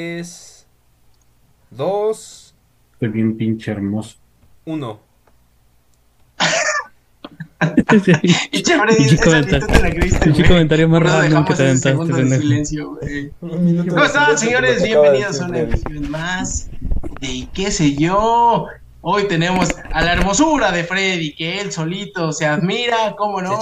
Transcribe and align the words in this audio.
3, 0.00 0.66
2, 1.70 2.54
Estoy 2.92 3.08
bien 3.08 3.34
pinche 3.38 3.70
hermoso. 3.70 4.16
1. 4.66 5.00
Y 8.52 8.62
chévere, 8.62 8.94
Pinche 8.94 9.16
comentario. 9.16 9.66
la 9.82 9.90
creíste, 9.90 10.18
Pinche 10.20 10.46
comentario 10.46 10.88
más 10.90 11.22
dejamos 11.22 11.48
que 11.48 11.54
te 11.54 11.62
aventaste, 11.62 12.12
de 12.12 12.38
silencio, 12.38 12.90
güey. 12.90 13.30
¿Cómo 13.40 13.54
¿Cómo 13.88 14.04
están, 14.04 14.36
señores? 14.36 14.82
Bienvenidos 14.82 15.40
a 15.40 15.46
una 15.46 15.60
emisión 15.60 16.10
más 16.10 16.68
de 17.22 17.48
qué 17.54 17.70
sé 17.70 17.94
yo. 17.96 18.66
Hoy 19.00 19.28
tenemos 19.28 19.70
a 19.94 20.02
la 20.04 20.12
hermosura 20.12 20.72
de 20.72 20.84
Freddy, 20.84 21.34
que 21.34 21.58
él 21.62 21.72
solito 21.72 22.32
se 22.32 22.44
admira, 22.44 23.14
¿cómo 23.16 23.40
no? 23.40 23.58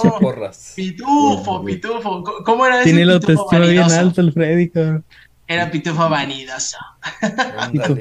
Pitufo, 0.75 1.63
pitufo. 1.63 2.23
¿Cómo- 2.25 2.43
¿Cómo 2.43 2.65
era 2.65 2.81
ese 2.81 2.89
Tiene 2.89 3.05
la 3.05 3.13
autoestima 3.13 3.59
bien 3.67 3.83
alta 3.89 4.19
el 4.19 4.33
Freddy, 4.33 4.69
cabrón. 4.69 5.05
Era 5.47 5.69
pitufo 5.69 6.09
vanidoso. 6.09 6.77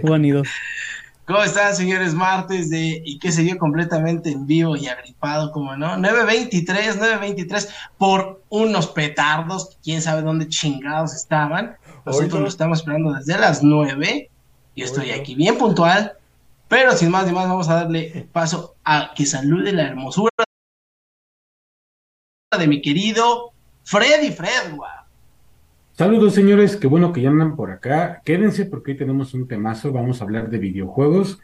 Tú 0.00 0.08
vanidoso. 0.08 0.50
¿Cómo 1.26 1.42
están, 1.42 1.74
señores? 1.74 2.12
Martes 2.12 2.68
de 2.68 3.02
y 3.02 3.18
qué 3.18 3.32
sé 3.32 3.46
yo, 3.46 3.56
completamente 3.56 4.30
en 4.30 4.46
vivo 4.46 4.76
y 4.76 4.88
agripado, 4.88 5.52
como 5.52 5.74
no. 5.74 5.96
9.23, 5.96 6.98
9.23 6.98 7.68
por 7.96 8.42
unos 8.50 8.88
petardos, 8.88 9.78
quién 9.82 10.02
sabe 10.02 10.20
dónde 10.20 10.48
chingados 10.48 11.14
estaban. 11.14 11.76
Nosotros 12.04 12.42
lo 12.42 12.48
estamos 12.48 12.80
esperando 12.80 13.14
desde 13.14 13.38
las 13.38 13.62
9 13.62 14.30
y 14.74 14.82
estoy 14.82 15.06
Oiga. 15.10 15.16
aquí 15.16 15.34
bien 15.34 15.56
puntual. 15.56 16.18
Pero 16.68 16.92
sin 16.92 17.10
más 17.10 17.26
ni 17.26 17.32
más, 17.32 17.48
vamos 17.48 17.68
a 17.68 17.76
darle 17.76 18.28
paso 18.32 18.74
a 18.84 19.12
que 19.14 19.24
salude 19.24 19.72
la 19.72 19.84
hermosura 19.84 20.30
de 22.58 22.66
mi 22.66 22.82
querido 22.82 23.52
Freddy 23.84 24.30
Fredwa. 24.30 25.03
Saludos 25.96 26.34
señores, 26.34 26.74
qué 26.76 26.88
bueno 26.88 27.12
que 27.12 27.22
ya 27.22 27.30
andan 27.30 27.54
por 27.54 27.70
acá. 27.70 28.20
Quédense 28.24 28.66
porque 28.66 28.92
hoy 28.92 28.96
tenemos 28.98 29.32
un 29.32 29.46
temazo. 29.46 29.92
Vamos 29.92 30.20
a 30.20 30.24
hablar 30.24 30.50
de 30.50 30.58
videojuegos. 30.58 31.38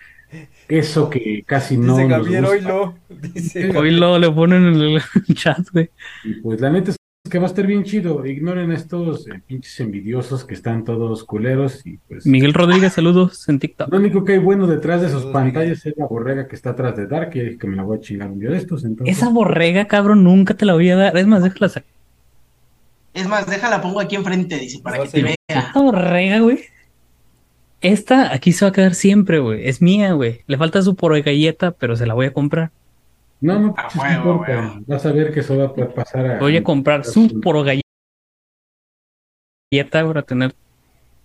Eso 0.69 1.09
que 1.09 1.45
casi 1.47 1.77
no 1.77 1.97
Dice 1.97 2.09
nos 2.09 2.19
Javier, 2.25 2.41
gusta. 2.43 2.57
oílo. 2.57 2.95
Dice 3.09 3.77
Hoy 3.77 3.91
lo 3.93 4.19
le 4.19 4.31
ponen 4.31 4.67
en 4.67 4.75
el 4.81 5.01
chat, 5.35 5.61
güey. 5.73 5.91
Y 6.25 6.35
pues 6.41 6.61
la 6.61 6.71
neta 6.71 6.91
es 6.91 6.97
que 7.31 7.39
va 7.39 7.45
a 7.45 7.47
estar 7.47 7.65
bien 7.65 7.85
chido. 7.85 8.27
Ignoren 8.27 8.73
a 8.73 8.75
estos 8.75 9.29
eh, 9.29 9.41
pinches 9.47 9.79
envidiosos 9.79 10.45
que 10.45 10.55
están 10.55 10.85
todos 10.85 11.23
culeros. 11.23 11.87
Y 11.87 11.99
pues 12.09 12.27
Miguel 12.27 12.53
Rodríguez, 12.53 12.93
saludos 12.93 13.49
en 13.49 13.61
TikTok. 13.61 13.89
lo 13.93 13.99
único 13.99 14.25
que 14.25 14.33
hay 14.33 14.39
bueno 14.39 14.67
detrás 14.67 15.01
de 15.01 15.11
sus 15.11 15.23
Saludos, 15.23 15.33
pantallas 15.33 15.87
es 15.87 15.95
la 15.97 16.07
borrega 16.07 16.49
que 16.49 16.57
está 16.57 16.71
atrás 16.71 16.97
de 16.97 17.07
Dark. 17.07 17.31
Y 17.37 17.57
que 17.57 17.67
me 17.69 17.77
la 17.77 17.85
voy 17.85 17.99
a 17.99 18.01
chingar 18.01 18.29
un 18.31 18.41
día 18.41 18.51
de 18.51 18.57
estos. 18.57 18.85
Entonces, 18.85 19.17
Esa 19.17 19.29
borrega, 19.31 19.87
cabrón, 19.87 20.25
nunca 20.25 20.55
te 20.55 20.65
la 20.67 20.75
voy 20.75 20.91
a 20.91 20.97
dar. 20.97 21.17
Es 21.17 21.27
más, 21.29 21.43
déjala 21.45 21.69
sacar. 21.69 22.00
Es 23.13 23.27
más, 23.27 23.47
déjala, 23.49 23.83
pongo 23.83 24.01
aquí 24.01 24.17
enfrente, 24.17 24.57
dice, 24.59 24.81
para 24.83 25.03
que 25.03 25.09
te 25.09 25.23
vea. 25.23 25.35
Esta 25.49 25.81
borrega, 25.81 26.39
güey. 26.41 26.61
Esta 27.81 28.33
aquí 28.33 28.53
se 28.53 28.65
va 28.65 28.69
a 28.69 28.73
quedar 28.73 28.95
siempre, 28.95 29.39
güey. 29.39 29.67
Es 29.67 29.81
mía, 29.81 30.13
güey. 30.13 30.43
Le 30.47 30.59
falta 30.59 30.83
su 30.83 30.95
por 30.95 31.19
galleta, 31.21 31.73
pero 31.73 31.97
se 31.97 32.07
la 32.07 32.15
voy 32.15 32.27
a 32.27 32.33
comprar. 32.33 32.71
no, 33.41 33.59
no, 33.59 33.75
A 33.77 33.89
pues, 33.89 33.97
no 33.97 34.03
huevo, 34.03 34.33
importa. 34.33 34.81
Vas 34.87 35.07
a 35.07 35.13
ver 35.13 35.33
que 35.33 35.41
eso 35.41 35.57
va 35.57 35.65
a 35.65 35.89
pasar 35.89 36.27
a 36.27 36.39
Voy 36.39 36.57
a 36.57 36.63
comprar 36.63 37.05
su 37.05 37.41
por 37.41 37.57
galleta 37.65 37.83
para 40.07 40.23
tener 40.23 40.55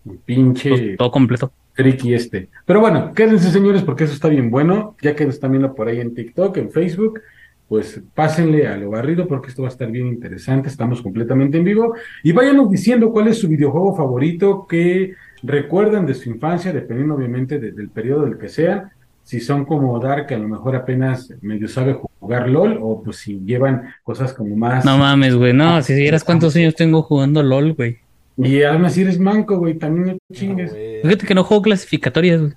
un 0.06 0.18
pinche 0.20 0.70
pues, 0.70 0.98
todo 0.98 1.12
completo. 1.12 1.52
friki 1.74 2.14
este. 2.14 2.50
Pero 2.66 2.80
bueno, 2.80 3.14
quédense 3.14 3.52
señores 3.52 3.84
porque 3.84 4.06
eso 4.06 4.14
está 4.14 4.30
bien 4.30 4.50
bueno. 4.50 4.96
Ya 5.02 5.16
que 5.16 5.26
nos 5.26 5.36
están 5.36 5.52
viendo 5.52 5.76
por 5.76 5.88
ahí 5.88 6.00
en 6.00 6.16
TikTok, 6.16 6.56
en 6.58 6.72
Facebook, 6.72 7.22
pues 7.68 8.02
pásenle 8.14 8.68
a 8.68 8.78
lo 8.78 8.92
barrido 8.92 9.28
porque 9.28 9.50
esto 9.50 9.64
va 9.64 9.70
a 9.70 9.72
estar 9.72 9.90
bien 9.92 10.08
interesante. 10.08 10.70
Estamos 10.70 11.02
completamente 11.02 11.58
en 11.58 11.64
vivo. 11.64 11.96
Y 12.24 12.32
váyanos 12.32 12.70
diciendo 12.70 13.12
cuál 13.12 13.28
es 13.28 13.40
su 13.40 13.48
videojuego 13.48 13.96
favorito 13.96 14.68
que 14.68 15.14
recuerdan 15.44 16.06
de 16.06 16.14
su 16.14 16.30
infancia, 16.30 16.72
dependiendo 16.74 17.16
obviamente 17.16 17.60
de- 17.60 17.72
del 17.72 17.90
periodo 17.90 18.26
del 18.26 18.38
que 18.38 18.50
sea. 18.50 18.92
Si 19.24 19.40
son 19.40 19.66
como 19.66 20.00
Dark, 20.00 20.28
que 20.28 20.36
a 20.36 20.38
lo 20.38 20.48
mejor 20.48 20.76
apenas 20.76 21.34
medio 21.42 21.68
sabe 21.68 21.98
jugar 22.20 22.48
LOL, 22.48 22.78
o 22.80 23.02
pues 23.02 23.18
si 23.18 23.40
llevan 23.40 23.90
cosas 24.04 24.34
como 24.34 24.56
más. 24.56 24.86
No 24.86 25.00
mames, 25.00 25.36
güey. 25.36 25.52
No, 25.52 25.82
si 25.82 25.96
vieras 25.96 26.24
cuántos 26.24 26.56
años 26.56 26.76
tengo 26.76 27.02
jugando 27.02 27.42
LOL, 27.42 27.74
güey. 27.74 27.98
Y 28.38 28.62
aún 28.64 28.86
así 28.86 29.02
eres 29.02 29.18
manco, 29.18 29.58
güey, 29.58 29.76
también 29.76 30.08
no 30.08 30.36
chingues. 30.36 30.76
Fíjate 31.02 31.26
que 31.26 31.34
no 31.34 31.44
juego 31.44 31.64
clasificatorias, 31.64 32.42
güey. 32.42 32.54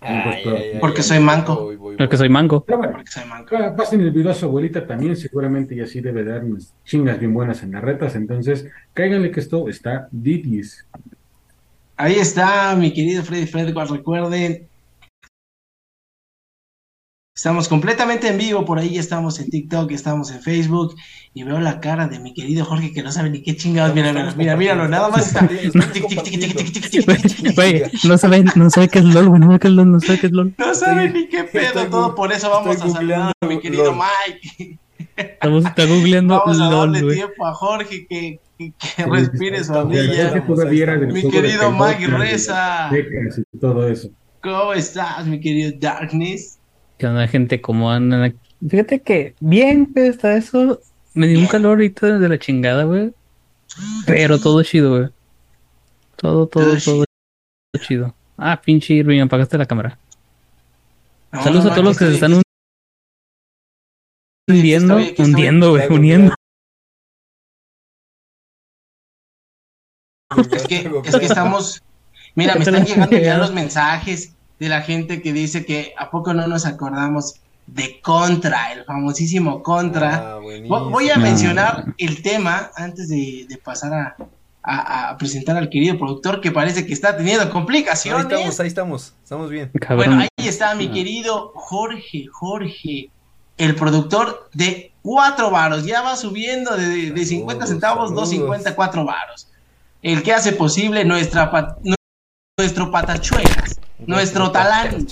Ay, 0.00 0.22
ay, 0.26 0.42
ay, 0.74 0.78
Porque 0.80 0.98
ay, 0.98 1.04
soy 1.04 1.20
manco. 1.20 1.72
Porque 1.96 2.16
voy. 2.16 2.18
soy 2.18 2.28
mango. 2.28 2.64
Pero 2.64 2.78
bueno, 2.78 2.98
soy 3.08 3.24
manco. 3.28 3.56
Pa- 3.56 3.74
Pasen 3.76 4.00
el 4.00 4.10
video 4.10 4.30
a 4.30 4.34
su 4.34 4.46
abuelita 4.46 4.86
también, 4.86 5.16
seguramente 5.16 5.74
y 5.74 5.80
así 5.80 6.00
debe 6.00 6.24
dar 6.24 6.44
unas 6.44 6.72
chingas 6.84 7.18
bien 7.18 7.32
buenas 7.34 7.62
en 7.62 7.72
las 7.72 7.82
retas. 7.82 8.14
Entonces, 8.16 8.66
cáiganle 8.92 9.30
que 9.30 9.40
esto 9.40 9.68
está 9.68 10.08
Didis. 10.10 10.86
Ahí 11.96 12.14
está, 12.14 12.74
mi 12.76 12.92
querido 12.92 13.22
Freddy 13.22 13.46
Fredward. 13.46 13.90
Recuerden, 13.90 14.66
estamos 17.34 17.68
completamente 17.68 18.28
en 18.28 18.38
vivo. 18.38 18.64
Por 18.64 18.78
ahí 18.78 18.96
estamos 18.96 19.40
en 19.40 19.50
TikTok, 19.50 19.90
estamos 19.90 20.30
en 20.30 20.40
Facebook. 20.40 20.94
Y 21.34 21.42
veo 21.42 21.58
la 21.60 21.80
cara 21.80 22.06
de 22.06 22.20
mi 22.20 22.32
querido 22.32 22.64
Jorge 22.64 22.92
que 22.92 23.02
no 23.02 23.10
sabe 23.10 23.30
ni 23.30 23.42
qué 23.42 23.56
chingados. 23.56 23.94
Mira, 23.94 24.12
mira, 24.36 24.56
míralo, 24.56 24.88
nada 24.88 25.08
más 25.08 25.26
está. 25.26 25.48
no 28.04 28.18
sabe, 28.18 28.44
no 28.54 28.70
sabe 28.70 28.88
qué 28.88 29.00
es 29.00 29.04
LOL, 29.04 29.28
güey. 29.28 29.40
No 29.40 29.46
sabe 29.48 29.58
qué 29.58 29.68
es 29.68 29.74
LOL, 29.74 29.92
no 29.92 30.00
sabe 30.00 30.20
qué 30.20 30.26
es 30.26 30.32
LOL. 30.32 30.54
No 30.56 30.74
sabe 30.74 31.10
ni 31.10 31.28
qué 31.28 31.44
pedo. 31.44 31.86
Todo 31.88 32.14
por 32.14 32.32
eso 32.32 32.48
vamos 32.50 32.80
a 32.80 32.88
saludar 32.88 33.32
a 33.40 33.46
mi 33.46 33.58
querido. 33.60 33.92
Mike. 33.92 34.78
Estamos 35.16 35.64
está 35.64 35.84
googleando 35.86 36.38
Vamos 36.38 36.60
a 36.60 36.70
darle 36.70 37.14
tiempo 37.14 37.46
a 37.46 37.54
Jorge 37.54 38.06
que, 38.08 38.40
respire 39.06 39.62
su 39.62 39.72
del 39.72 41.12
Mi 41.12 41.30
querido 41.30 41.70
Mike 41.72 42.06
Reza. 42.06 42.90
Todo 43.60 43.88
eso. 43.88 44.10
¿Cómo 44.40 44.72
estás, 44.72 45.26
mi 45.26 45.40
querido 45.40 45.72
Darkness? 45.80 46.58
¿Qué 46.98 47.06
onda, 47.06 47.26
gente? 47.26 47.60
¿Cómo 47.60 47.90
andan? 47.90 48.38
Fíjate 48.66 49.00
que 49.00 49.34
bien, 49.40 49.90
güey, 49.92 50.08
está 50.08 50.36
eso. 50.36 50.80
Me 51.12 51.26
dio 51.26 51.38
un 51.38 51.46
calor 51.46 51.72
ahorita 51.72 52.18
de 52.18 52.28
la 52.28 52.38
chingada, 52.38 52.84
güey. 52.84 53.12
Pero 54.06 54.38
todo 54.38 54.62
chido, 54.62 54.90
güey. 54.90 55.10
Todo, 56.16 56.46
todo, 56.46 56.76
Todo 56.76 57.04
todo 57.04 57.84
chido. 57.84 58.14
Ah, 58.36 58.60
pinche 58.60 58.94
Irving, 58.94 59.20
apagaste 59.20 59.58
la 59.58 59.66
cámara. 59.66 59.98
No, 61.32 61.42
Saludos 61.42 61.64
no, 61.64 61.70
a 61.70 61.74
todos 61.74 61.84
los 61.84 61.98
que 61.98 62.06
se 62.06 62.14
están 62.14 62.42
hundiendo, 64.48 64.98
hundiendo, 65.18 65.70
güey, 65.70 65.88
uniendo. 65.88 66.34
Es 70.52 70.66
que, 70.66 70.90
es 71.04 71.16
que 71.16 71.26
estamos. 71.26 71.82
Mira, 72.34 72.54
me 72.54 72.64
están 72.64 72.84
llegando 72.84 73.18
ya 73.18 73.38
los 73.38 73.52
mensajes 73.52 74.33
de 74.58 74.68
la 74.68 74.82
gente 74.82 75.20
que 75.22 75.32
dice 75.32 75.64
que 75.66 75.92
a 75.98 76.10
poco 76.10 76.32
no 76.34 76.46
nos 76.46 76.64
acordamos 76.66 77.34
de 77.66 78.00
Contra, 78.00 78.72
el 78.72 78.84
famosísimo 78.84 79.62
Contra. 79.62 80.34
Ah, 80.36 80.38
Vo- 80.40 80.90
Voy 80.90 81.10
a 81.10 81.16
mencionar 81.16 81.86
el 81.98 82.22
tema 82.22 82.70
antes 82.76 83.08
de, 83.08 83.46
de 83.48 83.56
pasar 83.56 83.92
a, 83.94 84.16
a- 84.62 85.10
a 85.10 85.16
presentar 85.18 85.56
al 85.56 85.70
querido 85.70 85.96
productor 85.98 86.40
que 86.40 86.52
parece 86.52 86.86
que 86.86 86.92
está 86.92 87.16
teniendo 87.16 87.42
Ahí 87.44 87.48
complicaciones. 87.50 88.24
estamos, 88.26 88.60
ahí 88.60 88.66
estamos. 88.68 89.14
Estamos 89.22 89.50
bien. 89.50 89.70
Cabrón. 89.80 89.96
Bueno, 89.96 90.20
ahí 90.22 90.46
está 90.48 90.74
mi 90.74 90.88
querido 90.90 91.52
Jorge, 91.54 92.26
Jorge, 92.30 93.10
el 93.56 93.74
productor 93.76 94.48
de 94.52 94.92
cuatro 95.02 95.50
varos. 95.50 95.84
Ya 95.86 96.02
va 96.02 96.16
subiendo 96.16 96.76
de, 96.76 97.10
de 97.12 97.24
50 97.24 97.66
Saludos, 97.66 97.68
centavos, 97.70 98.08
saludos. 98.30 98.62
2.50, 98.62 98.74
cuatro 98.74 99.04
varos. 99.04 99.48
El 100.02 100.22
que 100.22 100.32
hace 100.34 100.52
posible 100.52 101.04
nuestra 101.06 101.50
nuestro 102.58 102.90
patachuecas, 102.90 103.73
nuestro 103.98 104.50
talán, 104.50 105.06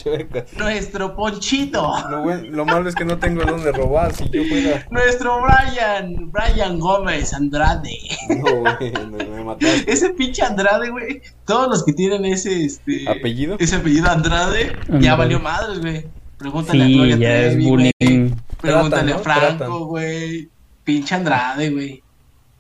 nuestro 0.59 1.15
ponchito, 1.15 1.93
Lo, 2.11 2.23
buen- 2.23 2.53
lo 2.55 2.65
malo 2.65 2.89
es 2.89 2.95
que 2.95 3.05
no 3.05 3.19
tengo 3.19 3.43
dónde 3.45 3.73
robar. 3.73 4.13
Si 4.13 4.29
yo 4.31 4.43
fuera. 4.45 4.87
nuestro 4.91 5.41
Brian, 5.43 6.31
Brian 6.31 6.79
Gómez 6.79 7.33
Andrade. 7.33 7.97
No, 8.29 8.61
güey, 8.61 8.93
me, 9.11 9.25
me 9.25 9.45
mataste. 9.45 9.91
Ese 9.91 10.11
pinche 10.11 10.43
Andrade, 10.43 10.91
güey. 10.91 11.23
Todos 11.47 11.69
los 11.69 11.85
que 11.85 11.93
tienen 11.93 12.25
ese, 12.25 12.65
este, 12.65 13.09
¿Apellido? 13.09 13.57
ese 13.59 13.77
apellido 13.77 14.11
Andrade, 14.11 14.77
ya 15.01 15.15
valió 15.15 15.39
madres, 15.41 15.81
güey. 15.81 16.07
Pregúntale 16.39 16.83
a 16.83 16.87
Sí, 16.87 16.95
Gloria 16.95 17.17
ya 17.17 17.37
es 17.39 17.47
Trevi, 17.53 17.65
güey. 17.69 17.93
bullying. 18.01 18.31
Pregúntale 18.61 19.13
a 19.13 19.19
Franco, 19.19 19.87
güey. 19.87 20.49
Pinche 20.83 21.15
Andrade, 21.15 21.71
güey. 21.71 22.03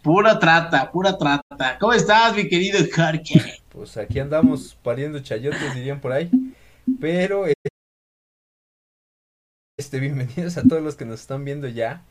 Pura 0.02 0.38
trata, 0.38 0.90
pura 0.90 1.16
trata. 1.18 1.78
¿Cómo 1.80 1.92
estás, 1.92 2.34
mi 2.36 2.48
querido 2.48 2.78
Jorge? 2.94 3.61
Pues 3.72 3.96
aquí 3.96 4.20
andamos 4.20 4.76
pariendo 4.82 5.18
chayotes, 5.20 5.74
dirían 5.74 6.00
por 6.00 6.12
ahí. 6.12 6.30
Pero, 7.00 7.46
este, 9.78 10.00
bienvenidos 10.00 10.56
a 10.58 10.62
todos 10.64 10.82
los 10.82 10.96
que 10.96 11.04
nos 11.04 11.20
están 11.20 11.44
viendo 11.44 11.68
ya 11.68 12.04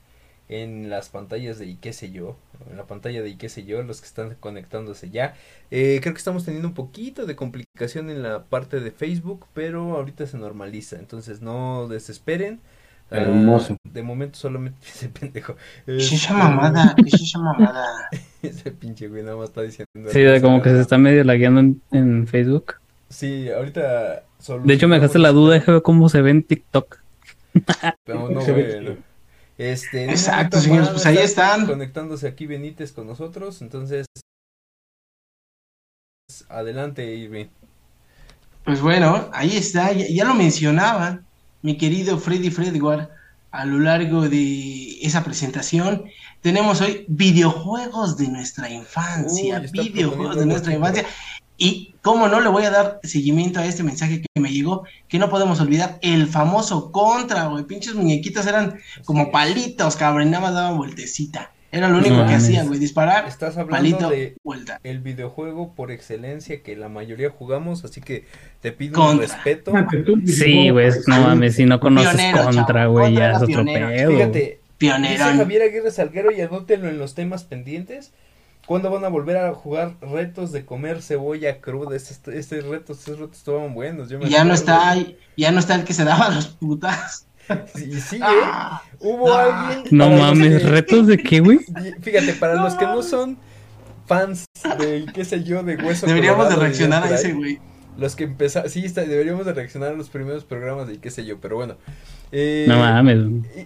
en 0.49 0.89
las 0.89 1.09
pantallas 1.09 1.59
de 1.59 1.67
y 1.67 1.75
qué 1.77 1.93
sé 1.93 2.11
yo, 2.11 2.37
en 2.69 2.75
la 2.77 2.85
pantalla 2.87 3.21
de 3.21 3.29
y 3.29 3.37
qué 3.37 3.47
sé 3.49 3.63
yo, 3.63 3.81
los 3.83 4.01
que 4.01 4.07
están 4.07 4.35
conectándose 4.35 5.09
ya. 5.09 5.35
Eh, 5.71 5.99
creo 6.01 6.13
que 6.13 6.17
estamos 6.19 6.43
teniendo 6.45 6.67
un 6.67 6.73
poquito 6.73 7.25
de 7.25 7.35
complicación 7.37 8.09
en 8.09 8.23
la 8.23 8.45
parte 8.45 8.79
de 8.81 8.91
Facebook, 8.91 9.45
pero 9.53 9.95
ahorita 9.95 10.27
se 10.27 10.37
normaliza, 10.37 10.97
entonces 10.97 11.41
no 11.41 11.87
desesperen. 11.87 12.59
Ah, 13.11 13.19
Hermoso. 13.19 13.77
de 13.83 14.03
momento 14.03 14.37
solamente 14.39 14.87
ese 14.87 15.09
pendejo. 15.09 15.55
¿Qué 15.95 16.03
es 16.05 16.11
esa 16.11 16.33
Este, 16.33 16.33
mamada? 16.33 16.95
¿Qué 17.03 17.09
es 17.09 17.21
esa 17.21 17.39
mamada? 17.39 18.09
Ese 18.43 18.71
pinche 18.71 19.07
güey 19.07 19.23
nada 19.23 19.37
más 19.37 19.49
está 19.49 19.61
diciendo. 19.61 20.09
Sí, 20.11 20.19
de 20.21 20.41
como 20.41 20.61
que 20.61 20.69
se 20.69 20.81
está 20.81 20.97
medio 20.97 21.23
lagueando 21.23 21.59
en, 21.59 21.81
en 21.91 22.27
Facebook. 22.27 22.75
Sí, 23.09 23.49
ahorita. 23.49 24.23
De 24.63 24.73
hecho, 24.73 24.87
me 24.87 24.95
dejaste 24.95 25.19
la 25.19 25.31
duda, 25.31 25.59
ver 25.59 25.81
cómo 25.81 26.09
se 26.09 26.21
ve 26.21 26.31
en 26.31 26.43
TikTok. 26.43 26.97
No, 28.07 28.29
no, 28.29 28.41
bueno. 28.41 28.97
Este, 29.57 30.05
Exacto, 30.05 30.59
señores, 30.59 30.89
pues 30.89 31.05
ahí 31.05 31.17
está 31.17 31.51
están. 31.51 31.67
Conectándose 31.67 32.27
aquí 32.27 32.47
Benítez 32.47 32.93
con 32.93 33.05
nosotros, 33.05 33.61
entonces. 33.61 34.07
Adelante, 36.49 37.13
Irving. 37.13 37.47
Pues 38.63 38.81
bueno, 38.81 39.29
ahí 39.33 39.55
está, 39.57 39.91
ya, 39.91 40.05
ya 40.07 40.25
lo 40.25 40.33
mencionaba 40.33 41.21
mi 41.61 41.77
querido 41.77 42.17
Freddy 42.17 42.49
Fredward 42.49 43.09
a 43.51 43.65
lo 43.65 43.79
largo 43.79 44.29
de 44.29 44.99
esa 45.01 45.23
presentación. 45.23 46.05
Tenemos 46.41 46.81
hoy 46.81 47.05
videojuegos 47.07 48.17
de 48.17 48.29
nuestra 48.29 48.69
infancia, 48.69 49.61
Uy, 49.61 49.89
videojuegos 49.89 50.37
de 50.37 50.45
nuestra 50.45 50.73
infancia. 50.73 51.05
Y 51.57 51.93
cómo 52.01 52.27
no 52.27 52.39
le 52.39 52.49
voy 52.49 52.63
a 52.63 52.71
dar 52.71 52.99
seguimiento 53.03 53.59
a 53.59 53.65
este 53.65 53.83
mensaje 53.83 54.21
que 54.21 54.41
me 54.41 54.51
llegó, 54.51 54.83
que 55.07 55.19
no 55.19 55.29
podemos 55.29 55.59
olvidar 55.59 55.99
el 56.01 56.25
famoso 56.25 56.91
contra, 56.91 57.45
güey. 57.47 57.65
Pinches 57.65 57.93
muñequitos 57.93 58.47
eran 58.47 58.79
como 59.05 59.31
palitos, 59.31 59.95
cabrón, 59.95 60.31
nada 60.31 60.45
más 60.45 60.53
daban 60.55 60.77
vueltecita. 60.77 61.51
Era 61.71 61.87
lo 61.87 61.99
único 61.99 62.15
No 62.15 62.27
que 62.27 62.33
hacían, 62.33 62.67
güey, 62.67 62.79
disparar, 62.79 63.27
Estás 63.27 63.57
hablando 63.57 63.97
palito, 63.97 64.09
de 64.09 64.35
vuelta. 64.43 64.79
el 64.83 64.99
videojuego 64.99 65.73
por 65.73 65.89
excelencia 65.91 66.61
que 66.63 66.75
la 66.75 66.89
mayoría 66.89 67.29
jugamos, 67.29 67.85
así 67.85 68.01
que 68.01 68.25
te 68.59 68.71
pido 68.73 68.95
Contra. 68.95 69.13
un 69.13 69.19
respeto. 69.21 69.71
Tú, 70.05 70.21
Sí, 70.25 70.69
güey, 70.69 70.91
no 71.07 71.21
mames, 71.21 71.55
si 71.55 71.65
no 71.65 71.79
conoces 71.79 72.13
Pionero, 72.13 72.43
contra, 72.43 72.85
güey, 72.87 73.13
ya 73.13 73.31
es 73.31 73.41
otro 73.41 73.63
pedo. 73.63 73.87
güey. 73.87 74.05
Fíjate, 74.17 74.39
dice 74.39 74.59
Pionero. 74.77 75.23
Javier 75.23 75.61
Aguirre 75.61 75.91
Salguero 75.91 76.31
y 76.31 76.41
anótenlo 76.41 76.89
en 76.89 76.97
los 76.97 77.15
temas 77.15 77.43
pendientes. 77.45 78.11
¿Cuándo 78.67 78.91
van 78.91 79.03
a 79.05 79.09
volver 79.09 79.37
a 79.37 79.53
jugar 79.53 79.95
retos 80.01 80.51
de 80.51 80.65
comer 80.65 81.01
cebolla 81.01 81.61
cruda? 81.61 81.95
Este 81.95 82.61
retos, 82.61 82.99
estos 82.99 83.17
retos 83.19 83.37
estaban 83.37 83.73
buenos. 83.73 84.09
Yo 84.09 84.19
me 84.19 84.29
Ya 84.29 84.43
no 84.43 84.53
está, 84.53 84.95
ya 85.35 85.51
no 85.51 85.59
está 85.59 85.75
el 85.75 85.83
que 85.83 85.93
se 85.93 86.03
daba 86.03 86.29
los 86.29 86.47
putas. 86.47 87.27
Y 87.75 87.99
sí, 87.99 88.17
¿eh? 88.17 88.19
Ah, 88.23 88.81
Hubo 88.99 89.33
Ah. 89.33 89.69
alguien. 89.69 89.97
No 89.97 90.09
mames, 90.09 90.61
que- 90.61 90.67
¿retos 90.69 91.07
de 91.07 91.17
qué, 91.17 91.39
güey? 91.39 91.59
Fíjate, 92.01 92.33
para 92.33 92.55
No 92.55 92.63
los 92.63 92.75
que 92.75 92.85
no 92.85 93.01
son 93.03 93.37
fans 94.07 94.45
de, 94.79 95.05
qué 95.13 95.23
sé 95.25 95.43
yo, 95.43 95.63
de 95.63 95.75
hueso 95.77 96.05
Deberíamos 96.05 96.49
de 96.49 96.55
reaccionar 96.55 97.03
a 97.03 97.15
ese, 97.15 97.33
güey. 97.33 97.59
Los 97.97 98.15
que 98.15 98.23
empezaron, 98.23 98.69
sí, 98.69 98.85
está- 98.85 99.03
deberíamos 99.03 99.45
de 99.45 99.53
reaccionar 99.53 99.89
a 99.89 99.93
los 99.95 100.09
primeros 100.09 100.43
programas 100.45 100.87
de 100.87 100.97
qué 100.99 101.11
sé 101.11 101.25
yo, 101.25 101.39
pero 101.39 101.55
bueno. 101.57 101.75
Eh, 102.31 102.65
No 102.67 102.77
mames. 102.79 103.17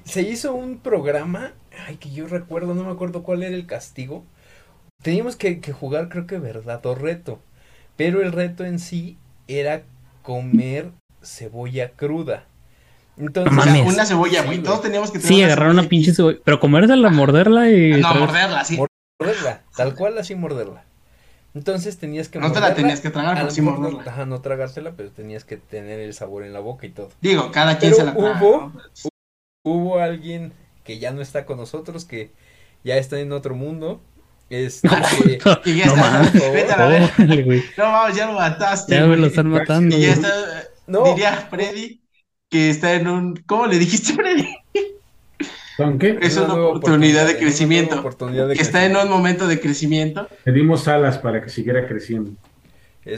Se 0.04 0.22
hizo 0.24 0.54
un 0.56 0.80
programa, 0.80 1.54
ay, 1.88 1.98
que 1.98 2.12
yo 2.12 2.28
recuerdo, 2.28 2.74
no 2.74 2.84
me 2.84 2.92
acuerdo 2.92 3.22
cuál 3.24 3.44
era 3.44 3.56
el 3.56 3.66
castigo. 3.68 4.24
Teníamos 5.04 5.36
que, 5.36 5.60
que 5.60 5.72
jugar, 5.74 6.10
creo 6.10 6.26
que 6.26 6.40
verdad 6.40 6.84
o 6.86 6.96
reto, 6.96 7.40
pero 7.96 8.22
el 8.24 8.32
reto 8.32 8.66
en 8.66 8.80
sí 8.80 9.18
era 9.48 9.84
comer 10.24 10.90
cebolla 11.22 11.92
cruda. 11.92 12.46
Entonces, 13.18 13.54
No 13.54 13.60
O 13.60 13.64
sea, 13.64 13.74
mames. 13.74 13.94
una 13.94 14.06
cebolla, 14.06 14.44
güey. 14.44 14.62
Todos 14.62 14.82
teníamos 14.82 15.10
que 15.12 15.20
tener 15.20 15.28
Sí, 15.34 15.38
una 15.44 15.46
agarrar 15.54 15.70
una 15.72 15.84
pinche 15.84 16.14
cebolla. 16.14 16.38
Pero 16.44 16.60
comérsela, 16.60 17.10
morderla 17.10 17.70
y. 17.70 18.02
No, 18.02 18.14
morderla, 18.16 18.64
sí. 18.66 18.78
Mor- 18.78 18.90
morderla, 19.20 19.64
tal 19.76 19.96
cual 19.96 20.18
así 20.18 20.36
morderla. 20.36 20.84
Entonces 21.54 21.98
tenías 21.98 22.28
que 22.28 22.38
No 22.40 22.52
te 22.52 22.60
la 22.60 22.76
tenías 22.76 23.00
que 23.00 23.10
tragar, 23.10 23.36
pero 23.38 23.50
sí 23.52 23.62
morderla. 23.62 24.04
Ajá, 24.06 24.26
no 24.26 24.42
tragársela, 24.42 24.92
pero 24.98 25.10
tenías 25.12 25.46
que 25.46 25.56
tener 25.56 26.02
el 26.02 26.14
sabor 26.14 26.44
en 26.44 26.52
la 26.52 26.60
boca 26.60 26.86
y 26.86 26.90
todo. 26.90 27.10
Digo, 27.22 27.50
cada 27.54 27.78
quien 27.78 27.92
Pero 27.94 28.02
se 28.02 28.06
la 28.12 28.14
traga. 28.18 28.42
hubo- 28.42 28.72
¿no? 28.74 28.82
Hubo 29.64 30.00
alguien 30.00 30.52
que 30.84 31.00
ya 31.00 31.12
no 31.12 31.22
está 31.22 31.46
con 31.46 31.58
nosotros, 31.58 32.04
que 32.06 32.32
ya 32.84 32.98
está 32.98 33.20
en 33.20 33.32
otro 33.32 33.56
mundo. 33.56 34.02
Este, 34.50 34.90
que- 34.90 35.40
Y 35.72 35.78
ya 35.78 35.86
No 35.88 35.96
está. 35.96 36.12
mames. 36.12 36.34
Vete 36.54 36.74
a 36.74 36.90
la 37.26 37.42
güey. 37.42 37.64
No 37.78 37.92
mames, 37.92 38.16
ya 38.18 38.28
lo 38.28 38.34
mataste. 38.34 38.94
Ya 38.94 39.02
me 39.02 39.08
güey. 39.08 39.22
lo 39.22 39.28
están 39.28 39.48
matando. 39.50 39.96
Y 39.96 40.02
ya 40.02 40.08
güey. 40.16 40.20
está. 40.26 40.64
No. 40.88 41.04
Diría 41.06 41.48
Freddy 41.50 42.02
que 42.56 42.70
está 42.70 42.94
en 42.94 43.08
un. 43.10 43.36
¿Cómo 43.46 43.68
le 43.68 43.78
dijiste, 43.78 44.14
Freddy? 44.14 44.48
¿Con 45.76 46.00
qué? 46.00 46.18
Es 46.22 46.38
una 46.38 46.54
oportunidad 46.54 47.28
de 47.28 47.38
crecimiento. 47.38 47.96
nueva 47.96 48.08
oportunidad 48.08 48.48
de 48.48 48.56
Que 48.56 48.62
está 48.62 48.86
en 48.86 48.96
un 48.96 49.10
momento 49.10 49.46
de 49.46 49.60
crecimiento. 49.60 50.30
Le 50.46 50.54
dimos 50.54 50.88
alas 50.88 51.18
para 51.18 51.44
que 51.44 51.50
siguiera 51.50 51.86
creciendo. 51.86 52.32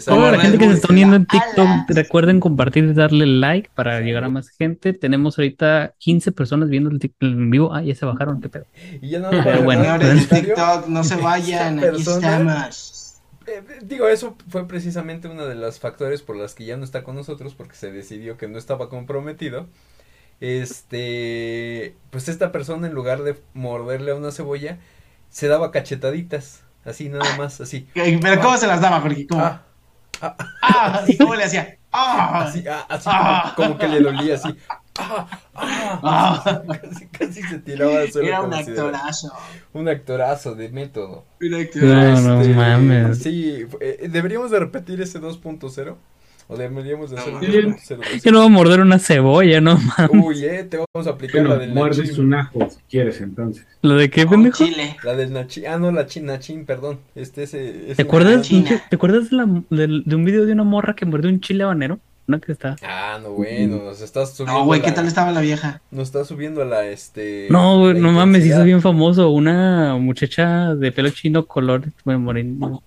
Toda 0.06 0.32
la 0.32 0.40
gente 0.40 0.58
que 0.58 0.66
se 0.66 0.74
está 0.74 0.92
uniendo 0.92 1.16
en 1.16 1.28
TikTok, 1.28 1.60
Alas. 1.60 1.86
recuerden 1.90 2.40
compartir 2.40 2.84
y 2.86 2.94
darle 2.94 3.26
like 3.28 3.70
para 3.76 4.02
llegar 4.02 4.24
a 4.24 4.30
más 4.30 4.50
gente. 4.50 4.92
Tenemos 4.94 5.38
ahorita 5.38 5.94
15 6.00 6.32
personas 6.32 6.68
viendo 6.70 6.90
el 6.90 7.00
TikTok 7.00 7.30
en 7.30 7.52
vivo. 7.52 7.74
Ah, 7.74 7.84
ya 7.84 7.94
se 7.94 8.06
bajaron, 8.06 8.42
qué 8.42 8.50
pedo. 8.50 8.66
Y 9.02 9.10
ya 9.10 9.20
más 9.20 9.30
Pero 9.46 9.62
bueno, 9.62 9.84
TikTok, 10.00 10.88
no 10.88 11.04
se 11.04 11.16
vayan. 11.22 11.80
Aquí 11.80 12.02
estamos. 12.02 12.97
Eh, 13.48 13.64
digo, 13.84 14.08
eso 14.08 14.36
fue 14.50 14.68
precisamente 14.68 15.28
uno 15.28 15.46
de 15.48 15.56
los 15.56 15.80
factores 15.80 16.22
por 16.22 16.36
los 16.36 16.54
que 16.56 16.66
ya 16.66 16.78
no 16.78 16.84
está 16.84 17.04
con 17.04 17.16
nosotros, 17.16 17.56
porque 17.56 17.76
se 17.76 17.92
decidió 17.92 18.38
que 18.38 18.48
no 18.48 18.58
estaba 18.58 18.90
comprometido. 18.90 19.68
Este, 20.40 21.96
pues 22.12 22.28
esta 22.30 22.52
persona 22.52 22.88
en 22.88 22.94
lugar 22.94 23.24
de 23.24 23.40
morderle 23.54 24.12
a 24.12 24.16
una 24.16 24.32
cebolla, 24.32 24.80
se 25.30 25.48
daba 25.48 25.72
cachetaditas, 25.72 26.64
así 26.86 27.10
nada 27.10 27.38
más, 27.38 27.62
así. 27.62 27.88
Pero 27.94 28.42
¿cómo 28.42 28.58
se 28.58 28.68
las 28.68 28.82
daba, 28.82 29.02
Jorge? 29.02 29.28
¿Cómo? 29.28 29.42
Ah, 29.44 29.64
Ah, 30.62 31.04
¿Y 31.08 31.18
cómo 31.18 31.36
le 31.36 31.44
hacía? 31.44 31.74
Ah, 32.00 32.44
así, 32.44 32.64
ah, 32.70 32.86
así 32.90 33.10
Ah. 33.12 33.54
como, 33.56 33.70
como 33.70 33.80
que 33.80 33.88
le 33.88 34.02
dolía 34.02 34.36
así. 34.36 34.50
Ah, 35.00 35.28
ah, 35.56 36.44
Ah. 36.46 36.62
casi, 36.82 37.06
casi 37.08 37.42
se 37.44 37.60
tiraba 37.60 38.00
al 38.00 38.12
suelo 38.12 38.28
Era 38.28 38.42
un 38.42 38.54
actorazo. 38.54 39.32
un 39.74 39.90
actorazo 39.90 40.56
de 40.56 40.70
método. 40.70 41.26
Un 41.42 41.54
actorazo. 41.56 42.22
No, 42.22 42.36
no 42.36 42.42
Este, 42.42 42.54
mames. 42.54 43.18
Sí, 43.20 43.66
eh, 43.80 44.08
deberíamos 44.10 44.52
de 44.52 44.60
repetir 44.60 45.02
ese 45.02 45.20
2.0 45.20 45.96
o 46.50 46.56
deberíamos 46.56 47.12
de 47.12 47.18
hacer 47.18 47.34
un 47.34 47.42
No, 47.42 47.48
2.0. 47.48 48.22
Yo 48.24 48.32
no 48.32 48.38
voy 48.40 48.48
a 48.48 48.50
morder 48.52 48.80
una 48.80 49.00
cebolla, 49.00 49.60
no 49.60 49.78
mames. 49.78 50.10
Uy, 50.26 50.46
eh, 50.46 50.64
te 50.64 50.78
vamos 50.78 51.08
a 51.08 51.12
aplicar 51.12 51.44
la 51.46 51.58
del 51.58 51.74
muerdes 51.74 52.08
Nachín. 52.10 52.26
un 52.26 52.34
ajo 52.36 52.70
si 52.70 52.78
quieres 52.90 53.20
entonces. 53.20 53.66
¿Lo 53.82 53.96
de 53.96 54.10
qué, 54.10 54.26
pendejo? 54.26 54.64
Chile. 54.64 54.96
La 55.04 55.16
del 55.16 55.34
Nachín, 55.34 55.68
ah 55.68 55.78
no, 55.78 55.92
la 55.92 56.06
chin, 56.06 56.26
Nachín, 56.26 56.66
perdón. 56.66 57.00
Este 57.16 57.44
ese, 57.44 57.88
ese 57.92 57.96
¿Te 57.96 58.02
acuerdas, 58.04 58.44
China. 58.48 58.70
pinche- 58.70 58.84
¿te 58.90 58.96
acuerdas 58.96 59.30
de, 59.30 59.36
la- 59.36 59.46
de 60.06 60.16
un 60.16 60.24
video 60.26 60.46
de 60.46 60.54
una 60.54 60.64
morra 60.64 60.96
que 60.96 61.06
mordió 61.06 61.30
un 61.30 61.42
chile 61.42 61.64
habanero? 61.64 62.00
Una 62.28 62.40
que 62.40 62.52
está. 62.52 62.76
Ah, 62.84 63.20
no, 63.22 63.32
bueno, 63.32 63.78
nos 63.86 64.02
estás 64.02 64.32
subiendo. 64.34 64.60
No, 64.60 64.66
güey, 64.66 64.82
la- 64.82 64.86
¿qué 64.86 64.92
tal 64.92 65.08
estaba 65.08 65.32
la 65.32 65.40
vieja? 65.42 65.82
Nos 65.92 66.08
está 66.08 66.26
subiendo 66.26 66.66
la 66.66 66.86
este 66.88 67.48
No, 67.50 67.80
güey, 67.80 68.00
no 68.00 68.12
mames, 68.12 68.46
hizo 68.46 68.64
bien 68.64 68.82
famoso. 68.82 69.30
Una 69.30 69.96
muchacha 69.96 70.76
de 70.76 70.92
pelo 70.92 71.10
chino, 71.10 71.46
color 71.46 71.84
bueno, 72.04 72.20
moreno. 72.20 72.84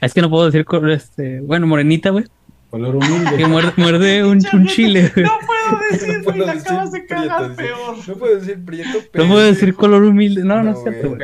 Es 0.00 0.12
que 0.12 0.20
no 0.20 0.28
puedo 0.28 0.46
decir 0.46 0.64
color, 0.64 0.90
este, 0.90 1.40
bueno, 1.40 1.66
morenita, 1.66 2.10
güey. 2.10 2.24
Color 2.74 2.96
humilde. 2.96 3.30
Que 3.36 3.46
muerde, 3.46 3.72
muerde 3.76 4.24
un, 4.24 4.42
un 4.52 4.66
chile, 4.66 5.12
güey. 5.14 5.24
No 5.24 5.38
puedo 5.46 5.80
decir, 5.92 6.18
No 6.18 6.24
puedo 6.24 6.44
la 6.44 6.54
decir 6.54 6.66
acabas 6.72 6.90
de 6.90 7.06
cagar 7.06 7.54
prieto, 7.54 7.76
peor. 7.76 7.96
No 8.08 8.14
puedo 8.16 8.34
decir 8.34 8.64
prieto, 8.64 8.98
pero 9.12 9.24
No 9.24 9.30
puedo 9.30 9.46
decir 9.46 9.74
color 9.74 10.02
humilde. 10.02 10.42
No, 10.42 10.56
no, 10.56 10.64
No, 10.64 10.70
es 10.72 10.82
cierto, 10.82 11.10
güey. 11.10 11.22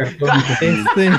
Este, 0.60 1.10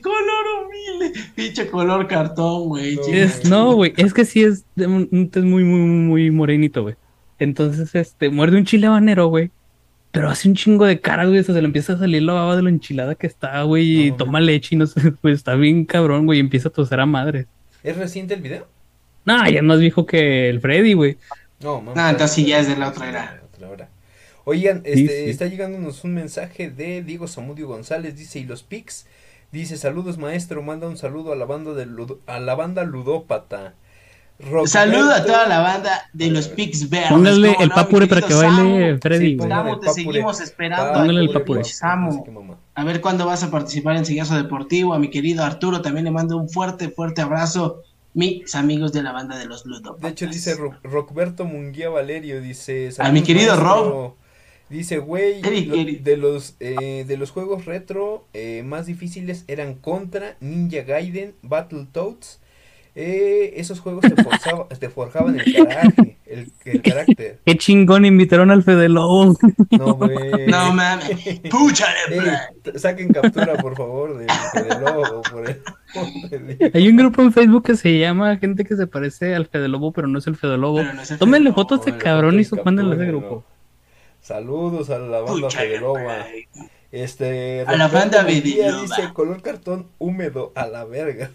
Color 0.00 0.44
humilde. 0.64 1.20
Pinche 1.34 1.66
color 1.66 2.08
cartón, 2.08 2.68
güey. 2.68 2.96
No, 2.96 3.02
es, 3.02 3.50
güey, 3.76 3.92
es 3.98 4.14
que 4.14 4.24
sí 4.24 4.44
es, 4.44 4.64
de 4.76 5.28
tez 5.30 5.44
muy, 5.44 5.62
muy, 5.62 5.80
muy 5.80 6.30
morenito, 6.30 6.82
güey. 6.82 6.94
Entonces, 7.38 7.94
este, 7.94 8.30
muerde 8.30 8.56
un 8.56 8.64
chile 8.64 8.86
habanero, 8.86 9.26
güey. 9.26 9.50
Pero 10.10 10.30
hace 10.30 10.48
un 10.48 10.54
chingo 10.54 10.86
de 10.86 11.02
cara, 11.02 11.26
güey. 11.26 11.40
o 11.40 11.42
sea, 11.42 11.54
se 11.54 11.60
le 11.60 11.66
empieza 11.66 11.92
a 11.92 11.98
salir 11.98 12.22
la 12.22 12.32
baba 12.32 12.56
de 12.56 12.62
lo 12.62 12.70
enchilada 12.70 13.14
que 13.14 13.26
está, 13.26 13.62
güey. 13.64 14.06
Y 14.06 14.12
toma 14.12 14.40
leche 14.40 14.74
y 14.74 14.78
no 14.78 14.86
sé, 14.86 15.12
güey. 15.22 15.34
Está 15.34 15.54
bien 15.54 15.84
cabrón, 15.84 16.24
güey. 16.24 16.38
Y 16.38 16.40
empieza 16.40 16.70
a 16.70 16.72
toser 16.72 16.98
a 17.00 17.04
madre. 17.04 17.46
¿Es 17.82 17.98
reciente 17.98 18.32
el 18.32 18.40
video? 18.40 18.75
No, 19.26 19.48
ya 19.48 19.58
es 19.58 19.62
más 19.62 19.78
viejo 19.80 20.06
que 20.06 20.48
el 20.48 20.60
Freddy, 20.60 20.94
güey. 20.94 21.18
No, 21.60 21.80
mames. 21.80 21.96
No, 21.96 22.08
entonces 22.08 22.34
sí, 22.34 22.46
ya 22.46 22.60
es 22.60 22.68
de 22.68 22.76
la 22.76 22.88
otra 22.88 23.08
era. 23.08 23.42
otra. 23.70 23.88
Oigan, 24.44 24.82
este, 24.84 25.24
sí. 25.24 25.30
está 25.30 25.46
llegándonos 25.46 26.04
un 26.04 26.14
mensaje 26.14 26.70
de 26.70 27.02
Diego 27.02 27.26
Samudio 27.26 27.66
González, 27.66 28.16
dice, 28.16 28.38
y 28.38 28.44
los 28.44 28.62
pics, 28.62 29.06
dice, 29.50 29.76
saludos 29.76 30.18
maestro, 30.18 30.62
manda 30.62 30.86
un 30.86 30.96
saludo 30.96 31.32
a 31.32 31.36
la 31.36 31.44
banda 31.44 31.72
de 31.74 31.84
Ludo- 31.86 32.20
a 32.26 32.38
la 32.38 32.54
banda 32.54 32.84
ludópata. 32.84 33.74
Rockberto- 34.38 34.66
Saludo 34.66 35.12
a 35.14 35.24
toda 35.24 35.48
la 35.48 35.60
banda 35.60 36.10
de 36.12 36.30
los 36.30 36.48
Pix 36.48 36.90
Verdes. 36.90 37.08
Póngale 37.10 37.48
¿cómo 37.54 37.62
el 37.62 37.68
no, 37.70 37.74
papure 37.74 38.06
para 38.06 38.20
que 38.20 38.34
baile? 38.34 38.98
Freddy, 38.98 39.30
Sí, 39.30 39.48
Samu, 39.48 39.72
el 39.74 39.80
te 39.80 39.88
seguimos 39.88 40.40
esperando. 40.42 40.92
Póngale 40.92 41.20
el 41.22 41.30
papure. 41.30 41.64
Samu. 41.64 42.26
Mamá. 42.30 42.58
A 42.74 42.84
ver 42.84 43.00
cuándo 43.00 43.24
vas 43.24 43.42
a 43.42 43.50
participar 43.50 43.96
en 43.96 44.04
Sillazo 44.04 44.36
Deportivo. 44.36 44.92
A 44.92 44.98
mi 44.98 45.08
querido 45.08 45.42
Arturo 45.42 45.80
también 45.80 46.04
le 46.04 46.10
mando 46.10 46.36
un 46.36 46.50
fuerte, 46.50 46.90
fuerte 46.90 47.22
abrazo. 47.22 47.82
Mis 48.16 48.54
amigos 48.54 48.92
de 48.92 49.02
la 49.02 49.12
banda 49.12 49.38
de 49.38 49.44
los 49.44 49.66
Ludo. 49.66 49.96
De 50.00 50.08
hecho, 50.08 50.26
dice 50.26 50.54
Ro- 50.54 50.74
Rockberto 50.82 51.44
Munguía 51.44 51.90
Valerio, 51.90 52.40
dice... 52.40 52.86
A 52.98 53.12
mi 53.12 53.20
"Saludos, 53.20 53.26
querido 53.26 53.52
maestro". 53.56 54.16
Dice, 54.70 54.98
güey, 54.98 55.42
lo- 55.42 56.02
de 56.02 56.16
los 56.16 56.56
eh, 56.58 57.04
de 57.06 57.16
los 57.18 57.30
juegos 57.30 57.66
retro 57.66 58.26
eh, 58.32 58.62
más 58.64 58.86
difíciles 58.86 59.44
eran 59.46 59.74
Contra, 59.74 60.36
Ninja 60.40 60.82
Gaiden, 60.82 61.34
Battletoads, 61.42 62.40
Eh, 62.98 63.52
esos 63.60 63.78
juegos 63.80 64.00
te, 64.00 64.16
forzaba- 64.16 64.66
te 64.68 64.88
forjaban 64.88 65.38
el 65.38 65.52
carácter, 65.66 66.16
el, 66.24 66.50
el 66.64 66.80
carácter. 66.82 67.40
Qué 67.44 67.58
chingón 67.58 68.06
invitaron 68.06 68.50
al 68.50 68.62
Fede 68.62 68.88
Lobo. 68.88 69.36
No, 69.70 69.94
güey. 69.96 70.46
No 70.46 70.72
mames. 70.72 71.40
Púchale, 71.50 72.38
t- 72.62 72.78
saquen 72.78 73.12
captura, 73.12 73.54
por 73.58 73.76
favor, 73.76 74.16
del 74.16 74.28
Fede 74.50 74.80
Lobo, 74.80 75.20
por 75.30 75.46
el 76.30 76.56
de. 76.58 76.70
Hay 76.72 76.88
un 76.88 76.96
grupo 76.96 77.20
en 77.20 77.34
Facebook 77.34 77.64
que 77.66 77.76
se 77.76 77.98
llama 77.98 78.38
Gente 78.38 78.64
que 78.64 78.76
se 78.76 78.86
parece 78.86 79.34
al 79.34 79.46
Fede 79.46 79.68
Lobo, 79.68 79.92
pero 79.92 80.08
no 80.08 80.18
es 80.18 80.26
el 80.26 80.34
Fede 80.36 80.56
Lobo. 80.56 80.82
No 80.82 81.02
es 81.02 81.10
el 81.10 81.18
Tómenle 81.18 81.50
Fede 81.50 81.54
fotos 81.54 81.80
de 81.80 81.92
Tómenle 81.92 82.02
cabrón 82.04 82.40
y 82.40 82.44
mándenlo 82.64 82.92
a 82.92 82.94
ese 82.94 83.06
grupo. 83.06 83.44
Saludos 84.22 84.88
a 84.88 84.98
la 84.98 85.20
banda 85.20 85.48
Púchale, 85.48 85.68
Fede 85.78 85.80
bra. 85.92 86.26
Este, 86.92 87.60
A 87.66 87.76
la 87.76 87.88
banda 87.88 88.24
dice 88.24 89.12
color 89.12 89.42
cartón 89.42 89.88
húmedo 89.98 90.52
a 90.54 90.66
la 90.66 90.86
verga. 90.86 91.30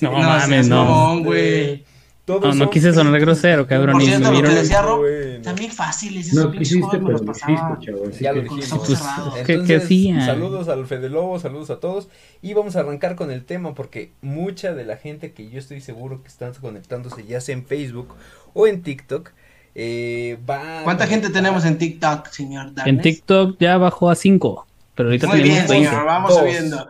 No 0.00 0.10
No 0.12 0.18
mames, 0.18 0.68
no. 0.68 0.84
mamón, 0.84 1.24
güey. 1.24 1.84
todos 2.24 2.56
No, 2.56 2.64
no 2.64 2.70
quise 2.70 2.92
sonar 2.92 3.20
grosero, 3.20 3.66
cabrón, 3.66 3.92
Por 3.92 4.02
cierto, 4.02 4.30
lo 4.30 4.36
que 4.36 4.42
vieron- 4.42 4.54
decía 4.54 4.80
Rob, 4.82 5.00
Bueno. 5.00 5.42
también 5.42 5.70
fáciles. 5.70 6.28
Esos 6.28 6.44
No 6.46 6.50
quisiste, 6.52 6.86
pero 6.92 7.18
lo 7.18 7.32
hiciste, 7.32 8.22
Ya 8.22 8.32
Pues, 8.32 10.24
saludos 10.24 10.68
al 10.68 10.86
Fede 10.86 11.08
Lobo, 11.10 11.38
saludos 11.38 11.70
a 11.70 11.80
todos. 11.80 12.08
Y 12.42 12.54
vamos 12.54 12.76
a 12.76 12.80
arrancar 12.80 13.14
con 13.14 13.30
el 13.30 13.44
tema 13.44 13.74
porque 13.74 14.12
mucha 14.22 14.74
de 14.74 14.84
la 14.84 14.96
gente 14.96 15.32
que 15.32 15.50
yo 15.50 15.58
estoy 15.58 15.80
seguro 15.80 16.22
que 16.22 16.28
están 16.28 16.52
conectándose 16.54 17.24
ya 17.26 17.40
sea 17.40 17.54
en 17.54 17.66
Facebook 17.66 18.14
o 18.54 18.66
en 18.66 18.82
TikTok 18.82 19.30
eh, 19.74 20.38
va. 20.48 20.80
a 20.80 20.84
¿Cuánta 20.84 21.06
gente 21.06 21.30
tenemos 21.30 21.64
en 21.64 21.78
TikTok, 21.78 22.28
señor 22.28 22.68
En 22.68 22.74
Darnes? 22.74 23.02
TikTok 23.02 23.56
ya 23.58 23.76
bajó 23.76 24.08
a 24.08 24.14
5, 24.14 24.66
pero 24.94 25.08
ahorita 25.08 25.26
Muy 25.26 25.36
bien, 25.42 25.48
tenemos 25.66 25.70
20. 25.70 25.88
señor, 25.90 26.06
vamos 26.06 26.30
Dos. 26.30 26.38
subiendo. 26.38 26.88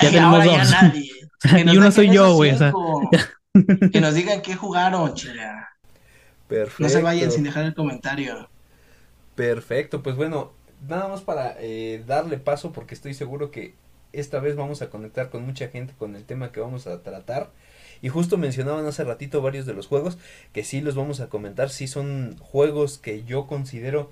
Ya 0.00 0.08
Y 0.08 0.12
tenemos 0.12 0.34
ahora 0.34 0.46
ya 0.46 0.58
dos. 0.58 0.70
nadie. 0.72 1.09
Que 1.56 1.64
nos 1.64 1.74
Y 1.74 1.78
uno 1.78 1.90
soy 1.90 2.10
yo, 2.12 2.34
güey, 2.34 2.52
o 2.52 2.58
sea. 2.58 2.72
cinco. 2.72 3.10
Que 3.92 4.00
nos 4.00 4.14
digan 4.14 4.42
qué 4.42 4.54
jugaron, 4.54 5.14
chinga. 5.14 5.70
Perfecto. 6.46 6.82
No 6.82 6.88
se 6.88 7.02
vayan 7.02 7.30
sin 7.32 7.44
dejar 7.44 7.64
el 7.64 7.74
comentario. 7.74 8.48
Perfecto, 9.34 10.02
pues 10.02 10.16
bueno, 10.16 10.52
nada 10.88 11.08
más 11.08 11.22
para 11.22 11.56
eh, 11.58 12.04
darle 12.06 12.38
paso 12.38 12.72
porque 12.72 12.94
estoy 12.94 13.14
seguro 13.14 13.50
que 13.50 13.74
esta 14.12 14.40
vez 14.40 14.56
vamos 14.56 14.82
a 14.82 14.90
conectar 14.90 15.30
con 15.30 15.44
mucha 15.44 15.68
gente 15.68 15.94
con 15.98 16.16
el 16.16 16.24
tema 16.24 16.52
que 16.52 16.60
vamos 16.60 16.86
a 16.86 17.02
tratar. 17.02 17.50
Y 18.02 18.08
justo 18.08 18.38
mencionaban 18.38 18.86
hace 18.86 19.04
ratito 19.04 19.42
varios 19.42 19.66
de 19.66 19.74
los 19.74 19.86
juegos 19.86 20.18
que 20.52 20.64
sí 20.64 20.80
los 20.80 20.94
vamos 20.94 21.20
a 21.20 21.28
comentar, 21.28 21.70
sí 21.70 21.86
son 21.86 22.36
juegos 22.38 22.98
que 22.98 23.24
yo 23.24 23.46
considero, 23.46 24.10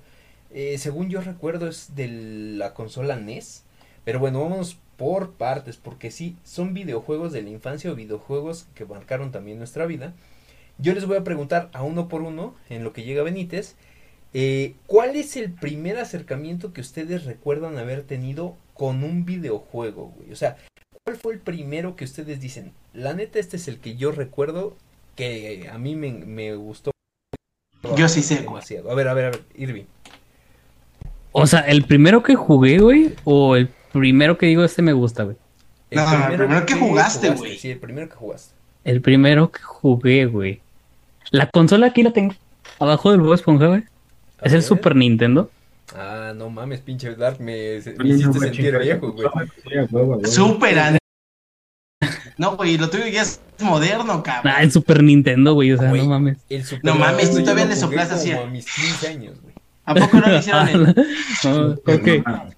eh, 0.51 0.77
según 0.77 1.09
yo 1.09 1.21
recuerdo 1.21 1.67
es 1.67 1.95
de 1.95 2.07
la 2.07 2.73
consola 2.73 3.15
NES, 3.15 3.63
pero 4.03 4.19
bueno, 4.19 4.41
vamos 4.41 4.77
por 4.99 5.31
partes 5.31 5.77
porque 5.77 6.11
sí, 6.11 6.35
son 6.43 6.75
videojuegos 6.75 7.33
de 7.33 7.41
la 7.41 7.49
infancia 7.49 7.91
o 7.91 7.95
videojuegos 7.95 8.67
que 8.75 8.85
marcaron 8.85 9.31
también 9.31 9.57
nuestra 9.57 9.87
vida. 9.87 10.13
Yo 10.77 10.93
les 10.93 11.07
voy 11.07 11.17
a 11.17 11.23
preguntar 11.23 11.69
a 11.73 11.81
uno 11.81 12.07
por 12.07 12.21
uno, 12.21 12.53
en 12.69 12.83
lo 12.83 12.93
que 12.93 13.03
llega 13.03 13.23
Benítez, 13.23 13.75
eh, 14.33 14.75
¿Cuál 14.85 15.15
es 15.15 15.35
el 15.37 15.51
primer 15.51 15.97
acercamiento 15.97 16.71
que 16.71 16.81
ustedes 16.81 17.25
recuerdan 17.25 17.77
haber 17.77 18.03
tenido 18.03 18.55
con 18.75 19.03
un 19.03 19.25
videojuego, 19.25 20.13
güey? 20.15 20.31
O 20.31 20.35
sea, 20.35 20.57
¿cuál 21.03 21.17
fue 21.17 21.33
el 21.33 21.39
primero 21.39 21.95
que 21.95 22.05
ustedes 22.05 22.39
dicen? 22.39 22.71
La 22.93 23.13
neta, 23.13 23.39
este 23.39 23.57
es 23.57 23.67
el 23.67 23.79
que 23.79 23.95
yo 23.95 24.11
recuerdo 24.11 24.75
que 25.15 25.67
a 25.71 25.77
mí 25.79 25.95
me, 25.95 26.11
me 26.11 26.53
gustó. 26.55 26.91
Yo 27.95 28.07
sí 28.07 28.21
sé, 28.21 28.41
demasiado. 28.41 28.91
A 28.91 28.93
ver, 28.93 29.07
a 29.07 29.13
ver, 29.13 29.25
a 29.25 29.29
ver, 29.31 29.41
Irving. 29.55 29.85
O 31.31 31.47
sea, 31.47 31.61
el 31.61 31.85
primero 31.85 32.21
que 32.21 32.35
jugué, 32.35 32.79
güey, 32.79 33.15
o 33.23 33.55
el 33.55 33.67
primero 33.91 34.37
que 34.37 34.45
digo, 34.47 34.63
este 34.63 34.81
me 34.81 34.93
gusta, 34.93 35.23
güey. 35.23 35.37
El 35.89 35.97
No, 35.97 36.27
el 36.29 36.37
primero 36.37 36.65
que 36.65 36.73
jugaste, 36.75 37.29
güey. 37.31 37.57
Sí, 37.57 37.71
el 37.71 37.79
primero 37.79 38.09
que 38.09 38.15
jugaste. 38.15 38.53
El 38.83 39.01
primero 39.01 39.51
que 39.51 39.61
jugué, 39.61 40.25
güey. 40.25 40.61
La 41.31 41.49
consola 41.49 41.87
aquí 41.87 42.03
la 42.03 42.11
tengo. 42.11 42.33
Abajo 42.79 43.11
del 43.11 43.21
Bob 43.21 43.33
Esponja, 43.33 43.67
güey. 43.67 43.83
Es 44.41 44.53
el. 44.53 44.63
Super 44.63 44.95
Nintendo. 44.95 45.49
Ah, 45.95 46.33
no 46.35 46.49
mames, 46.49 46.81
pinche 46.81 47.15
Dark, 47.15 47.39
me, 47.39 47.81
me 47.97 48.07
hiciste 48.09 48.27
no, 48.27 48.33
sentir 48.33 48.77
viejo, 48.77 49.11
güey. 49.11 49.27
An- 49.33 50.97
No, 52.37 52.55
güey, 52.55 52.77
lo 52.77 52.89
tuyo 52.89 53.07
ya 53.07 53.23
es 53.23 53.41
moderno, 53.59 54.23
cabrón. 54.23 54.53
Ah, 54.55 54.61
el 54.63 54.71
Super 54.71 55.03
Nintendo, 55.03 55.53
güey. 55.55 55.73
O 55.73 55.77
sea, 55.77 55.91
no 55.91 56.05
mames. 56.05 56.37
El 56.49 56.63
Super 56.63 56.85
No 56.85 56.95
mames, 56.95 57.31
tú 57.31 57.39
todavía 57.41 57.65
le 57.65 57.75
soplaste 57.75 58.15
así. 58.15 58.31
como 58.31 58.43
a 58.43 58.49
mis 58.49 58.65
15 58.65 59.07
años, 59.07 59.41
güey. 59.41 59.48
¿A 59.89 59.95
poco 59.95 60.17
no 60.19 60.27
lo 60.27 60.37
hicieron 60.39 60.69
en... 60.69 60.95
No, 61.43 61.67
ok. 61.71 62.07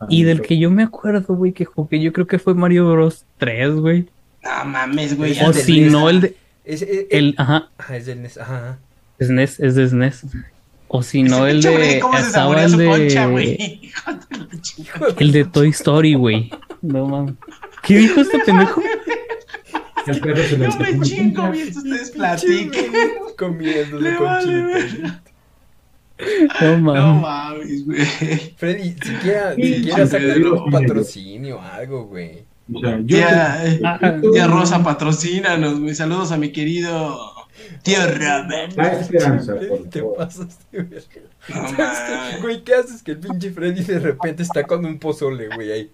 Y 0.10 0.24
del 0.24 0.42
que 0.42 0.58
yo 0.58 0.70
me 0.70 0.84
acuerdo, 0.84 1.36
güey, 1.36 1.52
que 1.54 1.66
jugué, 1.66 2.02
yo 2.02 2.12
creo 2.14 2.28
que 2.28 2.40
fue 2.40 2.54
Mario 2.54 2.92
Bros 2.92 3.26
3, 3.38 3.76
güey. 3.76 4.08
No 4.44 4.66
mames, 4.66 5.16
güey. 5.18 5.32
Es 5.34 5.42
O 5.48 5.54
si 5.54 5.82
NES. 5.82 5.92
no, 5.92 6.10
el 6.10 6.22
de. 6.22 6.36
Es, 6.66 6.82
es- 6.82 7.06
El, 7.10 7.36
ajá, 7.38 7.70
Ajá, 7.78 7.96
es 7.98 8.06
del 8.06 8.22
NES, 8.22 8.38
ajá, 8.38 8.58
ajá. 8.58 8.78
SNES, 9.20 9.60
es 9.60 9.76
de 9.76 9.88
SNES. 9.88 10.26
O 10.88 11.04
si 11.04 11.24
no, 11.24 11.46
el 11.48 11.62
de. 11.62 12.00
¿Cómo 12.02 12.18
se 12.18 12.24
Estaba 12.26 12.32
saborea 12.32 12.66
el 12.66 12.72
su 12.72 12.78
concha, 12.86 13.26
güey? 13.28 13.92
El 15.20 15.32
de 15.32 15.46
Toy 15.46 15.70
Story, 15.70 16.16
güey. 16.16 16.52
No 16.82 17.08
mames. 17.08 17.36
¿Qué 17.84 17.98
dijo 17.98 18.22
este 18.22 18.40
pendejo? 18.40 18.82
El 20.08 20.20
perro 20.20 20.44
se 20.44 20.58
lo 20.58 20.70
Yo 20.70 20.80
me 20.80 21.00
chingo 21.02 21.48
mientras 21.52 21.78
ustedes 21.78 22.12
platiquen. 22.12 22.92
Comiéndose 23.38 24.04
Le 24.04 24.16
con 24.18 25.22
vale, 26.22 26.50
chile. 26.60 26.60
No 26.62 26.78
No 26.78 27.16
mames. 27.16 27.22
mames, 27.22 27.86
güey. 27.86 28.54
Freddy, 28.58 28.96
siquiera, 29.01 29.56
siquiera 29.56 30.06
Pedro, 30.08 30.63
un 30.66 30.72
patrocinio, 30.72 31.62
algo, 31.62 32.06
güey. 32.06 32.44
O 32.74 32.80
sea, 32.80 32.98
yo 33.00 33.06
Tía, 33.06 33.66
eh, 33.66 33.82
Ah, 33.84 34.18
tía 34.32 34.48
Rosa, 34.48 34.84
patrocínanos, 34.84 35.80
güey. 35.80 35.94
Saludos 35.96 36.32
a 36.32 36.38
mi 36.38 36.51
querido 36.51 37.20
tío 37.84 37.98
Robert. 38.08 38.74
Da 38.75 38.94
esperanza, 38.94 39.56
por 39.56 39.90
te 39.90 40.00
favor. 40.00 40.18
pasas 40.18 40.58
de 40.72 40.84
verga. 40.84 41.22
No 41.50 41.56
¿Sabes 41.70 41.78
mames. 41.78 42.42
Güey, 42.42 42.63
¿qué 42.63 42.75
haces 42.75 43.04
que 43.04 43.12
el 43.12 43.20
pinche 43.20 43.51
Freddy 43.51 43.84
de 43.84 44.00
repente 44.00 44.44
está 44.44 44.63
con 44.63 44.86
un 44.86 45.00
pozole, 45.00 45.50
güey, 45.54 45.72
ahí? 45.72 45.92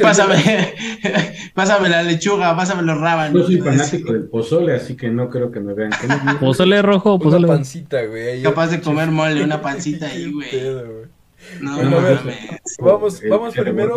Pásame, 0.00 0.34
pásame 1.54 1.88
la 1.88 2.02
lechuga, 2.02 2.54
pásame 2.56 2.82
los 2.82 3.00
rábanos. 3.00 3.42
Yo 3.42 3.46
soy 3.46 3.60
fanático 3.60 4.12
del 4.12 4.24
pozole, 4.24 4.74
así 4.74 4.96
que 4.96 5.08
no 5.08 5.30
creo 5.30 5.50
que 5.50 5.60
me 5.60 5.72
vean. 5.74 5.90
que 6.00 6.06
no- 6.06 6.40
Pozole 6.40 6.82
rojo 6.82 7.12
o 7.12 7.14
Una 7.16 7.24
pozole 7.24 7.46
pancita, 7.46 8.02
güey. 8.04 8.28
ahí. 8.28 8.42
Capaz 8.42 8.68
de 8.68 8.80
comer 8.80 9.10
mole, 9.10 9.42
una 9.44 9.60
pancita 9.62 10.06
ahí, 10.06 10.30
güey. 10.32 10.48
No 11.60 11.76
Bueno, 11.76 12.02
ver. 12.02 12.16
mames. 12.16 12.36
Vamos, 12.80 13.22
vamos 13.28 13.54
primero. 13.54 13.94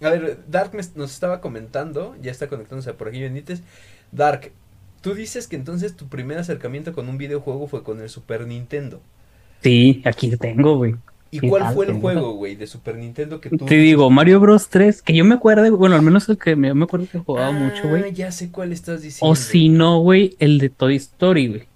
A 0.00 0.10
ver, 0.10 0.38
Dark 0.48 0.72
me- 0.74 0.82
nos 0.94 1.12
estaba 1.12 1.40
comentando, 1.40 2.16
ya 2.22 2.30
está 2.30 2.48
conectándose 2.48 2.92
por 2.94 3.08
aquí 3.08 3.20
Benítez. 3.20 3.62
Dark, 4.10 4.52
tú 5.02 5.14
dices 5.14 5.46
que 5.48 5.56
entonces 5.56 5.94
tu 5.96 6.08
primer 6.08 6.38
acercamiento 6.38 6.92
con 6.94 7.08
un 7.08 7.18
videojuego 7.18 7.66
fue 7.68 7.82
con 7.82 8.00
el 8.00 8.08
Super 8.08 8.46
Nintendo. 8.46 9.00
Sí, 9.62 10.02
aquí 10.06 10.34
tengo, 10.36 10.76
güey. 10.76 10.94
¿Y 11.30 11.40
¿Qué 11.40 11.48
cuál 11.48 11.62
tal, 11.62 11.74
fue 11.74 11.86
el 11.86 11.92
juego, 11.94 12.32
güey, 12.34 12.56
de 12.56 12.66
Super 12.66 12.96
Nintendo 12.96 13.40
que 13.40 13.50
tú... 13.50 13.66
Te 13.66 13.76
digo, 13.76 14.10
Mario 14.10 14.40
Bros 14.40 14.68
3, 14.68 15.02
que 15.02 15.14
yo 15.14 15.24
me 15.24 15.34
acuerdo, 15.34 15.76
bueno, 15.76 15.94
al 15.96 16.02
menos 16.02 16.28
el 16.28 16.38
que 16.38 16.56
me, 16.56 16.72
me 16.74 16.84
acuerdo 16.84 17.08
que 17.08 17.18
jugaba 17.18 17.48
Ah, 17.48 17.52
mucho, 17.52 17.88
güey. 17.88 18.06
ya 18.12 18.30
sé 18.32 18.50
cuál 18.50 18.72
estás 18.72 19.02
diciendo. 19.02 19.32
O 19.32 19.36
si 19.36 19.68
no, 19.68 20.00
güey, 20.00 20.36
el 20.40 20.58
de 20.58 20.70
Toy 20.70 20.96
Story, 20.96 21.48
güey. 21.48 21.68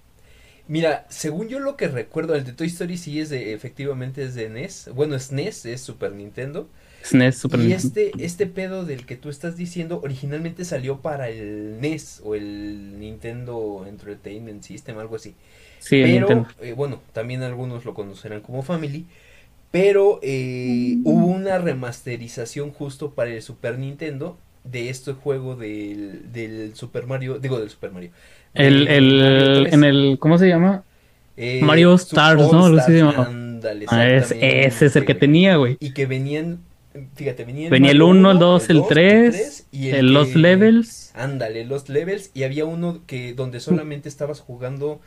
Mira, 0.66 1.06
según 1.08 1.48
yo 1.48 1.58
lo 1.58 1.76
que 1.76 1.88
recuerdo, 1.88 2.34
el 2.34 2.44
de 2.44 2.52
Toy 2.52 2.68
Story 2.68 2.96
sí 2.96 3.20
es 3.20 3.30
de, 3.30 3.52
efectivamente 3.52 4.22
es 4.24 4.34
de 4.34 4.48
NES. 4.48 4.90
Bueno, 4.94 5.16
es 5.16 5.32
NES, 5.32 5.66
es 5.66 5.80
Super 5.82 6.12
Nintendo. 6.14 6.70
SNES, 7.02 7.38
Super 7.38 7.60
y 7.60 7.66
Nintendo. 7.66 7.76
este, 7.76 8.24
este 8.24 8.46
pedo 8.46 8.84
del 8.84 9.06
que 9.06 9.16
tú 9.16 9.28
estás 9.30 9.56
diciendo 9.56 10.00
originalmente 10.02 10.64
salió 10.64 11.00
para 11.02 11.28
el 11.30 11.80
NES 11.80 12.20
o 12.24 12.34
el 12.34 12.98
Nintendo 12.98 13.84
Entertainment 13.88 14.62
System, 14.62 14.98
algo 14.98 15.16
así. 15.16 15.36
Sí, 15.78 15.96
el 16.00 16.10
pero, 16.10 16.12
Nintendo. 16.12 16.48
eh, 16.58 16.72
bueno, 16.74 17.02
también 17.12 17.42
algunos 17.42 17.84
lo 17.84 17.94
conocerán 17.94 18.40
como 18.42 18.62
Family. 18.62 19.08
Pero 19.72 20.20
eh, 20.22 20.98
hubo 21.02 21.26
una 21.26 21.58
remasterización 21.58 22.70
justo 22.70 23.10
para 23.10 23.30
el 23.30 23.42
Super 23.42 23.78
Nintendo 23.78 24.38
de 24.64 24.90
este 24.90 25.12
juego 25.14 25.56
del, 25.56 26.30
del 26.32 26.76
Super 26.76 27.06
Mario, 27.06 27.38
digo 27.40 27.58
del 27.58 27.70
Super 27.70 27.90
Mario. 27.90 28.10
El, 28.54 28.86
el, 28.86 29.62
3. 29.64 29.72
en 29.74 29.84
el, 29.84 30.16
¿cómo 30.20 30.38
se 30.38 30.46
llama? 30.46 30.84
Eh, 31.36 31.60
Mario 31.64 31.94
Stars, 31.94 32.52
¿no? 32.52 32.78
Se 32.80 32.92
llama. 32.98 33.24
ándale, 33.26 33.86
Ah, 33.88 34.06
es, 34.06 34.24
exactamente, 34.24 34.66
ese 34.66 34.86
es 34.86 34.96
el 34.96 35.04
que 35.06 35.14
tenía, 35.14 35.56
güey. 35.56 35.78
Y 35.80 35.92
que 35.94 36.04
venían, 36.04 36.58
fíjate, 37.16 37.44
venía 37.46 37.70
Venía 37.70 37.92
el 37.92 37.98
Mario 37.98 38.10
1, 38.10 38.30
el 38.30 38.36
uno, 38.36 38.44
2, 38.46 38.70
el 38.70 38.76
dos, 38.76 38.88
3, 38.88 39.66
y 39.72 39.88
el 39.88 40.12
Los 40.12 40.28
que- 40.28 40.38
Levels. 40.38 41.10
Ándale, 41.14 41.64
los 41.64 41.88
levels. 41.88 42.30
Y 42.34 42.42
había 42.44 42.66
uno 42.66 43.00
que 43.06 43.32
donde 43.34 43.60
solamente 43.60 44.08
estabas 44.10 44.40
jugando 44.40 45.00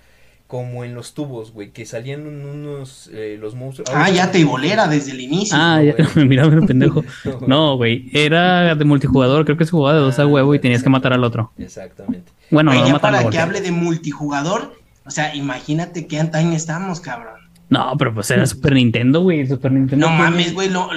como 0.47 0.83
en 0.83 0.93
los 0.93 1.13
tubos, 1.15 1.51
güey, 1.51 1.71
que 1.71 1.85
salían 1.87 2.27
un- 2.27 2.45
unos, 2.45 3.09
eh, 3.13 3.37
los 3.39 3.55
monstruos. 3.55 3.89
Ah, 3.93 4.09
ya 4.11 4.31
te 4.31 4.43
bolera 4.45 4.87
desde 4.87 5.11
el 5.11 5.21
inicio. 5.21 5.57
Ah, 5.59 5.81
ya, 5.81 5.95
mira, 6.15 6.47
mira, 6.47 6.65
pendejo. 6.65 7.03
No, 7.47 7.75
güey, 7.77 8.09
era 8.13 8.75
de 8.75 8.85
multijugador, 8.85 9.45
creo 9.45 9.57
que 9.57 9.65
se 9.65 9.71
jugaba 9.71 9.95
de 9.97 10.01
dos 10.03 10.19
a 10.19 10.23
Ah, 10.23 10.27
huevo 10.27 10.53
y 10.53 10.59
tenías 10.59 10.83
que 10.83 10.89
matar 10.89 11.13
al 11.13 11.23
otro. 11.23 11.51
Exactamente. 11.57 12.31
Bueno, 12.51 12.73
no 12.73 12.85
ya 12.85 12.93
matar 12.93 13.11
para 13.13 13.29
que 13.29 13.39
hable 13.39 13.61
de 13.61 13.71
multijugador, 13.71 14.75
o 15.05 15.11
sea, 15.11 15.33
imagínate 15.35 16.05
qué 16.07 16.19
antaño 16.19 16.51
estamos, 16.53 16.99
cabrón. 16.99 17.33
No, 17.67 17.95
pero 17.97 18.13
pues 18.13 18.29
era 18.29 18.45
Super 18.45 18.73
Nintendo, 18.73 19.21
güey. 19.23 19.47
Super 19.47 19.71
Nintendo. 19.71 20.07
No 20.07 20.13
mames, 20.13 20.53
güey, 20.53 20.69
lo, 20.69 20.87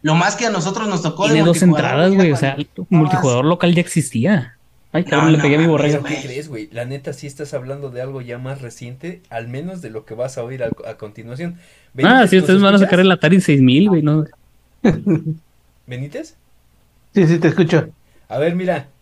lo 0.00 0.14
más 0.14 0.36
que 0.36 0.46
a 0.46 0.50
nosotros 0.50 0.88
nos 0.88 1.02
tocó 1.02 1.26
Tiene 1.26 1.42
dos 1.42 1.60
entradas, 1.62 2.14
güey. 2.14 2.32
O 2.32 2.36
sea, 2.36 2.52
el 2.54 2.66
multijugador 2.88 3.44
local 3.44 3.74
ya 3.74 3.82
existía. 3.82 4.54
Ay, 4.92 5.04
No, 5.04 5.10
cabrón, 5.10 5.32
le 5.32 5.38
no 5.38 5.42
pegué 5.42 5.56
a 5.56 5.58
mi 5.58 5.66
güey. 5.66 5.90
¿Qué 6.04 6.18
crees, 6.20 6.48
güey? 6.48 6.68
La 6.72 6.84
neta, 6.84 7.12
sí 7.12 7.26
estás 7.26 7.54
hablando 7.54 7.90
de 7.90 8.00
algo 8.02 8.20
ya 8.22 8.38
más 8.38 8.62
reciente, 8.62 9.22
al 9.30 9.48
menos 9.48 9.82
de 9.82 9.90
lo 9.90 10.04
que 10.04 10.14
vas 10.14 10.38
a 10.38 10.44
oír 10.44 10.62
a, 10.62 10.68
a 10.86 10.96
continuación. 10.98 11.58
Ah, 12.00 12.26
Benítez, 12.26 12.28
sí, 12.28 12.36
¿nos 12.36 12.42
ustedes 12.42 12.62
van 12.62 12.74
a 12.74 12.78
sacar 12.78 13.00
el 13.00 13.10
Atari 13.10 13.40
6000, 13.40 13.88
güey, 13.88 14.02
¿no? 14.02 14.24
¿Benítez? 15.86 16.36
Sí, 17.14 17.26
sí, 17.26 17.38
te 17.38 17.48
escucho. 17.48 17.92
A 18.28 18.38
ver, 18.38 18.54
mira. 18.54 18.94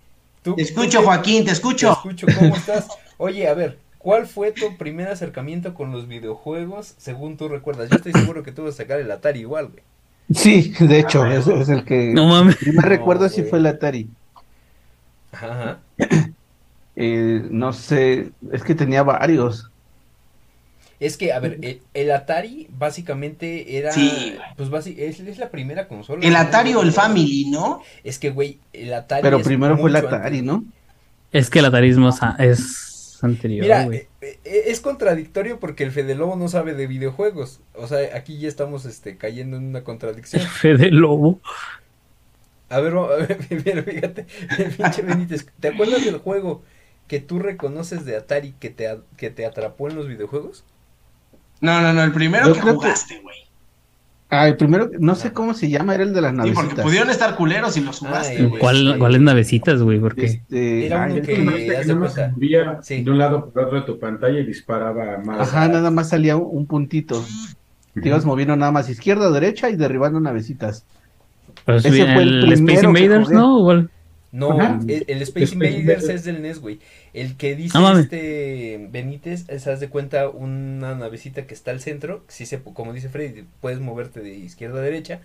Tú, 0.43 0.55
Te 0.55 0.63
escucho, 0.63 1.03
Joaquín, 1.03 1.45
te 1.45 1.53
Te 1.81 1.89
escucho. 1.89 1.91
escucho, 1.91 2.33
¿cómo 2.33 2.57
estás? 2.57 2.95
Oye, 3.19 3.49
a 3.49 3.55
ver, 3.55 3.83
¿cuál 3.99 4.27
fue 4.27 4.53
tu 4.53 4.77
primer 4.79 5.09
acercamiento 5.09 5.75
con 5.75 5.93
los 5.93 6.09
videojuegos 6.09 6.95
según 6.99 7.37
tú 7.37 7.49
recuerdas? 7.49 7.91
Yo 7.91 7.97
estoy 7.97 8.15
seguro 8.15 8.43
que 8.43 8.53
tú 8.53 8.65
vas 8.65 8.75
a 8.75 8.79
sacar 8.79 9.01
el 9.01 9.11
Atari 9.11 9.41
igual, 9.41 9.69
güey. 9.69 9.85
Sí, 10.33 10.73
de 10.81 10.99
hecho, 11.01 11.31
ese 11.31 11.59
es 11.61 11.69
el 11.69 11.85
que 11.85 12.13
No 12.13 12.27
mames. 12.29 12.57
primer 12.59 12.85
No, 12.85 12.89
recuerdo 12.89 13.29
sí 13.29 13.43
güey. 13.43 13.45
fue 13.45 13.59
el 13.61 13.67
Atari. 13.67 14.16
Ajá. 15.43 15.79
Eh, 16.97 17.43
no 17.51 17.73
sé, 17.73 18.31
es 18.53 18.63
que 18.63 18.75
tenía 18.75 19.03
varios. 19.03 19.71
Es 20.99 21.19
que, 21.19 21.33
a 21.33 21.41
ver, 21.41 21.59
el, 21.61 21.83
el 21.93 22.11
Atari 22.11 22.69
básicamente 22.71 23.77
era. 23.77 23.93
Sí. 23.93 24.37
Pues 24.57 24.87
es, 24.87 25.21
es 25.21 25.39
la 25.39 25.51
primera 25.51 25.89
consola. 25.89 26.25
El 26.25 26.33
¿no? 26.33 26.39
Atari 26.39 26.73
o 26.75 26.83
el 26.83 26.93
Family, 26.93 27.51
¿no? 27.51 27.83
Es 28.03 28.19
que, 28.19 28.31
güey, 28.31 28.61
el 28.73 28.95
Atari. 28.95 29.23
Pero 29.23 29.43
primero 29.43 29.77
fue 29.77 29.91
el 29.91 29.97
Atari, 29.97 30.39
antes. 30.39 30.43
¿no? 30.45 30.65
Es 31.33 31.51
que 31.51 31.59
el 31.59 31.67
Atari 31.67 31.91
es 31.91 31.99
más 31.99 32.23
a- 32.23 32.37
es 32.39 33.19
anterior, 33.23 33.63
Mira, 33.63 33.85
güey. 33.85 33.99
eh, 34.23 34.39
eh, 34.45 34.63
es 34.67 34.81
contradictorio 34.81 35.61
porque 35.61 35.85
el 35.85 35.91
Fede 35.93 36.15
Lobo 36.15 36.37
no 36.37 36.49
sabe 36.49 36.73
de 36.73 36.87
videojuegos. 36.87 37.61
O 37.75 37.87
sea, 37.87 38.17
aquí 38.17 38.39
ya 38.39 38.49
estamos 38.49 38.87
este, 38.87 39.19
cayendo 39.19 39.59
en 39.59 39.65
una 39.67 39.85
contradicción. 39.85 40.43
Fede 40.49 40.91
Lobo. 40.91 41.41
A 42.69 42.81
ver, 42.81 42.95
a 42.97 43.07
ver, 43.17 43.39
mira, 43.65 43.83
fíjate, 43.83 44.27
el 44.59 44.71
pinche 44.73 45.03
Benítez, 45.03 45.47
¿te 45.61 45.69
acuerdas 45.69 46.05
del 46.05 46.19
juego 46.19 46.63
que 47.07 47.21
tú 47.21 47.39
reconoces 47.39 48.05
de 48.05 48.17
Atari 48.17 48.55
que 48.59 48.71
te, 48.71 48.99
que 49.17 49.31
te 49.31 49.47
atrapó 49.47 49.89
en 49.89 49.97
los 49.97 50.09
videojuegos? 50.09 50.65
No, 51.61 51.81
no, 51.81 51.93
no, 51.93 52.03
el 52.03 52.13
primero 52.13 52.49
Yo 52.49 52.55
que 52.55 52.61
jugaste, 52.61 53.21
güey. 53.23 53.37
Ah, 54.29 54.49
el 54.49 54.57
primero, 54.57 54.91
no 54.99 55.15
sé 55.15 55.33
cómo 55.33 55.55
se 55.55 55.71
llama, 55.71 55.95
era 55.95 56.03
el 56.03 56.13
de 56.13 56.21
las 56.21 56.33
Sí, 56.33 56.37
porque 56.39 56.53
navecitas. 56.55 56.85
pudieron 56.85 57.11
estar 57.11 57.37
culeros 57.37 57.77
y 57.77 57.81
los 57.83 58.01
jugaste, 58.01 58.45
güey. 58.47 58.61
¿Cuál, 58.61 58.97
¿Cuáles 58.99 59.21
navecitas, 59.21 59.81
güey? 59.81 60.01
Porque 60.01 60.25
Este, 60.27 60.87
Era 60.87 61.07
uno 61.07 61.15
que- 61.15 61.23
que 61.23 61.39
no- 61.39 62.09
se 62.09 62.29
movía 62.31 62.81
Sí. 62.83 63.05
de 63.05 63.11
un 63.13 63.19
lado 63.19 63.51
por 63.51 63.63
otro 63.63 63.81
de 63.81 63.87
tu 63.87 64.01
pantalla 64.01 64.41
y 64.41 64.45
disparaba 64.45 65.19
más. 65.19 65.41
Ajá, 65.41 65.69
nada 65.69 65.93
más 65.93 66.09
salía 66.09 66.37
un, 66.37 66.49
un 66.59 66.67
puntito. 66.67 67.25
Te 67.95 68.09
ibas 68.09 68.25
moviendo 68.25 68.57
nada 68.57 68.73
más 68.73 68.91
izquierda 68.91 69.29
o 69.29 69.33
derecha 69.33 69.71
y 69.71 69.77
derribando 69.77 70.19
navecitas. 70.19 70.85
Pues, 71.67 71.85
Ese 71.85 72.05
fue 72.15 72.23
el 72.23 72.45
el 72.45 72.53
Space 72.55 72.85
Invaders. 72.87 73.29
¿no? 73.31 73.59
Igual. 73.59 73.91
No, 74.33 74.59
el, 74.87 75.05
el 75.09 75.23
Space 75.23 75.55
Invaders 75.55 76.09
es 76.09 76.25
del 76.25 76.43
NES, 76.43 76.61
güey. 76.61 76.79
El 77.15 77.37
que 77.37 77.55
dice 77.57 77.79
Ah, 77.79 77.95
este 77.99 78.89
Benítez, 78.91 79.49
es, 79.49 79.67
haz 79.67 79.81
de 79.81 79.89
cuenta 79.89 80.29
una 80.29 80.95
navecita 80.95 81.47
que 81.47 81.55
está 81.55 81.71
al 81.71 81.81
centro, 81.81 82.23
sí 82.29 82.45
se, 82.45 82.61
como 82.63 82.93
dice 82.93 83.09
Freddy, 83.09 83.45
puedes 83.61 83.81
moverte 83.81 84.21
de 84.21 84.35
izquierda 84.35 84.81
a 84.81 84.83
derecha, 84.83 85.21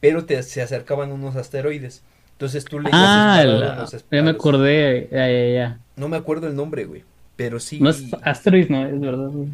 pero 0.00 0.24
te, 0.26 0.40
se 0.42 0.62
acercaban 0.62 1.10
unos 1.12 1.34
asteroides. 1.36 2.02
Entonces 2.32 2.64
tú 2.64 2.78
le 2.80 2.90
Ah, 2.92 3.40
el- 3.42 3.62
a 3.62 3.80
los 3.80 4.04
ya 4.10 4.22
me 4.22 4.30
acordé. 4.30 5.08
Ya, 5.10 5.28
ya, 5.28 5.48
ya. 5.48 5.78
No 5.96 6.08
me 6.08 6.16
acuerdo 6.16 6.46
el 6.46 6.54
nombre, 6.54 6.84
güey, 6.84 7.02
pero 7.36 7.58
sí. 7.58 7.80
No 7.80 7.90
es 7.90 8.04
Asteroid, 8.22 8.68
no, 8.68 8.86
es 8.86 9.00
verdad. 9.00 9.28
güey. 9.28 9.48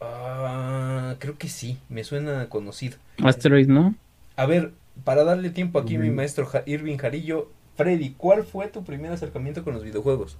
Ah, 0.00 1.14
creo 1.18 1.36
que 1.36 1.48
sí, 1.48 1.78
me 1.88 2.04
suena 2.04 2.48
conocido. 2.48 2.96
Asteroid, 3.22 3.68
¿no? 3.68 3.94
A 4.36 4.46
ver, 4.46 4.72
para 5.04 5.24
darle 5.24 5.50
tiempo 5.50 5.78
aquí 5.78 5.96
a 5.96 5.98
mi 5.98 6.10
maestro 6.10 6.46
Ja- 6.46 6.62
Irving 6.66 6.96
Jarillo, 6.98 7.48
Freddy, 7.76 8.14
¿cuál 8.16 8.44
fue 8.44 8.68
tu 8.68 8.84
primer 8.84 9.12
acercamiento 9.12 9.64
con 9.64 9.74
los 9.74 9.82
videojuegos? 9.82 10.36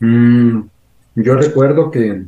Mm, 0.00 0.62
yo 1.16 1.34
recuerdo 1.34 1.90
que 1.90 2.24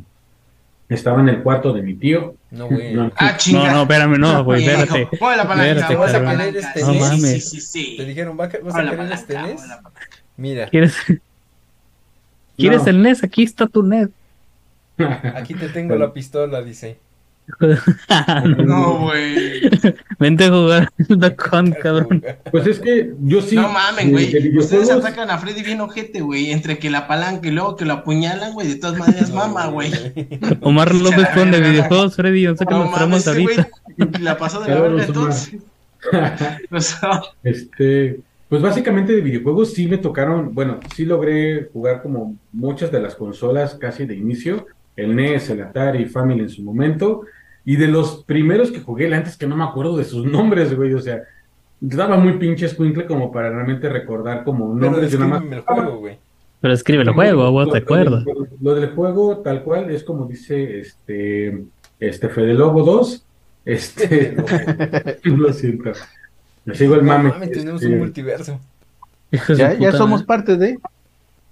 estaba 0.88 1.20
en 1.20 1.28
el 1.30 1.42
cuarto 1.42 1.72
de 1.72 1.82
mi 1.82 1.94
tío. 1.94 2.34
No, 2.50 2.68
güey. 2.68 2.94
No, 2.94 3.10
Ah, 3.16 3.36
chinga. 3.36 3.68
No, 3.68 3.72
no, 3.72 3.82
espérame, 3.82 4.18
no, 4.18 4.44
güey, 4.44 4.62
espérate. 4.64 5.08
La 5.20 5.48
palanca, 5.48 5.88
palanca. 5.88 6.58
Este, 6.58 6.80
Sí, 6.80 6.86
no 6.86 6.92
sí, 6.92 6.98
mames. 7.00 7.48
sí, 7.48 7.60
sí, 7.60 7.94
Te 7.96 8.04
dijeron, 8.04 8.38
¿va, 8.38 8.46
¿vas 8.62 8.74
a 8.74 8.82
querer 8.82 8.96
palanca, 8.96 9.14
este 9.14 9.38
NES? 9.38 9.62
Mira, 10.36 10.68
¿Quieres, 10.68 10.96
¿Quieres 12.56 12.82
No. 12.84 12.88
el 12.90 13.02
NES? 13.02 13.24
Aquí 13.24 13.42
está 13.42 13.66
tu 13.66 13.82
NES. 13.82 14.10
aquí 15.34 15.54
te 15.54 15.68
tengo 15.70 15.96
la 15.96 16.12
pistola, 16.12 16.62
dice. 16.62 16.98
No, 18.64 18.98
güey. 19.00 19.60
Vente 20.18 20.44
a 20.44 20.50
jugar 20.50 20.90
Hunt, 21.52 21.76
cabrón. 21.78 22.22
Pues 22.50 22.66
es 22.66 22.78
que 22.78 23.12
yo 23.22 23.42
sí. 23.42 23.56
no 23.56 23.68
mamen, 23.68 24.06
de- 24.06 24.12
güey. 24.12 24.32
de 24.32 24.58
Ustedes 24.58 24.90
atacan 24.90 25.30
a 25.30 25.38
Freddy 25.38 25.62
bien 25.62 25.80
ojete, 25.80 26.20
güey. 26.20 26.50
Entre 26.52 26.78
que 26.78 26.90
la 26.90 27.06
palanca 27.06 27.48
y 27.48 27.50
luego 27.50 27.76
que 27.76 27.84
lo 27.84 27.94
apuñalan, 27.94 28.52
güey. 28.54 28.68
De 28.68 28.76
todas 28.76 28.98
maneras, 28.98 29.30
No, 29.30 29.36
mama, 29.36 29.66
güey. 29.66 29.90
Omar 30.62 30.94
López 30.94 31.28
con 31.34 31.50
de 31.50 31.60
videojuegos, 31.60 32.16
Freddy, 32.16 32.44
no 32.46 32.56
sé 32.56 32.64
qué 32.66 32.74
No 32.74 32.84
nos 32.84 32.94
traemos 32.94 33.26
mames, 33.26 33.28
ahorita. 33.28 33.68
güey 33.96 34.22
la 34.22 34.38
pasó 34.38 34.60
de 34.60 34.74
la 34.74 34.80
verga 34.80 35.04
entonces. 35.04 35.60
O 36.70 36.80
sea, 36.80 37.22
Este, 37.44 38.20
pues 38.48 38.62
básicamente 38.62 39.12
de 39.14 39.20
videojuegos 39.20 39.72
sí 39.74 39.86
me 39.86 39.98
tocaron, 39.98 40.54
bueno, 40.54 40.80
sí 40.96 41.04
logré 41.04 41.68
jugar 41.72 42.02
como 42.02 42.36
muchas 42.52 42.90
de 42.90 43.00
las 43.00 43.14
consolas 43.14 43.74
casi 43.74 44.04
de 44.06 44.14
inicio, 44.16 44.66
el 44.96 45.14
NES, 45.14 45.50
el 45.50 45.62
Atari, 45.62 46.06
Family 46.06 46.40
en 46.40 46.48
su 46.48 46.62
momento, 46.62 47.22
y 47.64 47.76
de 47.76 47.88
los 47.88 48.24
primeros 48.24 48.70
que 48.70 48.80
jugué, 48.80 49.12
antes 49.14 49.36
que 49.36 49.46
no 49.46 49.56
me 49.56 49.64
acuerdo 49.64 49.96
de 49.96 50.04
sus 50.04 50.24
nombres, 50.36 50.74
güey, 50.76 50.94
o 50.94 51.00
sea, 51.00 51.22
daba 51.80 52.16
muy 52.16 52.34
pinche 52.34 52.66
escuincle 52.66 53.06
como 53.06 53.32
para 53.32 53.50
realmente 53.50 53.88
recordar 53.88 54.44
como 54.44 54.74
Pero 54.74 54.90
nombres, 54.90 55.12
yo 55.12 55.18
nada 55.18 55.40
más... 55.40 55.52
el 55.52 55.60
juego, 55.60 55.98
güey. 55.98 56.18
Pero 56.60 56.74
escribe 56.74 57.02
el 57.02 57.10
juego, 57.10 57.50
vos 57.50 57.72
te 57.72 57.78
acuerdas. 57.78 58.24
Lo, 58.24 58.46
lo 58.60 58.74
del 58.76 58.90
juego, 58.90 59.38
tal 59.38 59.64
cual, 59.64 59.90
es 59.90 60.04
como 60.04 60.26
dice 60.26 60.78
este, 60.78 61.64
este 61.98 62.28
Fede 62.28 62.54
Lobo 62.54 62.84
2, 62.84 63.24
este, 63.64 64.36
lo 65.24 65.52
siento, 65.52 65.92
sigo 66.72 66.94
el 66.94 67.04
No 67.04 67.18
mame. 67.18 67.48
tenemos 67.48 67.82
este, 67.82 67.92
un 67.92 67.98
multiverso. 68.00 68.60
Hijo 69.30 69.52
de 69.54 69.58
Ya, 69.58 69.74
ya 69.74 69.92
somos 69.92 70.22
parte 70.22 70.56
de. 70.56 70.78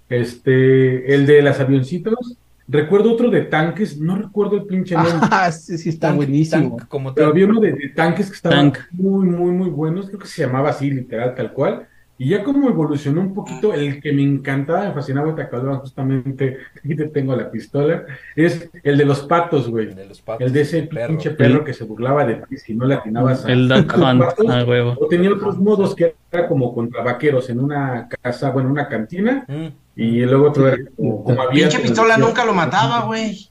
Este, 0.09 1.13
el 1.13 1.25
de 1.25 1.41
las 1.41 1.59
avioncitos. 1.59 2.37
Recuerdo 2.71 3.11
otro 3.13 3.29
de 3.29 3.41
tanques, 3.41 3.99
no 3.99 4.15
recuerdo 4.15 4.55
el 4.55 4.63
pinche 4.65 4.95
nombre, 4.95 5.11
Ah, 5.31 5.51
sí, 5.51 5.77
sí, 5.77 5.89
está 5.89 6.07
Tank- 6.09 6.15
buenísimo. 6.15 6.77
tank 6.77 6.87
como 6.87 7.13
pero 7.13 7.27
había 7.27 7.45
uno 7.45 7.59
de, 7.59 7.73
de 7.73 7.89
tanques 7.89 8.29
que 8.29 8.35
estaban 8.35 8.71
Tank. 8.71 8.83
muy, 8.91 9.27
muy, 9.27 9.51
muy 9.51 9.69
buenos. 9.69 10.07
Creo 10.07 10.19
que 10.19 10.27
se 10.27 10.45
llamaba 10.45 10.69
así, 10.69 10.89
literal, 10.89 11.35
tal 11.35 11.51
cual. 11.53 11.87
Y 12.17 12.29
ya 12.29 12.43
como 12.43 12.69
evolucionó 12.69 13.19
un 13.21 13.33
poquito, 13.33 13.73
el 13.73 13.99
que 13.99 14.13
me 14.13 14.21
encantaba, 14.21 14.85
me 14.87 14.93
fascinaba, 14.93 15.35
que 15.35 15.41
hablaban 15.41 15.79
justamente, 15.79 16.57
aquí 16.77 16.95
te 16.95 17.07
tengo 17.07 17.35
la 17.35 17.49
pistola, 17.49 18.05
es 18.35 18.69
el 18.83 18.95
de 18.99 19.05
los 19.05 19.21
patos, 19.21 19.67
güey. 19.69 19.87
El 19.87 19.95
de 19.95 20.05
los 20.05 20.21
patos. 20.21 20.45
El 20.45 20.53
de 20.53 20.61
ese 20.61 20.83
perro. 20.83 21.07
pinche 21.07 21.31
perro 21.31 21.63
que 21.63 21.73
se 21.73 21.83
burlaba 21.83 22.23
de 22.25 22.35
ti 22.47 22.57
si 22.57 22.75
no 22.75 22.85
le 22.85 22.93
atinabas 22.93 23.43
a, 23.43 23.51
El 23.51 23.67
Duck 23.67 23.91
Hunt, 23.97 24.21
patos. 24.21 24.49
a 24.49 24.63
huevo. 24.63 24.95
O 24.99 25.07
tenía 25.07 25.31
otros 25.33 25.57
modos 25.57 25.95
que 25.95 26.13
era 26.31 26.47
como 26.47 26.73
contra 26.75 27.03
vaqueros 27.03 27.49
en 27.49 27.59
una 27.59 28.07
casa, 28.21 28.51
bueno, 28.51 28.69
una 28.69 28.87
cantina, 28.87 29.43
Mm. 29.47 29.67
Y 29.95 30.21
luego 30.21 30.49
otro 30.49 30.67
era 30.67 30.77
como, 30.95 31.23
como 31.23 31.41
abierto. 31.41 31.77
pinche 31.77 31.79
pistola 31.89 32.17
nunca 32.17 32.45
lo 32.45 32.53
mataba, 32.53 33.01
güey. 33.05 33.49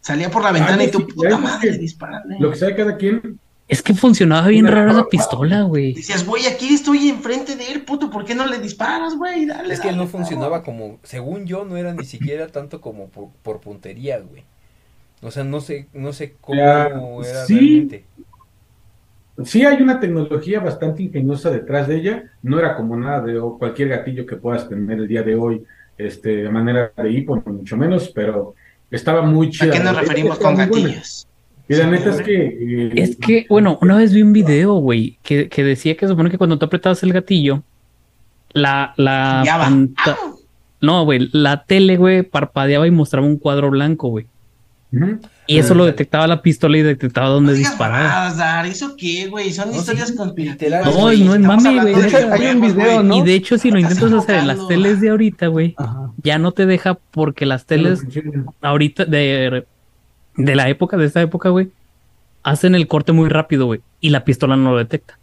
Salía 0.00 0.30
por 0.30 0.42
la 0.42 0.52
ventana 0.52 0.82
Ah, 0.82 0.84
y 0.84 0.90
tu 0.90 0.98
sí, 1.00 1.04
puta 1.14 1.38
madre 1.38 1.72
sí. 1.72 1.78
dispararle. 1.78 2.36
Lo 2.38 2.50
que 2.50 2.56
sabe 2.56 2.76
cada 2.76 2.96
quien, 2.96 3.38
Es 3.68 3.82
que 3.82 3.94
funcionaba 3.94 4.48
bien 4.48 4.66
raro 4.66 4.90
esa 4.92 5.06
pistola, 5.08 5.62
güey. 5.62 5.94
Decías, 5.94 6.26
güey, 6.26 6.46
aquí 6.46 6.74
estoy 6.74 7.08
enfrente 7.08 7.56
de 7.56 7.72
él, 7.72 7.82
puto, 7.82 8.10
¿por 8.10 8.24
qué 8.26 8.34
no 8.34 8.44
le 8.46 8.58
disparas, 8.58 9.16
güey? 9.16 9.46
Dale, 9.46 9.72
Es 9.72 9.80
que 9.80 9.88
dale, 9.88 9.98
no 9.98 10.06
funcionaba 10.06 10.62
como, 10.62 10.98
según 11.02 11.46
yo, 11.46 11.64
no 11.64 11.76
era 11.78 11.94
ni 11.94 12.04
siquiera 12.04 12.48
tanto 12.48 12.80
como 12.82 13.08
por, 13.08 13.28
por 13.42 13.60
puntería, 13.60 14.18
güey. 14.20 14.44
O 15.22 15.30
sea, 15.30 15.42
no 15.44 15.62
sé, 15.62 15.88
no 15.94 16.12
sé 16.12 16.34
cómo 16.40 16.58
Ya, 16.60 16.86
era 16.88 17.46
sí. 17.46 17.54
realmente. 17.58 18.04
Sí 19.44 19.64
hay 19.64 19.82
una 19.82 19.98
tecnología 20.00 20.60
bastante 20.60 21.02
ingeniosa 21.02 21.50
detrás 21.50 21.88
de 21.88 21.96
ella, 21.96 22.24
no 22.42 22.58
era 22.58 22.76
como 22.76 22.96
nada 22.96 23.20
de 23.22 23.40
cualquier 23.58 23.88
gatillo 23.88 24.26
que 24.26 24.36
puedas 24.36 24.68
tener 24.68 24.98
el 24.98 25.08
día 25.08 25.22
de 25.22 25.34
hoy, 25.34 25.64
este, 25.98 26.36
de 26.42 26.50
manera 26.50 26.92
de 26.96 27.10
hipo, 27.10 27.42
ni 27.46 27.52
mucho 27.52 27.76
menos, 27.76 28.10
pero 28.14 28.54
estaba 28.90 29.22
muy 29.22 29.48
¿A 29.48 29.50
chida. 29.50 29.70
qué 29.72 29.80
nos 29.80 29.96
referimos 30.00 30.38
con 30.38 30.54
gatillos? 30.56 31.26
Y 31.66 31.74
la 31.76 31.86
neta 31.86 32.10
es 32.10 32.20
que... 32.20 32.44
eh, 32.46 32.92
Es 32.94 33.16
que, 33.16 33.46
bueno, 33.48 33.78
una 33.80 33.96
vez 33.96 34.12
vi 34.12 34.20
un 34.22 34.32
video, 34.34 34.74
güey, 34.74 35.18
que, 35.22 35.48
que 35.48 35.64
decía 35.64 35.94
que 35.96 36.06
se 36.06 36.10
supone 36.10 36.30
que 36.30 36.36
cuando 36.38 36.58
tú 36.58 36.66
apretabas 36.66 37.02
el 37.02 37.12
gatillo, 37.12 37.62
la, 38.52 38.92
la 38.96 39.42
panta- 39.46 40.18
No, 40.80 41.04
güey, 41.04 41.30
la 41.32 41.64
tele, 41.64 41.96
güey, 41.96 42.22
parpadeaba 42.22 42.86
y 42.86 42.90
mostraba 42.90 43.26
un 43.26 43.38
cuadro 43.38 43.70
blanco, 43.70 44.08
güey. 44.10 44.26
ujú. 44.92 45.18
Y 45.46 45.58
eso 45.58 45.74
Ah, 45.74 45.76
lo 45.76 45.84
detectaba 45.84 46.26
la 46.26 46.40
pistola 46.40 46.78
y 46.78 46.82
detectaba 46.82 47.28
dónde 47.28 47.52
No 47.52 47.58
disparaba. 47.58 48.32
Dar, 48.34 48.64
¿eso 48.66 48.96
qué, 48.96 49.26
güey? 49.28 49.52
Son 49.52 49.70
No, 49.70 49.76
historias 49.76 50.08
sí, 50.08 50.16
conspirativas. 50.16 50.86
No, 50.86 50.92
güey. 50.92 51.22
no 51.22 51.34
es 51.34 51.40
mami, 51.40 51.78
güey. 51.80 51.94
de 51.94 52.00
De 52.02 52.08
hecho, 52.08 52.32
hay 52.32 52.46
un 52.56 52.60
video. 52.62 53.02
¿no? 53.02 53.16
Y 53.18 53.22
de 53.22 53.34
hecho, 53.34 53.58
si 53.58 53.70
lo 53.70 53.78
intentas 53.78 54.12
hacer 54.12 54.36
en 54.36 54.46
las 54.46 54.66
teles 54.68 55.00
de 55.00 55.10
ahorita, 55.10 55.48
güey, 55.48 55.76
ya 56.22 56.38
no 56.38 56.52
te 56.52 56.64
deja 56.66 56.94
porque 57.10 57.44
las 57.46 57.66
teles 57.66 58.02
ahorita 58.62 59.04
de, 59.04 59.66
de 60.36 60.54
la 60.54 60.68
época, 60.70 60.96
de 60.96 61.06
esta 61.06 61.20
época, 61.20 61.50
güey, 61.50 61.70
hacen 62.42 62.74
el 62.74 62.88
corte 62.88 63.12
muy 63.12 63.28
rápido, 63.28 63.66
güey, 63.66 63.80
y 64.00 64.10
la 64.10 64.24
pistola 64.24 64.56
no 64.56 64.72
lo 64.72 64.78
detecta. 64.78 65.18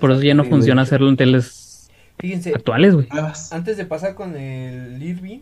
Por 0.00 0.12
eso 0.12 0.22
ya 0.22 0.34
no 0.34 0.44
funciona 0.44 0.82
hacerlo 0.82 1.08
en 1.08 1.16
teles 1.16 1.88
Fíjense, 2.18 2.52
Actuales, 2.54 2.94
güey. 2.94 3.08
Antes 3.50 3.76
de 3.78 3.84
pasar 3.86 4.14
con 4.14 4.36
el 4.36 5.02
Irving, 5.02 5.40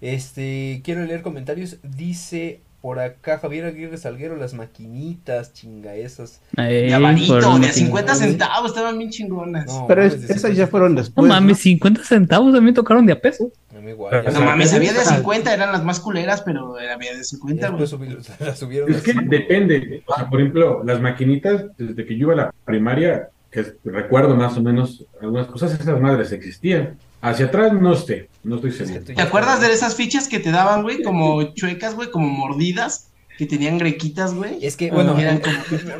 este, 0.00 0.80
quiero 0.84 1.04
leer 1.04 1.22
comentarios. 1.22 1.78
Dice 1.82 2.60
por 2.82 3.00
acá 3.00 3.38
Javier 3.38 3.64
Aguirre 3.64 3.96
Salguero, 3.96 4.36
las 4.36 4.54
maquinitas, 4.54 5.52
chinga 5.52 5.96
esas. 5.96 6.40
Eh, 6.56 6.62
De 6.62 6.86
por 6.88 6.94
avarito, 6.94 7.32
una 7.34 7.42
de 7.42 7.48
maquinita. 7.48 7.72
50 7.72 8.14
centavos, 8.14 8.70
estaban 8.70 8.98
bien 8.98 9.10
chingonas. 9.10 9.66
No, 9.66 9.86
Pero 9.88 10.02
mames, 10.02 10.14
esas 10.22 10.28
ya 10.28 10.66
50 10.66 10.66
fueron 10.68 10.88
centavos. 10.90 11.06
después. 11.06 11.26
No 11.28 11.34
mames, 11.34 11.58
50 11.58 12.04
centavos 12.04 12.54
a 12.54 12.60
mí 12.60 12.66
me 12.66 12.72
tocaron 12.72 13.04
de 13.06 13.12
a 13.14 13.20
peso. 13.20 13.50
Mí 13.82 13.90
igual, 13.90 14.24
No 14.32 14.40
mames, 14.40 14.72
había 14.72 14.92
de 14.92 15.00
esa- 15.00 15.16
50, 15.16 15.52
eran 15.52 15.72
las 15.72 15.82
más 15.84 15.98
culeras, 16.00 16.42
pero 16.42 16.76
había 16.78 17.14
de 17.16 17.24
50, 17.24 17.68
güey. 17.70 17.80
después 17.80 18.00
subi- 18.00 18.36
la 18.46 18.54
subieron 18.54 18.92
Es 18.92 19.02
que 19.02 19.14
depende. 19.14 20.02
O 20.06 20.14
sea, 20.14 20.30
por 20.30 20.40
ejemplo, 20.40 20.82
las 20.84 21.00
maquinitas, 21.00 21.64
desde 21.76 22.04
que 22.06 22.14
yo 22.16 22.26
iba 22.26 22.32
a 22.34 22.36
la 22.36 22.54
primaria, 22.64 23.30
que 23.50 23.64
recuerdo 23.84 24.36
más 24.36 24.56
o 24.56 24.62
menos 24.62 25.04
algunas 25.20 25.46
cosas, 25.46 25.78
esas 25.78 26.00
madres 26.00 26.32
existían. 26.32 26.96
Hacia 27.22 27.46
atrás 27.46 27.72
no 27.72 27.94
sé, 27.94 28.28
no 28.44 28.56
estoy 28.56 28.70
Es 28.70 28.78
que 28.78 28.86
seguro. 28.86 29.04
¿Te 29.14 29.22
acuerdas 29.22 29.60
de 29.60 29.72
esas 29.72 29.96
fichas 29.96 30.28
que 30.28 30.38
te 30.38 30.50
daban, 30.50 30.82
güey? 30.82 31.02
Como 31.02 31.54
chuecas, 31.54 31.94
güey, 31.94 32.10
como 32.10 32.28
mordidas, 32.28 33.08
que 33.38 33.46
tenían 33.46 33.78
grequitas, 33.78 34.34
güey. 34.34 34.64
Es 34.64 34.76
que, 34.76 34.90
bueno, 34.90 35.18
Eran 35.18 35.40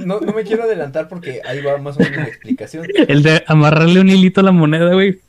no, 0.05 0.21
no 0.21 0.33
me 0.33 0.45
quiero 0.45 0.65
adelantar 0.65 1.09
porque 1.09 1.41
ahí 1.45 1.63
va 1.63 1.79
más 1.79 1.97
o 1.97 2.01
menos 2.01 2.17
la 2.19 2.25
explicación. 2.25 2.87
El 3.09 3.23
de 3.23 3.43
amarrarle 3.47 4.01
un 4.01 4.09
hilito 4.09 4.41
a 4.41 4.45
la 4.45 4.53
moneda, 4.53 4.93
güey. 4.93 5.21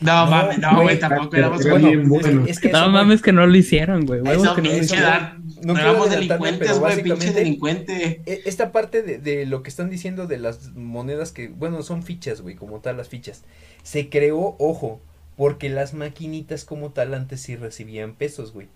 No, 0.00 0.24
No, 0.24 0.30
mames, 0.30 0.58
no, 0.58 0.82
güey, 0.82 0.98
tampoco 0.98 1.36
éramos 1.36 1.66
güey. 1.66 1.96
bueno. 1.96 2.44
es 2.46 2.58
que 2.58 2.70
No 2.70 2.78
eso, 2.78 2.90
mames 2.90 3.20
que 3.22 3.32
no 3.32 3.46
lo 3.46 3.54
hicieron, 3.56 4.06
güey. 4.06 4.20
Eso, 4.24 4.54
que 4.54 4.62
no 4.62 4.70
lo 4.70 4.76
hicieron. 4.76 5.44
No 5.62 5.78
éramos 5.78 6.10
delincuentes, 6.10 6.68
pero 6.68 6.80
güey, 6.80 7.02
pinche 7.02 7.10
básicamente 7.10 7.40
delincuente. 7.40 8.22
e- 8.26 8.42
esta 8.46 8.72
parte 8.72 9.02
de, 9.02 9.18
de 9.18 9.46
lo 9.46 9.62
que 9.62 9.70
están 9.70 9.90
diciendo 9.90 10.26
de 10.26 10.38
las 10.38 10.72
monedas 10.74 11.32
que, 11.32 11.48
bueno, 11.48 11.82
son 11.82 12.02
fichas, 12.02 12.40
güey, 12.40 12.56
como 12.56 12.80
tal 12.80 12.96
las 12.96 13.08
fichas. 13.08 13.42
Se 13.82 14.08
creó, 14.08 14.56
ojo, 14.58 15.00
porque 15.36 15.68
las 15.70 15.94
maquinitas 15.94 16.64
como 16.64 16.90
tal 16.90 17.14
antes 17.14 17.40
sí 17.40 17.56
recibían 17.56 18.14
pesos, 18.14 18.52
güey. 18.52 18.68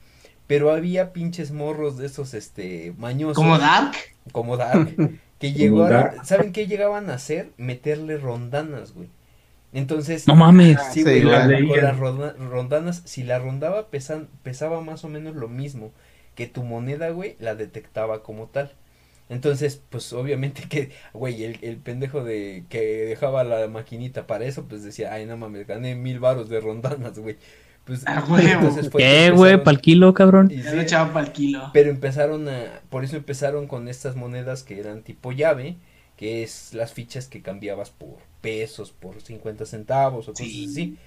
Pero 0.47 0.71
había 0.71 1.13
pinches 1.13 1.53
morros 1.53 1.97
de 1.97 2.07
esos, 2.07 2.35
este, 2.35 2.95
mañosos. 2.99 3.37
Como 3.37 3.59
Dark. 3.59 3.95
como 4.33 4.57
Dark, 4.57 4.95
que 5.39 5.71
Dark. 5.71 6.25
¿saben 6.25 6.53
qué 6.53 6.67
llegaban 6.67 7.11
a 7.11 7.15
hacer? 7.15 7.51
Meterle 7.57 8.19
rondanas, 8.19 8.93
güey. 8.93 9.09
Entonces, 9.73 10.27
No 10.29 10.37
mames. 10.37 10.79
sí, 10.93 11.03
Sí, 11.03 11.23
güey, 11.23 11.23
las 11.25 11.99
con 11.99 12.51
rondanas, 12.51 13.03
si 13.05 13.25
la 13.25 13.39
rondaba 13.41 13.89
pesan, 13.89 14.29
pesaba 14.43 14.81
más 14.81 15.05
o 15.05 15.09
menos 15.09 15.35
lo 15.35 15.49
mismo 15.49 15.93
que 16.35 16.47
tu 16.47 16.63
moneda, 16.65 17.11
güey, 17.11 17.37
la 17.41 17.55
detectaba 17.55 18.23
como 18.23 18.47
tal. 18.49 18.73
Entonces, 19.29 19.83
pues 19.91 20.13
obviamente 20.13 20.69
que, 20.69 20.91
güey, 21.13 21.45
el, 21.45 21.59
el 21.63 21.79
pendejo 21.79 22.23
de 22.25 22.65
que 22.69 22.81
dejaba 23.07 23.45
la 23.45 23.69
maquinita 23.69 24.27
para 24.27 24.45
eso, 24.45 24.67
pues 24.69 24.83
decía, 24.85 25.13
ay, 25.13 25.27
no 25.27 25.37
mames, 25.37 25.67
gané 25.67 25.95
mil 25.95 26.21
varos 26.21 26.49
de 26.49 26.61
rondanas, 26.61 27.19
güey. 27.19 27.37
Pues, 27.85 28.03
Ah, 28.07 28.25
huevo. 28.29 28.45
entonces 28.69 28.91
fue 28.91 29.07
que 29.07 29.09
¿Qué, 29.27 29.31
güey? 29.31 29.63
¿Pal 29.63 29.81
kilo, 29.81 30.15
cabrón? 30.15 30.51
y 30.51 30.63
Ya 30.63 30.71
sí, 30.71 30.77
lo 30.77 30.83
echaban 30.83 31.13
para 31.13 31.27
el 31.27 31.33
kilo. 31.33 31.71
pero 31.73 31.91
empezaron 31.91 32.49
a, 32.49 32.83
por 32.91 33.05
eso 33.05 33.17
empezaron 33.17 33.67
con 33.67 33.89
estas 33.89 34.17
monedas 34.17 34.63
que 34.63 34.79
eran 34.79 35.03
tipo 35.03 35.33
llave, 35.33 35.77
que 36.17 36.43
es 36.43 36.75
las 36.75 36.93
fichas 36.93 37.27
que 37.29 37.43
cambiabas 37.43 37.91
por 37.91 38.19
pesos, 38.41 38.93
por 38.93 39.21
50 39.21 39.67
centavos 39.67 40.29
o 40.29 40.37
cosas 40.37 40.47
Sí. 40.49 40.65
así. 40.65 40.99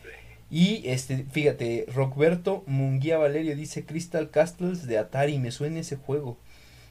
Y 0.49 0.83
este, 0.87 1.25
fíjate, 1.31 1.85
Rockberto 1.93 2.63
Munguía 2.67 3.17
Valerio 3.17 3.55
dice 3.55 3.85
Crystal 3.85 4.29
Castles 4.31 4.87
de 4.87 4.97
Atari, 4.97 5.39
me 5.39 5.51
suena 5.51 5.79
ese 5.81 5.97
juego. 5.97 6.37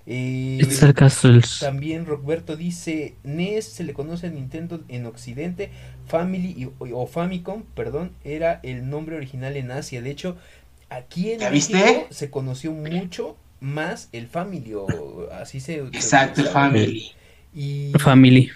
Eh, 0.07 0.59
Crystal 0.59 0.92
Castles. 0.95 1.59
también 1.59 2.07
Rockberto 2.07 2.57
dice 2.57 3.14
NES 3.25 3.64
se 3.66 3.85
le 3.85 3.95
conoce 3.95 4.29
a 4.29 4.31
Nintendo 4.31 4.85
en 4.88 5.07
Occidente, 5.07 5.71
Family 6.07 6.55
y- 6.57 6.92
o 6.92 7.07
Famicom, 7.07 7.64
perdón, 7.75 8.12
era 8.25 8.61
el 8.62 8.88
nombre 8.90 9.16
original 9.16 9.57
en 9.57 9.71
Asia. 9.71 10.03
De 10.03 10.11
hecho, 10.11 10.37
aquí 10.90 11.33
en 11.33 11.40
¿Ya 11.40 11.51
México 11.51 11.79
viste? 11.79 12.07
se 12.11 12.31
conoció 12.31 12.73
mucho 12.73 13.37
más 13.61 14.09
el 14.12 14.29
Family 14.29 14.75
o 14.75 15.29
así 15.33 15.61
se 15.61 15.77
Exacto. 15.92 16.45
Family. 16.53 17.12
Y 17.55 17.92
Family. 17.99 18.51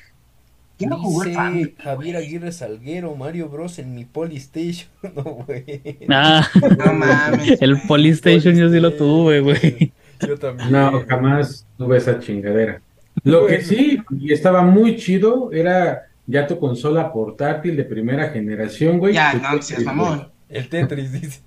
¿Quién 0.81 0.91
no 0.91 0.99
jugó 0.99 1.23
el 1.25 1.29
dice 1.29 1.39
Family? 1.41 1.75
Javier 1.79 2.17
Aguirre 2.17 2.53
Salguero, 2.53 3.15
Mario 3.15 3.51
Bros 3.51 3.79
en 3.79 3.95
mi 3.95 4.07
Polystation. 4.07 4.89
No, 5.15 5.23
güey. 5.23 5.99
Ah, 6.09 6.49
No 6.79 6.95
mames. 6.95 7.61
el 7.61 7.83
Polystation 7.87 8.57
yo 8.57 8.71
sí 8.71 8.81
lo 8.81 8.95
tuve, 8.95 9.41
güey. 9.41 9.93
Yo 10.27 10.39
también. 10.39 10.73
No, 10.73 11.05
jamás 11.07 11.67
tuve 11.77 11.99
esa 11.99 12.19
chingadera. 12.19 12.81
Lo 13.25 13.47
que 13.47 13.61
sí, 13.61 13.99
y 14.19 14.33
estaba 14.33 14.63
muy 14.63 14.97
chido, 14.97 15.53
era 15.53 16.07
ya 16.27 16.47
tu 16.47 16.59
consola 16.59 17.13
portátil 17.13 17.77
de 17.77 17.85
primera 17.85 18.31
generación, 18.31 18.99
güey. 18.99 19.13
Ya, 19.13 19.35
no, 19.35 19.61
seas 19.61 19.83
mamón. 19.85 20.29
El 20.49 20.67
Tetris 20.71 21.13
dice. 21.13 21.41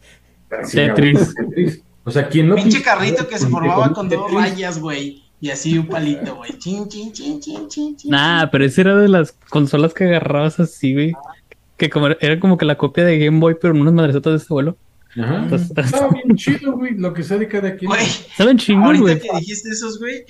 Tetris. 0.71 1.33
O 2.03 2.11
sea, 2.11 2.27
quien 2.27 2.49
no. 2.49 2.55
Pinche 2.55 2.83
carrito 2.83 3.27
que 3.27 3.39
se 3.39 3.47
formaba 3.47 3.91
con 3.93 4.09
dos 4.09 4.31
rayas, 4.31 4.79
güey. 4.79 5.22
Y 5.43 5.49
así 5.49 5.77
un 5.77 5.87
palito, 5.87 6.37
güey. 6.37 6.57
Chin, 6.57 6.87
chin, 6.87 7.11
chin, 7.11 7.37
chin, 7.41 7.67
chin, 7.67 7.97
chin. 7.97 8.09
Nah, 8.09 8.45
pero 8.49 8.63
ese 8.63 8.79
era 8.79 8.95
de 8.95 9.09
las 9.09 9.33
consolas 9.49 9.93
que 9.93 10.05
agarrabas 10.05 10.57
así, 10.61 10.93
güey. 10.93 11.11
Que 11.75 11.89
como 11.89 12.07
era 12.07 12.39
como 12.39 12.57
que 12.57 12.63
la 12.63 12.77
copia 12.77 13.03
de 13.03 13.19
Game 13.19 13.41
Boy, 13.41 13.57
pero 13.61 13.73
en 13.75 13.81
unas 13.81 13.93
madresotas 13.93 14.31
de 14.31 14.37
ese 14.37 14.53
vuelo. 14.53 14.77
Ajá. 15.17 15.43
Entonces, 15.43 15.69
Estaba 15.75 16.07
bien 16.23 16.37
chido, 16.37 16.71
güey, 16.77 16.93
lo 16.95 17.13
que 17.13 17.23
sea 17.23 17.37
de 17.37 17.49
cada 17.49 17.75
quien. 17.75 17.89
Güey, 17.91 18.05
Saben 18.37 18.57
chingón, 18.57 18.85
ahorita 18.95 19.01
güey. 19.03 19.19
que 19.19 19.37
dijiste 19.39 19.69
esos, 19.71 19.99
güey. 19.99 20.23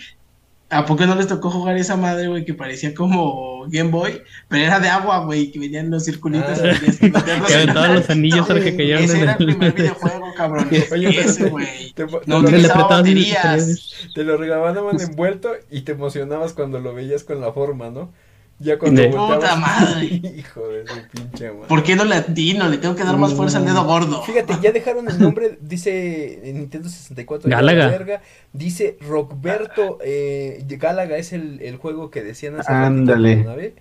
¿A 0.73 0.86
poco 0.86 1.05
no 1.05 1.15
les 1.15 1.27
tocó 1.27 1.49
jugar 1.49 1.77
esa 1.77 1.95
madre, 1.95 2.27
güey, 2.27 2.45
que 2.45 2.53
parecía 2.53 2.93
como 2.93 3.65
Game 3.67 3.89
Boy? 3.91 4.21
Pero 4.47 4.63
era 4.65 4.79
de 4.79 4.89
agua, 4.89 5.25
güey, 5.25 5.51
que 5.51 5.59
venían 5.59 5.89
los 5.89 6.05
circulitos. 6.05 6.59
Ah. 6.62 6.71
y 7.01 7.12
que 7.47 7.53
aventaban 7.55 7.95
los 7.95 8.09
anillos 8.09 8.49
al 8.49 8.57
que 8.57 8.71
güey, 8.71 8.77
cayeron 8.77 9.03
Ese 9.03 9.17
en 9.17 9.23
era 9.23 9.33
el 9.33 9.39
el- 9.49 9.55
primer 9.55 9.73
videojuego, 9.77 10.33
cabrón. 10.36 10.69
Oye, 10.91 11.19
ese, 11.21 11.49
güey. 11.49 11.93
Te, 11.93 12.05
te 12.05 12.12
No 12.25 12.39
le 12.41 12.47
utilizaba 12.47 12.88
baterías. 12.88 13.91
te 14.13 14.23
lo 14.23 14.38
regalaban 14.38 14.77
envuelto 14.99 15.51
y 15.71 15.81
te 15.81 15.93
emocionabas 15.93 16.53
cuando 16.53 16.79
lo 16.79 16.93
veías 16.93 17.23
con 17.23 17.39
la 17.41 17.51
forma, 17.53 17.89
¿no? 17.89 18.12
Ya 18.59 18.77
cuando 18.79 19.01
De- 19.01 19.09
Puta 19.09 19.55
madre. 19.55 20.05
Hijo 20.37 20.67
de 20.67 20.87
su 20.87 21.07
pinche 21.09 21.51
madre. 21.51 21.67
¿Por 21.67 21.83
qué 21.83 21.95
no 21.95 22.05
latino? 22.05 22.69
Le 22.69 22.77
tengo 22.77 22.95
que 22.95 23.03
dar 23.03 23.17
más 23.17 23.33
fuerza 23.33 23.57
al 23.57 23.65
dedo 23.65 23.83
gordo. 23.83 24.23
Fíjate, 24.23 24.55
ya 24.61 24.71
dejaron 24.71 25.09
el 25.09 25.19
nombre, 25.19 25.57
dice 25.61 26.49
en 26.49 26.59
Nintendo 26.59 26.87
64. 26.89 27.49
ya 27.49 27.57
Gálaga. 27.57 27.85
la 27.85 27.91
verga. 27.91 28.21
Dice 28.53 28.97
Rockberto 29.01 29.99
eh, 30.03 30.63
Gálaga 30.67 31.17
es 31.17 31.33
el, 31.33 31.61
el 31.61 31.77
juego 31.77 32.09
que 32.09 32.23
decían 32.23 32.59
hace 32.59 32.71
Ándale. 32.71 33.73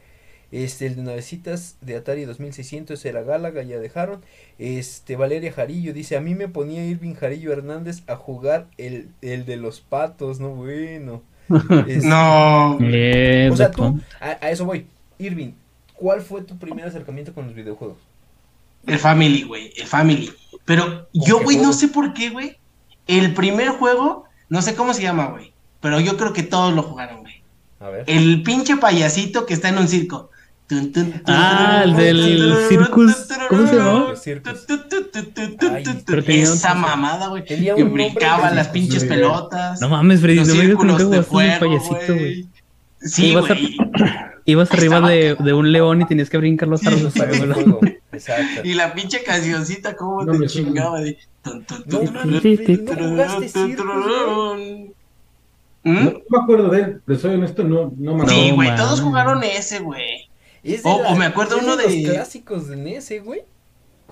Este, 0.52 0.86
el 0.86 0.96
de 0.96 1.02
navecitas 1.02 1.76
de 1.80 1.96
Atari 1.96 2.26
2600 2.26 3.02
era 3.06 3.22
Gálaga, 3.22 3.62
ya 3.62 3.78
dejaron. 3.78 4.20
Este, 4.58 5.16
Valeria 5.16 5.50
Jarillo 5.50 5.94
dice, 5.94 6.14
a 6.16 6.20
mí 6.20 6.34
me 6.34 6.46
ponía 6.46 6.84
Irving 6.84 7.14
Jarillo 7.14 7.52
Hernández 7.52 8.02
a 8.06 8.16
jugar 8.16 8.66
el, 8.76 9.08
el 9.22 9.46
de 9.46 9.56
los 9.56 9.80
patos, 9.80 10.40
no 10.40 10.50
bueno. 10.50 11.22
Este, 11.86 12.06
No. 12.06 12.78
Eh, 12.80 13.48
O 13.52 13.56
sea, 13.56 13.70
tú, 13.70 14.00
a, 14.20 14.38
a 14.40 14.50
eso 14.50 14.64
voy. 14.64 14.86
Irving, 15.18 15.52
¿cuál 15.94 16.20
fue 16.22 16.42
tu 16.42 16.56
primer 16.58 16.86
acercamiento 16.86 17.32
con 17.32 17.46
los 17.46 17.54
videojuegos? 17.54 17.98
El 18.86 18.98
Family, 18.98 19.42
güey, 19.42 19.72
el 19.76 19.86
Family. 19.86 20.32
Pero 20.64 21.08
yo, 21.12 21.40
güey, 21.42 21.56
no 21.58 21.72
sé 21.72 21.88
por 21.88 22.12
qué, 22.14 22.30
güey. 22.30 22.56
El 23.06 23.34
primer 23.34 23.68
juego, 23.70 24.24
no 24.48 24.62
sé 24.62 24.74
cómo 24.74 24.94
se 24.94 25.02
llama, 25.02 25.26
güey. 25.26 25.52
Pero 25.80 26.00
yo 26.00 26.16
creo 26.16 26.32
que 26.32 26.42
todos 26.42 26.74
lo 26.74 26.82
jugaron, 26.82 27.20
güey. 27.20 27.42
A 27.80 27.88
ver. 27.88 28.04
El 28.08 28.42
pinche 28.42 28.76
payasito 28.76 29.46
que 29.46 29.54
está 29.54 29.68
en 29.68 29.78
un 29.78 29.88
circo. 29.88 30.30
Ah, 31.26 31.82
el 31.84 31.96
del 31.96 32.54
circus, 32.68 33.28
¿cómo 33.48 33.66
se 33.66 33.76
llamaba? 33.76 34.14
Pero 36.06 36.22
Esa 36.26 36.74
mamada, 36.74 37.28
güey. 37.28 37.44
Que 37.44 37.72
un 37.74 37.92
brincaba 37.92 38.50
las 38.50 38.68
pinches 38.68 39.04
pelotas. 39.04 39.80
No 39.80 39.88
mames, 39.88 40.20
Freddy, 40.20 40.40
no 40.40 40.54
me 40.54 40.62
digas 40.62 40.78
que 40.78 40.86
nunca 40.86 41.04
jugaste 41.04 41.04
en 41.04 41.14
el 41.14 41.24
fuego, 41.24 41.60
payasito, 41.60 42.14
güey. 42.14 42.46
Sí, 43.00 43.34
güey. 43.34 43.76
Ibas 44.44 44.72
arriba 44.72 45.00
de, 45.00 45.36
de 45.36 45.52
un 45.52 45.70
león 45.70 46.00
y 46.02 46.06
tenías 46.06 46.28
que 46.28 46.36
brincar 46.38 46.68
los 46.68 46.84
árboles 46.84 47.12
para 47.16 47.54
juego, 47.54 47.80
Exacto. 48.12 48.62
Y 48.64 48.74
la 48.74 48.92
pinche 48.92 49.22
cancioncita, 49.22 49.96
cómo 49.96 50.24
No 50.24 50.38
te 50.38 50.46
chingaba 50.46 51.00
de. 51.00 51.16
No 51.44 51.60
tun, 51.62 52.12
mames, 52.12 52.42
tun, 52.42 52.56
Freddy, 52.56 52.76
¿no 52.78 52.92
tun, 52.96 53.10
jugaste 53.10 53.48
tun, 53.50 53.68
circus, 53.68 53.84
tun, 53.84 54.94
No, 55.84 55.92
¿Mm? 55.92 56.10
me 56.28 56.38
acuerdo 56.38 56.68
de 56.70 56.80
él, 56.80 57.02
te 57.06 57.16
soy 57.16 57.34
honesto, 57.34 57.64
no, 57.64 57.92
no 57.96 58.16
me 58.16 58.28
Sí, 58.28 58.50
No, 58.50 58.54
güey, 58.56 58.76
todos 58.76 59.00
jugaron 59.00 59.42
ese, 59.42 59.80
güey. 59.80 60.28
Es 60.62 60.82
de 60.82 60.90
O- 60.90 61.02
la- 61.02 61.08
o 61.08 61.16
me 61.16 61.24
acuerdo 61.26 61.56
es 61.56 61.62
uno 61.64 61.76
los 61.76 61.90
de- 61.92 62.02
clásicos 62.04 62.68
de 62.68 62.76
NES, 62.76 63.12
güey. 63.24 63.42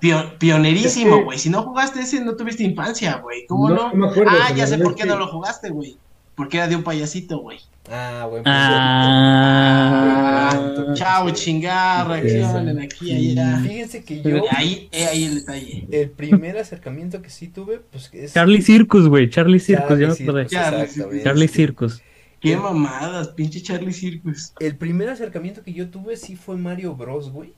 Pio- 0.00 0.38
pionerísimo, 0.38 1.14
Es 1.14 1.18
que- 1.18 1.24
güey. 1.24 1.38
Si 1.38 1.50
no 1.50 1.62
jugaste 1.62 2.00
ese, 2.00 2.24
no 2.24 2.34
tuviste 2.34 2.62
infancia, 2.64 3.16
güey. 3.16 3.46
¿Cómo 3.46 3.68
No, 3.68 3.74
no? 3.74 3.88
no 3.90 3.94
me 3.94 4.08
acuerdo, 4.08 4.32
ah, 4.40 4.52
ya 4.54 4.66
sé 4.66 4.78
por 4.78 4.94
qué 4.94 5.02
que- 5.02 5.08
no 5.08 5.16
lo 5.16 5.28
jugaste, 5.28 5.68
güey. 5.70 5.96
Porque 6.34 6.56
era 6.56 6.68
de 6.68 6.76
un 6.76 6.82
payasito, 6.82 7.38
güey. 7.40 7.58
Ah, 7.90 8.26
güey. 8.30 8.42
Ah. 8.46 10.50
Ah, 10.52 10.94
chao, 10.94 11.30
chingar, 11.30 12.08
reaccionen 12.08 12.80
aquí 12.80 13.10
y 13.12 13.38
allá. 13.38 13.58
Fíjense 13.62 14.04
que 14.04 14.22
yo, 14.22 14.42
Ahí, 14.50 14.88
eh, 14.92 15.06
ahí 15.06 15.24
el 15.24 15.34
detalle. 15.36 15.86
el 15.90 16.10
primer 16.10 16.56
acercamiento 16.58 17.20
que 17.22 17.30
sí 17.30 17.48
tuve, 17.48 17.80
pues 17.90 18.10
es. 18.12 18.32
Charlie 18.32 18.62
Circus, 18.62 19.08
güey. 19.08 19.28
Charlie 19.28 19.60
Circus, 19.60 19.88
Charlie 19.88 20.02
ya 20.02 20.08
me 20.08 20.12
acordé. 20.14 20.48
Circus, 20.48 20.52
Charlie 20.52 20.82
exactamente. 20.82 21.24
Charlie 21.24 21.48
Circus. 21.48 22.02
Qué 22.40 22.56
mamadas, 22.56 23.28
pinche 23.28 23.60
Charlie 23.62 23.92
Circus. 23.92 24.54
El 24.60 24.76
primer 24.76 25.10
acercamiento 25.10 25.62
que 25.62 25.72
yo 25.72 25.90
tuve 25.90 26.16
sí 26.16 26.36
fue 26.36 26.56
Mario 26.56 26.94
Bros, 26.94 27.30
güey. 27.30 27.52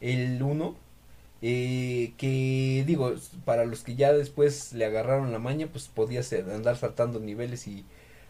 El 0.00 0.42
1. 0.42 0.76
eh, 1.40 2.12
que 2.16 2.84
digo, 2.86 3.14
para 3.44 3.64
los 3.64 3.84
que 3.84 3.94
ya 3.94 4.12
después 4.12 4.72
le 4.72 4.84
agarraron 4.84 5.32
la 5.32 5.38
maña, 5.38 5.68
pues 5.68 5.88
podías 5.88 6.32
eh, 6.32 6.44
andar 6.52 6.76
saltando 6.76 7.20
niveles 7.20 7.68
y 7.68 7.84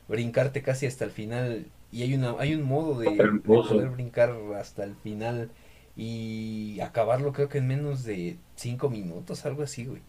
brincarte 0.09 0.63
casi 0.63 0.87
hasta 0.87 1.05
el 1.05 1.11
final 1.11 1.67
y 1.91 2.03
hay 2.03 2.15
una 2.15 2.35
hay 2.39 2.55
un 2.55 2.63
modo 2.63 2.99
de, 2.99 3.11
poder 3.45 3.89
brincar 3.91 4.35
hasta 4.59 4.85
el 4.85 4.95
final 4.95 5.51
y 5.97 6.79
acabarlo 6.81 7.33
creo 7.33 7.49
que 7.49 7.59
en 7.59 7.67
menos 7.67 8.05
de 8.05 8.37
cinco 8.57 8.89
minutos, 8.89 9.45
algo 9.47 9.63
así, 9.63 9.87
güey. 9.87 10.03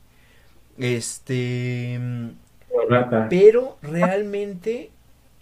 Este, 0.78 2.00
Rata. 2.90 3.28
pero 3.30 3.78
realmente, 3.82 4.92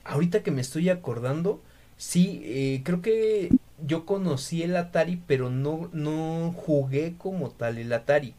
ahorita 0.07 0.43
que 0.43 0.51
me 0.51 0.61
estoy 0.61 0.89
acordando, 0.89 1.61
sí, 1.97 2.41
eh, 2.45 2.81
creo 2.83 3.01
que 3.01 3.49
yo 3.85 4.05
conocí 4.05 4.63
el 4.63 4.75
Atari, 4.75 5.21
pero 5.27 5.49
no, 5.49 5.89
no 5.93 6.53
jugué 6.55 7.15
como 7.17 7.49
tal 7.51 7.77
el 7.77 7.93
Atari. 7.93 8.33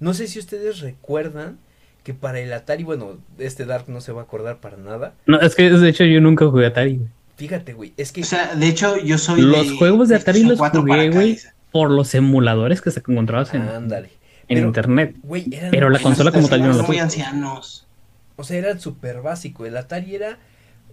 No 0.00 0.14
sé 0.14 0.26
si 0.28 0.38
ustedes 0.38 0.80
recuerdan 0.80 1.58
que 2.04 2.14
para 2.14 2.40
el 2.40 2.52
Atari, 2.52 2.84
bueno, 2.84 3.18
este 3.38 3.66
Dark 3.66 3.84
no 3.88 4.00
se 4.00 4.12
va 4.12 4.22
a 4.22 4.24
acordar 4.24 4.60
para 4.60 4.76
nada. 4.76 5.14
No, 5.26 5.40
es 5.40 5.54
que 5.54 5.68
de 5.70 5.88
hecho 5.88 6.04
yo 6.04 6.20
nunca 6.20 6.46
jugué 6.46 6.66
Atari. 6.66 7.00
Fíjate, 7.36 7.72
güey, 7.72 7.92
es 7.96 8.12
que 8.12 8.22
O 8.22 8.24
sea, 8.24 8.54
de 8.54 8.66
hecho, 8.66 8.96
yo 8.98 9.16
soy 9.18 9.42
Los 9.42 9.72
juegos 9.72 10.08
de 10.08 10.16
Atari 10.16 10.42
los 10.44 10.58
PlayStation 10.58 10.58
4 10.58 10.84
para 10.86 11.06
jugué, 11.06 11.10
güey, 11.10 11.38
por 11.70 11.90
los 11.90 12.14
emuladores 12.14 12.80
que 12.82 12.90
se 12.90 13.00
encontrabas 13.00 13.54
en, 13.54 13.62
ándale. 13.62 14.10
en 14.48 14.58
Pero, 14.58 14.66
internet. 14.66 15.16
güey, 15.22 15.46
eran 15.52 15.70
Pero 15.70 15.90
la 15.90 16.00
consola 16.00 16.32
como 16.32 16.48
tal 16.48 16.62
yo 16.62 16.72
no 16.72 16.74
la 16.74 16.74
Son 16.74 16.86
muy 16.86 16.96
tuve. 16.96 17.00
ancianos. 17.00 17.86
O 18.36 18.44
sea, 18.44 18.58
era 18.58 18.78
súper 18.78 19.20
básico. 19.20 19.66
El 19.66 19.76
Atari 19.76 20.14
era, 20.16 20.38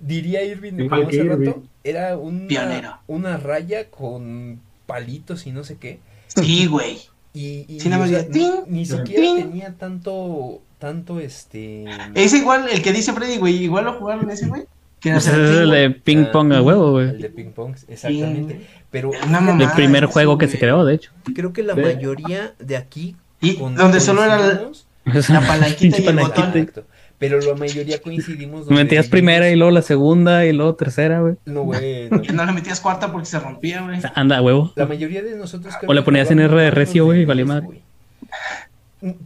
diría 0.01 0.43
Irving, 0.43 0.73
Igual 0.73 1.01
como 1.01 1.07
que 1.11 1.19
hace 1.21 1.29
rato, 1.29 1.63
era 1.83 2.17
una, 2.17 2.47
Pionero. 2.47 2.97
una 3.07 3.37
raya 3.37 3.89
con 3.89 4.59
palitos 4.85 5.47
y 5.47 5.51
no 5.51 5.63
sé 5.63 5.77
qué. 5.77 5.99
Sí, 6.27 6.65
güey. 6.67 6.99
Y, 7.33 7.65
y, 7.67 7.79
Sí, 7.79 7.89
nada 7.89 8.01
más 8.03 8.09
o 8.11 8.13
sea, 8.13 8.23
decía, 8.23 8.49
ni, 8.49 8.63
"Ting, 8.63 8.73
ni 8.73 8.85
siquiera 8.85 9.21
ting". 9.21 9.35
tenía 9.37 9.73
tanto, 9.73 10.61
tanto 10.79 11.19
este... 11.19 11.85
Es 12.13 12.33
igual 12.33 12.67
el 12.71 12.81
que 12.81 12.93
dice 12.93 13.11
Freddy, 13.13 13.37
güey. 13.37 13.63
Igual 13.63 13.85
lo 13.85 13.93
jugaron 13.93 14.29
ese, 14.31 14.47
güey. 14.47 14.63
Pues 15.01 15.27
ese 15.27 15.31
es 15.43 15.59
el 15.59 15.69
de 15.69 15.91
ping 15.91 16.25
pong 16.31 16.51
a 16.53 16.61
huevo, 16.63 16.99
El 16.99 17.09
güey. 17.09 17.21
de 17.21 17.29
ping 17.29 17.51
pong, 17.51 17.75
exactamente. 17.87 18.61
Pero. 18.89 19.11
El 19.13 19.69
primer 19.75 20.05
juego 20.05 20.37
que 20.37 20.47
se 20.47 20.57
creó, 20.57 20.83
de 20.85 20.95
hecho. 20.95 21.11
creo 21.35 21.53
que 21.53 21.61
la 21.63 21.75
mayoría 21.75 22.53
de 22.59 22.77
aquí... 22.77 23.15
Y 23.41 23.55
con- 23.55 23.75
donde 23.75 23.99
solo 23.99 24.23
era 24.23 24.37
la, 24.37 25.41
palanquita 25.41 25.97
y 25.97 25.99
el 25.99 26.05
Palanquita. 26.15 26.45
botón. 26.47 26.57
Exacto. 26.61 26.83
Pero 27.17 27.39
la 27.39 27.55
mayoría 27.55 28.01
coincidimos... 28.01 28.65
donde 28.65 28.83
Metías 28.83 29.07
primera 29.07 29.49
y 29.49 29.55
luego 29.55 29.71
la 29.71 29.81
segunda 29.81 30.45
y 30.45 30.51
luego 30.51 30.75
tercera, 30.75 31.21
güey. 31.21 31.35
No, 31.45 31.63
güey. 31.63 32.09
no. 32.11 32.21
No 32.33 32.45
le 32.45 32.51
metías 32.51 32.81
cuarta 32.81 33.11
porque 33.11 33.25
se 33.25 33.39
rompía, 33.39 33.81
güey. 33.81 33.97
O 33.97 34.01
sea, 34.01 34.11
anda, 34.15 34.41
huevo. 34.41 34.73
La 34.75 34.85
mayoría 34.85 35.21
de 35.21 35.35
nosotros 35.35 35.73
O 35.87 35.93
le 35.93 36.01
ponías 36.01 36.29
en 36.31 36.39
R 36.39 36.61
de 36.61 36.71
recio, 36.71 37.05
güey, 37.05 37.21
y 37.21 37.25
valía 37.25 37.45
madre. 37.45 37.65
güey. 37.65 37.81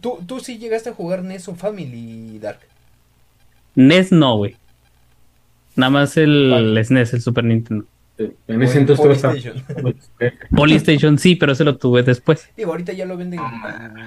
¿Tú, 0.00 0.18
tú 0.26 0.40
sí 0.40 0.58
llegaste 0.58 0.90
a 0.90 0.94
jugar 0.94 1.22
NES 1.22 1.48
o 1.48 1.54
Family 1.54 2.38
Dark. 2.38 2.60
NES 3.74 4.12
no, 4.12 4.36
güey. 4.36 4.56
Nada 5.76 5.90
más 5.90 6.16
el 6.16 6.50
Vale. 6.50 6.84
SNES, 6.84 7.14
el 7.14 7.22
Super 7.22 7.44
Nintendo. 7.44 7.86
En 8.18 8.60
O 8.60 8.64
ese 8.64 8.78
entonces 8.78 9.16
estaba. 9.16 9.32
PlayStation. 9.32 9.64
Polystation 10.54 11.18
sí, 11.18 11.36
pero 11.36 11.52
ese 11.52 11.64
lo 11.64 11.78
tuve 11.78 12.02
después. 12.02 12.50
Digo, 12.56 12.72
ahorita 12.72 12.92
ya 12.92 13.06
lo 13.06 13.16
venden 13.16 13.40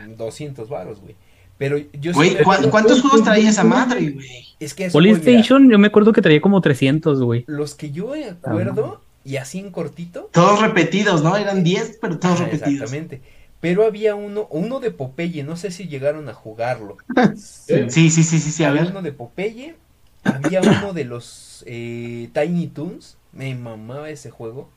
en 0.03 0.15
200 0.15 0.69
baros, 0.69 1.01
güey. 1.01 1.15
Pero 1.57 1.77
yo 1.77 2.13
Güey, 2.13 2.31
me 2.31 2.35
¿cu- 2.43 2.51
acuerdo- 2.51 2.71
¿cuántos 2.71 3.01
juegos 3.01 3.23
traía 3.23 3.49
esa 3.49 3.63
madre, 3.63 4.09
güey? 4.11 4.27
Es 4.59 4.73
que 4.73 4.89
Polystation 4.89 5.69
yo 5.69 5.77
me 5.79 5.87
acuerdo 5.87 6.11
que 6.13 6.21
traía 6.21 6.41
como 6.41 6.61
300, 6.61 7.21
güey. 7.21 7.43
los 7.47 7.75
que 7.75 7.91
yo 7.91 8.07
me 8.09 8.25
acuerdo, 8.25 9.01
y 9.23 9.37
así 9.37 9.59
en 9.59 9.71
cortito, 9.71 10.29
Todos 10.33 10.61
repetidos, 10.61 11.23
¿no? 11.23 11.37
Eran 11.37 11.63
10, 11.63 11.99
pero 12.01 12.17
todos 12.19 12.35
ajá, 12.41 12.45
repetidos. 12.45 12.73
exactamente. 12.73 13.21
Pero 13.61 13.85
había 13.85 14.15
uno, 14.15 14.47
uno 14.49 14.79
de 14.81 14.91
Popeye, 14.91 15.43
no 15.43 15.55
sé 15.55 15.71
si 15.71 15.87
llegaron 15.87 16.27
a 16.27 16.33
jugarlo. 16.33 16.97
Sí. 17.37 17.85
Sí, 17.89 18.09
sí, 18.09 18.23
sí, 18.23 18.39
sí, 18.39 18.51
sí, 18.51 18.63
a 18.63 18.69
había 18.69 18.81
ver. 18.81 18.91
uno 18.91 19.01
de 19.01 19.13
Popeye, 19.13 19.75
había 20.23 20.61
uno 20.61 20.91
de 20.93 21.05
los 21.05 21.63
eh, 21.67 22.29
Tiny 22.33 22.67
Toons, 22.67 23.15
me 23.31 23.55
mamaba 23.55 24.09
ese 24.09 24.29
juego. 24.31 24.69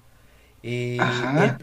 Eh, 0.62 0.98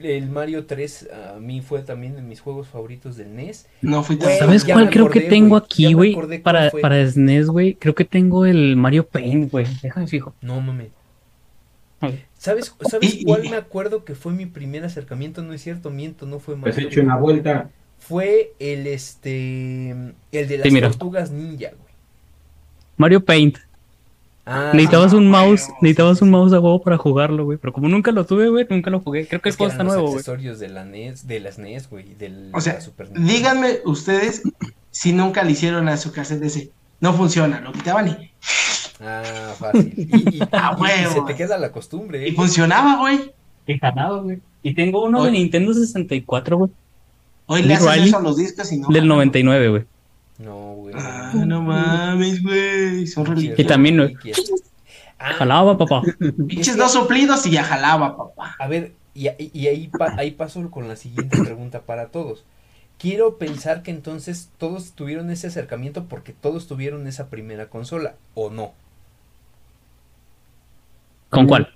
el, 0.01 0.05
el 0.05 0.29
Mario 0.29 0.65
3 0.65 1.09
a 1.35 1.39
mí 1.39 1.61
fue 1.61 1.81
también 1.81 2.15
de 2.15 2.21
mis 2.21 2.39
juegos 2.39 2.67
favoritos 2.69 3.17
del 3.17 3.35
NES. 3.35 3.67
No 3.81 4.03
fui 4.03 4.17
tan... 4.17 4.37
¿Sabes 4.37 4.63
cuál 4.63 4.89
creo 4.89 5.09
que 5.09 5.21
tengo 5.21 5.57
aquí, 5.57 5.93
güey? 5.93 6.15
Para, 6.41 6.71
para 6.71 7.05
SNES, 7.05 7.47
güey. 7.47 7.75
Creo 7.75 7.95
que 7.95 8.05
tengo 8.05 8.45
el 8.45 8.75
Mario 8.77 9.05
Paint, 9.07 9.51
güey. 9.51 9.65
Déjame 9.81 10.07
fijo. 10.07 10.33
No 10.41 10.61
mames. 10.61 10.89
¿Sabes, 12.37 12.75
¿sabes 12.89 13.19
cuál 13.25 13.43
me 13.43 13.55
acuerdo 13.55 14.03
que 14.03 14.15
fue 14.15 14.33
mi 14.33 14.45
primer 14.45 14.83
acercamiento? 14.83 15.41
No 15.41 15.53
es 15.53 15.61
cierto, 15.61 15.89
miento, 15.89 16.25
no 16.25 16.39
fue 16.39 16.57
Pues 16.57 16.75
Mario. 16.75 16.89
hecho 16.89 17.01
una 17.01 17.15
vuelta. 17.17 17.69
Fue 17.97 18.53
el 18.59 18.85
este 18.87 19.91
el 19.91 20.47
de 20.47 20.57
las 20.57 20.67
Sí, 20.67 20.81
tortugas 20.81 21.31
ninja, 21.31 21.69
güey. 21.69 21.93
Mario 22.97 23.23
Paint. 23.23 23.57
Ah, 24.45 24.71
necesitabas 24.73 25.13
un 25.13 25.29
mouse, 25.29 25.61
huevo, 25.69 25.77
necesitabas 25.81 26.17
sí, 26.17 26.23
un 26.25 26.31
mouse 26.31 26.51
a 26.53 26.59
huevo 26.59 26.81
para 26.81 26.97
jugarlo, 26.97 27.45
güey. 27.45 27.57
Pero 27.57 27.71
como 27.71 27.87
nunca 27.87 28.11
lo 28.11 28.25
tuve, 28.25 28.49
güey, 28.49 28.65
nunca 28.69 28.89
lo 28.89 28.99
jugué. 28.99 29.25
Creo 29.27 29.41
que 29.41 29.49
el 29.49 29.53
es 29.53 29.57
que 29.57 29.63
juego 29.63 29.71
está 29.71 29.83
los 29.83 29.93
nuevo, 29.93 30.07
güey. 30.09 30.19
accesorios 30.19 30.59
de 30.59 30.67
la 30.69 30.83
NES, 30.83 31.27
de 31.27 31.39
las 31.39 31.57
NES, 31.59 31.89
güey, 31.89 32.13
del 32.15 32.49
O 32.53 32.59
sea, 32.59 32.73
la 32.73 32.81
Super 32.81 33.07
Nintendo. 33.07 33.31
Díganme 33.31 33.77
ustedes 33.85 34.43
si 34.91 35.13
nunca 35.13 35.43
le 35.43 35.51
hicieron 35.51 35.87
a 35.87 35.95
su 35.97 36.11
cassette 36.11 36.43
ese. 36.43 36.71
No 36.99 37.13
funciona, 37.13 37.61
lo 37.61 37.71
quitaban 37.71 38.07
y, 38.09 38.31
Ah, 39.01 39.53
fácil. 39.57 39.93
Y, 39.97 40.37
y- 40.37 40.39
Ah, 40.51 40.75
y- 40.77 40.79
y 40.79 40.81
huevo. 40.81 41.13
se 41.27 41.33
te 41.33 41.35
queda 41.37 41.57
la 41.57 41.71
costumbre, 41.71 42.27
y 42.27 42.31
¿eh? 42.31 42.35
funcionaba, 42.35 42.97
güey. 42.99 43.31
Qué 43.65 43.79
jalado, 43.79 44.23
güey. 44.23 44.39
Y 44.61 44.73
tengo 44.75 45.03
uno 45.03 45.23
de. 45.23 45.31
Nintendo 45.31 45.73
64, 45.73 46.57
güey. 46.57 46.71
Hoy 47.45 47.63
le 47.63 47.77
Riley, 47.77 48.07
eso 48.09 48.17
a 48.17 48.21
los 48.21 48.37
discos 48.37 48.71
y 48.71 48.77
no. 48.77 48.87
Del 48.87 48.95
jalan. 49.03 49.07
99, 49.09 49.69
güey. 49.69 49.83
No. 50.39 50.72
Ah, 50.95 51.33
no 51.45 51.61
mames, 51.61 52.41
güey. 52.43 53.07
Son. 53.07 53.25
Y 53.37 53.63
también, 53.65 53.97
¿no? 53.97 54.03
reliquias. 54.03 54.39
Ah, 55.19 55.33
Jalaba, 55.33 55.77
papá. 55.77 56.01
Pinches 56.47 56.77
dos 56.77 56.93
soplidos 56.93 57.45
y 57.45 57.51
ya 57.51 57.63
jalaba, 57.63 58.17
papá. 58.17 58.55
A 58.59 58.67
ver, 58.67 58.93
y, 59.13 59.29
y 59.53 59.67
ahí, 59.67 59.87
pa- 59.87 60.13
ahí 60.17 60.31
paso 60.31 60.69
con 60.71 60.87
la 60.87 60.95
siguiente 60.95 61.37
pregunta 61.39 61.81
para 61.81 62.07
todos. 62.09 62.43
Quiero 62.99 63.37
pensar 63.37 63.83
que 63.83 63.91
entonces 63.91 64.49
todos 64.57 64.93
tuvieron 64.93 65.29
ese 65.31 65.47
acercamiento 65.47 66.05
porque 66.05 66.33
todos 66.33 66.67
tuvieron 66.67 67.07
esa 67.07 67.29
primera 67.29 67.69
consola, 67.69 68.15
¿o 68.35 68.49
no? 68.49 68.73
¿Con 71.29 71.47
cuál? 71.47 71.67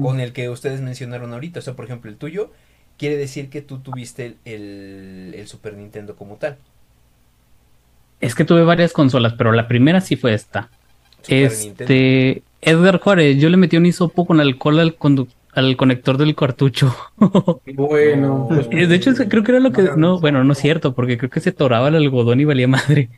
Con 0.00 0.20
el 0.20 0.32
que 0.32 0.48
ustedes 0.48 0.80
mencionaron 0.80 1.32
ahorita. 1.32 1.60
O 1.60 1.62
sea, 1.62 1.74
por 1.74 1.84
ejemplo, 1.84 2.10
el 2.10 2.16
tuyo 2.16 2.50
quiere 2.96 3.16
decir 3.16 3.50
que 3.50 3.62
tú 3.62 3.78
tuviste 3.80 4.26
el, 4.26 4.36
el- 4.44 5.34
el 5.36 5.48
Super 5.48 5.74
Nintendo 5.74 6.16
como 6.16 6.36
tal. 6.36 6.58
Es 8.20 8.34
que 8.34 8.44
tuve 8.44 8.64
varias 8.64 8.92
consolas, 8.92 9.34
pero 9.34 9.52
la 9.52 9.68
primera 9.68 10.00
sí 10.00 10.16
fue 10.16 10.34
esta. 10.34 10.68
Super 11.22 11.50
Nintendo. 11.52 11.82
Este. 11.84 12.42
Edgar 12.60 13.00
Juárez, 13.00 13.38
yo 13.38 13.48
le 13.48 13.56
metí 13.56 13.76
un 13.76 13.86
hisopo 13.86 14.26
con 14.26 14.40
alcohol 14.40 14.80
al, 14.80 14.96
al 15.52 15.76
conector 15.76 16.18
del 16.18 16.34
cartucho. 16.34 16.94
Bueno, 17.74 18.48
No. 18.48 18.48
pues, 18.48 18.68
Eh, 18.72 18.86
de 18.86 18.94
hecho, 18.96 19.14
creo 19.14 19.42
que 19.44 19.52
era 19.52 19.60
lo 19.60 19.70
que. 19.72 19.90
No, 19.96 20.18
bueno, 20.20 20.42
no 20.42 20.52
es 20.52 20.58
cierto, 20.58 20.94
porque 20.94 21.18
creo 21.18 21.30
que 21.30 21.40
se 21.40 21.52
toraba 21.52 21.88
el 21.88 21.96
algodón 21.96 22.40
y 22.40 22.44
valía 22.44 22.68
madre. 22.68 23.08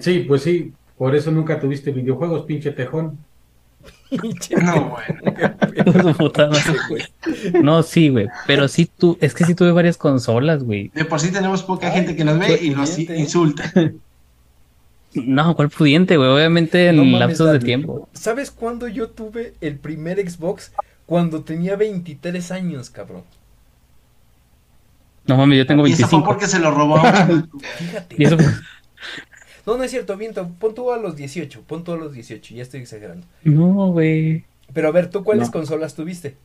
sí, 0.00 0.24
pues 0.26 0.42
sí. 0.42 0.72
Por 0.96 1.16
eso 1.16 1.32
nunca 1.32 1.58
tuviste 1.58 1.90
videojuegos, 1.90 2.44
pinche 2.44 2.70
tejón. 2.70 3.18
No, 4.62 4.90
bueno. 4.90 6.54
No, 7.62 7.82
sí, 7.82 8.08
güey. 8.08 8.28
Pero 8.46 8.68
sí, 8.68 8.88
tú. 8.96 9.18
Es 9.20 9.34
que 9.34 9.44
sí 9.44 9.54
tuve 9.54 9.72
varias 9.72 9.96
consolas, 9.96 10.62
güey. 10.62 10.90
De 10.94 11.04
por 11.04 11.20
sí 11.20 11.32
tenemos 11.32 11.62
poca 11.62 11.88
Ay, 11.88 11.94
gente 11.94 12.16
que 12.16 12.24
nos 12.24 12.38
ve 12.38 12.58
y 12.62 12.70
nos 12.70 12.96
insulta. 12.98 13.70
No, 15.14 15.54
¿cuál 15.54 15.70
pudiente, 15.70 16.16
güey? 16.16 16.28
Obviamente 16.28 16.88
en 16.88 16.96
No 16.96 17.04
mames, 17.04 17.20
lapsos 17.20 17.52
de 17.52 17.60
tiempo. 17.60 18.08
¿Sabes 18.12 18.50
cuándo 18.50 18.88
yo 18.88 19.10
tuve 19.10 19.54
el 19.60 19.78
primer 19.78 20.18
Xbox? 20.28 20.72
Cuando 21.06 21.42
tenía 21.44 21.76
23 21.76 22.50
años, 22.50 22.90
cabrón. 22.90 23.22
No 25.26 25.36
mames, 25.36 25.58
yo 25.58 25.66
tengo 25.66 25.86
Y 25.86 25.92
eso 25.92 26.06
fue 26.08 26.18
25. 26.18 26.24
porque 26.24 26.46
se 26.46 26.58
lo 26.58 26.70
robó. 26.70 26.96
Fíjate. 27.78 28.16
Y 28.18 28.24
eso 28.24 28.36
No, 29.66 29.76
no 29.78 29.84
es 29.84 29.90
cierto, 29.90 30.16
viento. 30.16 30.48
Pon 30.58 30.74
tú 30.74 30.90
a 30.92 30.98
los 30.98 31.16
18. 31.16 31.62
Pon 31.62 31.84
tú 31.84 31.92
a 31.92 31.96
los 31.96 32.12
18. 32.12 32.54
Ya 32.54 32.62
estoy 32.62 32.80
exagerando. 32.80 33.26
No, 33.44 33.92
güey. 33.92 34.44
Pero 34.72 34.88
a 34.88 34.92
ver, 34.92 35.08
¿tú 35.10 35.22
cuáles 35.24 35.46
No. 35.48 35.52
consolas 35.52 35.94
tuviste? 35.94 36.36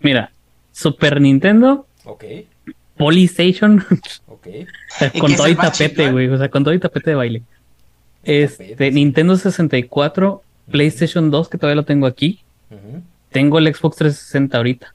Mira, 0.00 0.32
Super 0.72 1.20
Nintendo, 1.20 1.86
Ok, 2.04 2.24
Polystation, 2.96 3.84
ok. 4.42 5.12
¿Y 5.14 5.18
con 5.18 5.34
todo 5.34 5.48
y 5.48 5.54
tapete, 5.54 6.10
güey. 6.10 6.28
O 6.28 6.38
sea, 6.38 6.48
con 6.48 6.64
todo 6.64 6.74
y 6.74 6.78
tapete 6.78 7.10
de 7.10 7.16
baile. 7.16 7.42
Este. 8.24 8.90
Nintendo 8.90 9.36
64, 9.36 10.42
PlayStation 10.70 11.30
2, 11.30 11.48
que 11.48 11.58
todavía 11.58 11.76
lo 11.76 11.84
tengo 11.84 12.06
aquí. 12.06 12.40
Ujú. 12.70 13.02
Tengo 13.30 13.58
el 13.58 13.74
Xbox 13.74 13.96
360 13.96 14.56
ahorita. 14.56 14.94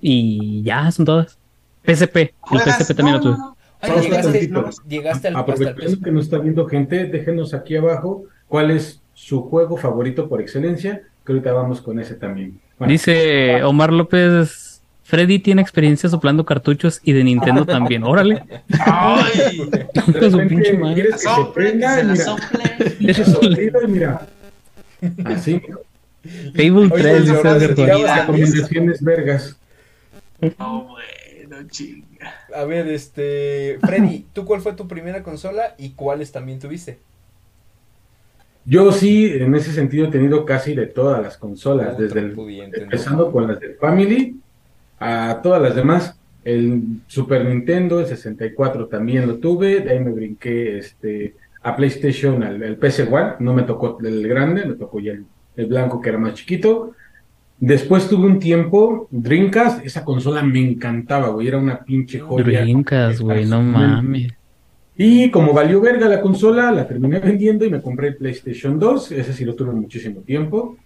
Y 0.00 0.62
ya, 0.62 0.90
son 0.90 1.06
todas. 1.06 1.38
PSP, 1.84 2.16
el. 2.16 2.60
PSP 2.60 2.94
también 2.94 3.16
No, 3.16 3.18
lo 3.18 3.20
tuve. 3.20 3.32
no, 3.32 3.38
no. 3.38 3.56
Ay, 3.80 4.00
llegaste, 4.00 4.50
llegaste 4.88 4.98
al, 4.98 5.10
hasta 5.10 5.28
el 5.28 5.36
Aprovechando 5.36 6.00
que 6.02 6.10
nos 6.10 6.24
está 6.24 6.38
viendo 6.38 6.66
gente, 6.66 7.04
déjenos 7.04 7.52
aquí 7.52 7.76
abajo 7.76 8.24
cuál 8.48 8.70
es 8.70 9.02
su 9.12 9.42
juego 9.42 9.76
favorito 9.76 10.26
por 10.28 10.40
excelencia, 10.40 11.02
que 11.24 11.32
ahorita 11.32 11.52
vamos 11.52 11.82
con 11.82 12.00
ese 12.00 12.14
también. 12.14 12.58
Bueno, 12.78 12.90
Dice 12.90 13.62
Omar 13.62 13.92
López 13.92 14.73
Freddy 15.04 15.38
tiene 15.38 15.60
experiencia 15.62 16.08
soplando 16.08 16.44
cartuchos 16.44 17.00
y 17.04 17.12
de 17.12 17.22
Nintendo 17.24 17.64
también. 17.66 18.02
Órale. 18.04 18.42
¡Ay! 18.80 19.58
Con 20.18 20.30
su 20.30 20.38
pinche 20.48 20.76
madre. 20.78 20.94
¿Quieres 20.94 21.12
que 21.12 21.18
se 21.18 21.24
Sople, 21.28 21.64
que 21.64 21.70
prenda? 21.70 21.94
se 21.96 22.04
la 22.04 22.12
Mira, 22.12 22.24
sople. 22.24 23.10
ese 23.10 23.24
sonido 23.26 23.82
y 23.82 23.86
mira. 23.88 24.26
Así, 25.26 25.60
Fable 26.56 26.88
Oye, 26.90 27.02
3, 27.02 27.16
el 27.16 27.22
dice 27.24 28.14
recomendaciones 28.16 29.02
vergas. 29.02 29.56
No, 30.58 30.88
bueno, 30.88 31.68
chinga. 31.68 32.34
A 32.56 32.64
ver, 32.64 32.88
este, 32.88 33.78
Freddy, 33.82 34.26
¿tú 34.32 34.46
cuál 34.46 34.62
fue 34.62 34.72
tu 34.72 34.88
primera 34.88 35.22
consola 35.22 35.74
y 35.76 35.90
cuáles 35.90 36.32
también 36.32 36.58
tuviste? 36.58 36.98
Yo 38.64 38.90
sí, 38.92 39.26
en 39.26 39.54
ese 39.54 39.72
sentido, 39.72 40.06
he 40.06 40.10
tenido 40.10 40.46
casi 40.46 40.74
de 40.74 40.86
todas 40.86 41.22
las 41.22 41.36
consolas, 41.36 41.92
Otro 41.92 42.04
desde 42.06 42.20
el, 42.20 42.34
empezando 42.74 43.30
con 43.30 43.46
las 43.46 43.60
del 43.60 43.74
Family 43.76 44.40
a 45.04 45.42
todas 45.42 45.60
las 45.60 45.74
demás. 45.74 46.18
El 46.44 47.00
Super 47.06 47.44
Nintendo, 47.44 48.00
el 48.00 48.06
64 48.06 48.86
también 48.86 49.26
lo 49.26 49.36
tuve, 49.36 49.80
de 49.80 49.90
ahí 49.90 50.00
me 50.00 50.12
brinqué 50.12 50.78
este, 50.78 51.34
a 51.62 51.74
PlayStation, 51.76 52.42
al, 52.42 52.62
el 52.62 52.76
PS 52.76 53.08
One, 53.10 53.34
no 53.40 53.54
me 53.54 53.62
tocó 53.62 53.98
el 54.02 54.26
grande, 54.28 54.64
me 54.64 54.74
tocó 54.74 55.00
ya 55.00 55.12
el, 55.12 55.24
el 55.56 55.66
blanco 55.66 56.00
que 56.00 56.08
era 56.10 56.18
más 56.18 56.34
chiquito. 56.34 56.92
Después 57.58 58.08
tuve 58.08 58.26
un 58.26 58.38
tiempo, 58.38 59.08
Dreamcast, 59.10 59.84
esa 59.86 60.04
consola 60.04 60.42
me 60.42 60.60
encantaba, 60.60 61.28
güey, 61.28 61.48
era 61.48 61.58
una 61.58 61.82
pinche 61.84 62.18
joya. 62.18 62.44
Dreamcast, 62.44 63.20
güey, 63.20 63.46
no 63.46 63.62
mames. 63.62 64.32
Y 64.96 65.30
como 65.30 65.52
valió 65.52 65.80
verga 65.80 66.08
la 66.08 66.20
consola, 66.20 66.70
la 66.70 66.86
terminé 66.86 67.18
vendiendo 67.18 67.64
y 67.64 67.70
me 67.70 67.82
compré 67.82 68.08
el 68.08 68.16
PlayStation 68.16 68.78
2. 68.78 69.12
Ese 69.12 69.32
sí 69.32 69.44
lo 69.44 69.54
tuve 69.54 69.72
muchísimo 69.72 70.20
tiempo. 70.20 70.76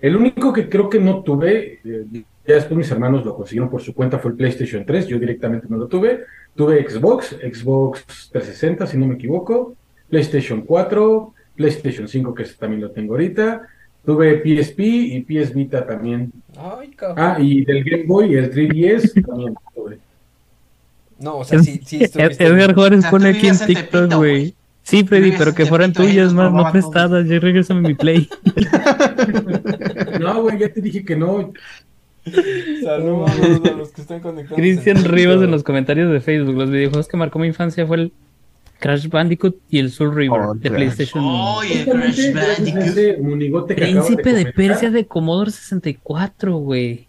El 0.00 0.16
único 0.16 0.52
que 0.52 0.68
creo 0.68 0.88
que 0.88 0.98
no 0.98 1.22
tuve, 1.22 1.80
eh, 1.84 2.24
ya 2.50 2.56
después 2.56 2.76
mis 2.76 2.90
hermanos 2.90 3.24
lo 3.24 3.34
consiguieron 3.34 3.70
por 3.70 3.80
su 3.82 3.94
cuenta, 3.94 4.18
fue 4.18 4.32
el 4.32 4.36
PlayStation 4.36 4.84
3. 4.84 5.06
Yo 5.06 5.18
directamente 5.18 5.66
no 5.70 5.76
lo 5.78 5.86
tuve. 5.86 6.24
Tuve 6.54 6.88
Xbox, 6.88 7.36
Xbox 7.40 8.04
360, 8.32 8.86
si 8.86 8.96
no 8.98 9.06
me 9.06 9.14
equivoco. 9.14 9.74
PlayStation 10.08 10.62
4, 10.62 11.34
PlayStation 11.56 12.08
5, 12.08 12.34
que 12.34 12.44
también 12.58 12.82
lo 12.82 12.90
tengo 12.90 13.14
ahorita. 13.14 13.62
Tuve 14.04 14.40
PSP 14.42 14.80
y 14.80 15.20
PS 15.22 15.54
Vita 15.54 15.86
también. 15.86 16.32
Ay, 16.56 16.88
cabrón. 16.90 17.18
Ah, 17.18 17.36
y 17.40 17.64
del 17.64 17.84
Game 17.84 18.04
Boy, 18.04 18.34
el 18.34 18.50
3DS 18.52 19.24
también 19.26 19.54
lo 19.54 19.82
tuve. 19.82 19.98
No, 21.18 21.38
o 21.38 21.44
sea, 21.44 21.58
sí, 21.62 21.80
sí 21.84 22.02
estuviste- 22.02 22.44
Edgar 22.46 22.74
Juárez 22.74 22.98
O 23.00 23.02
sea, 23.02 23.10
pone 23.10 23.32
tú 23.32 23.38
aquí 23.38 23.48
en 23.48 23.58
TikTok, 23.58 24.14
güey. 24.14 24.54
Sí, 24.82 25.04
Freddy, 25.04 25.32
pero 25.36 25.54
que 25.54 25.66
fueran 25.66 25.92
tuyas, 25.92 26.32
más 26.32 26.50
no 26.50 26.72
prestadas. 26.72 27.26
Ya 27.28 27.38
regrésame 27.38 27.88
mi 27.88 27.94
play. 28.02 28.28
No, 30.18 30.42
güey, 30.42 30.58
ya 30.58 30.72
te 30.72 30.80
dije 30.80 31.04
que 31.04 31.14
no. 31.16 31.52
Saludos 32.84 33.30
a 33.64 33.70
los 33.76 33.90
que 33.90 34.00
están 34.00 34.20
conectados. 34.20 34.56
Cristian 34.58 35.04
Rivas 35.04 35.42
en 35.42 35.50
los 35.50 35.62
comentarios 35.62 36.10
de 36.12 36.20
Facebook. 36.20 36.54
Los 36.56 36.70
videojuegos 36.70 37.08
que 37.08 37.16
marcó 37.16 37.38
mi 37.38 37.46
infancia 37.48 37.86
fue 37.86 37.96
el 37.96 38.12
Crash 38.78 39.08
Bandicoot 39.08 39.56
y 39.68 39.78
el 39.78 39.90
Soul 39.90 40.14
River 40.14 40.40
Oh, 40.40 40.54
de 40.54 40.68
Crash. 40.68 40.72
PlayStation 40.74 41.24
1. 41.24 41.54
Oye, 41.56 41.84
Crash 41.84 42.32
Bandicoot. 42.32 43.66
Príncipe 43.74 44.32
de 44.32 44.46
Persia 44.52 44.90
de 44.90 45.06
Commodore 45.06 45.50
64, 45.50 46.56
güey. 46.56 47.06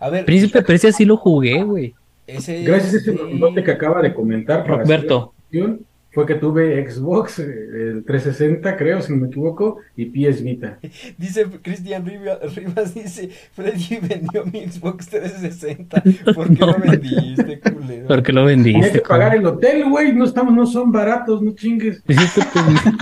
A 0.00 0.08
ver, 0.10 0.24
Príncipe 0.24 0.58
de 0.58 0.64
Persia 0.64 0.92
sí 0.92 1.04
lo 1.04 1.16
jugué, 1.16 1.62
güey. 1.62 1.94
ese 2.26 2.62
Gracias 2.62 2.94
a 2.94 2.96
ese 2.98 3.10
este, 3.10 3.22
monigote 3.22 3.62
que 3.62 3.70
acaba 3.70 4.00
de 4.02 4.12
comentar, 4.14 4.64
para 4.64 4.82
Roberto. 4.82 5.32
cuestión, 5.50 5.80
fue 6.14 6.26
que 6.26 6.36
tuve 6.36 6.88
Xbox, 6.88 7.40
eh, 7.40 7.44
el 7.44 8.04
360, 8.04 8.76
creo, 8.76 9.02
si 9.02 9.12
no 9.12 9.18
me 9.18 9.26
equivoco, 9.26 9.78
y 9.96 10.06
PS 10.06 10.42
Vita. 10.42 10.78
Dice 11.18 11.46
Cristian 11.62 12.06
Riva- 12.06 12.38
Rivas, 12.54 12.94
dice, 12.94 13.30
Freddy 13.52 13.98
vendió 14.00 14.44
mi 14.46 14.66
Xbox 14.68 15.08
360. 15.08 16.02
¿Por 16.34 16.48
qué 16.48 16.60
No, 16.60 16.66
lo 16.66 16.78
vendiste, 16.78 17.60
culero? 17.60 18.06
¿Por 18.06 18.22
qué 18.22 18.32
lo 18.32 18.46
Tenía 18.46 18.56
vendiste? 18.56 18.92
que 18.92 19.00
pagar 19.08 19.34
el 19.36 19.44
hotel, 19.46 19.88
güey, 19.90 20.12
no 20.14 20.24
estamos, 20.24 20.54
no 20.54 20.66
son 20.66 20.92
baratos, 20.92 21.42
no 21.42 21.52
chingues. 21.54 22.02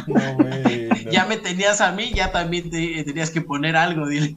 No, 0.07 0.35
güey. 0.37 0.89
no. 1.05 1.11
Ya 1.11 1.27
me 1.27 1.37
tenías 1.37 1.81
a 1.81 1.93
mí, 1.93 2.13
ya 2.15 2.33
también 2.33 2.71
te, 2.71 3.05
tenías 3.05 3.31
que 3.31 3.41
poner 3.43 3.77
algo, 3.77 4.09
dile. 4.09 4.37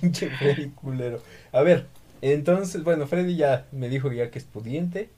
Pinche 0.00 0.30
Freddy 0.30 0.70
culero. 0.70 1.20
A 1.52 1.62
ver, 1.62 1.86
entonces, 2.20 2.82
bueno, 2.82 3.06
Freddy 3.06 3.36
ya 3.36 3.66
me 3.72 3.88
dijo 3.88 4.12
ya 4.12 4.30
que 4.30 4.38
es 4.38 4.44
pudiente. 4.44 5.10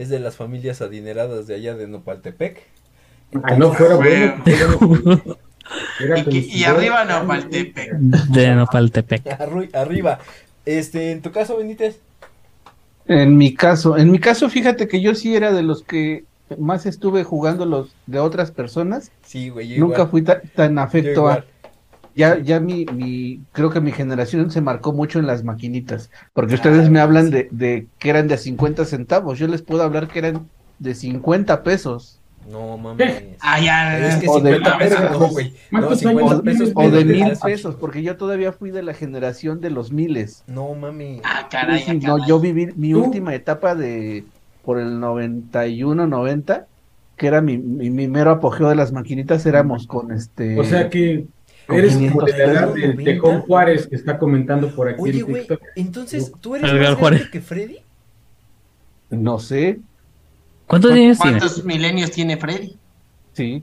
Es 0.00 0.08
de 0.08 0.18
las 0.18 0.36
familias 0.36 0.80
adineradas 0.80 1.46
de 1.46 1.54
allá 1.56 1.74
de 1.74 1.86
Nopaltepec. 1.86 2.62
Ah, 3.42 3.54
no 3.56 3.72
fuera 3.74 3.96
bueno. 3.96 4.42
Era 6.00 6.24
Y, 6.30 6.64
arriba 6.64 7.04
Nopaltepec. 7.04 7.92
De 7.98 8.54
Nopaltepec. 8.54 9.24
Arru- 9.38 9.68
Arriba. 9.74 10.18
Este, 10.64 11.10
en 11.10 11.20
tu 11.20 11.30
caso, 11.32 11.58
Benítez. 11.58 12.00
En 13.06 13.36
mi 13.36 13.52
caso, 13.52 13.98
en 13.98 14.10
mi 14.10 14.18
caso, 14.18 14.48
fíjate 14.48 14.88
que 14.88 15.02
yo 15.02 15.14
sí 15.14 15.36
era 15.36 15.52
de 15.52 15.62
los 15.62 15.82
que 15.82 16.24
más 16.58 16.86
estuve 16.86 17.22
jugando 17.22 17.66
los 17.66 17.94
de 18.06 18.20
otras 18.20 18.52
personas. 18.52 19.12
Sí, 19.26 19.50
güey. 19.50 19.78
Nunca 19.78 19.96
igual, 19.96 20.10
fui 20.10 20.22
ta- 20.22 20.40
tan 20.56 20.78
afecto 20.78 21.28
a. 21.28 21.44
Ya, 22.14 22.38
ya 22.38 22.60
mi, 22.60 22.84
mi, 22.86 23.40
creo 23.52 23.70
que 23.70 23.80
mi 23.80 23.92
generación 23.92 24.50
se 24.50 24.60
marcó 24.60 24.92
mucho 24.92 25.18
en 25.18 25.26
las 25.26 25.44
maquinitas, 25.44 26.10
porque 26.32 26.54
ustedes 26.54 26.90
me 26.90 27.00
hablan 27.00 27.30
de, 27.30 27.48
de 27.52 27.88
que 27.98 28.10
eran 28.10 28.26
de 28.28 28.36
50 28.36 28.84
centavos, 28.84 29.38
yo 29.38 29.46
les 29.46 29.62
puedo 29.62 29.82
hablar 29.82 30.08
que 30.08 30.18
eran 30.18 30.50
de 30.78 30.94
50 30.94 31.62
pesos, 31.62 32.16
No 32.48 32.76
mames. 32.78 33.22
Ah, 33.42 33.60
ya. 33.60 33.98
Es 34.08 34.16
que 34.16 34.28
O 34.28 34.40
de- 34.40 34.54
50 34.56 34.78
pesos 34.78 35.00
no, 35.12 35.28
güey. 35.28 35.52
No, 35.70 35.78
¿Cuántos 35.80 35.98
50 36.00 36.30
años 36.32 36.42
pesos. 36.42 36.72
o 36.74 36.90
de 36.90 37.04
mil 37.04 37.32
pesos, 37.44 37.74
porque 37.76 38.02
yo 38.02 38.16
todavía 38.16 38.52
fui 38.52 38.70
de 38.70 38.82
la 38.82 38.94
generación 38.94 39.60
de 39.60 39.70
los 39.70 39.92
miles. 39.92 40.42
No 40.46 40.74
mames. 40.74 41.20
Ah, 41.24 41.48
caray, 41.50 41.82
Sí, 41.82 41.98
no, 41.98 42.16
caray. 42.16 42.28
yo 42.28 42.40
viví 42.40 42.68
mi 42.76 42.92
¿Tú? 42.92 43.04
última 43.04 43.34
etapa 43.34 43.74
de 43.74 44.24
por 44.62 44.78
el 44.78 44.98
91, 45.00 46.06
90, 46.06 46.66
que 47.16 47.26
era 47.26 47.40
mi, 47.42 47.58
mi, 47.58 47.90
mi 47.90 48.08
mero 48.08 48.30
apogeo 48.30 48.68
de 48.70 48.74
las 48.74 48.92
maquinitas, 48.92 49.44
éramos 49.46 49.86
con 49.86 50.10
este... 50.12 50.58
O 50.58 50.64
sea 50.64 50.88
que 50.90 51.26
eres 51.68 51.94
500 51.96 52.12
como 52.12 52.26
de 52.26 52.32
la 52.38 52.44
edad 52.52 52.74
de, 52.74 52.92
de 52.94 53.18
Juan 53.18 53.40
Juárez 53.42 53.86
que 53.86 53.96
está 53.96 54.18
comentando 54.18 54.74
por 54.74 54.88
aquí 54.88 55.00
Oye, 55.02 55.20
en 55.20 55.26
TikTok. 55.26 55.60
entonces, 55.76 56.32
¿tú 56.40 56.56
eres 56.56 56.70
Edgar 56.70 56.90
más 56.90 56.98
Juárez. 56.98 57.18
grande 57.20 57.30
que 57.32 57.40
Freddy? 57.40 57.78
No 59.10 59.38
sé, 59.38 59.80
¿Cuántos 60.66 60.92
años 60.92 61.18
tiene? 61.18 61.38
¿Cuántos 61.38 61.64
milenios 61.64 62.10
tiene 62.12 62.36
Freddy? 62.36 62.76
sí. 63.32 63.62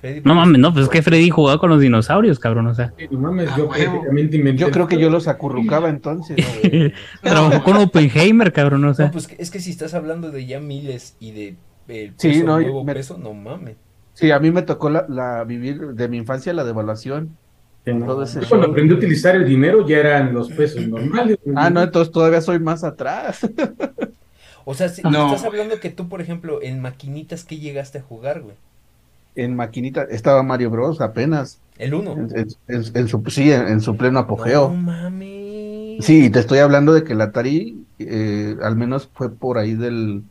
Freddy 0.00 0.20
No 0.24 0.34
mames, 0.36 0.60
no, 0.60 0.72
pues 0.72 0.84
es 0.84 0.90
que 0.90 1.02
Freddy 1.02 1.28
jugaba 1.30 1.58
con 1.58 1.70
los 1.70 1.80
dinosaurios, 1.80 2.38
cabrón, 2.38 2.68
o 2.68 2.74
sea. 2.74 2.92
Sí, 2.96 3.06
no 3.10 3.18
mames, 3.18 3.48
Ah, 3.50 3.54
yo 3.58 3.66
huevo. 3.68 3.90
prácticamente 3.92 4.36
inventé 4.36 4.60
Yo 4.60 4.70
creo 4.70 4.86
que 4.86 4.98
yo 4.98 5.10
los 5.10 5.26
acurrucaba 5.26 5.88
entonces. 5.88 6.36
Trabajó 7.22 7.64
con 7.64 7.76
Oppenheimer, 7.78 8.52
cabrón, 8.52 8.84
o 8.84 8.94
sea. 8.94 9.06
No, 9.06 9.12
pues 9.12 9.28
es 9.36 9.50
que 9.50 9.58
si 9.60 9.70
estás 9.70 9.94
hablando 9.94 10.30
de 10.30 10.46
ya 10.46 10.60
miles 10.60 11.16
y 11.18 11.32
de 11.32 11.56
el 11.88 12.12
Sí, 12.16 12.28
peso, 12.28 12.44
no, 12.46 12.60
nuevo 12.60 12.84
me- 12.84 12.94
peso, 12.94 13.18
no 13.18 13.34
mames. 13.34 13.74
Sí, 14.18 14.30
a 14.32 14.38
mí 14.40 14.50
me 14.50 14.62
tocó 14.62 14.90
la, 14.90 15.06
la 15.08 15.44
vivir 15.44 15.80
de 15.94 16.08
mi 16.08 16.16
infancia 16.16 16.52
la 16.52 16.64
devaluación. 16.64 17.36
no. 17.86 18.04
todo 18.04 18.24
ese 18.24 18.40
Yo 18.40 18.48
Cuando 18.48 18.66
show. 18.66 18.72
aprendí 18.72 18.94
a 18.94 18.96
utilizar 18.98 19.36
el 19.36 19.46
dinero 19.46 19.86
ya 19.86 19.98
eran 19.98 20.34
los 20.34 20.50
pesos 20.50 20.86
normales. 20.88 21.38
güey. 21.44 21.56
Ah, 21.58 21.70
no, 21.70 21.82
entonces 21.82 22.12
todavía 22.12 22.40
soy 22.40 22.58
más 22.58 22.82
atrás. 22.84 23.40
O 24.70 24.74
sea, 24.74 24.90
si 24.90 25.00
No. 25.00 25.28
estás 25.32 25.44
hablando 25.46 25.80
que 25.80 25.88
tú, 25.88 26.10
por 26.10 26.20
ejemplo, 26.20 26.58
en 26.60 26.82
maquinitas, 26.82 27.42
¿qué 27.44 27.56
llegaste 27.58 27.98
a 27.98 28.02
jugar, 28.02 28.42
güey? 28.42 28.54
En 29.34 29.56
maquinita 29.56 30.02
estaba 30.10 30.42
Mario 30.42 30.68
Bros. 30.70 31.00
apenas. 31.00 31.58
El 31.78 31.94
1. 31.94 32.12
En, 32.12 32.18
en- 32.36 32.48
en- 32.68 32.84
en 32.96 33.08
su, 33.08 33.22
sí, 33.28 33.50
en, 33.50 33.66
en 33.68 33.80
su 33.80 33.96
pleno 33.96 34.12
No 34.14 34.18
apogeo. 34.20 34.68
mames. 34.68 36.04
Sí, 36.04 36.28
te 36.28 36.40
estoy 36.40 36.58
hablando 36.58 36.92
de 36.92 37.02
que 37.02 37.14
el 37.14 37.20
Atari 37.22 37.82
eh, 37.98 38.56
al 38.62 38.76
menos 38.76 39.08
fue 39.14 39.30
por 39.30 39.56
ahí 39.56 39.72
del 39.72 40.22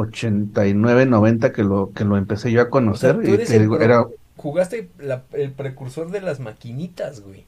89, 0.00 1.06
90 1.06 1.52
que 1.52 1.62
lo, 1.64 1.92
que 1.92 2.04
lo 2.04 2.16
empecé 2.16 2.52
yo 2.52 2.62
a 2.62 2.70
conocer. 2.70 3.16
O 3.16 3.22
sea, 3.22 3.22
tú 3.22 3.32
y 3.32 3.34
eres 3.34 3.48
te 3.48 3.56
el 3.56 3.62
digo, 3.62 3.76
pro- 3.76 3.84
era, 3.84 4.06
Jugaste 4.36 4.90
la- 4.98 5.24
el 5.32 5.52
precursor 5.52 6.10
de 6.10 6.20
las 6.20 6.40
maquinitas, 6.40 7.20
güey. 7.20 7.44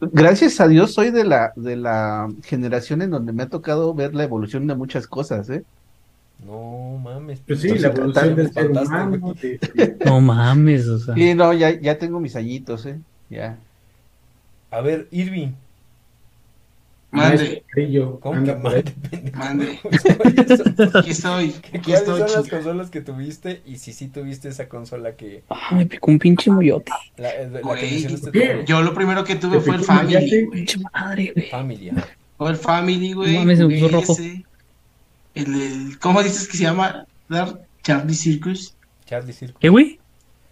gracias 0.00 0.60
a 0.60 0.68
Dios 0.68 0.92
soy 0.94 1.10
de 1.10 1.24
la, 1.24 1.52
de 1.56 1.76
la 1.76 2.28
generación 2.44 3.02
en 3.02 3.10
donde 3.10 3.32
me 3.32 3.42
ha 3.44 3.48
tocado 3.48 3.94
ver 3.94 4.14
la 4.14 4.24
evolución 4.24 4.66
de 4.66 4.74
muchas 4.74 5.06
cosas, 5.06 5.48
¿eh? 5.50 5.64
No 6.46 6.98
mames. 7.02 7.40
Pues 7.46 7.60
sí, 7.60 7.68
Entonces, 7.68 7.82
la 7.82 7.88
evolución 7.88 8.34
del 8.36 8.52
ser 8.52 8.70
humano. 8.70 9.34
de- 9.40 9.96
No 10.04 10.20
mames, 10.20 10.86
o 10.88 10.98
sea. 10.98 11.14
Sí, 11.14 11.34
no, 11.34 11.52
ya, 11.52 11.70
ya 11.80 11.98
tengo 11.98 12.20
mis 12.20 12.36
añitos, 12.36 12.86
¿eh? 12.86 12.98
Ya. 13.30 13.58
A 14.70 14.80
ver, 14.82 15.08
Irving, 15.10 15.52
Mande, 17.16 17.64
Carrillo, 17.68 18.20
¿cómo 18.20 18.34
anda 18.36 18.56
que 18.56 18.62
mande? 18.62 19.32
Mande. 19.34 19.80
¿Cuáles 20.18 20.58
son- 20.60 20.96
aquí 20.96 21.10
estoy, 21.10 21.54
aquí 21.72 21.78
¿Cuáles 21.92 22.00
estoy, 22.00 22.18
son 22.28 22.32
las 22.42 22.48
consolas 22.48 22.90
que 22.90 23.00
tuviste? 23.00 23.62
Y 23.66 23.76
si 23.78 23.92
sí 23.92 24.08
tuviste 24.08 24.48
esa 24.48 24.68
consola 24.68 25.12
que... 25.16 25.42
Ah, 25.50 25.74
me 25.74 25.86
picó 25.86 26.10
un 26.10 26.18
pinche 26.18 26.50
moyote. 26.50 26.92
La, 27.16 27.28
la 27.44 27.58
que 27.58 27.60
Güey, 27.62 27.90
mencionaste 27.90 28.30
¿qué? 28.32 28.48
tú, 28.60 28.64
Yo 28.66 28.82
lo 28.82 28.94
primero 28.94 29.24
que 29.24 29.36
tuve 29.36 29.58
¿Te 29.58 29.62
fue 29.62 29.76
el 29.76 29.82
Family. 29.82 30.46
Pinche 30.52 30.78
madre, 30.92 31.32
güey. 31.34 31.50
Familia. 31.50 31.94
Fue 32.36 32.50
el 32.50 32.56
Family, 32.56 33.12
güey. 33.12 33.34
No 33.34 33.44
me 33.44 33.88
rojo. 33.88 34.16
El, 35.34 35.54
el- 35.60 35.98
¿cómo 35.98 36.22
dices 36.22 36.48
que 36.48 36.56
se 36.56 36.64
llama? 36.64 37.06
Dar 37.28 37.60
Charlie 37.82 38.14
Circus. 38.14 38.74
Charlie 39.06 39.32
Circle. 39.32 39.56
¿Qué, 39.60 39.68
güey? 39.68 39.98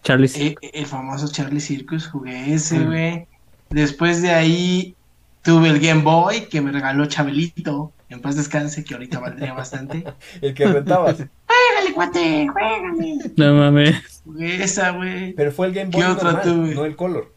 Charlie. 0.03 0.31
Eh, 0.35 0.55
el 0.73 0.87
famoso 0.87 1.31
Charlie 1.31 1.61
Circus, 1.61 2.07
jugué 2.09 2.53
ese, 2.55 2.81
güey. 2.81 3.27
Después 3.71 4.21
de 4.21 4.31
ahí 4.31 4.95
tuve 5.43 5.69
el 5.69 5.81
Game 5.81 6.03
Boy 6.03 6.47
que 6.49 6.61
me 6.61 6.73
regaló 6.73 7.07
Chabelito. 7.07 7.93
En 8.09 8.21
paz 8.21 8.37
descanse, 8.37 8.85
que 8.85 8.93
ahorita 8.95 9.21
valdría 9.21 9.55
bastante. 9.55 10.05
El 10.43 10.53
que 10.53 10.67
rentabas. 10.67 11.17
Juégale, 11.17 11.95
cuate, 11.95 12.47
juégale. 12.47 13.33
No 13.37 13.55
mames. 13.55 14.23
Esa, 14.39 14.91
güey. 14.91 15.33
Pero 15.33 15.51
fue 15.51 15.69
el 15.69 15.73
Game 15.73 15.91
¿Qué 15.91 15.97
Boy 16.05 16.15
normal, 16.15 16.43
tuve? 16.43 16.75
no 16.75 16.85
el 16.85 16.95
Color. 16.95 17.33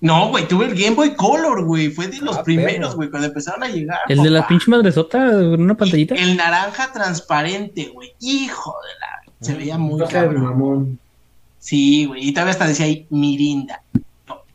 No, 0.00 0.30
güey, 0.30 0.48
tuve 0.48 0.64
el 0.66 0.74
Game 0.74 0.96
Boy 0.96 1.14
Color, 1.14 1.64
güey. 1.64 1.90
Fue 1.90 2.08
de 2.08 2.18
los 2.22 2.38
Ah, 2.38 2.42
primeros, 2.42 2.96
güey, 2.96 3.10
cuando 3.10 3.28
empezaron 3.28 3.62
a 3.62 3.68
llegar. 3.68 3.98
El 4.08 4.22
de 4.22 4.30
la 4.30 4.48
pinche 4.48 4.70
madresota, 4.70 5.18
una 5.18 5.76
pantallita. 5.76 6.14
El 6.14 6.36
naranja 6.36 6.90
transparente, 6.92 7.90
güey. 7.92 8.14
Hijo 8.20 8.74
de 8.82 9.00
la. 9.00 9.34
Se 9.46 9.54
veía 9.54 9.76
muy 9.76 10.00
No 10.00 10.08
cabrón. 10.08 10.42
mamón. 10.44 10.98
Sí, 11.58 12.06
güey. 12.06 12.26
Y 12.28 12.32
todavía 12.32 12.52
hasta 12.52 12.66
decía 12.66 12.86
ahí 12.86 13.06
Mirinda. 13.10 13.82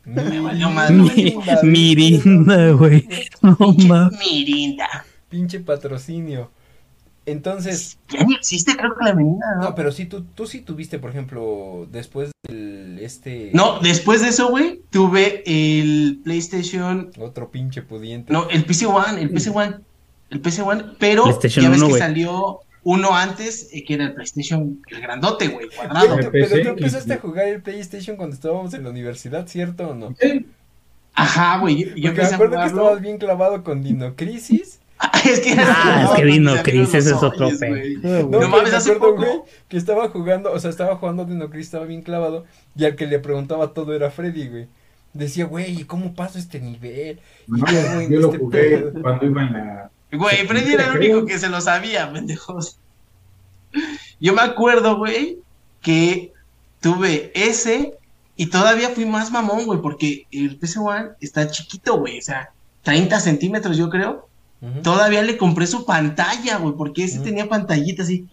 Me 0.08 0.40
valió 0.40 0.70
más. 0.70 0.90
Mirinda, 1.64 2.72
güey. 2.72 3.08
No 3.42 3.58
Pinche 3.58 3.88
mames. 3.88 4.20
Mirinda. 4.20 5.06
Pinche 5.30 5.60
patrocinio. 5.60 6.50
Entonces, 7.26 8.00
Ya 8.08 8.24
ni 8.24 8.36
existe, 8.36 8.78
creo 8.78 8.96
que 8.96 9.04
la 9.04 9.14
Mirinda, 9.14 9.46
¿no? 9.58 9.64
no, 9.64 9.76
pero 9.76 9.92
sí, 9.92 10.06
tú, 10.06 10.24
tú 10.24 10.48
sí 10.48 10.62
tuviste, 10.62 10.98
por 10.98 11.10
ejemplo, 11.10 11.86
después 11.92 12.32
del, 12.48 13.00
este... 13.02 13.52
No, 13.54 13.80
después 13.82 14.22
de 14.22 14.30
eso, 14.30 14.48
güey, 14.48 14.82
tuve 14.92 15.44
el 15.46 16.22
PlayStation. 16.24 17.12
Otro 17.20 17.52
pinche 17.52 17.82
pudiente. 17.82 18.32
No, 18.32 18.48
el 18.50 18.64
PC 18.64 18.86
One, 18.86 19.22
el 19.22 19.30
PC 19.30 19.50
One. 19.50 19.76
El 20.30 20.40
PC 20.40 20.62
One, 20.62 20.84
pero 21.00 21.24
PlayStation 21.24 21.64
ya 21.66 21.70
ves 21.70 21.82
1, 21.82 21.94
que 21.94 22.00
salió 22.00 22.62
uno 22.90 23.14
antes, 23.14 23.70
eh, 23.74 23.84
que 23.84 23.96
era 23.96 24.06
el 24.06 24.14
PlayStation, 24.14 24.82
el 24.90 25.02
grandote, 25.02 25.50
güey, 25.50 25.68
cuadrado. 25.76 26.18
pero 26.32 26.48
tú 26.62 26.70
empezaste 26.70 27.14
a 27.16 27.18
jugar 27.20 27.48
el 27.50 27.62
PlayStation 27.62 28.16
cuando 28.16 28.34
estábamos 28.34 28.74
en 28.74 28.84
la 28.86 28.92
universidad, 28.92 29.46
¿cierto 29.48 29.90
o 29.90 29.94
no? 29.94 30.16
Ajá, 31.14 31.58
güey. 31.60 31.76
Yo, 31.84 31.96
yo 31.96 32.14
me 32.14 32.22
a 32.24 32.38
que 32.38 32.66
estabas 32.66 33.02
bien 33.02 33.18
clavado 33.18 33.64
con 33.64 33.84
Dino 33.84 34.16
Crisis. 34.16 34.80
es 35.26 35.40
que, 35.42 35.54
Ah, 35.58 36.06
es 36.10 36.16
que 36.20 36.24
vino 36.26 36.56
se 36.56 36.64
Crisis, 36.64 37.06
es 37.08 37.14
otro 37.22 37.50
pedo. 37.50 37.70
güey. 37.70 37.96
No, 37.98 38.40
No 38.40 38.48
mames, 38.48 38.72
me 38.72 38.78
hace 38.78 38.92
acuerdo, 38.94 39.16
poco- 39.16 39.26
güey, 39.28 39.42
que 39.68 39.78
estaba 39.78 40.10
jugando, 40.10 40.52
o 40.54 40.60
sea, 40.60 40.70
estaba 40.70 40.96
jugando 40.96 41.26
Dino 41.26 41.50
Crisis, 41.50 41.68
estaba 41.68 41.86
bien 41.86 42.02
clavado, 42.02 42.46
y 42.76 42.86
al 42.86 42.96
que 42.96 43.06
le 43.06 43.20
preguntaba 43.20 43.74
todo 43.74 43.94
era 43.94 44.10
Freddy, 44.12 44.48
güey. 44.48 44.68
Decía, 45.14 45.46
güey, 45.46 45.82
¿y 45.82 45.84
¿cómo 45.84 46.14
paso 46.14 46.40
este 46.40 46.60
nivel? 46.60 47.20
no, 47.48 47.58
Y 47.58 47.72
ya, 47.74 47.96
güey, 47.96 48.10
yo 48.10 48.20
lo 48.22 48.28
este 48.28 48.38
jugué 48.40 48.60
pedo. 48.60 49.02
cuando 49.02 49.26
iba 49.26 49.42
en 49.44 49.54
la. 49.54 49.92
Güey, 50.12 50.48
Freddy 50.48 50.74
era 50.74 50.88
el 50.88 50.98
único 50.98 51.26
que 51.26 51.40
se 51.40 51.50
lo 51.50 51.60
sabía, 51.62 52.12
pendejos. 52.14 52.78
Yo 54.20 54.34
me 54.34 54.42
acuerdo, 54.42 54.98
güey, 54.98 55.40
que 55.82 56.34
tuve 56.80 57.32
ese 57.36 57.94
y 58.36 58.48
todavía 58.48 58.90
fui 58.90 59.06
más 59.06 59.32
mamón, 59.32 59.66
güey, 59.66 59.82
porque 59.82 60.28
el 60.32 60.58
PC 60.58 60.80
One 60.80 61.10
está 61.20 61.50
chiquito, 61.50 61.98
güey, 61.98 62.20
o 62.20 62.22
sea, 62.22 62.52
30 62.84 63.20
centímetros, 63.20 63.78
yo 63.78 63.90
creo. 63.90 64.28
Todavía 64.82 65.22
le 65.22 65.38
compré 65.38 65.68
su 65.68 65.86
pantalla, 65.86 66.58
güey, 66.58 66.74
porque 66.76 67.04
ese 67.04 67.20
tenía 67.20 67.48
pantallita 67.48 68.02
así. 68.02 68.28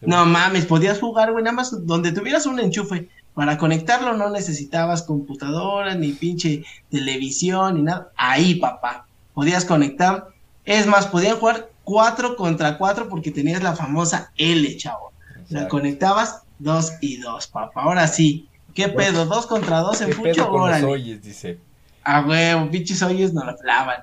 No 0.00 0.26
mames, 0.26 0.66
podías 0.66 0.98
jugar, 0.98 1.30
güey, 1.30 1.44
nada 1.44 1.54
más 1.54 1.86
donde 1.86 2.10
tuvieras 2.10 2.46
un 2.46 2.58
enchufe. 2.58 3.08
Para 3.34 3.58
conectarlo 3.58 4.14
no 4.14 4.30
necesitabas 4.30 5.02
computadora, 5.02 5.94
ni 5.94 6.12
pinche 6.12 6.64
televisión, 6.90 7.76
ni 7.76 7.82
nada. 7.82 8.10
Ahí, 8.16 8.54
papá, 8.56 9.06
podías 9.34 9.64
conectar. 9.64 10.28
Es 10.66 10.86
más, 10.86 11.06
podían 11.06 11.38
jugar 11.38 11.70
4 11.84 12.36
contra 12.36 12.76
4 12.76 13.08
porque 13.08 13.30
tenías 13.30 13.62
la 13.62 13.74
famosa 13.74 14.30
L, 14.36 14.76
chavo. 14.76 15.12
La 15.48 15.68
conectabas 15.68 16.42
2 16.58 16.92
y 17.00 17.16
2, 17.18 17.46
papá. 17.46 17.82
Ahora 17.82 18.06
sí. 18.08 18.48
¿Qué 18.74 18.88
pedo? 18.88 19.24
¿2 19.26 19.46
contra 19.46 19.78
2 19.78 20.00
en 20.02 20.08
¿Qué 20.08 20.14
pedo 20.16 20.46
fucho? 20.46 20.88
oyes? 20.88 21.22
Dice. 21.22 21.58
A 22.04 22.20
huevo, 22.20 22.70
pinches 22.70 23.00
hoyos 23.02 23.32
no 23.32 23.42
la 23.44 23.56
flaban. 23.56 24.00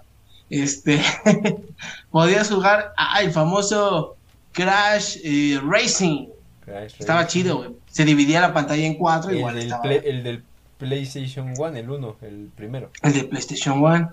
Este, 0.49 1.01
podías 2.11 2.49
jugar, 2.49 2.93
el 3.21 3.31
famoso 3.31 4.15
Crash 4.51 5.17
eh, 5.23 5.59
Racing. 5.63 6.27
Crash 6.65 6.95
Estaba 6.99 7.21
Racing. 7.23 7.41
chido, 7.41 7.57
güey. 7.57 7.69
Se 7.89 8.05
dividía 8.05 8.41
la 8.41 8.53
pantalla 8.53 8.85
en 8.85 8.95
cuatro, 8.95 9.31
El 9.31 9.37
igual 9.37 9.55
del, 9.55 9.63
estaba 9.65 9.83
play- 9.83 10.01
el 10.05 10.23
del 10.23 10.43
PlayStation 10.77 11.53
1, 11.57 11.67
el 11.77 11.89
1, 11.89 12.15
el 12.21 12.49
primero. 12.55 12.89
el 13.01 13.13
de 13.13 13.23
PlayStation 13.25 13.83
One. 13.83 14.07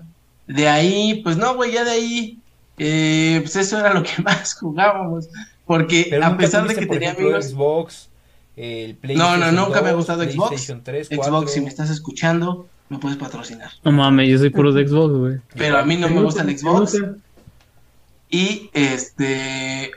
De 0.47 0.67
ahí, 0.67 1.21
pues 1.23 1.37
no, 1.37 1.55
güey, 1.55 1.71
ya 1.73 1.83
de 1.83 1.91
ahí, 1.91 2.39
eh, 2.83 3.39
pues 3.41 3.55
eso 3.57 3.79
era 3.79 3.93
lo 3.93 4.01
que 4.01 4.09
más 4.23 4.55
jugábamos. 4.55 5.29
Porque 5.67 6.07
Pero 6.09 6.25
a 6.25 6.35
pesar 6.35 6.67
de 6.67 6.73
que 6.73 6.87
por 6.87 6.95
tenía 6.95 7.11
ejemplo, 7.11 7.27
amigos, 7.35 7.51
Xbox, 7.51 8.09
el 8.55 8.93
no, 8.93 8.99
PlayStation 9.01 9.55
nunca 9.55 9.81
me 9.81 9.89
ha 9.89 9.91
2, 9.91 9.97
gustado 9.97 10.23
Xbox. 10.23 10.49
PlayStation 10.49 10.83
3, 10.83 11.09
4. 11.15 11.23
Xbox, 11.23 11.53
si 11.53 11.61
me 11.61 11.69
estás 11.69 11.91
escuchando, 11.91 12.67
me 12.89 12.97
puedes 12.97 13.19
patrocinar. 13.19 13.69
No 13.83 13.91
mames, 13.91 14.29
yo 14.29 14.39
soy 14.39 14.49
puro 14.49 14.73
de 14.73 14.87
Xbox, 14.87 15.13
güey. 15.13 15.37
Pero 15.55 15.77
a 15.77 15.85
mí 15.85 15.95
no 15.95 16.09
me 16.09 16.23
gusta 16.23 16.41
el 16.41 16.57
Xbox. 16.57 16.99
Y 18.31 18.71
este, 18.73 19.91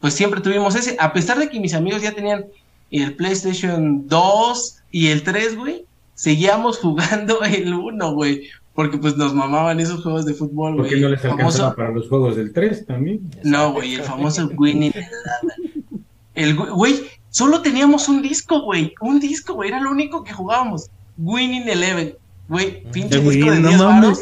pues 0.00 0.14
siempre 0.14 0.40
tuvimos 0.40 0.74
ese. 0.74 0.96
A 0.98 1.12
pesar 1.12 1.38
de 1.38 1.50
que 1.50 1.60
mis 1.60 1.74
amigos 1.74 2.00
ya 2.00 2.12
tenían 2.12 2.46
el 2.90 3.14
PlayStation 3.14 4.08
2 4.08 4.76
y 4.90 5.08
el 5.08 5.22
3, 5.22 5.56
güey, 5.56 5.84
seguíamos 6.14 6.78
jugando 6.80 7.42
el 7.42 7.74
1, 7.74 8.14
güey. 8.14 8.48
Porque 8.74 8.96
pues 8.98 9.16
nos 9.16 9.34
mamaban 9.34 9.80
esos 9.80 10.02
juegos 10.02 10.24
de 10.24 10.32
fútbol, 10.34 10.76
Porque 10.76 10.90
güey. 10.92 11.02
no 11.02 11.08
les 11.10 11.22
alcanzaba 11.24 11.50
famoso, 11.50 11.76
para 11.76 11.90
los 11.92 12.08
juegos 12.08 12.36
del 12.36 12.52
3 12.52 12.86
también. 12.86 13.20
no, 13.44 13.72
güey, 13.72 13.94
el 13.94 14.02
famoso 14.02 14.48
Winning 14.56 14.92
Eleven. 14.94 16.04
El 16.34 16.56
güey- 16.56 17.02
solo 17.30 17.60
teníamos 17.60 18.08
un 18.08 18.22
disco, 18.22 18.62
güey. 18.62 18.94
Un 19.00 19.20
disco, 19.20 19.54
güey. 19.54 19.68
Era 19.68 19.80
lo 19.80 19.90
único 19.90 20.24
que 20.24 20.32
jugábamos. 20.32 20.88
Winning 21.18 21.68
Eleven. 21.68 22.14
Güey, 22.48 22.82
pinche 22.90 23.20
disco 23.20 23.50
de 23.50 23.60
no 23.60 23.68
10 23.68 23.80
mames. 23.80 24.20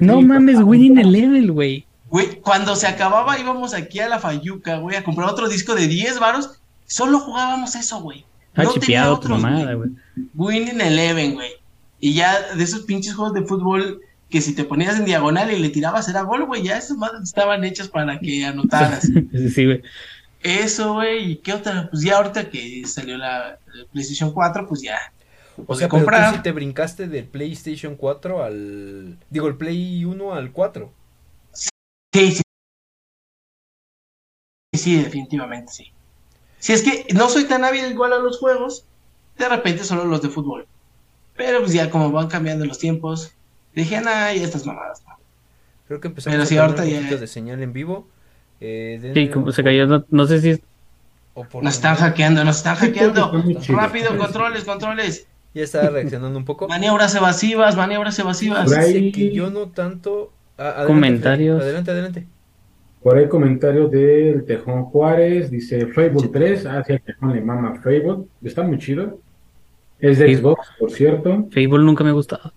No 0.00 0.16
FIFA, 0.20 0.22
mames, 0.28 0.58
winning 0.62 0.98
el 0.98 1.12
level, 1.12 1.52
güey. 1.52 1.86
Güey, 2.08 2.40
cuando 2.40 2.74
se 2.76 2.86
acababa 2.86 3.38
íbamos 3.38 3.72
aquí 3.74 4.00
a 4.00 4.08
la 4.08 4.18
Fayuca, 4.18 4.78
güey, 4.78 4.96
a 4.96 5.04
comprar 5.04 5.28
otro 5.28 5.48
disco 5.48 5.74
de 5.74 5.86
10 5.86 6.18
varos. 6.20 6.60
Solo 6.86 7.20
jugábamos 7.20 7.74
eso, 7.76 8.00
güey. 8.00 8.24
Está 8.48 8.64
No 8.64 8.70
tenía 8.72 8.80
chipeado 8.86 9.20
tu 9.20 9.28
mamada, 9.28 9.74
güey. 9.74 9.90
Winning 10.34 10.80
Eleven, 10.80 11.34
güey. 11.34 11.50
Y 12.00 12.14
ya 12.14 12.54
de 12.54 12.64
esos 12.64 12.82
pinches 12.82 13.14
juegos 13.14 13.34
de 13.34 13.44
fútbol 13.44 14.00
que 14.30 14.40
si 14.40 14.54
te 14.54 14.64
ponías 14.64 14.96
en 14.96 15.04
diagonal 15.04 15.52
y 15.52 15.58
le 15.58 15.68
tirabas 15.70 16.08
era 16.08 16.22
gol, 16.22 16.46
güey. 16.46 16.62
Ya 16.62 16.78
esas 16.78 16.96
madres 16.96 17.22
estaban 17.24 17.64
hechas 17.64 17.88
para 17.88 18.18
que 18.18 18.44
anotaras. 18.44 19.04
Sí, 19.54 19.64
güey. 19.66 19.82
Eso, 20.42 20.94
güey. 20.94 21.32
¿Y 21.32 21.36
qué 21.36 21.52
otra? 21.52 21.88
Pues 21.90 22.02
ya 22.02 22.16
ahorita 22.16 22.48
que 22.48 22.82
salió 22.86 23.18
la, 23.18 23.58
la 23.74 23.84
PlayStation 23.92 24.32
4, 24.32 24.66
pues 24.66 24.80
ya. 24.82 24.98
O 25.56 25.64
Podía 25.64 25.80
sea, 25.80 25.88
pero 25.88 26.00
comprar. 26.04 26.30
tú 26.30 26.36
sí 26.36 26.42
te 26.42 26.52
brincaste 26.52 27.06
del 27.08 27.26
PlayStation 27.26 27.96
4 27.96 28.42
al... 28.42 29.18
Digo, 29.28 29.48
el 29.48 29.56
Play 29.56 30.04
1 30.04 30.32
al 30.32 30.52
4. 30.52 30.92
Sí, 31.52 31.70
sí. 32.32 32.42
Sí, 34.74 34.96
definitivamente 35.02 35.72
sí. 35.72 35.92
Si 36.58 36.72
es 36.72 36.82
que 36.82 37.06
no 37.14 37.28
soy 37.28 37.44
tan 37.44 37.64
hábil 37.64 37.84
igual 37.86 38.12
a 38.12 38.18
los 38.18 38.38
juegos, 38.38 38.84
de 39.36 39.48
repente 39.48 39.84
solo 39.84 40.04
los 40.04 40.22
de 40.22 40.28
fútbol. 40.28 40.66
Pero 41.40 41.60
pues 41.60 41.72
ya 41.72 41.88
como 41.88 42.12
van 42.12 42.28
cambiando 42.28 42.66
los 42.66 42.78
tiempos, 42.78 43.32
dije, 43.74 43.98
nah, 44.02 44.30
ya 44.32 44.44
estas 44.44 44.66
mamadas. 44.66 45.02
¿no?". 45.08 45.14
Creo 45.88 46.00
que 46.00 46.08
empezamos 46.08 46.34
Pero 46.34 46.42
a 46.42 46.46
sí, 46.46 46.50
tener 46.50 46.64
ahorita 46.64 46.82
un 46.82 46.88
ya- 46.90 46.96
poquito 46.98 47.18
de 47.18 47.26
señal 47.26 47.62
en 47.62 47.72
vivo. 47.72 48.06
Eh, 48.60 49.12
Sí, 49.14 49.28
como 49.28 49.50
se 49.52 49.64
cayó, 49.64 49.86
no, 49.86 50.04
no 50.10 50.26
sé 50.26 50.40
si 50.42 50.50
es 50.50 50.60
o 51.32 51.44
por 51.44 51.62
Nos 51.64 51.74
están 51.76 51.94
hackeando, 51.96 52.44
nos 52.44 52.58
están 52.58 52.76
hackeando. 52.76 53.32
Rápido, 53.68 54.16
controles, 54.18 54.64
controles. 54.64 55.26
Ya 55.54 55.62
estaba 55.62 55.88
reaccionando 55.88 56.38
un 56.38 56.44
poco. 56.44 56.68
Maniobras 56.68 57.14
evasivas, 57.14 57.74
maniobras 57.76 58.18
evasivas. 58.18 58.68
Por 58.68 58.78
ahí- 58.78 58.92
Dice 59.00 59.12
que 59.12 59.32
yo 59.32 59.48
no 59.50 59.68
tanto... 59.68 60.30
Ah, 60.58 60.64
adelante, 60.64 60.86
Comentarios. 60.88 61.62
Adelante, 61.62 61.90
adelante. 61.90 62.26
Por 63.02 63.16
ahí 63.16 63.28
comentario 63.28 63.88
del 63.88 64.44
Tejón 64.44 64.84
Juárez, 64.84 65.50
dice 65.50 65.86
Fable 65.86 66.28
3, 66.30 66.66
ah, 66.66 66.84
sí, 66.86 66.92
el 66.92 67.00
Tejón 67.00 67.32
le 67.32 67.40
mama 67.40 67.74
Fable, 67.82 68.24
está 68.44 68.62
muy 68.62 68.76
chido. 68.78 69.18
Es 70.00 70.18
de. 70.18 70.36
Xbox, 70.36 70.68
por 70.78 70.90
cierto. 70.90 71.48
Fable 71.50 71.84
nunca 71.84 72.04
me 72.04 72.10
ha 72.10 72.14
gustado. 72.14 72.52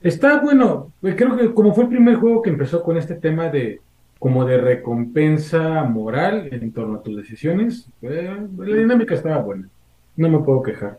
Está 0.00 0.40
bueno, 0.40 0.92
eh, 1.02 1.14
creo 1.16 1.36
que 1.36 1.52
como 1.52 1.74
fue 1.74 1.84
el 1.84 1.90
primer 1.90 2.16
juego 2.16 2.40
que 2.40 2.50
empezó 2.50 2.82
con 2.82 2.96
este 2.96 3.16
tema 3.16 3.48
de 3.48 3.80
como 4.18 4.44
de 4.44 4.58
recompensa 4.58 5.84
moral 5.84 6.48
en 6.52 6.72
torno 6.72 6.98
a 6.98 7.02
tus 7.02 7.16
decisiones, 7.16 7.88
eh, 8.02 8.36
la 8.56 8.76
dinámica 8.76 9.14
estaba 9.14 9.38
buena. 9.38 9.68
No 10.16 10.28
me 10.28 10.38
puedo 10.40 10.62
quejar. 10.62 10.98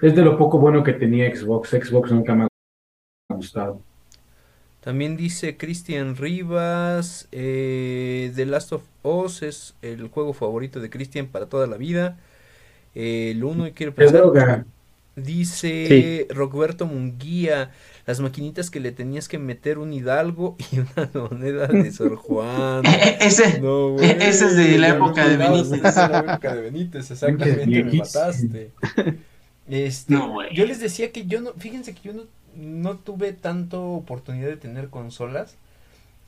Es 0.00 0.14
de 0.14 0.22
lo 0.22 0.38
poco 0.38 0.58
bueno 0.58 0.82
que 0.82 0.94
tenía 0.94 1.34
Xbox. 1.34 1.70
Xbox 1.70 2.12
nunca 2.12 2.34
me 2.34 2.44
ha 2.44 3.34
gustado. 3.34 3.80
También 4.80 5.18
dice 5.18 5.58
Cristian 5.58 6.16
Rivas, 6.16 7.28
eh, 7.32 8.32
The 8.34 8.46
Last 8.46 8.72
of 8.72 8.82
Us 9.02 9.42
es 9.42 9.74
el 9.82 10.08
juego 10.08 10.32
favorito 10.32 10.80
de 10.80 10.88
Cristian 10.88 11.26
para 11.26 11.46
toda 11.46 11.66
la 11.66 11.76
vida. 11.76 12.18
Eh, 12.94 13.32
el 13.32 13.44
uno 13.44 13.66
y 13.66 13.72
quiero 13.72 13.94
pensar. 13.94 14.64
Dice 15.16 16.26
Roberto 16.30 16.86
Munguía, 16.86 17.72
las 18.06 18.20
maquinitas 18.20 18.70
que 18.70 18.80
le 18.80 18.92
tenías 18.92 19.28
que 19.28 19.38
meter 19.38 19.78
un 19.78 19.92
hidalgo 19.92 20.56
y 20.72 20.78
una 20.80 21.10
moneda 21.14 21.66
de 21.66 21.90
Sor 21.92 22.16
Juan. 22.16 22.82
Ese, 23.20 23.60
No, 23.60 23.90
güey. 23.90 24.10
Ese 24.10 24.46
es 24.46 24.56
de 24.56 24.78
la 24.78 24.88
época 24.90 25.28
de 25.28 25.36
Benítez. 25.36 25.72
esa 25.72 25.88
es 25.88 25.94
de 25.94 26.08
la 26.08 26.32
época 26.32 26.54
de 26.54 26.62
Benítez, 26.62 27.10
exactamente, 27.10 27.66
me 27.66 27.92
mataste. 27.94 28.70
Este, 29.68 30.12
No, 30.12 30.50
yo 30.50 30.66
les 30.66 30.80
decía 30.80 31.12
que 31.12 31.26
yo 31.26 31.40
no, 31.40 31.52
fíjense 31.52 31.94
que 31.94 32.00
yo 32.02 32.12
no, 32.12 32.24
no 32.56 32.96
tuve 32.96 33.32
tanto 33.32 33.92
oportunidad 33.92 34.48
de 34.48 34.56
tener 34.56 34.88
consolas. 34.88 35.54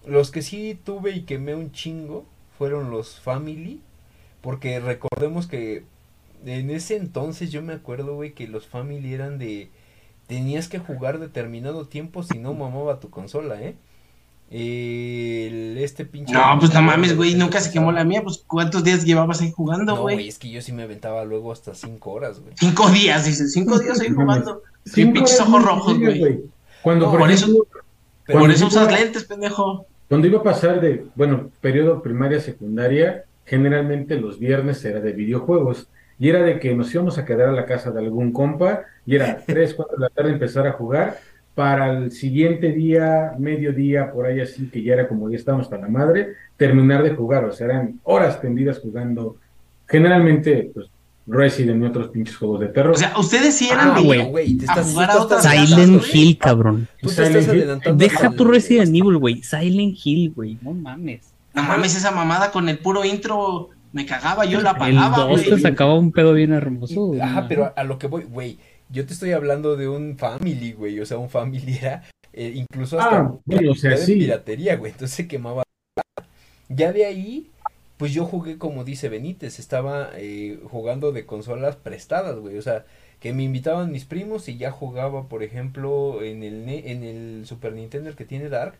Los 0.07 0.31
que 0.31 0.43
sí 0.43 0.79
tuve 0.85 1.11
y 1.11 1.23
quemé 1.23 1.57
un 1.57 1.73
chingo 1.73 2.25
fueron 2.57 2.93
los 2.93 3.19
Family, 3.19 3.81
porque 4.43 4.79
recordemos 4.79 5.49
que 5.49 5.83
en 6.47 6.71
ese 6.71 6.97
entonces 6.97 7.51
yo 7.53 7.63
me 7.63 7.73
acuerdo, 7.73 8.15
güey, 8.15 8.33
que 8.33 8.49
los 8.49 8.67
Family 8.67 9.13
eran 9.15 9.39
de 9.39 9.71
tenías 10.27 10.69
que 10.69 10.79
jugar 10.79 11.19
determinado 11.19 11.87
tiempo 11.87 12.23
si 12.23 12.39
no 12.39 12.55
mamaba 12.55 13.01
tu 13.01 13.11
consola, 13.11 13.61
¿eh? 13.63 13.75
El, 14.51 15.79
este 15.79 16.05
pinche 16.05 16.33
No, 16.35 16.41
pues 16.59 16.73
no 16.75 16.83
mames, 16.83 17.17
güey, 17.17 17.35
nunca 17.35 17.61
se 17.61 17.73
quemó 17.73 17.91
la 17.91 18.05
mía. 18.05 18.23
Pues 18.23 18.45
¿cuántos 18.47 18.85
días 18.85 19.05
llevabas 19.05 19.41
ahí 19.41 19.51
jugando, 19.51 19.95
No, 19.97 20.03
güey? 20.03 20.17
güey, 20.17 20.29
es 20.29 20.39
que 20.39 20.51
yo 20.51 20.61
sí 20.61 20.73
me 20.73 20.83
aventaba 20.83 21.25
luego 21.25 21.53
hasta 21.53 21.75
cinco 21.75 22.13
horas, 22.13 22.41
güey. 22.41 22.53
Cinco 22.59 22.89
días, 22.91 23.25
dice, 23.25 23.49
cinco 23.49 23.79
días 23.79 24.01
ahí 24.01 24.11
jugando. 24.15 24.63
Sí, 24.85 24.93
Cinco 25.03 25.15
pinches 25.15 25.41
ojos 25.41 25.65
rojos, 25.65 25.99
güey. 25.99 26.41
Cuando, 26.83 27.07
No, 27.07 27.11
por 27.13 27.21
por 27.21 27.31
eso- 27.31 27.45
ejemplo, 27.47 27.67
Por 28.27 28.35
Cuando 28.37 28.55
eso 28.55 28.67
usas 28.67 28.89
iba- 28.91 28.99
lentes, 29.01 29.25
pendejo. 29.25 29.87
Cuando 30.09 30.27
iba 30.27 30.39
a 30.41 30.43
pasar 30.43 30.81
de, 30.81 31.07
bueno, 31.15 31.51
periodo 31.61 32.03
primaria, 32.03 32.39
secundaria, 32.41 33.25
generalmente 33.47 34.17
los 34.21 34.39
viernes 34.39 34.85
era 34.85 35.01
de 35.01 35.13
videojuegos. 35.13 35.89
Y 36.23 36.29
era 36.29 36.41
de 36.45 36.61
que 36.61 36.73
nos 36.73 36.95
íbamos 36.95 37.19
a 37.19 37.25
quedar 37.25 37.49
a 37.49 37.53
la 37.53 37.67
casa 37.67 37.91
de 37.91 37.99
algún 37.99 38.31
compa 38.33 38.83
y 39.05 39.17
era 39.17 39.43
3, 39.47 39.75
4 39.75 39.97
de 39.97 40.01
la 40.03 40.09
tarde 40.09 40.31
empezar 40.31 40.69
a 40.69 40.73
jugar. 40.73 41.19
Para 41.57 41.91
el 41.99 42.13
siguiente 42.13 42.71
día, 42.71 43.33
mediodía, 43.41 44.13
por 44.13 44.27
ahí 44.27 44.41
así, 44.41 44.69
que 44.71 44.85
ya 44.85 44.93
era 44.95 45.09
como 45.09 45.29
ya 45.29 45.37
estábamos 45.37 45.67
hasta 45.67 45.79
la 45.79 45.89
madre, 45.89 46.29
terminar 46.57 47.03
de 47.03 47.11
jugar. 47.11 47.45
O 47.45 47.53
sea, 47.53 47.67
eran 47.67 47.99
horas 48.05 48.41
tendidas 48.41 48.79
jugando. 48.79 49.37
Generalmente, 49.89 50.71
pues, 50.73 50.87
Resident 51.27 51.83
y 51.83 51.87
otros 51.87 52.09
pinches 52.09 52.37
juegos 52.37 52.61
de 52.61 52.69
terror. 52.69 52.93
O 52.93 52.97
sea, 52.97 53.15
ustedes 53.19 53.57
sí 53.57 53.69
eran 53.69 53.91
Ah, 53.91 53.95
de 53.99 54.05
güey. 54.05 54.31
güey, 54.31 54.57
te 54.57 54.65
estás, 54.65 54.97
a 54.97 55.23
otras 55.23 55.43
Silent. 55.43 56.03
Hill, 56.13 56.39
cabrón. 56.39 56.89
Tú 57.01 57.09
te 57.09 57.15
Silent 57.27 57.37
estás 57.37 57.87
Hill. 57.87 57.97
Deja 57.99 58.31
tu 58.31 58.45
Resident 58.45 58.89
Evil, 58.91 59.19
güey. 59.19 59.43
Silent 59.43 59.97
Hill, 60.05 60.33
güey. 60.35 60.57
No 60.63 60.73
mames. 60.73 61.33
No 61.55 61.63
mames, 61.65 61.97
esa 61.97 62.13
mamada 62.13 62.51
con 62.53 62.69
el 62.69 62.79
puro 62.79 63.05
intro 63.05 63.71
me 63.93 64.07
cagaba, 64.07 64.45
yo 64.45 64.61
la 64.61 64.71
El 64.71 64.77
apagaba, 64.77 65.17
2 65.25 65.43
te 65.49 65.51
güey. 65.51 65.61
sacaba 65.61 65.95
un 65.99 66.13
pedo 66.13 66.33
bien 66.35 66.53
hermoso. 66.53 67.07
güey. 67.09 67.21
Ajá, 67.21 67.47
pero 67.49 67.73
a, 67.77 67.85
lo 67.85 67.99
que 67.99 68.07
voy, 68.07 68.25
güey, 68.25 68.59
yo 68.89 69.07
te 69.07 69.13
estoy 69.13 69.33
hablando 69.33 69.77
de 69.77 69.89
un 69.89 70.17
family, 70.19 70.73
güey, 70.73 70.99
o 71.01 71.07
sea, 71.07 71.19
un 71.19 71.31
family 71.31 71.79
era 71.79 72.03
eh, 72.33 72.53
incluso 72.55 72.99
hasta 72.99 73.19
Ah, 73.19 73.35
bueno, 73.45 73.73
o 73.73 73.75
sea, 73.75 73.97
sí. 73.97 74.15
piratería, 74.15 74.77
güey, 74.77 74.93
entonces 74.93 75.15
se 75.17 75.29
quemaba. 75.29 75.63
Ya 76.69 76.93
de 76.93 77.05
ahí, 77.05 77.51
pues 77.99 78.13
yo 78.13 78.25
jugué 78.25 78.59
como 78.59 78.85
dice 78.85 79.09
Benítez, 79.09 79.59
estaba 79.59 80.11
eh, 80.15 80.59
jugando 80.71 81.13
de 81.13 81.27
consolas 81.27 81.77
prestadas, 81.77 82.37
güey, 82.39 82.57
o 82.59 82.63
sea, 82.63 82.85
que 83.21 83.33
me 83.33 83.45
invitaban 83.45 83.93
mis 83.93 84.05
primos 84.05 84.49
y 84.49 84.57
ya 84.57 84.71
jugaba, 84.71 85.29
por 85.29 85.43
ejemplo, 85.43 86.23
en 86.23 86.43
el 86.43 86.65
Ne- 86.67 86.91
en 86.93 87.05
el 87.05 87.47
Super 87.47 87.73
Nintendo 87.75 88.09
el 88.09 88.17
que 88.17 88.25
tiene 88.25 88.49
Dark, 88.49 88.75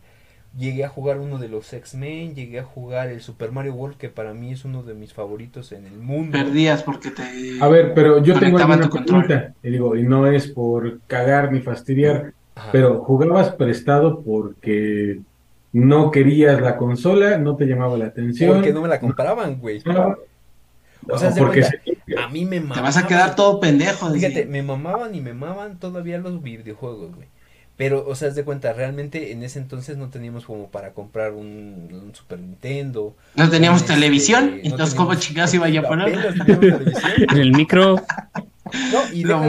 llegué 0.57 0.83
a 0.85 0.89
jugar 0.89 1.17
uno 1.19 1.39
de 1.39 1.47
los 1.49 1.71
X-Men, 1.73 2.35
llegué 2.35 2.59
a 2.59 2.63
jugar 2.63 3.09
el 3.09 3.21
Super 3.21 3.51
Mario 3.51 3.73
World 3.73 3.97
que 3.97 4.09
para 4.09 4.33
mí 4.33 4.51
es 4.51 4.65
uno 4.65 4.83
de 4.83 4.93
mis 4.93 5.13
favoritos 5.13 5.71
en 5.71 5.85
el 5.87 5.97
mundo. 5.97 6.37
Perdías 6.37 6.83
porque 6.83 7.11
te. 7.11 7.23
A 7.59 7.67
ver, 7.67 7.93
pero 7.93 8.21
yo 8.23 8.37
tengo 8.39 8.57
control. 8.89 9.25
pregunta. 9.25 9.53
Y 9.63 9.69
digo, 9.71 9.95
y 9.95 10.03
no 10.03 10.27
es 10.27 10.47
por 10.47 10.99
cagar 11.07 11.51
ni 11.51 11.59
fastidiar, 11.61 12.33
Ajá. 12.55 12.69
pero 12.71 12.99
jugabas 13.03 13.49
prestado 13.51 14.21
porque 14.21 15.19
no 15.71 16.11
querías 16.11 16.61
la 16.61 16.77
consola, 16.77 17.37
no 17.39 17.55
te 17.55 17.65
llamaba 17.65 17.97
la 17.97 18.05
atención. 18.05 18.53
Porque 18.55 18.71
no 18.73 18.81
me 18.81 18.87
la 18.89 18.99
compraban, 18.99 19.59
güey. 19.59 19.81
no, 19.85 20.15
O 21.09 21.17
sea, 21.17 21.31
porque 21.35 21.61
cuenta, 21.61 21.81
se- 22.05 22.19
a 22.19 22.29
mí 22.29 22.45
me 22.45 22.57
Te 22.57 22.61
mamaban. 22.61 22.83
vas 22.83 22.97
a 22.97 23.07
quedar 23.07 23.35
todo 23.35 23.59
pendejo. 23.59 24.11
Fíjate, 24.11 24.45
me 24.45 24.61
mamaban 24.61 25.15
y 25.15 25.19
me 25.21 25.33
mamaban 25.33 25.79
todavía 25.79 26.19
los 26.19 26.41
videojuegos, 26.43 27.15
güey. 27.15 27.27
Pero, 27.75 28.05
o 28.07 28.13
sea, 28.15 28.27
haz 28.27 28.35
de 28.35 28.43
cuenta, 28.43 28.71
realmente 28.73 29.31
en 29.31 29.41
ese 29.43 29.57
entonces 29.57 29.97
no 29.97 30.09
teníamos 30.09 30.45
como 30.45 30.69
para 30.69 30.91
comprar 30.91 31.31
un, 31.31 31.89
un 31.91 32.13
Super 32.13 32.39
Nintendo. 32.39 33.15
No 33.35 33.49
teníamos 33.49 33.81
Este, 33.81 33.95
televisión, 33.95 34.51
no 34.57 34.69
entonces, 34.71 34.93
¿cómo 34.93 35.09
teníamos- 35.09 35.25
chingados 35.25 35.53
iba 35.55 35.69
yo 35.69 35.81
a 35.81 35.87
poner? 35.87 36.15
En 37.31 37.37
el 37.37 37.51
micro, 37.51 37.95
No, 38.91 39.13
y 39.13 39.23
No. 39.23 39.43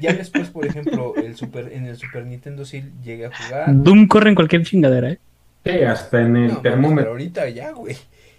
Ya 0.00 0.12
después, 0.12 0.48
por 0.50 0.66
ejemplo, 0.66 1.14
el 1.16 1.36
Super, 1.36 1.72
en 1.72 1.86
el 1.86 1.96
Super 1.96 2.26
Nintendo 2.26 2.64
sí 2.64 2.82
llegué 3.04 3.26
a 3.26 3.30
jugar. 3.36 3.66
Doom 3.68 4.06
corre 4.08 4.30
en 4.30 4.34
cualquier 4.34 4.64
chingadera, 4.64 5.10
¿eh? 5.10 5.18
sí, 5.64 5.70
hasta 5.82 6.20
en 6.20 6.36
el 6.36 6.42
No, 6.48 6.48
mames, 6.48 6.48
pero 6.48 6.62
termómetro. 6.62 7.10
ahorita 7.12 7.48
ya, 7.48 7.70
güey. 7.72 7.96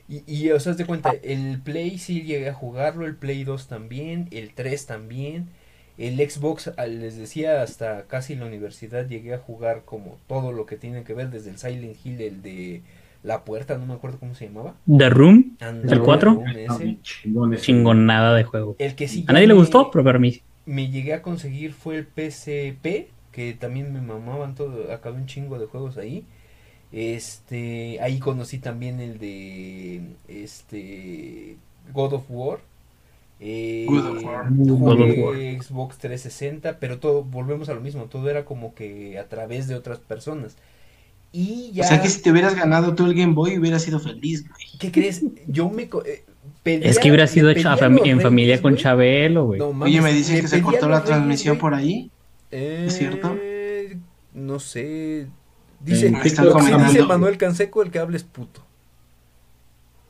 Y, 0.08 0.22
y, 0.28 0.52
o 0.52 0.60
sea, 0.60 0.74
haz 0.74 0.78
de 0.78 0.86
cuenta, 0.86 1.14
el 1.24 1.60
Play 1.62 1.98
sí 1.98 2.22
llegué 2.22 2.50
a 2.50 2.54
jugarlo, 2.54 3.06
el 3.08 3.16
Play 3.16 3.44
2 3.44 3.68
también, 3.68 4.28
el 4.32 4.54
3 4.54 4.86
también, 4.86 5.48
el 5.98 6.18
Xbox, 6.30 6.72
les 6.88 7.18
decía, 7.18 7.62
hasta 7.62 8.08
casi 8.08 8.36
la 8.36 8.46
universidad 8.46 9.08
llegué 9.08 9.34
a 9.34 9.40
jugar 9.40 9.84
como 9.86 10.18
todo 10.28 10.52
lo 10.52 10.66
que 10.66 10.78
tiene 10.78 11.04
que 11.04 11.14
ver, 11.14 11.30
desde 11.30 11.52
el 11.52 11.58
Silent 11.58 11.98
Hill, 12.06 12.22
el 12.22 12.42
de 12.42 12.84
La 13.24 13.44
Puerta, 13.46 13.78
no 13.78 13.86
me 13.86 13.94
acuerdo 13.94 14.20
cómo 14.20 14.36
se 14.36 14.46
llamaba. 14.48 14.76
The 14.88 15.10
Room, 15.10 15.58
Ándale, 15.60 15.94
¿El 15.96 16.02
cuatro? 16.02 16.32
Room 16.32 16.56
ese. 16.56 16.68
Ah, 16.68 16.78
bien 16.78 17.02
chingón 17.02 17.54
ese. 17.54 17.64
chingonada 17.64 18.36
de 18.36 18.44
juego. 18.44 18.76
El 18.80 18.96
que 18.96 19.08
sí 19.08 19.24
A 19.28 19.34
nadie 19.34 19.48
le 19.48 19.54
gustó, 19.54 19.90
pero 19.92 20.04
para 20.04 20.20
mí. 20.20 20.42
me 20.66 20.90
llegué 20.90 21.14
a 21.14 21.22
conseguir 21.22 21.74
fue 21.74 21.98
el 21.98 22.08
PCP, 22.08 23.12
que 23.32 23.54
también 23.54 23.94
me 23.94 24.02
mamaban 24.02 24.56
todo, 24.56 24.92
acabé 24.94 25.18
un 25.18 25.28
chingo 25.28 25.60
de 25.60 25.68
juegos 25.68 25.98
ahí. 25.98 26.26
Este, 26.92 28.00
ahí 28.02 28.20
conocí 28.20 28.60
también 28.60 29.00
el 29.02 29.20
de 29.20 30.16
este 30.28 31.58
God 31.94 32.14
of 32.14 32.26
War. 32.30 32.60
Eh, 33.40 33.86
God 33.90 34.06
of 34.18 34.24
War. 34.24 34.46
God 34.50 35.02
of 35.02 35.16
jugué 35.16 35.60
Xbox 35.62 35.98
360, 35.98 36.80
pero 36.80 37.00
todo 37.00 37.24
volvemos 37.24 37.70
a 37.70 37.74
lo 37.74 37.82
mismo, 37.82 38.06
todo 38.06 38.30
era 38.30 38.46
como 38.46 38.74
que 38.74 39.20
a 39.20 39.28
través 39.28 39.68
de 39.68 39.76
otras 39.76 40.00
personas. 40.00 40.56
Y 41.32 41.72
ya 41.74 41.84
O 41.84 41.88
sea 41.88 42.02
que 42.02 42.08
si 42.08 42.22
te 42.22 42.32
hubieras 42.32 42.56
ganado 42.56 42.96
tú 42.96 43.06
el 43.06 43.14
Game 43.14 43.34
Boy, 43.34 43.58
hubieras 43.58 43.82
sido 43.84 44.00
feliz, 44.00 44.48
güey. 44.48 44.66
¿qué 44.80 44.90
crees? 44.92 45.22
Yo 45.48 45.70
me 45.70 45.84
eh, 45.84 46.24
pedía- 46.64 46.90
Es 46.90 46.98
que 46.98 47.10
hubiera 47.10 47.28
sido 47.28 47.50
hecho 47.50 47.70
los 47.70 47.82
en 47.82 48.22
familia 48.22 48.56
Reyes, 48.56 48.62
con. 48.62 48.78
Chabelo, 48.78 49.48
güey. 49.48 49.60
No, 49.60 49.68
Oye, 49.68 50.00
me 50.00 50.14
dicen 50.14 50.40
que 50.40 50.48
se 50.48 50.62
cortó 50.62 50.88
la 50.88 51.00
Reyes, 51.00 51.06
transmisión 51.10 51.56
güey. 51.56 51.62
por 51.62 51.74
ahí. 51.74 52.12
Eh, 52.52 52.86
¿Es 52.88 52.98
cierto? 52.98 53.36
No 54.34 54.60
sé. 54.60 55.28
Dice, 55.82 56.10
dice. 56.24 57.04
Manuel 57.04 57.38
Canseco 57.38 57.84
el 57.84 57.92
que 57.92 58.00
hables 58.00 58.24
puto. 58.24 58.62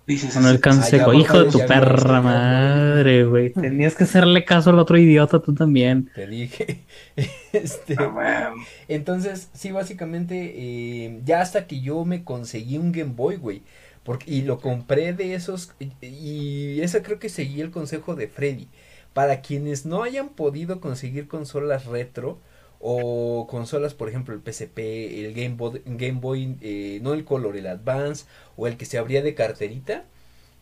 Dices. 0.08 0.60
Canseco, 0.62 1.12
Ah, 1.12 1.14
ya, 1.14 1.20
hijo 1.20 1.40
de 1.40 1.46
tu 1.46 1.66
perra 1.66 2.22
madre, 2.22 3.26
güey. 3.26 3.54
Tenías 3.54 3.96
que 3.96 4.04
hacerle 4.06 4.46
caso 4.46 4.70
al 4.70 4.80
otro 4.80 4.98
idiota 4.98 5.42
tú 5.42 5.54
también. 5.54 6.12
Te 6.14 6.28
dije. 6.28 6.86
este, 7.54 7.96
Ah, 7.98 8.54
entonces, 8.88 9.50
sí, 9.54 9.72
básicamente, 9.72 10.54
eh, 10.56 11.22
ya 11.26 11.42
hasta 11.42 11.68
que 11.68 11.82
yo 11.82 12.06
me 12.06 12.24
conseguí 12.24 12.78
un 12.78 12.92
Game 12.92 13.14
Boy, 13.16 13.38
güey. 13.38 13.64
Porque, 14.04 14.32
y 14.32 14.42
lo 14.44 14.60
compré 14.62 15.14
de 15.14 15.34
esos. 15.36 15.74
Y, 15.80 15.94
y 16.06 16.82
ese 16.82 17.02
creo 17.02 17.20
que 17.20 17.30
seguí 17.30 17.62
el 17.62 17.72
consejo 17.72 18.16
de 18.16 18.28
Freddy. 18.28 18.70
Para 19.14 19.42
quienes 19.42 19.86
no 19.86 20.04
hayan 20.04 20.30
podido 20.30 20.80
conseguir 20.82 21.28
consolas 21.28 21.86
retro. 21.86 22.40
O 22.80 23.48
consolas, 23.50 23.94
por 23.94 24.10
ejemplo, 24.10 24.36
el 24.36 24.42
PSP, 24.42 24.78
el 25.26 25.34
Game 25.34 25.56
Boy, 25.56 25.82
Game 25.86 26.20
Boy 26.20 26.56
eh, 26.62 27.00
no 27.02 27.14
el 27.14 27.24
Color, 27.26 27.58
el 27.58 27.68
Advance, 27.68 28.26
o 28.58 28.68
el 28.68 28.78
que 28.78 28.86
se 28.86 28.98
abría 28.98 29.22
de 29.22 29.34
carterita, 29.34 30.04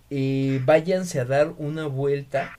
eh, 0.10 0.62
váyanse 0.66 1.20
a 1.20 1.26
dar 1.26 1.54
una 1.58 1.88
vuelta 1.88 2.58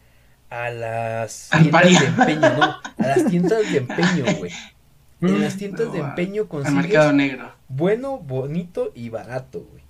a 0.51 0.71
las 0.71 1.51
tiendas 1.51 2.01
de 2.01 2.07
empeño, 2.07 2.41
no, 2.57 2.63
a 2.63 3.07
las 3.07 3.27
tiendas 3.27 3.71
de 3.73 3.79
empeño, 3.79 4.25
güey. 4.39 4.53
En 5.23 5.41
las 5.41 5.57
tiendas 5.57 5.91
de 5.93 6.01
empeño 6.01 6.49
consigues 6.49 6.83
mercado 6.83 7.13
negro. 7.13 7.53
bueno, 7.69 8.19
bonito 8.19 8.93
y 8.95 9.09
barato, 9.09 9.61
güey. 9.71 9.83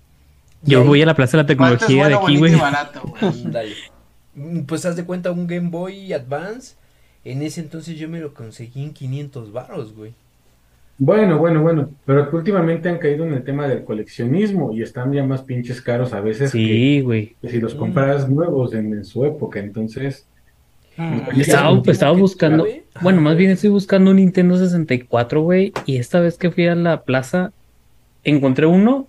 Yo 0.62 0.80
ahí- 0.82 0.86
voy 0.86 1.02
a 1.02 1.06
la 1.06 1.14
plaza 1.14 1.36
de 1.36 1.42
la 1.42 1.56
¿Cuánto 1.56 1.74
es 1.84 1.86
tecnología 1.88 2.08
de 2.08 2.14
bueno, 2.14 2.26
aquí, 2.26 2.36
bonito 2.38 2.56
y 2.56 3.50
güey. 3.50 3.74
Mm, 4.34 4.60
Pues 4.64 4.84
haz 4.86 4.96
de 4.96 5.04
cuenta 5.04 5.30
un 5.32 5.46
Game 5.46 5.70
Boy 5.70 6.12
Advance. 6.12 6.76
En 7.24 7.42
ese 7.42 7.60
entonces 7.60 7.98
yo 7.98 8.08
me 8.08 8.20
lo 8.20 8.34
conseguí 8.34 8.82
en 8.82 8.92
500 8.92 9.52
varos, 9.52 9.94
güey. 9.94 10.12
Bueno, 10.96 11.38
bueno, 11.38 11.60
bueno, 11.62 11.90
pero 12.06 12.30
que 12.30 12.36
últimamente 12.36 12.88
han 12.88 12.98
caído 12.98 13.24
en 13.26 13.32
el 13.34 13.42
tema 13.42 13.66
del 13.66 13.82
coleccionismo 13.82 14.72
y 14.72 14.82
están 14.82 15.12
ya 15.12 15.24
más 15.24 15.42
pinches 15.42 15.80
caros 15.82 16.12
a 16.12 16.20
veces 16.20 16.50
Sí, 16.52 17.00
güey. 17.00 17.34
que 17.42 17.48
si 17.48 17.60
los 17.60 17.74
Mm. 17.74 17.78
compras 17.78 18.28
nuevos 18.28 18.74
en, 18.74 18.92
en 18.92 19.04
su 19.04 19.24
época, 19.24 19.58
entonces. 19.58 20.26
Y 21.34 21.40
Estaba, 21.40 22.12
buscando, 22.12 22.64
bueno, 23.00 23.20
más 23.20 23.36
bien 23.36 23.50
estoy 23.50 23.70
buscando 23.70 24.12
un 24.12 24.18
Nintendo 24.18 24.56
64, 24.56 25.42
güey, 25.42 25.72
y 25.86 25.96
esta 25.96 26.20
vez 26.20 26.38
que 26.38 26.52
fui 26.52 26.68
a 26.68 26.76
la 26.76 27.02
plaza, 27.02 27.50
encontré 28.22 28.66
uno 28.66 29.08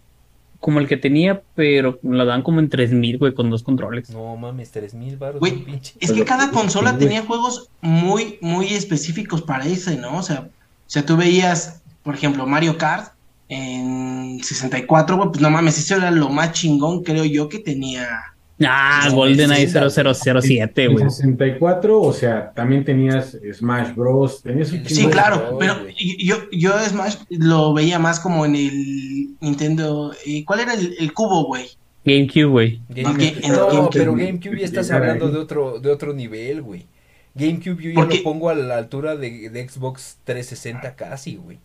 como 0.66 0.80
el 0.80 0.88
que 0.88 0.98
tenía, 0.98 1.44
pero 1.54 2.00
lo 2.02 2.26
dan 2.26 2.42
como 2.42 2.60
en 2.60 2.72
3000, 2.72 3.20
güey, 3.20 3.36
con 3.36 3.52
dos 3.52 3.62
controles. 3.62 4.10
No 4.10 4.36
mames, 4.36 4.72
3000 4.72 5.16
varos, 5.16 5.40
Güey, 5.40 5.64
pinche. 5.64 5.94
Es 6.00 6.12
que 6.12 6.26
cada 6.26 6.50
consola 6.50 6.94
sí, 6.94 6.98
tenía 6.98 7.22
juegos 7.22 7.70
muy, 7.82 8.40
muy 8.42 8.74
específicos 8.74 9.44
para 9.44 9.68
ese, 9.68 9.96
¿no? 9.96 10.18
O 10.18 10.24
sea, 10.24 10.50
o 10.50 10.90
sea, 10.90 11.06
tú 11.06 11.18
veías, 11.18 11.84
por 12.02 12.16
ejemplo, 12.16 12.48
Mario 12.48 12.80
Kart 12.80 13.14
en 13.48 14.40
64, 14.42 15.18
güey, 15.18 15.30
pues 15.30 15.40
no 15.40 15.52
mames, 15.52 15.78
eso 15.78 15.98
era 15.98 16.10
lo 16.10 16.30
más 16.30 16.54
chingón, 16.54 17.04
creo 17.04 17.26
yo, 17.26 17.48
que 17.48 17.60
tenía 17.60 18.34
Ah, 18.64 19.08
No, 19.10 19.16
GoldenEye 19.16 19.64
es 19.64 19.74
Zelda, 19.74 19.90
0007, 20.14 20.84
En 20.86 20.94
güey. 20.94 21.10
64, 21.10 22.02
o 22.02 22.14
sea, 22.14 22.52
también 22.54 22.86
tenías 22.86 23.38
Smash 23.54 23.94
Bros. 23.94 24.42
Tenías 24.44 24.72
un 24.72 24.86
Sí, 24.88 25.08
claro, 25.08 25.58
pero 25.60 25.76
yo, 26.20 26.38
yo 26.52 26.72
Smash 26.88 27.16
lo 27.30 27.74
veía 27.74 28.00
más 28.00 28.20
como 28.22 28.46
en 28.46 28.56
el 28.56 29.28
Nintendo. 29.42 30.14
eh, 30.26 30.46
¿Cuál 30.46 30.62
era 30.62 30.74
el, 30.74 30.96
el 31.00 31.14
cubo, 31.14 31.46
güey? 31.48 31.66
GameCube, 32.06 32.46
güey. 32.46 32.82
GameCube. 32.90 33.48
No, 33.50 33.90
pero 33.92 34.14
GameCube 34.16 34.60
ya 34.60 34.66
estás 34.66 34.90
hablando 34.92 35.30
de 35.30 35.38
otro, 35.40 35.80
de 35.80 35.90
otro 35.92 36.14
nivel, 36.14 36.62
güey. 36.62 36.86
GameCube 37.34 37.84
yo 37.84 37.90
ya 37.90 37.96
Porque- 37.96 38.18
lo 38.20 38.24
pongo 38.24 38.50
a 38.50 38.56
la 38.56 38.78
altura 38.78 39.18
de, 39.18 39.50
de 39.50 39.68
Xbox 39.68 40.20
360 40.24 40.96
casi, 40.96 41.36
güey. 41.36 41.58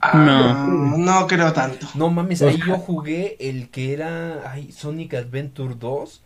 Ah, 0.00 0.66
no 0.96 1.26
creo 1.26 1.52
tanto. 1.52 1.88
No 1.94 2.10
mames, 2.10 2.42
ahí 2.42 2.58
yo 2.64 2.78
jugué 2.78 3.36
el 3.40 3.70
que 3.70 3.92
era 3.92 4.50
ay, 4.50 4.70
Sonic 4.72 5.14
Adventure 5.14 5.74
2. 5.76 6.24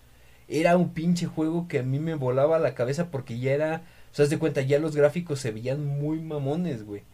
Era 0.49 0.76
un 0.76 0.93
pinche 0.93 1.26
juego 1.26 1.68
que 1.68 1.78
a 1.78 1.82
mí 1.82 1.99
me 1.99 2.14
volaba 2.14 2.59
la 2.59 2.74
cabeza 2.74 3.11
porque 3.11 3.38
ya 3.38 3.53
era, 3.53 3.84
o 4.12 4.14
sea, 4.14 4.26
de 4.26 4.38
cuenta, 4.38 4.61
ya 4.61 4.78
los 4.78 4.95
gráficos 4.95 5.40
se 5.40 5.51
veían 5.53 5.86
muy 5.86 6.20
mamones, 6.20 6.84
güey. 6.84 7.05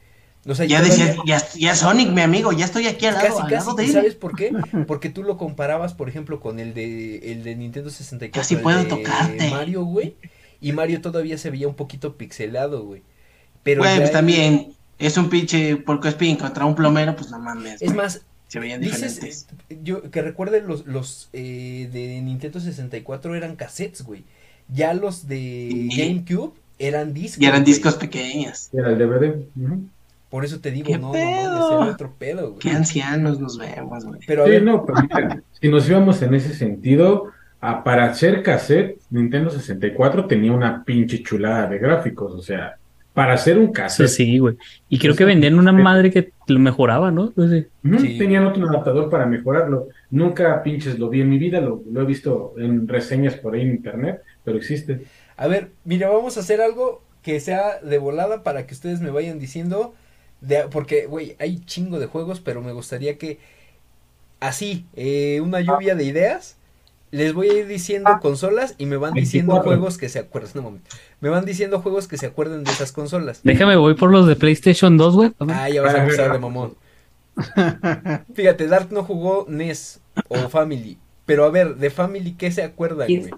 O 0.46 0.54
sea, 0.54 0.66
Ya 0.66 0.80
decías, 0.82 1.16
ya, 1.26 1.42
ya 1.54 1.74
Sonic, 1.76 2.10
mi 2.10 2.22
amigo, 2.22 2.52
ya 2.52 2.64
estoy 2.64 2.86
aquí 2.86 3.06
al 3.06 3.14
lado, 3.14 3.28
Casi, 3.28 3.42
al 3.42 3.48
casi, 3.48 3.66
lado 3.66 3.74
de 3.74 3.84
¿y 3.84 3.86
él. 3.86 3.92
¿sabes 3.92 4.14
por 4.14 4.34
qué? 4.34 4.56
Porque 4.86 5.10
tú 5.10 5.22
lo 5.22 5.36
comparabas, 5.36 5.94
por 5.94 6.08
ejemplo, 6.08 6.40
con 6.40 6.58
el 6.58 6.74
de, 6.74 7.32
el 7.32 7.44
de 7.44 7.54
Nintendo 7.56 7.90
64. 7.90 8.40
Casi 8.40 8.56
puedo 8.56 8.78
de 8.78 8.84
tocarte. 8.86 9.50
Mario, 9.50 9.84
güey. 9.84 10.16
Y 10.60 10.72
Mario 10.72 11.00
todavía 11.00 11.38
se 11.38 11.50
veía 11.50 11.68
un 11.68 11.74
poquito 11.76 12.16
pixelado, 12.16 12.84
güey. 12.84 13.02
Pero 13.62 13.82
pues 13.82 14.12
también 14.12 14.77
es 14.98 15.16
un 15.16 15.28
pinche 15.30 15.76
porco 15.76 16.08
espín 16.08 16.36
contra 16.36 16.64
un 16.64 16.74
plomero, 16.74 17.14
pues 17.16 17.30
no 17.30 17.38
mames. 17.38 17.74
Es 17.82 17.88
güey. 17.88 17.96
más, 17.96 18.22
se 18.48 18.60
veían 18.60 18.80
dices, 18.80 19.16
diferentes. 19.16 19.46
eh, 19.70 19.78
yo 19.82 20.10
que 20.10 20.22
recuerde 20.22 20.62
los, 20.62 20.86
los 20.86 21.28
eh, 21.32 21.88
de 21.92 22.20
Nintendo 22.22 22.60
64 22.60 23.34
eran 23.34 23.56
cassettes, 23.56 24.02
güey. 24.02 24.24
Ya 24.68 24.92
los 24.94 25.28
de 25.28 25.68
Sí. 25.90 25.96
GameCube 25.96 26.52
eran 26.78 27.14
discos. 27.14 27.42
Y 27.42 27.46
eran 27.46 27.62
güey. 27.62 27.72
discos 27.72 27.94
pequeños. 27.96 28.68
Era 28.72 28.90
el 28.90 28.98
DVD. 28.98 29.34
Por 30.30 30.44
eso 30.44 30.60
te 30.60 30.70
digo, 30.70 30.86
¿Qué 30.88 30.98
no, 30.98 31.06
no 31.08 31.12
pedo? 31.12 31.70
mames, 31.70 31.82
era 31.86 31.92
otro 31.94 32.14
pedo, 32.18 32.48
güey. 32.48 32.58
Qué 32.58 32.70
ancianos 32.70 33.40
nos 33.40 33.56
vemos, 33.56 34.04
güey. 34.04 34.20
Pero 34.26 34.44
Sí, 34.44 34.50
ver, 34.50 34.62
no, 34.62 34.84
pero 34.84 35.02
mira, 35.02 35.42
si 35.60 35.68
nos 35.68 35.88
íbamos 35.88 36.20
en 36.22 36.34
ese 36.34 36.54
sentido, 36.54 37.32
a- 37.60 37.82
para 37.82 38.04
hacer 38.06 38.42
cassette, 38.42 38.98
Nintendo 39.10 39.50
64 39.50 40.26
tenía 40.26 40.52
una 40.52 40.84
pinche 40.84 41.22
chulada 41.22 41.66
de 41.68 41.78
gráficos, 41.78 42.32
o 42.34 42.42
sea, 42.42 42.77
para 43.18 43.34
hacer 43.34 43.58
un 43.58 43.72
cassette, 43.72 44.08
sí, 44.08 44.38
güey. 44.38 44.56
Y 44.88 44.98
creo 44.98 45.16
que 45.16 45.24
vendían 45.24 45.58
una 45.58 45.72
madre 45.72 46.10
que 46.12 46.32
lo 46.46 46.58
mejoraba, 46.60 47.10
¿no? 47.10 47.32
No 47.34 47.48
sé. 47.48 47.68
ujú, 47.84 47.98
Sí. 47.98 48.16
tenían 48.16 48.46
otro 48.46 48.68
adaptador 48.68 49.10
para 49.10 49.26
mejorarlo. 49.26 49.88
Nunca 50.10 50.62
pinches 50.62 50.98
lo 50.98 51.08
vi 51.08 51.20
en 51.22 51.28
mi 51.30 51.38
vida, 51.38 51.60
lo, 51.60 51.82
lo 51.90 52.02
he 52.02 52.06
visto 52.06 52.54
en 52.58 52.86
reseñas 52.86 53.34
por 53.34 53.54
ahí 53.54 53.62
en 53.62 53.70
internet, 53.72 54.22
pero 54.44 54.56
existe. 54.56 55.04
A 55.36 55.48
ver, 55.48 55.72
mira, 55.84 56.08
vamos 56.08 56.36
a 56.36 56.40
hacer 56.40 56.60
algo 56.60 57.02
que 57.22 57.40
sea 57.40 57.80
de 57.80 57.98
volada 57.98 58.44
para 58.44 58.66
que 58.66 58.74
ustedes 58.74 59.00
me 59.00 59.10
vayan 59.10 59.38
diciendo. 59.40 59.94
De, 60.40 60.68
porque, 60.70 61.06
güey, 61.06 61.34
hay 61.40 61.58
chingo 61.64 61.98
de 61.98 62.06
juegos, 62.06 62.40
pero 62.40 62.62
me 62.62 62.72
gustaría 62.72 63.18
que 63.18 63.40
así, 64.40 64.86
eh, 64.94 65.40
una 65.42 65.60
lluvia 65.60 65.94
de 65.94 66.04
ideas. 66.04 66.57
Les 67.10 67.32
voy 67.32 67.48
a 67.48 67.54
ir 67.60 67.66
diciendo 67.66 68.10
consolas 68.20 68.74
y 68.76 68.86
me 68.86 68.96
van 68.96 69.14
diciendo 69.14 69.54
24. 69.54 69.78
juegos 69.78 69.98
que 69.98 70.08
se 70.08 70.18
acuerdan. 70.18 70.50
No, 70.54 70.78
me 71.20 71.28
van 71.28 71.44
diciendo 71.44 71.80
juegos 71.80 72.06
que 72.06 72.18
se 72.18 72.26
acuerden 72.26 72.64
de 72.64 72.70
esas 72.70 72.92
consolas. 72.92 73.40
Déjame, 73.44 73.76
voy 73.76 73.94
por 73.94 74.10
los 74.10 74.26
de 74.26 74.36
PlayStation 74.36 74.96
2, 74.96 75.14
güey. 75.14 75.32
Ah, 75.48 75.68
ya 75.70 75.82
vas 75.82 75.94
a 75.94 76.02
empezar 76.02 76.32
de 76.32 76.38
mamón. 76.38 76.74
Fíjate, 78.34 78.66
Dark 78.66 78.88
no 78.90 79.04
jugó 79.04 79.46
NES 79.48 80.00
o 80.28 80.48
Family. 80.48 80.98
Pero 81.24 81.44
a 81.44 81.50
ver, 81.50 81.76
de 81.76 81.90
Family, 81.90 82.32
¿qué 82.32 82.50
se 82.50 82.62
acuerdan, 82.62 83.06
güey? 83.06 83.30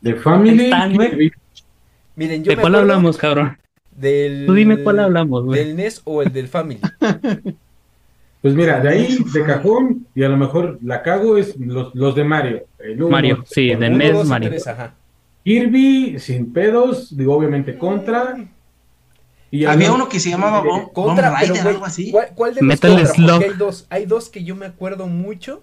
De 0.00 0.14
Family, 0.14 0.70
güey. 0.94 1.32
Miren, 2.16 2.44
yo 2.44 2.50
¿De 2.50 2.56
me 2.56 2.62
cuál 2.62 2.76
hablamos, 2.76 3.16
cabrón? 3.16 3.58
Del, 3.90 4.44
Tú 4.46 4.54
dime 4.54 4.82
cuál 4.82 5.00
hablamos, 5.00 5.44
güey. 5.44 5.58
¿Del 5.58 5.76
NES 5.76 6.02
o 6.04 6.22
el 6.22 6.32
del 6.32 6.48
Family? 6.48 6.80
pues 8.44 8.54
mira, 8.54 8.78
de 8.78 8.90
ahí, 8.90 9.18
de 9.32 9.42
cajón, 9.42 10.06
y 10.14 10.22
a 10.22 10.28
lo 10.28 10.36
mejor 10.36 10.78
la 10.82 11.00
cago, 11.02 11.38
es 11.38 11.56
los, 11.56 11.94
los 11.94 12.14
de 12.14 12.24
Mario. 12.24 12.66
El 12.78 13.00
uno, 13.02 13.08
Mario, 13.10 13.42
sí, 13.46 13.70
el 13.70 13.80
de 13.80 13.86
Uno, 13.88 13.96
NES, 13.96 14.12
dos 14.12 14.26
y 14.26 14.28
Mario. 14.28 14.50
tres, 14.50 14.66
ajá. 14.66 14.94
Kirby, 15.44 16.18
sin 16.18 16.52
pedos, 16.52 17.16
digo, 17.16 17.34
obviamente 17.34 17.78
contra. 17.78 18.36
Y 19.50 19.64
Había 19.64 19.92
uno 19.94 20.10
que 20.10 20.20
se 20.20 20.28
llamaba 20.28 20.60
Bomb, 20.60 20.92
Contra, 20.92 21.30
Bomb 21.30 21.40
pero 21.40 21.68
algo 21.70 21.86
así. 21.86 22.10
¿cuál, 22.10 22.28
cuál 22.34 22.54
de 22.54 22.60
los 22.60 22.68
Metal 22.68 22.90
contra? 22.96 23.14
Slug. 23.14 23.30
Porque 23.30 23.44
hay 23.46 23.56
dos, 23.56 23.86
hay 23.88 24.04
dos 24.04 24.28
que 24.28 24.44
yo 24.44 24.56
me 24.56 24.66
acuerdo 24.66 25.06
mucho, 25.06 25.62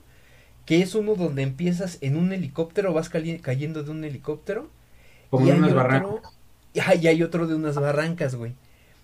que 0.66 0.82
es 0.82 0.96
uno 0.96 1.14
donde 1.14 1.44
empiezas 1.44 2.00
en 2.02 2.18
un 2.18 2.34
helicóptero, 2.34 2.94
vas 2.94 3.10
cayendo 3.10 3.84
de 3.84 3.92
un 3.92 4.04
helicóptero. 4.04 4.70
como 5.30 5.46
hay 5.46 5.52
unas 5.52 5.70
otro- 5.70 5.76
barrancas. 5.84 6.34
Y 6.74 7.08
hay 7.08 7.22
otro 7.22 7.46
de 7.46 7.54
unas 7.54 7.76
barrancas, 7.76 8.34
güey. 8.34 8.54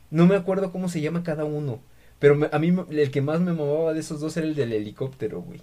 No 0.09 0.25
me 0.25 0.35
acuerdo 0.35 0.71
cómo 0.71 0.89
se 0.89 0.99
llama 1.01 1.21
cada 1.21 1.45
uno, 1.45 1.79
pero 2.19 2.35
me- 2.35 2.49
a 2.51 2.59
mí 2.59 2.73
el 2.91 3.11
que 3.11 3.21
más 3.21 3.39
me 3.39 3.53
mamaba 3.53 3.93
de 3.93 3.99
esos 3.99 4.19
dos 4.19 4.35
era 4.37 4.45
el 4.47 4.55
del 4.55 4.73
helicóptero, 4.73 5.41
güey. 5.41 5.61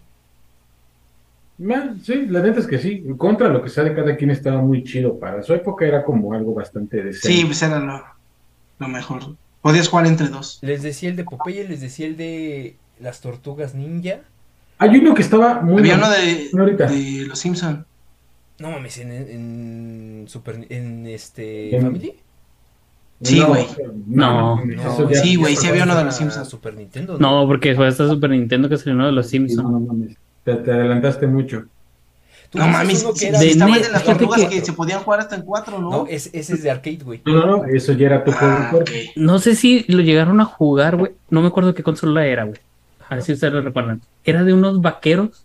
Ma, 1.58 1.94
Sí, 2.02 2.26
la 2.26 2.40
neta 2.42 2.60
es 2.60 2.66
que 2.66 2.78
sí. 2.78 3.04
Contra 3.16 3.48
lo 3.48 3.62
que 3.62 3.70
sea 3.70 3.84
de 3.84 3.94
cada 3.94 4.16
quien 4.16 4.30
estaba 4.30 4.60
muy 4.60 4.82
chido. 4.82 5.18
Para 5.18 5.42
su 5.42 5.54
época 5.54 5.86
era 5.86 6.04
como 6.04 6.32
algo 6.34 6.52
bastante 6.54 6.96
decente. 7.02 7.28
Sí, 7.28 7.44
pues 7.44 7.62
era 7.62 7.78
lo, 7.78 8.02
lo 8.78 8.88
mejor. 8.88 9.36
Podías 9.62 9.88
jugar 9.88 10.06
entre 10.06 10.28
dos. 10.28 10.58
Les 10.62 10.82
decía 10.82 11.10
el 11.10 11.16
de 11.16 11.24
Popeye, 11.24 11.66
les 11.68 11.80
decía 11.80 12.06
el 12.06 12.16
de 12.16 12.76
las 13.00 13.20
tortugas 13.20 13.74
ninja. 13.74 14.20
Hay 14.78 14.96
uno 14.96 15.14
que 15.14 15.22
estaba 15.22 15.60
muy. 15.62 15.78
Había 15.80 15.96
uno 15.96 16.10
de, 16.10 17.26
Los 17.28 17.38
Simpson. 17.38 17.86
No 18.58 18.70
mames, 18.70 18.98
en, 18.98 19.10
en 19.12 20.24
Super, 20.28 20.66
en 20.68 21.06
este 21.06 21.74
En- 21.76 21.82
Family. 21.82 22.14
Sí, 23.22 23.38
No, 23.40 23.48
güey. 23.48 23.66
No. 24.06 24.62
Sí, 25.22 25.36
güey, 25.36 25.56
sí 25.56 25.66
había 25.68 25.84
uno 25.84 25.96
de 25.96 26.04
los 26.04 26.16
Simpsons. 26.16 26.48
Super 26.48 26.74
Nintendo. 26.74 27.16
No, 27.18 27.46
porque 27.46 27.74
fue 27.74 27.86
hasta 27.86 28.08
Super 28.08 28.30
Nintendo 28.30 28.68
que 28.68 28.76
salió 28.76 28.94
uno 28.94 29.06
de 29.06 29.12
los 29.12 29.28
Sí, 29.28 29.38
no, 29.38 29.46
Simpsons. 29.48 29.70
no 29.70 29.80
mames. 29.80 30.16
Te, 30.44 30.54
te 30.56 30.72
adelantaste 30.72 31.26
mucho. 31.26 31.64
Tú 32.50 32.58
No 32.58 32.68
mames, 32.68 33.02
que 33.18 33.28
era 33.28 33.38
de 33.40 33.50
estaba 33.50 33.78
de 33.78 33.88
las 33.90 34.04
tortugas 34.04 34.40
que- 34.42 34.48
que 34.48 34.64
se 34.64 34.72
podían 34.74 35.00
jugar 35.00 35.20
hasta 35.20 35.34
en 35.36 35.42
cuatro, 35.42 35.80
¿no? 35.80 35.90
No, 35.90 36.06
es, 36.06 36.30
ese 36.32 36.54
es 36.54 36.62
de 36.62 36.70
arcade, 36.70 36.98
güey. 37.02 37.20
No, 37.24 37.46
no, 37.46 37.56
no, 37.58 37.64
eso 37.64 37.92
ya 37.94 38.06
era 38.06 38.22
tu 38.24 38.30
juego. 38.30 38.54
Ah, 38.56 38.70
ok. 38.74 38.90
No 39.16 39.38
sé 39.38 39.56
si 39.56 39.84
lo 39.88 40.02
llegaron 40.02 40.40
a 40.40 40.44
jugar, 40.44 40.96
güey. 40.96 41.12
No 41.30 41.40
me 41.40 41.48
acuerdo 41.48 41.74
qué 41.74 41.82
consola 41.82 42.26
era, 42.26 42.44
güey. 42.44 42.58
A 43.08 43.16
ver 43.16 43.24
si 43.24 43.32
ustedes 43.32 43.52
lo 43.54 43.62
recuerdan. 43.62 44.02
Era 44.24 44.44
de 44.44 44.52
unos 44.52 44.80
vaqueros, 44.80 45.44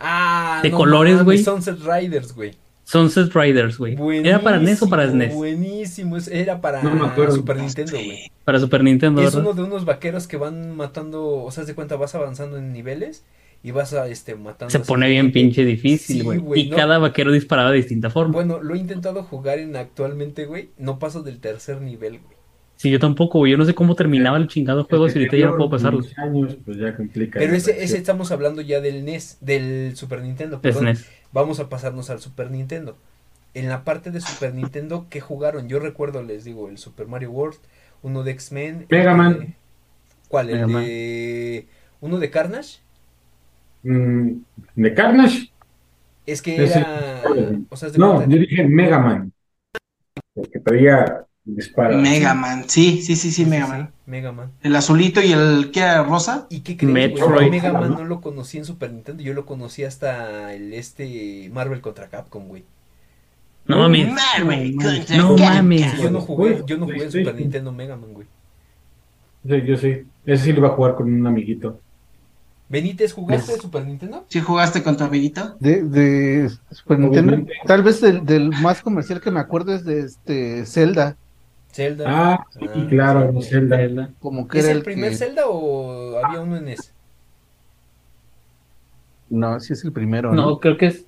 Ah, 0.00 0.60
De 0.62 0.70
colores, 0.70 1.22
güey. 1.24 1.38
Sunset 1.38 1.78
Riders, 1.80 2.34
güey. 2.34 2.54
Sunset 2.90 3.32
Riders, 3.34 3.78
güey. 3.78 3.96
¿Era 4.26 4.40
para 4.40 4.58
NES 4.58 4.82
o 4.82 4.88
para 4.88 5.06
SNES? 5.08 5.34
Buenísimo, 5.34 6.16
es- 6.16 6.28
era 6.28 6.60
para 6.60 6.82
No 6.82 6.94
me 6.94 7.06
acuerdo. 7.06 7.36
Super 7.36 7.56
Nintendo, 7.56 7.92
güey. 7.92 8.10
Sí. 8.24 8.32
Para 8.44 8.58
Super 8.58 8.82
Nintendo, 8.82 9.20
Es 9.22 9.34
¿verdad? 9.34 9.40
uno 9.52 9.52
de 9.62 9.68
unos 9.68 9.84
vaqueros 9.84 10.26
que 10.26 10.36
van 10.36 10.76
matando, 10.76 11.24
o 11.44 11.50
sea, 11.50 11.62
haz 11.62 11.66
de 11.68 11.74
cuenta, 11.74 11.96
vas 11.96 12.14
avanzando 12.14 12.56
en 12.58 12.72
niveles 12.72 13.24
y 13.62 13.70
vas 13.70 13.92
a, 13.92 14.08
este, 14.08 14.34
matando. 14.34 14.70
Se 14.72 14.80
pone 14.80 15.08
bien 15.08 15.26
gente. 15.26 15.34
pinche 15.34 15.64
difícil, 15.64 16.24
güey. 16.24 16.62
y 16.62 16.70
no. 16.70 16.76
cada 16.76 16.98
vaquero 16.98 17.30
disparaba 17.30 17.70
de 17.70 17.76
distinta 17.76 18.10
forma. 18.10 18.32
Bueno, 18.32 18.60
lo 18.60 18.74
he 18.74 18.78
intentado 18.78 19.22
jugar 19.22 19.58
en 19.60 19.76
actualmente, 19.76 20.46
güey. 20.46 20.70
No 20.78 20.98
paso 20.98 21.22
del 21.22 21.38
tercer 21.38 21.80
nivel, 21.80 22.18
güey. 22.20 22.39
Sí, 22.80 22.90
yo 22.90 22.98
tampoco, 22.98 23.40
güey. 23.40 23.52
Yo 23.52 23.58
no 23.58 23.66
sé 23.66 23.74
cómo 23.74 23.94
terminaba 23.94 24.38
el 24.38 24.46
chingado 24.48 24.84
juego 24.84 25.06
si 25.10 25.18
ahorita 25.18 25.36
ya 25.36 25.48
no 25.48 25.56
puedo 25.58 25.68
pasarlo. 25.68 26.00
Años, 26.16 26.56
pues 26.64 26.78
ya 26.78 26.96
complica. 26.96 27.38
Pero 27.38 27.52
ese, 27.54 27.84
ese 27.84 27.98
estamos 27.98 28.32
hablando 28.32 28.62
ya 28.62 28.80
del 28.80 29.04
NES, 29.04 29.36
del 29.42 29.94
Super 29.96 30.22
Nintendo, 30.22 30.56
Es 30.56 30.62
perdón. 30.62 30.84
NES. 30.86 31.06
Vamos 31.30 31.60
a 31.60 31.68
pasarnos 31.68 32.08
al 32.08 32.20
Super 32.20 32.50
Nintendo. 32.50 32.96
En 33.52 33.68
la 33.68 33.84
parte 33.84 34.10
de 34.10 34.22
Super 34.22 34.54
Nintendo, 34.54 35.04
¿qué 35.10 35.20
jugaron? 35.20 35.68
Yo 35.68 35.78
recuerdo, 35.78 36.22
les 36.22 36.44
digo, 36.44 36.70
el 36.70 36.78
Super 36.78 37.06
Mario 37.06 37.32
World, 37.32 37.58
uno 38.02 38.22
de 38.22 38.30
X-Men. 38.30 38.86
Mega 38.88 39.10
el 39.10 39.16
Man. 39.18 39.38
de- 39.40 39.54
¿Cuál? 40.28 40.46
Mega 40.46 40.60
¿El 40.60 40.66
Man. 40.68 40.84
de... 40.84 41.66
¿Uno 42.00 42.18
de 42.18 42.30
Carnage? 42.30 42.78
Mm, 43.82 44.30
¿De 44.76 44.94
Carnage? 44.94 45.52
Es 46.24 46.40
que 46.40 46.64
Ese- 46.64 46.78
era... 46.78 47.22
O 47.68 47.76
sea, 47.76 47.90
No, 47.98 48.16
cuenta- 48.16 48.34
yo 48.34 48.40
dije 48.40 48.64
Mega 48.66 49.00
Man. 49.00 49.32
Porque 50.32 50.60
traía 50.60 51.26
disparo. 51.44 51.98
Mega 51.98 52.34
Man, 52.34 52.64
sí, 52.68 53.02
sí, 53.02 53.16
sí, 53.16 53.30
sí, 53.30 53.44
Mega 53.44 53.66
sí, 53.66 53.72
Man. 53.72 53.92
Mega 54.06 54.32
Man. 54.32 54.50
El 54.62 54.76
azulito 54.76 55.20
y 55.22 55.32
el 55.32 55.70
que 55.72 55.80
era 55.80 56.02
rosa. 56.02 56.46
¿Y 56.50 56.60
qué 56.60 56.76
crees? 56.76 56.92
Metroid. 56.92 57.50
Mega 57.50 57.72
Man 57.72 57.90
no 57.90 58.04
lo 58.04 58.20
conocí 58.20 58.58
en 58.58 58.64
Super 58.64 58.92
Nintendo, 58.92 59.22
yo 59.22 59.34
lo 59.34 59.46
conocí 59.46 59.84
hasta 59.84 60.54
el 60.54 60.74
este 60.74 61.50
Marvel 61.52 61.80
contra 61.80 62.08
Capcom, 62.08 62.48
güey. 62.48 62.64
No 63.66 63.78
mames. 63.78 64.12
Marvel 64.12 64.76
contra 64.76 65.16
No 65.16 65.36
mames. 65.36 65.92
Sí, 65.92 66.02
yo 66.02 66.10
no 66.10 66.20
jugué, 66.20 66.62
yo 66.66 66.76
no 66.76 66.86
jugué 66.86 67.04
en. 67.04 67.12
Super 67.12 67.34
Nintendo 67.34 67.72
Mega 67.72 67.96
Man, 67.96 68.12
güey. 68.12 68.26
Sí, 69.46 69.62
yo 69.66 69.76
sí. 69.76 70.04
Ese 70.26 70.44
sí 70.44 70.52
lo 70.52 70.58
iba 70.58 70.68
a 70.68 70.72
jugar 70.72 70.94
con 70.94 71.12
un 71.12 71.26
amiguito. 71.26 71.80
Benítez, 72.68 73.12
¿jugaste 73.12 73.56
Super 73.56 73.84
Nintendo? 73.84 74.24
¿Sí 74.28 74.40
jugaste 74.40 74.82
con 74.84 74.96
tu 74.96 75.02
amiguito? 75.02 75.56
De, 75.58 75.82
de 75.82 76.50
Super 76.70 77.00
Nintendo. 77.00 77.44
Tal 77.66 77.82
vez 77.82 78.00
del, 78.00 78.24
del 78.24 78.50
más 78.50 78.80
comercial 78.80 79.20
que 79.20 79.32
me 79.32 79.40
acuerdo 79.40 79.74
es 79.74 79.84
de 79.84 80.00
este 80.00 80.66
Zelda. 80.66 81.16
Zelda. 81.72 82.04
Ah, 82.08 82.46
sí, 82.50 82.66
Ah, 82.68 82.86
claro. 82.88 83.42
Zelda. 83.42 83.76
Zelda. 83.76 84.10
Como 84.18 84.48
que 84.48 84.58
¿Es 84.58 84.64
era 84.64 84.72
el 84.72 84.78
el 84.78 84.84
primer 84.84 85.10
que- 85.10 85.16
Zelda 85.16 85.42
o 85.46 86.16
había 86.24 86.40
uno 86.40 86.56
en 86.56 86.68
ese? 86.68 86.92
No, 89.28 89.60
sí 89.60 89.72
es 89.72 89.84
el 89.84 89.92
primero, 89.92 90.34
No, 90.34 90.46
¿no? 90.50 90.60
creo 90.60 90.76
que 90.76 90.86
es. 90.86 91.06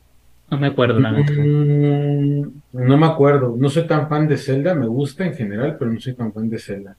No 0.50 0.58
me 0.58 0.66
acuerdo, 0.68 1.00
la 1.00 1.12
neta. 1.12 1.32
Mm, 1.32 2.52
no 2.72 2.96
me 2.98 3.06
acuerdo. 3.06 3.56
No 3.58 3.70
soy 3.70 3.86
tan 3.86 4.08
fan 4.08 4.28
de 4.28 4.36
Zelda. 4.36 4.74
Me 4.74 4.86
gusta 4.86 5.24
en 5.24 5.34
general, 5.34 5.76
pero 5.78 5.90
no 5.90 5.98
soy 6.00 6.14
tan 6.14 6.32
fan 6.32 6.48
de 6.50 6.58
Zelda. 6.58 6.96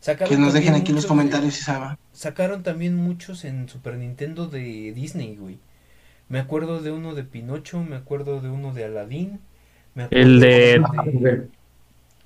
Sacaron 0.00 0.34
Que 0.34 0.40
nos 0.40 0.52
dejen 0.54 0.74
aquí 0.74 0.90
en 0.90 0.96
los 0.96 1.06
comentarios 1.06 1.54
si 1.54 1.62
saben. 1.62 1.96
sacaron 2.12 2.62
también 2.62 2.96
muchos 2.96 3.44
en 3.44 3.68
Super 3.68 3.96
Nintendo 3.96 4.46
de 4.46 4.92
Disney, 4.94 5.36
güey. 5.36 5.58
Me 6.28 6.38
acuerdo 6.38 6.80
de 6.80 6.90
uno 6.90 7.14
de 7.14 7.24
Pinocho, 7.24 7.82
me 7.84 7.96
acuerdo 7.96 8.40
de 8.40 8.48
uno 8.48 8.72
de 8.72 8.84
Aladdin. 8.86 9.40
Me 9.94 10.04
acuerdo 10.04 10.24
El 10.26 10.40
de- 10.40 10.82
de- 11.12 11.48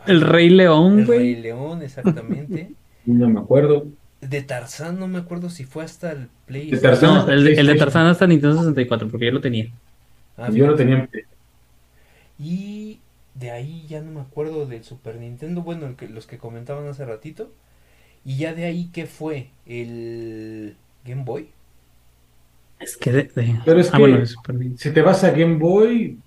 El 0.09 0.21
Rey 0.23 0.51
León, 0.51 1.01
El 1.01 1.07
Rey 1.07 1.35
güey. 1.35 1.43
León, 1.43 1.83
exactamente. 1.83 2.73
No 3.07 3.29
me 3.29 3.41
acuerdo. 3.41 3.87
De 4.21 4.43
Tarzán, 4.43 4.99
no 4.99 5.09
me 5.09 5.19
acuerdo 5.19 5.49
si 5.49 5.65
fue 5.65 5.85
hasta 5.85 6.13
el 6.13 6.29
Play. 6.47 6.71
De 6.71 6.79
Tarzán. 6.79 7.27
No, 7.27 7.33
el, 7.33 7.45
de- 7.45 7.55
el 7.55 7.67
de. 7.69 7.75
Tarzán 7.77 8.07
hasta 8.07 8.27
Nintendo 8.27 8.57
64, 8.59 9.09
porque 9.09 9.27
yo 9.27 9.33
lo 9.33 9.41
tenía. 9.41 9.71
Ah, 10.37 10.51
Yo 10.53 10.67
lo 10.67 10.75
tenía 10.77 10.97
en 10.97 11.09
Y 12.39 13.01
de 13.35 13.51
ahí 13.51 13.87
ya 13.89 14.01
no 14.01 14.11
me 14.13 14.21
acuerdo 14.21 14.67
del 14.67 14.85
Super 14.85 15.17
Nintendo, 15.17 15.63
bueno, 15.63 15.87
el 15.87 15.97
que, 15.97 16.09
los 16.09 16.27
que 16.27 16.39
comentaban 16.39 16.87
hace 16.87 17.05
ratito. 17.05 17.51
Y 18.25 18.37
ya 18.39 18.55
de 18.55 18.65
ahí, 18.67 18.91
¿qué 18.93 19.07
fue? 19.07 19.49
¿El 19.67 20.77
Game 21.05 21.25
Boy? 21.25 21.49
Es 22.81 22.97
que 22.97 23.11
de, 23.11 23.23
de- 23.25 23.61
Pero 23.65 23.81
es 23.81 23.89
ah, 23.89 23.93
que- 23.97 23.99
bueno. 23.99 24.19
Si 24.77 24.91
te 24.93 25.03
vas 25.03 25.25
a 25.25 25.31
Game 25.31 25.57
Boy, 25.57 26.19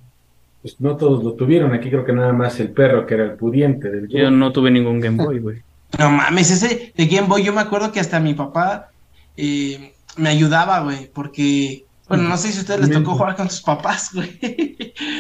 pues 0.62 0.80
no 0.80 0.96
todos 0.96 1.24
lo 1.24 1.34
tuvieron. 1.34 1.74
Aquí 1.74 1.90
creo 1.90 2.06
que 2.06 2.14
nada 2.14 2.34
más 2.34 2.60
el 2.60 2.72
perro, 2.72 3.06
que 3.06 3.16
era 3.16 3.24
el 3.26 3.34
pudiente 3.34 3.90
del 3.90 4.08
Yo 4.08 4.30
no 4.32 4.52
tuve 4.52 4.72
ningún 4.72 5.00
Game 5.00 5.24
Boy, 5.24 5.40
güey. 5.40 5.62
No 6.00 6.10
mames, 6.10 6.50
ese 6.52 6.94
de 6.96 7.06
Game 7.06 7.28
Boy, 7.28 7.44
yo 7.44 7.52
me 7.52 7.60
acuerdo 7.60 7.92
que 7.92 8.00
hasta 8.00 8.22
mi 8.22 8.34
papá 8.34 8.92
eh, 9.36 9.94
me 10.16 10.30
ayudaba, 10.30 10.80
güey, 10.80 11.12
porque, 11.14 11.84
bueno, 12.08 12.30
no 12.30 12.38
sé 12.38 12.50
si 12.50 12.60
a 12.60 12.62
ustedes 12.62 12.80
les 12.80 12.92
tocó 12.92 13.12
jugar 13.16 13.36
con 13.36 13.50
sus 13.50 13.62
papás, 13.62 14.12
güey, 14.14 14.40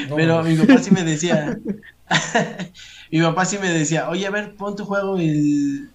No, 0.07 0.15
pero 0.15 0.41
mi 0.43 0.55
papá 0.55 0.77
sí 0.77 0.91
me 0.91 1.03
decía, 1.03 1.59
mi 3.11 3.21
papá 3.21 3.43
sí 3.43 3.57
me 3.61 3.69
decía, 3.69 4.09
oye, 4.09 4.25
a 4.25 4.31
ver, 4.31 4.55
pon 4.55 4.77
tu 4.77 4.85
juego 4.85 5.17
el, 5.17 5.89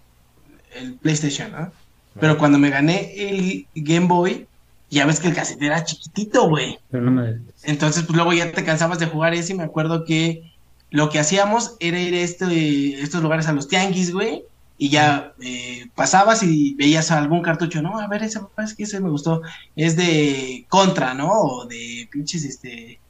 el 0.74 0.94
PlayStation, 1.00 1.52
¿no? 1.52 1.72
Pero 2.20 2.36
cuando 2.36 2.58
me 2.58 2.68
gané 2.68 3.14
el 3.16 3.66
Game 3.74 4.08
Boy, 4.08 4.46
ya 4.90 5.06
ves 5.06 5.20
que 5.20 5.28
el 5.28 5.34
cassette 5.34 5.62
era 5.62 5.84
chiquitito, 5.84 6.48
güey. 6.48 6.78
Pero 6.90 7.02
no 7.04 7.10
me... 7.10 7.40
Entonces, 7.64 8.04
pues 8.04 8.16
luego 8.16 8.32
ya 8.32 8.52
te 8.52 8.64
cansabas 8.64 8.98
de 8.98 9.06
jugar 9.06 9.34
ese 9.34 9.52
y 9.52 9.56
me 9.56 9.64
acuerdo 9.64 10.04
que 10.04 10.52
lo 10.90 11.10
que 11.10 11.18
hacíamos 11.18 11.76
era 11.80 11.98
ir 12.00 12.14
a 12.14 12.18
este, 12.20 13.00
estos 13.02 13.22
lugares 13.22 13.48
a 13.48 13.52
los 13.52 13.66
tianguis, 13.68 14.12
güey, 14.12 14.44
y 14.78 14.90
ya 14.90 15.32
eh, 15.40 15.86
pasabas 15.94 16.42
y 16.42 16.74
veías 16.74 17.10
algún 17.10 17.42
cartucho, 17.42 17.82
no, 17.82 17.98
a 17.98 18.06
ver, 18.06 18.22
ese 18.22 18.38
papá 18.40 18.62
es 18.64 18.74
que 18.74 18.84
ese 18.84 19.00
me 19.00 19.10
gustó, 19.10 19.42
es 19.74 19.96
de 19.96 20.64
Contra, 20.68 21.14
¿no? 21.14 21.28
O 21.32 21.66
de 21.66 22.08
pinches, 22.12 22.44
este, 22.44 23.00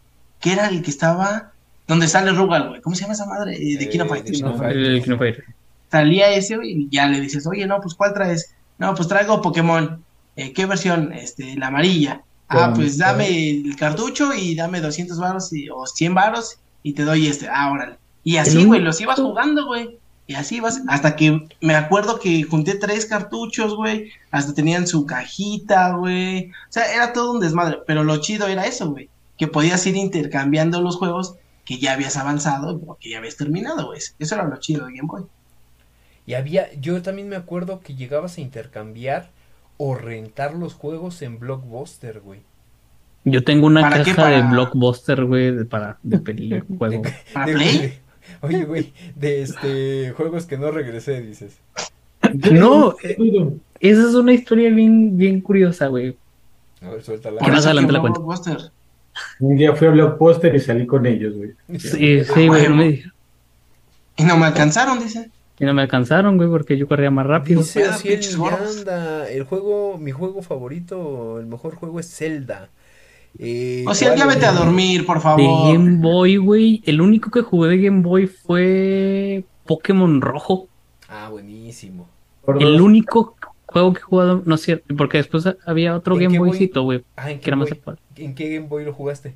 ¿qué 0.40 0.52
era 0.52 0.68
el 0.68 0.82
que 0.82 0.90
estaba? 0.90 1.52
Donde 1.86 2.08
sale 2.08 2.32
Rugal, 2.32 2.68
güey, 2.70 2.80
¿cómo 2.80 2.96
se 2.96 3.02
llama 3.02 3.12
esa 3.14 3.26
madre? 3.26 3.56
Eh, 3.56 3.76
de 3.76 3.84
Eh, 3.84 3.88
Kino. 3.90 4.04
El 4.14 5.02
Kino 5.02 5.18
Fighter. 5.18 5.44
salía 5.90 6.30
ese 6.30 6.56
güey, 6.56 6.70
y 6.72 6.88
ya 6.90 7.06
le 7.08 7.20
dices, 7.20 7.46
oye, 7.46 7.66
no, 7.66 7.80
pues 7.80 7.94
¿cuál 7.94 8.14
traes? 8.14 8.54
No, 8.78 8.94
pues 8.94 9.08
traigo 9.08 9.42
Pokémon. 9.42 10.02
Eh, 10.36 10.52
¿Qué 10.52 10.66
versión? 10.66 11.12
Este, 11.12 11.56
la 11.56 11.68
amarilla. 11.68 12.22
Ah, 12.48 12.72
pues 12.74 12.98
dame 12.98 13.50
el 13.50 13.74
cartucho 13.76 14.32
y 14.32 14.54
dame 14.54 14.80
200 14.80 15.18
varos 15.18 15.52
y- 15.52 15.68
o 15.68 15.84
100 15.86 16.14
varos 16.14 16.58
y 16.82 16.92
te 16.92 17.02
doy 17.04 17.26
este. 17.26 17.48
Ah, 17.50 17.72
órale. 17.72 17.96
Y 18.22 18.36
así, 18.36 18.64
güey, 18.64 18.80
los 18.80 19.00
ibas 19.00 19.18
jugando, 19.18 19.66
güey. 19.66 19.98
Y 20.28 20.34
así 20.34 20.56
ibas, 20.56 20.82
hasta 20.88 21.14
que 21.16 21.46
me 21.60 21.74
acuerdo 21.74 22.18
que 22.18 22.42
junté 22.42 22.74
tres 22.74 23.06
cartuchos, 23.06 23.74
güey. 23.76 24.10
Hasta 24.30 24.54
tenían 24.54 24.86
su 24.86 25.06
cajita, 25.06 25.92
güey. 25.92 26.50
O 26.50 26.52
sea, 26.72 26.92
era 26.92 27.12
todo 27.12 27.32
un 27.32 27.40
desmadre. 27.40 27.78
Pero 27.86 28.04
lo 28.04 28.16
chido 28.20 28.46
era 28.48 28.66
eso, 28.66 28.90
güey. 28.90 29.08
Que 29.38 29.46
podías 29.48 29.86
ir 29.86 29.96
intercambiando 29.96 30.80
los 30.82 30.96
juegos 30.96 31.34
que 31.64 31.78
ya 31.78 31.92
habías 31.92 32.16
avanzado 32.16 32.80
o 32.86 32.96
que 32.96 33.10
ya 33.10 33.18
habías 33.18 33.36
terminado, 33.36 33.86
güey. 33.86 34.00
Eso 34.18 34.34
era 34.34 34.44
lo 34.44 34.56
chido 34.58 34.86
de 34.86 34.92
Game 34.94 35.08
Boy. 35.08 35.24
Y 36.26 36.34
había, 36.34 36.72
yo 36.74 37.02
también 37.02 37.28
me 37.28 37.36
acuerdo 37.36 37.80
que 37.80 37.94
llegabas 37.94 38.38
a 38.38 38.40
intercambiar 38.40 39.30
o 39.78 39.94
rentar 39.94 40.54
los 40.54 40.74
juegos 40.74 41.20
en 41.22 41.38
Blockbuster, 41.38 42.20
güey. 42.20 42.40
Yo 43.24 43.42
tengo 43.44 43.66
una 43.66 43.80
¿Para 43.82 43.96
caja 43.98 44.04
qué? 44.04 44.14
Para- 44.14 44.36
de 44.42 44.42
Blockbuster, 44.50 45.24
güey, 45.24 45.50
de, 45.54 45.64
para, 45.64 45.98
de 46.02 46.18
película, 46.20 46.64
juego. 46.78 47.02
¿Para 47.32 47.46
De- 47.46 47.52
Play? 47.54 47.78
de- 47.78 47.98
oye, 48.42 48.64
güey, 48.64 48.92
de 49.14 49.42
este 49.42 50.12
juegos 50.16 50.46
que 50.46 50.56
no 50.58 50.70
regresé, 50.70 51.20
dices. 51.22 51.58
No, 52.52 52.94
dudo. 53.18 53.54
Esa 53.80 54.08
es 54.08 54.14
una 54.14 54.32
historia 54.32 54.70
bien, 54.70 55.16
bien 55.16 55.40
curiosa, 55.40 55.86
güey. 55.88 56.16
A 56.82 56.90
ver, 56.90 57.02
suéltala. 57.02 57.40
Por 57.40 57.52
más 57.52 57.64
adelante 57.66 57.92
la. 57.92 58.00
Blockbuster. 58.00 58.58
Un 59.40 59.56
día 59.56 59.74
fui 59.74 59.86
a 59.88 59.90
Blockbuster 59.90 60.54
y 60.54 60.60
salí 60.60 60.86
con 60.86 61.06
ellos, 61.06 61.34
güey. 61.34 61.50
Sí, 61.78 62.22
sí, 62.24 62.48
güey, 62.48 62.68
no 62.68 62.76
me, 62.76 63.02
Y 64.16 64.24
no 64.24 64.36
me 64.36 64.46
alcanzaron, 64.46 64.98
dice. 64.98 65.30
Y 65.58 65.64
no 65.64 65.74
me 65.74 65.82
alcanzaron, 65.82 66.36
güey, 66.36 66.48
porque 66.48 66.76
yo 66.76 66.86
corría 66.88 67.10
más 67.10 67.26
rápido. 67.26 67.60
Dice 67.62 67.80
Pero, 67.80 67.92
así. 67.92 68.08
Miranda, 68.38 69.28
el 69.30 69.44
juego, 69.44 69.98
mi 69.98 70.12
juego 70.12 70.42
favorito, 70.42 71.38
el 71.40 71.46
mejor 71.46 71.74
juego 71.76 72.00
es 72.00 72.14
Zelda. 72.14 72.70
Eh, 73.38 73.84
O 73.86 73.94
sea, 73.94 74.08
¿cuál 74.08 74.18
ya 74.18 74.26
vete 74.26 74.46
a 74.46 74.52
dormir, 74.52 75.06
por 75.06 75.16
De 75.18 75.22
favor. 75.22 75.72
Game 75.72 75.98
Boy, 76.00 76.36
güey. 76.38 76.82
El 76.86 77.00
único 77.00 77.30
que 77.30 77.42
jugué 77.42 77.68
de 77.70 77.78
Game 77.82 78.02
Boy 78.02 78.26
fue 78.26 79.44
Pokémon 79.66 80.20
Rojo. 80.20 80.68
Ah, 81.08 81.28
buenísimo. 81.30 82.08
Por 82.44 82.62
El 82.62 82.72
dos. 82.74 82.80
único 82.82 83.36
juego 83.66 83.92
que 83.92 84.00
he 84.00 84.02
jugado, 84.02 84.42
no 84.46 84.54
es 84.54 84.62
cierto, 84.62 84.94
porque 84.96 85.18
después 85.18 85.44
había 85.66 85.94
otro 85.96 86.14
¿En 86.14 86.20
Game? 86.20 86.38
Boycito, 86.38 86.82
güey, 86.82 87.04
Ah, 87.16 87.30
¿en 87.30 87.40
qué, 87.40 87.50
Boy-. 87.52 87.68
¿en 88.16 88.34
qué 88.34 88.54
Game 88.54 88.68
Boy 88.68 88.84
lo 88.84 88.92
jugaste? 88.92 89.34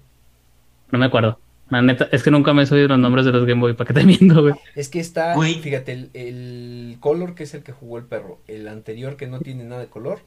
No 0.91 0.99
me 0.99 1.07
acuerdo. 1.07 1.39
La 1.71 1.83
neta, 1.83 2.09
es 2.13 2.23
que 2.23 2.31
nunca 2.31 2.53
me 2.53 2.63
he 2.63 2.67
sabido 2.67 2.89
los 2.89 2.99
nombres 2.99 3.25
de 3.25 3.33
los 3.33 3.47
Game 3.47 3.61
Boy, 3.61 3.75
para 3.75 3.89
que 3.89 3.95
te 3.95 4.05
miento, 4.05 4.43
güey. 4.43 4.55
Es 4.75 4.89
que 4.89 5.01
está, 5.01 5.35
Güey. 5.35 5.55
fíjate, 5.61 5.93
el, 5.93 6.11
el 6.15 6.97
Color 7.01 7.35
que 7.35 7.45
es 7.45 7.55
el 7.55 7.63
que 7.63 7.73
jugó 7.73 7.99
el 7.99 8.05
perro, 8.05 8.39
el 8.49 8.67
anterior 8.69 9.17
que 9.17 9.27
no 9.29 9.39
tiene 9.41 9.65
nada 9.65 9.81
de 9.81 9.87
color, 9.87 10.21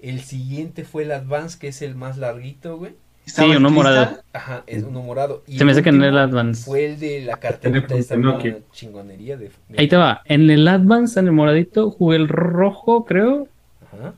el 0.00 0.20
siguiente 0.20 0.84
fue 0.84 1.02
el 1.04 1.12
Advance 1.12 1.58
que 1.58 1.68
es 1.68 1.82
el 1.82 1.94
más 1.96 2.16
larguito, 2.18 2.76
güey. 2.76 2.92
Estaba 3.26 3.48
Sí, 3.50 3.56
uno 3.56 3.70
morado. 3.70 4.18
Ajá, 4.34 4.64
es 4.66 4.82
uno 4.84 5.00
morado. 5.02 5.42
Y 5.46 5.56
Se 5.56 5.64
me 5.64 5.72
hace 5.72 5.82
que 5.82 5.88
era 5.88 6.08
el 6.08 6.18
Advance. 6.18 6.64
Fue 6.64 6.84
el 6.84 7.00
de 7.00 7.22
la 7.22 7.38
carterita, 7.38 7.86
Teléfono 7.86 7.98
esta 8.00 8.16
Nokia. 8.16 8.58
chingonería 8.70 9.36
de, 9.38 9.50
de- 9.70 9.78
Ahí 9.78 9.88
te 9.88 9.96
va. 9.96 10.20
En 10.26 10.50
el 10.50 10.68
Advance, 10.68 11.18
en 11.18 11.26
el 11.26 11.32
moradito, 11.32 11.90
jugué 11.90 12.16
el 12.18 12.28
rojo, 12.28 13.06
creo. 13.06 13.48
Ajá. 13.92 14.12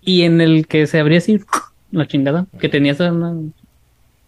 Y 0.00 0.22
en 0.22 0.40
el 0.40 0.66
que 0.66 0.86
se 0.86 0.98
abría 0.98 1.18
así, 1.18 1.40
la 1.90 2.06
chingada, 2.08 2.46
que 2.58 2.70
tenías 2.70 2.98
una... 3.00 3.34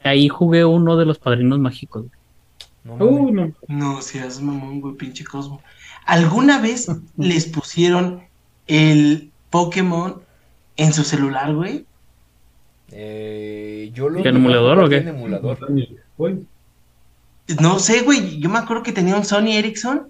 Ahí 0.05 0.29
jugué 0.29 0.65
uno 0.65 0.97
de 0.97 1.07
los 1.07 1.19
padrinos 1.19 1.59
mágicos. 1.59 2.03
güey. 2.03 2.99
No 2.99 3.05
Uh, 3.07 3.33
no. 3.33 3.53
No 3.67 4.03
seas 4.03 4.41
mamón, 4.41 4.81
güey, 4.81 4.95
pinche 4.95 5.25
Cosmo. 5.25 5.63
¿Alguna 6.05 6.61
vez 6.61 6.89
les 7.17 7.47
pusieron 7.47 8.23
el 8.67 9.31
Pokémon 9.51 10.21
en 10.77 10.93
su 10.93 11.03
celular, 11.03 11.55
güey? 11.55 11.87
Eh, 12.93 13.91
yo 13.95 14.09
lo 14.09 14.21
¿En 14.21 14.37
emulador 14.37 14.79
o 14.79 14.89
qué? 14.89 14.99
En 14.99 15.09
emulador. 15.09 15.59
No 17.61 17.79
sé, 17.79 18.03
güey. 18.03 18.39
Yo 18.39 18.49
me 18.51 18.59
acuerdo 18.59 18.83
que 18.83 18.93
tenía 18.93 19.17
un 19.17 19.25
Sony 19.25 19.53
Ericsson 19.53 20.09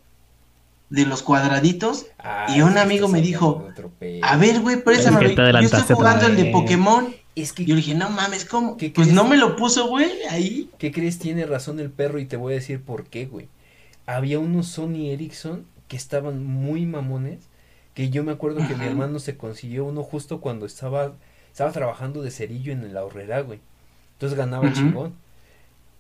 de 0.90 1.06
los 1.06 1.22
cuadraditos. 1.22 2.06
Ah, 2.18 2.46
Y 2.48 2.60
un 2.60 2.70
es 2.70 2.74
que 2.74 2.80
amigo 2.80 3.08
me 3.08 3.20
dijo. 3.20 3.68
A 4.22 4.36
ver, 4.36 4.60
güey, 4.60 4.82
te 4.82 4.92
Yo 4.92 5.58
estoy 5.60 5.94
jugando 5.94 6.26
el 6.26 6.36
de. 6.36 6.50
Pokémon. 6.50 7.14
Es 7.34 7.52
que, 7.52 7.64
Yo 7.64 7.74
dije, 7.74 7.94
no 7.94 8.10
mames, 8.10 8.44
¿cómo? 8.44 8.76
¿Qué 8.76 8.90
Pues 8.90 9.08
crees? 9.08 9.14
no 9.16 9.24
me 9.24 9.36
lo 9.36 9.56
puso, 9.56 9.88
güey, 9.88 10.08
ahí. 10.30 10.70
¿qué 10.78 10.92
crees? 10.92 11.18
Tiene 11.18 11.46
razón 11.46 11.80
el 11.80 11.90
perro 11.90 12.18
y 12.20 12.26
te 12.26 12.36
voy 12.36 12.52
a 12.52 12.56
decir 12.56 12.80
por 12.80 13.04
qué, 13.06 13.26
güey. 13.26 13.48
Había 14.06 14.38
unos 14.38 14.68
Sony 14.68 15.10
Ericsson 15.10 15.64
que 15.88 15.96
estaban 15.96 16.44
muy 16.44 16.86
mamones, 16.86 17.38
que 17.94 18.10
yo 18.10 18.22
me 18.24 18.32
acuerdo 18.32 18.66
que 18.68 18.74
mi 18.76 18.84
hermano 18.84 19.18
se 19.18 19.36
consiguió 19.36 19.84
uno 19.84 20.02
justo 20.02 20.40
cuando 20.40 20.64
estaba, 20.66 21.12
estaba 21.50 21.72
trabajando 21.72 22.22
de 22.22 22.30
cerillo 22.30 22.72
en 22.72 22.92
la 22.94 23.04
horrera, 23.04 23.40
güey. 23.40 23.60
Entonces 24.12 24.38
ganaba 24.38 24.72
chingón. 24.72 25.14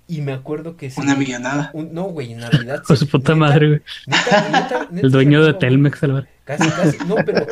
Y 0.06 0.20
me 0.20 0.32
acuerdo 0.34 0.76
que 0.76 0.90
sí. 0.90 1.00
Una 1.00 1.14
millonada. 1.16 1.70
un- 1.72 1.94
no, 1.94 2.04
güey, 2.04 2.32
en 2.32 2.40
Navidad. 2.40 2.82
Sí, 2.88 2.94
su 2.96 3.08
puta 3.08 3.32
neta, 3.34 3.46
madre, 3.46 3.68
güey. 3.68 3.80
neta, 4.06 4.48
neta, 4.50 4.88
neta 4.90 5.06
El 5.06 5.10
dueño 5.12 5.42
de. 5.44 5.54
Telmex. 5.54 6.00
Casi, 6.44 6.68
casi. 6.70 6.98
No, 7.08 7.16
pero, 7.24 7.46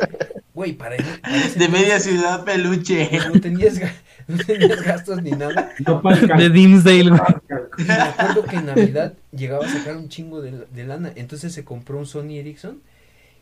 güey, 0.62 0.74
para, 0.74 0.96
para 0.96 1.36
ese 1.36 1.58
De 1.58 1.68
media 1.68 1.98
ciudad 1.98 2.44
peluche. 2.44 3.10
No 3.26 3.40
tenías, 3.40 3.80
no 4.28 4.38
tenías 4.38 4.80
gastos 4.82 5.20
ni 5.20 5.32
nada. 5.32 5.72
No. 5.84 6.00
De 6.38 6.50
Dimsdale. 6.50 7.10
Y 7.78 7.84
me 7.84 7.92
acuerdo 7.92 8.44
que 8.44 8.56
en 8.56 8.66
Navidad 8.66 9.14
llegaba 9.32 9.66
a 9.66 9.68
sacar 9.68 9.96
un 9.96 10.08
chingo 10.08 10.40
de, 10.40 10.66
de 10.72 10.84
lana. 10.84 11.12
Entonces 11.16 11.52
se 11.52 11.64
compró 11.64 11.98
un 11.98 12.06
Sony 12.06 12.36
Ericsson. 12.38 12.80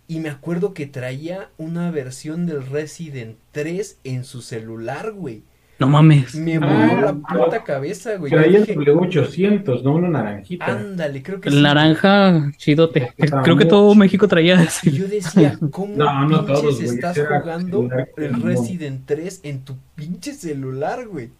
Y 0.08 0.20
me 0.20 0.30
acuerdo 0.30 0.72
que 0.72 0.86
traía 0.86 1.50
una 1.58 1.90
versión 1.90 2.46
del 2.46 2.66
Resident 2.66 3.36
3 3.52 3.98
en 4.04 4.24
su 4.24 4.40
celular, 4.40 5.12
güey. 5.12 5.42
No 5.80 5.88
mames. 5.88 6.34
Me 6.34 6.56
Ah, 6.56 6.60
voló 6.60 7.00
la 7.00 7.12
no. 7.12 7.22
puta 7.44 7.64
cabeza, 7.64 8.16
güey. 8.16 8.30
Yo 8.30 8.38
Traía 8.38 8.58
el 8.58 8.66
dije, 8.66 8.78
W800, 8.78 9.82
no 9.82 9.94
una 9.94 10.08
naranjita. 10.10 10.66
ándale, 10.66 11.22
creo 11.22 11.40
que 11.40 11.48
El 11.48 11.54
sí. 11.56 11.62
naranja 11.62 12.52
chidote. 12.58 13.12
Estaba 13.16 13.42
Creo 13.42 13.56
que 13.56 13.64
todo 13.64 13.94
México 13.94 14.28
traía 14.28 14.62
ese. 14.62 14.90
Y 14.90 14.92
yo 14.92 15.08
decía, 15.08 15.58
¿cómo 15.70 15.96
No, 15.96 16.28
no 16.28 16.44
pinches 16.44 16.60
todos, 16.62 16.76
güey, 16.76 16.88
estás 16.94 17.18
jugando 17.18 17.88
el. 18.18 18.42
Resident 18.42 19.02
3 19.06 19.40
en 19.42 19.60
tu 19.64 19.76
pinche 19.94 20.34
celular, 20.34 21.06
güey? 21.08 21.30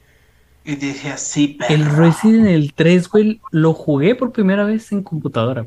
Y 0.64 0.76
dije 0.76 1.10
así, 1.10 1.48
perro. 1.58 1.74
El 1.74 1.84
Resident 1.96 2.46
Evil 2.46 2.72
3, 2.74 3.08
güey, 3.08 3.40
lo 3.50 3.72
jugué 3.74 4.14
por 4.14 4.32
primera 4.32 4.64
vez 4.64 4.90
en 4.92 5.02
computadora. 5.02 5.66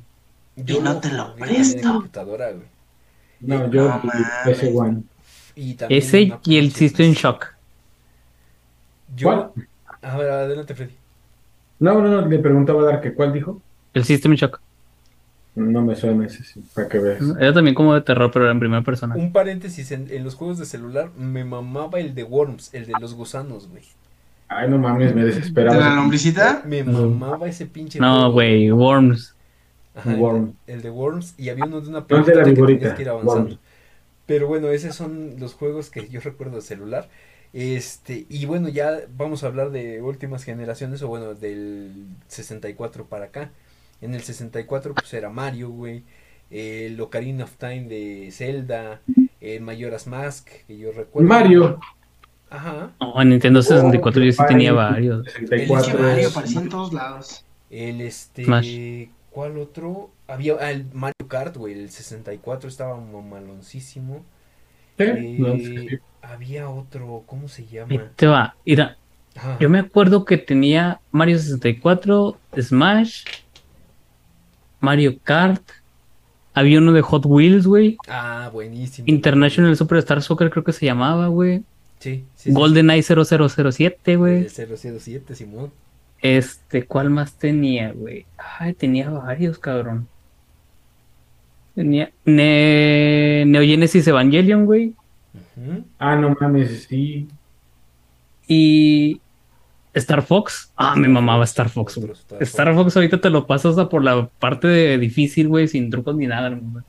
Y 0.56 0.80
no 0.80 1.00
te 1.00 1.12
lo 1.12 1.36
presto. 1.36 1.78
En 1.88 1.94
computadora, 1.94 2.52
güey. 2.52 2.66
No, 3.40 3.70
yo 3.72 3.88
mames. 3.90 4.64
one. 4.74 5.04
Y 5.56 5.76
Ese 5.90 6.34
y 6.46 6.58
el. 6.58 6.72
System 6.72 7.12
Shock. 7.14 7.53
Yo. 9.16 9.28
¿Cuál? 9.28 9.52
A 10.02 10.18
ver, 10.18 10.30
adelante, 10.30 10.76
Freddy. 10.76 10.94
No, 11.80 12.02
no, 12.02 12.10
no, 12.10 12.28
le 12.28 12.40
preguntaba 12.40 12.82
a 12.84 12.86
Dar 12.86 13.02
que 13.02 13.14
cuál 13.14 13.34
dijo. 13.34 13.62
El 13.94 14.04
System 14.04 14.34
Shock. 14.34 14.60
No 15.56 15.84
me 15.84 15.96
suena 15.96 16.26
ese, 16.26 16.44
sí, 16.44 16.64
para 16.74 16.88
que 16.90 16.98
veas. 16.98 17.22
Era 17.40 17.54
también 17.54 17.76
como 17.76 17.94
de 17.94 18.02
terror, 18.02 18.32
pero 18.32 18.46
era 18.46 18.54
en 18.54 18.60
primera 18.60 18.82
persona. 18.82 19.16
Un 19.16 19.32
paréntesis, 19.32 19.92
en, 19.92 20.10
en 20.10 20.24
los 20.24 20.34
juegos 20.36 20.58
de 20.58 20.66
celular 20.66 21.12
me 21.16 21.44
mamaba 21.46 22.00
el 22.00 22.16
de 22.16 22.24
Worms, 22.24 22.74
el 22.74 22.88
de 22.88 22.94
los 23.00 23.14
gusanos, 23.14 23.68
güey. 23.70 23.84
Ay, 24.48 24.68
no 24.70 24.78
mames, 24.80 25.14
me 25.14 25.22
¿De 25.22 25.28
desesperaba. 25.28 25.78
la 25.80 25.96
lombricita? 25.96 26.64
Me 26.66 26.84
No. 26.84 27.08
mamaba 27.10 27.48
ese 27.48 27.66
pinche 27.68 28.00
No, 28.00 28.32
güey, 28.32 28.72
Worms. 28.72 29.36
Ajá, 29.96 30.12
el, 30.14 30.20
Worm. 30.20 30.54
de, 30.66 30.74
el 30.74 30.82
de 30.82 30.90
Worms 30.90 31.36
y 31.38 31.50
había 31.50 31.66
uno 31.66 31.82
de 31.82 31.90
una 31.90 32.06
No 32.10 32.18
el 32.18 32.26
de 32.26 32.36
la 32.36 32.44
pelotita 32.44 32.66
que 32.66 32.74
tenías 32.74 32.94
que 32.96 33.02
ir 33.04 33.10
avanzando. 33.10 33.42
Worms. 33.42 33.60
Pero 34.26 34.48
bueno, 34.48 34.70
esos 34.70 34.96
son 34.96 35.36
los 35.40 35.54
juegos 35.54 35.90
que 35.92 36.08
yo 36.10 36.20
recuerdo 36.22 36.56
de 36.56 36.62
celular. 36.62 37.10
Este, 37.54 38.26
y 38.30 38.46
bueno, 38.48 38.68
ya 38.68 39.02
vamos 39.16 39.44
a 39.44 39.48
hablar 39.48 39.70
de 39.70 40.02
últimas 40.02 40.44
generaciones 40.44 41.04
o 41.04 41.08
bueno, 41.08 41.36
del 41.36 42.08
64 42.28 43.06
para 43.06 43.26
acá. 43.26 43.52
En 44.02 44.16
el 44.16 44.22
64 44.22 44.96
pues 44.96 45.14
era 45.14 45.30
Mario, 45.30 45.70
güey. 45.70 46.04
El 46.50 47.00
Ocarina 47.00 47.46
of 47.46 47.56
Time 47.58 47.84
de 47.84 48.30
Zelda, 48.32 49.02
el 49.40 49.62
Majora's 49.62 50.08
Mask, 50.08 50.50
que 50.68 50.78
yo 50.78 50.92
recuerdo. 50.92 51.30
Mario. 51.30 51.80
Ajá. 52.50 52.92
Oh, 53.00 53.22
en 53.22 53.30
Nintendo 53.30 53.62
64 53.62 54.24
yo 54.24 54.32
sí 54.32 54.38
Mario, 54.40 54.56
tenía 54.58 54.74
varios. 54.74 55.26
64. 55.26 55.86
Pinche 55.86 56.04
Mario 56.04 56.30
aparecía 56.30 56.62
en 56.62 56.70
todos 56.70 56.94
lados. 56.94 57.46
El 57.70 58.02
este, 58.02 58.46
Smash. 58.46 59.08
¿cuál 59.30 59.58
otro? 59.58 60.12
Había 60.28 60.56
ah, 60.60 60.72
el 60.72 60.86
Mario 60.94 61.28
Kart, 61.28 61.56
güey, 61.58 61.74
el 61.74 61.90
64 61.90 62.70
estaba 62.70 63.00
mamaloncísimo. 63.00 64.24
¿Sí? 64.98 65.04
Eh, 65.04 65.36
No, 65.40 65.56
sí. 65.56 66.00
Había 66.24 66.70
otro, 66.70 67.24
¿cómo 67.26 67.48
se 67.48 67.62
Ahí 67.64 67.68
llama? 67.72 68.12
te 68.16 68.26
va. 68.28 68.56
Mira, 68.66 68.98
yo 69.60 69.70
me 69.70 69.80
acuerdo 69.80 70.26
que 70.26 70.38
tenía 70.38 71.00
Mario 71.12 71.38
64, 71.38 72.38
Smash, 72.60 73.24
Mario 74.80 75.18
Kart. 75.24 75.62
Había 76.56 76.78
uno 76.80 76.94
de 76.94 77.02
Hot 77.02 77.26
Wheels, 77.26 77.66
güey. 77.66 77.98
Ah, 78.08 78.50
buenísimo. 78.54 79.06
International 79.08 79.76
Superstar 79.76 80.22
Soccer 80.22 80.50
creo 80.52 80.64
que 80.64 80.72
se 80.72 80.86
llamaba, 80.86 81.28
güey. 81.28 81.64
Sí, 82.00 82.26
sí, 82.36 82.50
sí, 82.50 82.52
GoldenEye 82.54 83.02
0007, 83.02 84.00
sí. 84.06 84.16
güey. 84.16 84.38
El 84.46 84.50
007, 84.50 85.36
Simón. 85.36 85.72
Este, 86.22 86.86
¿cuál 86.86 87.10
más 87.10 87.34
tenía, 87.34 87.92
güey? 87.92 88.26
Ay, 88.38 88.74
tenía 88.74 89.10
varios, 89.10 89.58
cabrón. 89.58 90.08
Tenía 91.76 92.12
Ne- 92.24 93.46
Neo 93.48 93.64
Genesis 93.64 94.06
Evangelion, 94.08 94.66
güey. 94.66 94.94
Ah, 96.00 96.16
no 96.16 96.36
mames, 96.40 96.86
sí. 96.90 97.28
Y 98.48 99.22
Star 99.94 100.22
Fox. 100.24 100.72
Ah, 100.76 100.96
me 100.96 101.08
mamaba 101.08 101.44
Star 101.44 101.70
Fox, 101.70 101.96
güey. 101.96 102.10
Otro 102.12 102.20
Star 102.22 102.44
Star 102.44 102.68
Fox. 102.74 102.84
Fox 102.86 102.96
ahorita 102.98 103.22
te 103.22 103.30
lo 103.30 103.46
pasas 103.48 103.72
hasta 103.72 103.90
por 103.90 104.04
la 104.04 104.28
parte 104.40 104.68
de 104.68 104.98
difícil, 104.98 105.48
güey, 105.48 105.68
sin 105.68 105.90
trucos 105.90 106.16
ni 106.16 106.28
nada. 106.28 106.50
güey. 106.50 106.84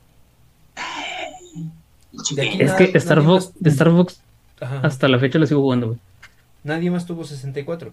Es 2.13 2.31
Nadie- 2.71 2.91
que 2.91 2.97
Star 2.97 3.17
nadie 3.17 3.29
Fox, 3.29 3.51
más- 3.61 3.73
Star 3.73 3.91
Fox 3.91 4.21
Ajá. 4.61 4.79
hasta 4.83 5.07
la 5.07 5.19
fecha 5.19 5.37
lo 5.39 5.45
sigo 5.45 5.61
jugando, 5.61 5.87
güey. 5.87 5.99
Nadie 6.63 6.89
más 6.89 7.05
tuvo 7.05 7.23
64. 7.23 7.91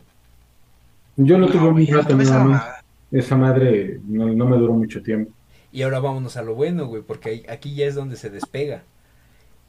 Yo 1.16 1.38
lo 1.38 1.48
tuve 1.48 1.60
No, 1.62 1.66
un 1.68 1.72
güey, 1.74 1.86
rato 1.86 2.16
no 2.16 2.22
esa 2.22 2.32
nada 2.34 2.44
más. 2.44 2.64
Esa 3.10 3.36
madre 3.36 4.00
no, 4.06 4.26
no 4.32 4.46
me 4.46 4.56
duró 4.56 4.72
mucho 4.72 5.02
tiempo. 5.02 5.30
Y 5.70 5.82
ahora 5.82 6.00
vámonos 6.00 6.36
a 6.36 6.42
lo 6.42 6.54
bueno, 6.54 6.86
güey, 6.86 7.02
porque 7.02 7.44
aquí 7.48 7.74
ya 7.74 7.86
es 7.86 7.94
donde 7.94 8.16
se 8.16 8.30
despega. 8.30 8.82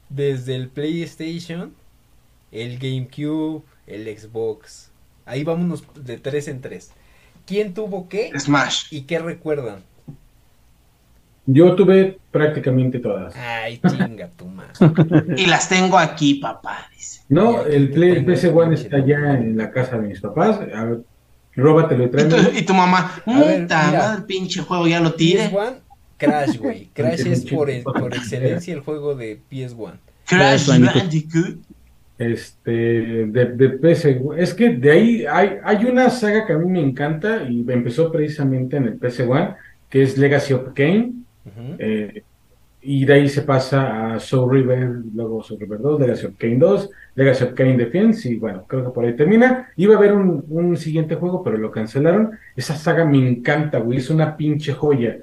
Desde 0.08 0.54
el 0.54 0.68
PlayStation, 0.68 1.74
el 2.52 2.78
GameCube, 2.78 3.62
el 3.86 4.18
Xbox. 4.18 4.90
Ahí 5.26 5.44
vámonos 5.44 5.84
de 5.94 6.18
tres 6.18 6.48
en 6.48 6.60
tres. 6.60 6.92
¿Quién 7.46 7.74
tuvo 7.74 8.08
qué 8.08 8.30
Smash. 8.38 8.86
y 8.90 9.02
qué 9.02 9.18
recuerdan? 9.18 9.82
Yo 11.46 11.74
tuve 11.74 12.18
prácticamente 12.30 12.98
todas. 13.00 13.34
Ay, 13.36 13.78
chinga 13.88 14.28
tu 14.30 14.46
madre. 14.46 14.72
Y 15.36 15.46
las 15.46 15.68
tengo 15.68 15.98
aquí, 15.98 16.34
papá. 16.36 16.88
Dice. 16.94 17.20
No, 17.28 17.62
el, 17.64 17.90
Play, 17.90 18.10
el 18.12 18.24
PC 18.24 18.48
One 18.48 18.74
está 18.74 19.04
ya 19.04 19.16
en 19.34 19.56
la 19.56 19.70
casa 19.70 19.98
de 19.98 20.08
mis 20.08 20.20
papás. 20.20 20.58
A 20.74 20.84
ver, 20.84 21.00
róbatelo 21.54 22.04
y 22.04 22.06
Y 22.06 22.10
tu, 22.10 22.16
tráemelo. 22.16 22.58
y 22.58 22.62
tu 22.62 22.74
mamá, 22.74 23.12
puta 23.24 23.90
madre, 23.92 24.16
el 24.18 24.24
pinche 24.24 24.62
juego 24.62 24.86
ya 24.86 25.00
lo 25.00 25.14
tire. 25.14 25.50
PS1, 25.50 25.80
Crash, 26.16 26.58
güey. 26.58 26.90
Crash 26.94 27.26
es 27.26 27.44
por, 27.44 27.68
por 27.96 28.14
excelencia 28.14 28.74
el 28.74 28.80
juego 28.80 29.14
de 29.14 29.40
PS1. 29.50 30.00
Crash 30.26 30.66
Bandicoot. 30.78 31.58
Este, 32.16 32.70
de, 33.26 33.46
de 33.56 33.68
PC. 33.70 34.22
Es 34.36 34.54
que 34.54 34.70
de 34.70 34.90
ahí 34.90 35.24
hay, 35.28 35.58
hay 35.64 35.84
una 35.84 36.10
saga 36.10 36.46
que 36.46 36.52
a 36.52 36.58
mí 36.58 36.70
me 36.70 36.80
encanta 36.80 37.42
y 37.48 37.64
empezó 37.70 38.12
precisamente 38.12 38.76
en 38.76 38.84
el 38.84 38.98
PC 38.98 39.24
One, 39.24 39.56
que 39.88 40.02
es 40.02 40.16
Legacy 40.16 40.52
of 40.54 40.72
Kain. 40.74 41.26
Ujú. 41.44 41.76
eh, 41.78 42.22
y 42.86 43.04
de 43.06 43.14
ahí 43.14 43.28
se 43.30 43.42
pasa 43.42 44.14
a 44.14 44.20
Soul 44.20 44.52
River, 44.52 44.90
luego 45.14 45.42
Soul 45.42 45.58
River 45.60 45.80
2, 45.80 46.00
Legacy 46.00 46.26
of 46.26 46.34
Kain 46.36 46.58
2, 46.58 46.90
Legacy 47.14 47.44
of 47.44 47.54
Kain 47.54 47.78
Defense, 47.78 48.28
y 48.28 48.36
bueno, 48.36 48.66
creo 48.68 48.84
que 48.84 48.90
por 48.90 49.04
ahí 49.06 49.16
termina. 49.16 49.70
Iba 49.76 49.94
a 49.94 49.98
haber 49.98 50.12
un, 50.12 50.44
un 50.48 50.76
siguiente 50.76 51.14
juego, 51.14 51.42
pero 51.42 51.56
lo 51.56 51.70
cancelaron. 51.70 52.32
Esa 52.54 52.76
saga 52.76 53.06
me 53.06 53.26
encanta, 53.26 53.78
güey, 53.78 53.98
es 53.98 54.10
una 54.10 54.36
pinche 54.36 54.72
joya. 54.74 55.18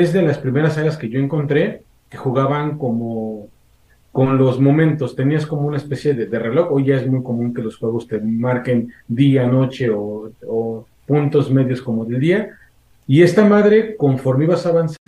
Es 0.00 0.12
de 0.12 0.22
las 0.22 0.38
primeras 0.38 0.74
sagas 0.74 0.96
que 0.96 1.08
yo 1.08 1.20
encontré 1.20 1.84
que 2.10 2.16
jugaban 2.16 2.78
como 2.78 3.48
con 4.10 4.38
los 4.38 4.60
momentos, 4.60 5.14
tenías 5.14 5.46
como 5.46 5.68
una 5.68 5.76
especie 5.76 6.14
de, 6.14 6.38
reloj, 6.38 6.72
hoy 6.72 6.86
ya 6.86 6.96
es 6.96 7.06
muy 7.06 7.22
común 7.22 7.54
que 7.54 7.62
los 7.62 7.76
juegos 7.76 8.08
te 8.08 8.20
marquen 8.20 8.92
día, 9.06 9.46
noche 9.46 9.90
o, 9.90 10.86
puntos 11.06 11.48
medios 11.50 11.80
como 11.80 12.04
del 12.04 12.20
día, 12.20 12.58
y 13.06 13.22
esta 13.22 13.44
madre, 13.44 13.96
conforme 13.96 14.44
ibas 14.44 14.66
avanzando, 14.66 14.98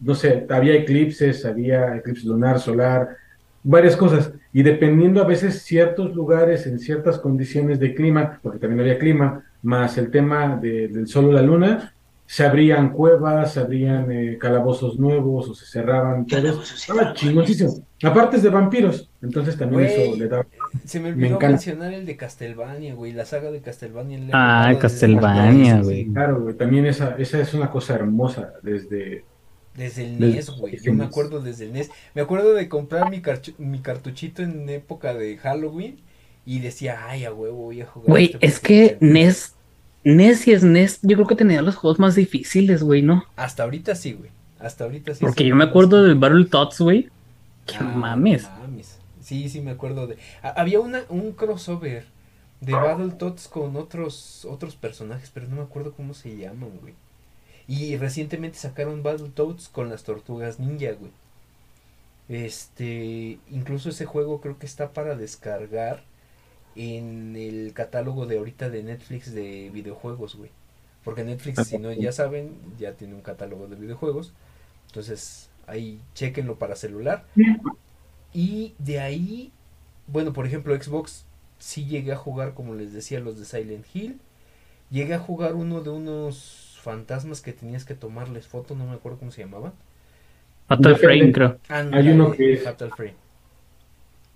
no 0.00 0.14
sé, 0.14 0.46
había 0.48 0.74
eclipses, 0.74 1.44
había 1.44 1.96
eclipse 1.96 2.26
lunar, 2.26 2.58
solar, 2.58 3.16
varias 3.62 3.96
cosas, 3.96 4.32
y 4.52 4.62
dependiendo 4.64 5.22
a 5.22 5.26
veces 5.26 5.62
ciertos 5.62 6.14
lugares 6.16 6.66
en 6.66 6.80
ciertas 6.80 7.18
condiciones 7.18 7.78
de 7.78 7.94
clima, 7.94 8.40
porque 8.42 8.58
también 8.58 8.80
había 8.80 8.98
clima, 8.98 9.44
más 9.62 9.98
el 9.98 10.10
tema 10.10 10.56
de- 10.56 10.88
del 10.88 11.06
sol 11.06 11.26
o 11.26 11.32
la 11.32 11.42
luna, 11.42 11.94
se 12.28 12.44
abrían 12.44 12.90
cuevas, 12.90 13.54
se 13.54 13.60
abrían 13.60 14.12
eh, 14.12 14.36
calabozos 14.38 14.98
nuevos 14.98 15.48
o 15.48 15.54
se 15.54 15.64
cerraban 15.64 16.26
todos. 16.26 16.74
Estaba 16.74 17.14
chingoncísimo. 17.14 17.86
Aparte 18.02 18.36
es 18.36 18.42
de 18.42 18.50
vampiros, 18.50 19.08
entonces 19.22 19.56
también 19.56 19.84
Güey, 19.84 20.02
eso 20.02 20.16
le 20.16 20.28
da. 20.28 20.46
Se 20.84 21.00
me 21.00 21.08
olvidó 21.08 21.40
mencionar 21.40 21.94
el 21.94 22.04
de 22.04 22.18
Castlevania, 22.18 22.94
güey. 22.94 23.12
La 23.12 23.24
saga 23.24 23.50
de 23.50 23.62
Castlevania. 23.62 24.20
Ah, 24.34 24.74
Castlevania, 24.78 25.80
güey. 25.80 26.12
Claro, 26.12 26.42
güey, 26.42 26.54
también 26.54 26.84
esa, 26.84 27.16
esa 27.16 27.40
es 27.40 27.54
una 27.54 27.70
cosa 27.70 27.94
hermosa 27.94 28.52
desde 28.62 29.24
Desde 29.74 30.04
el 30.04 30.18
Desde 30.18 30.34
NES, 30.34 30.48
los 30.48 30.60
güey. 30.60 30.78
Yo 30.82 30.92
me 30.92 31.04
acuerdo 31.04 31.40
desde 31.40 31.64
el 31.64 31.72
NES. 31.72 31.90
Me 32.14 32.20
acuerdo 32.20 32.52
de 32.52 32.68
comprar 32.68 33.10
mi, 33.10 33.22
mi 33.56 33.80
cartuchito 33.80 34.42
en 34.42 34.68
época 34.68 35.14
de 35.14 35.38
Halloween. 35.38 35.96
Y 36.44 36.60
decía, 36.60 37.06
ay, 37.06 37.24
a 37.24 37.32
huevo, 37.32 37.56
voy 37.56 37.80
a 37.80 37.86
jugar. 37.86 38.10
Güey, 38.10 38.26
este 38.26 38.46
es 38.46 38.60
que 38.60 38.98
NES, 39.00 39.54
NES 40.04 40.48
y 40.48 40.56
SNES, 40.58 41.00
yo 41.02 41.16
creo 41.16 41.26
que 41.26 41.34
tenía 41.36 41.60
los 41.62 41.76
juegos 41.76 41.98
más 41.98 42.14
difíciles, 42.14 42.82
güey, 42.82 43.02
¿no? 43.02 43.24
Hasta 43.36 43.64
ahorita 43.64 43.94
sí, 43.94 44.12
güey. 44.14 44.30
Hasta 44.60 44.84
ahorita 44.84 45.14
sí. 45.14 45.24
Porque 45.24 45.44
yo 45.46 45.54
me 45.56 45.64
acuerdo 45.64 46.02
del 46.02 46.14
Battletoads, 46.16 46.80
güey. 46.80 47.08
Que 47.66 47.76
Ah, 47.76 47.82
mames. 47.82 48.48
mames. 48.60 48.98
Sí, 49.22 49.48
sí, 49.48 49.60
me 49.60 49.72
acuerdo 49.72 50.06
de. 50.06 50.16
ha- 50.42 50.50
había 50.60 50.80
una, 50.80 51.02
un 51.10 51.32
crossover 51.32 52.06
de 52.60 52.72
Battletoads 52.72 53.46
con 53.48 53.76
otros 53.76 54.44
otros 54.48 54.74
personajes, 54.74 55.30
pero 55.32 55.46
no 55.48 55.56
me 55.56 55.62
acuerdo 55.62 55.92
cómo 55.92 56.14
se 56.14 56.36
llaman, 56.36 56.70
güey. 56.80 56.94
Y 57.68 57.96
recientemente 57.98 58.56
sacaron 58.58 59.02
Battletoads 59.02 59.68
con 59.68 59.90
las 59.90 60.02
tortugas 60.04 60.58
ninja, 60.58 60.92
güey. 60.92 61.10
Este, 62.28 63.38
incluso 63.50 63.88
ese 63.90 64.04
juego 64.06 64.40
creo 64.40 64.58
que 64.58 64.66
está 64.66 64.90
para 64.92 65.16
descargar 65.16 66.02
en 66.78 67.34
el 67.36 67.72
catálogo 67.74 68.26
de 68.26 68.38
ahorita 68.38 68.70
de 68.70 68.82
Netflix 68.82 69.34
de 69.34 69.70
videojuegos, 69.72 70.36
güey. 70.36 70.50
Porque 71.04 71.24
Netflix, 71.24 71.66
si 71.66 71.78
no 71.78 71.92
ya 71.92 72.12
saben, 72.12 72.56
ya 72.78 72.92
tiene 72.92 73.14
un 73.14 73.22
catálogo 73.22 73.66
de 73.66 73.76
videojuegos. 73.76 74.32
Entonces, 74.86 75.48
ahí 75.66 76.00
chequenlo 76.14 76.56
para 76.56 76.76
celular. 76.76 77.24
Y 78.32 78.74
de 78.78 79.00
ahí, 79.00 79.50
bueno, 80.06 80.32
por 80.32 80.46
ejemplo, 80.46 80.80
Xbox 80.80 81.24
sí 81.58 81.86
llegué 81.86 82.12
a 82.12 82.16
jugar, 82.16 82.54
como 82.54 82.74
les 82.74 82.92
decía, 82.92 83.20
los 83.20 83.38
de 83.38 83.44
Silent 83.44 83.86
Hill. 83.94 84.20
Llegué 84.90 85.14
a 85.14 85.18
jugar 85.18 85.54
uno 85.54 85.80
de 85.80 85.90
unos 85.90 86.78
fantasmas 86.82 87.40
que 87.40 87.52
tenías 87.52 87.84
que 87.84 87.94
tomarles 87.94 88.46
foto, 88.46 88.74
no 88.74 88.86
me 88.86 88.94
acuerdo 88.94 89.18
cómo 89.18 89.30
se 89.32 89.42
llamaba. 89.42 89.72
Fatal. 90.68 90.96
Frame, 90.96 91.32
creo. 91.32 91.58
Hay 91.68 92.08
uno 92.08 92.32
que 92.32 92.52
es- 92.54 92.62
Fatal 92.62 92.90
Frame. 92.94 93.14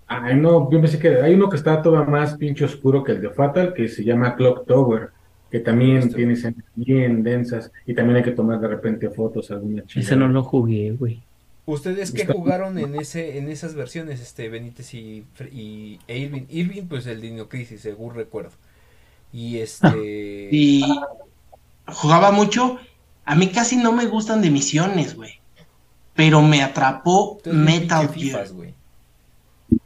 Ay, 0.07 0.35
no, 0.35 0.69
yo 0.71 0.79
pensé 0.81 0.99
que 0.99 1.21
hay 1.21 1.33
uno 1.33 1.49
que 1.49 1.55
está 1.57 1.81
todavía 1.81 2.09
más 2.09 2.35
pinche 2.35 2.65
oscuro 2.65 3.03
que 3.03 3.13
el 3.13 3.21
de 3.21 3.29
Fatal, 3.29 3.73
que 3.73 3.87
se 3.87 4.03
llama 4.03 4.35
Clock 4.35 4.65
Tower, 4.67 5.09
que 5.49 5.59
también 5.59 6.11
tiene 6.13 6.33
escenas 6.33 6.65
bien 6.75 7.23
densas 7.23 7.71
y 7.85 7.93
también 7.93 8.17
hay 8.17 8.23
que 8.23 8.31
tomar 8.31 8.59
de 8.59 8.67
repente 8.67 9.09
fotos 9.09 9.49
alguna 9.51 9.81
Ese 9.81 9.87
chingada. 10.01 10.15
no 10.17 10.27
lo 10.29 10.43
jugué, 10.43 10.91
güey. 10.91 11.21
¿Ustedes 11.65 12.11
qué 12.11 12.23
Está- 12.23 12.33
jugaron 12.33 12.77
en 12.77 12.95
ese 12.95 13.37
en 13.37 13.47
esas 13.49 13.73
versiones, 13.73 14.19
este 14.19 14.49
Benítez 14.49 14.93
y, 14.93 15.25
y 15.51 15.99
e 16.07 16.17
Irving? 16.19 16.43
Irving, 16.49 16.83
pues 16.89 17.07
el 17.07 17.21
Dino 17.21 17.47
Crisis, 17.47 17.79
según 17.81 18.13
recuerdo. 18.15 18.51
Y 19.31 19.59
este... 19.59 20.49
Y 20.51 20.83
jugaba 21.87 22.31
mucho. 22.31 22.77
A 23.25 23.35
mí 23.35 23.47
casi 23.47 23.77
no 23.77 23.93
me 23.93 24.05
gustan 24.07 24.41
de 24.41 24.51
misiones, 24.51 25.15
güey. 25.15 25.39
Pero 26.15 26.41
me 26.41 26.61
atrapó 26.61 27.39
un 27.45 27.63
Metal 27.63 28.01
Gear. 28.09 28.13
fifas, 28.13 28.51
güey. 28.53 28.73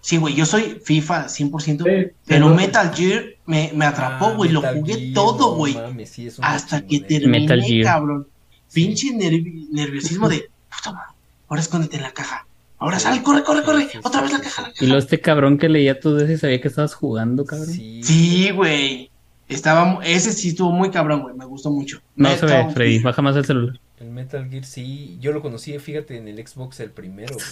Sí, 0.08 0.16
güey, 0.16 0.36
yo 0.36 0.46
soy 0.46 0.80
FIFA 0.86 1.26
100%. 1.28 1.84
Sí, 1.84 2.12
pero 2.26 2.48
Metal 2.48 2.94
Gear 2.96 3.26
me, 3.46 3.72
me 3.76 3.84
atrapó, 3.84 4.28
Ah, 4.28 4.34
güey. 4.38 4.50
lo 4.52 4.62
jugué 4.62 4.94
Gear, 4.94 5.14
todo, 5.14 5.56
güey. 5.56 5.74
mames, 5.74 6.10
sí, 6.12 6.30
hasta 6.42 6.80
que 6.82 6.88
chingonera. 7.02 7.08
terminé, 7.20 7.40
Metal 7.42 7.62
Gear. 7.62 7.84
cabrón. 7.84 8.28
Pinche 8.74 9.08
nervi- 9.10 9.68
nerviosismo 9.70 10.30
de, 10.30 10.50
puta 10.74 10.94
madre, 10.94 11.12
ahora 11.50 11.62
escóndete 11.62 11.98
en 11.98 12.04
la 12.04 12.12
caja. 12.14 12.48
Ahora 12.80 13.00
sal, 13.00 13.22
corre, 13.22 13.44
corre, 13.44 13.64
corre. 13.64 13.82
Sí, 13.84 13.90
sí, 13.94 13.98
Otra 14.02 14.20
sí, 14.22 14.24
vez 14.28 14.32
la 14.32 14.40
caja, 14.40 14.62
la 14.62 14.68
sí. 14.70 14.72
Y 14.72 14.76
caja. 14.76 14.86
luego 14.86 15.00
este 15.00 15.20
cabrón 15.20 15.58
que 15.58 15.68
leía 15.68 16.00
todo 16.00 16.20
eso 16.24 16.32
y 16.32 16.38
sabía 16.38 16.62
que 16.62 16.70
estabas 16.70 16.94
jugando, 16.94 17.44
cabrón. 17.44 17.68
Sí, 17.68 18.02
Sí, 18.02 18.50
güey. 18.52 19.12
Estaba, 19.50 19.84
mu- 19.84 20.02
ese 20.04 20.32
sí 20.32 20.50
estuvo 20.50 20.72
muy 20.72 20.90
cabrón, 20.90 21.22
güey. 21.24 21.36
Me 21.36 21.44
gustó 21.46 21.70
mucho. 21.70 22.02
No 22.16 22.34
se 22.34 22.46
ve, 22.46 22.66
Freddy. 22.74 22.92
Gear. 22.94 23.04
Baja 23.04 23.22
más 23.22 23.36
el 23.36 23.44
celular. 23.44 23.78
el 24.00 24.10
Metal 24.12 24.48
Gear 24.50 24.64
sí, 24.64 25.18
yo 25.20 25.34
lo 25.34 25.42
conocí, 25.42 25.78
fíjate, 25.80 26.16
en 26.18 26.30
el 26.30 26.48
Xbox 26.48 26.80
el 26.80 26.92
primero, 26.92 27.34
güey. 27.34 27.46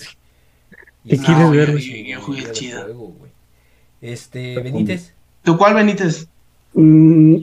Y 1.06 1.10
¿Qué 1.10 1.18
quieres 1.24 1.51
ver? 1.51 1.72
yo- 1.72 1.78
yo- 1.78 2.03
yo 2.06 2.22
jugué 2.22 2.45
de 2.45 2.51
chido. 2.51 2.82
juego. 2.84 3.16
Este, 4.01 4.60
Benítez, 4.60 5.14
¿Tú 5.43 5.58
cuál, 5.58 5.74
Benítez? 5.76 6.28
Mm, 6.74 7.38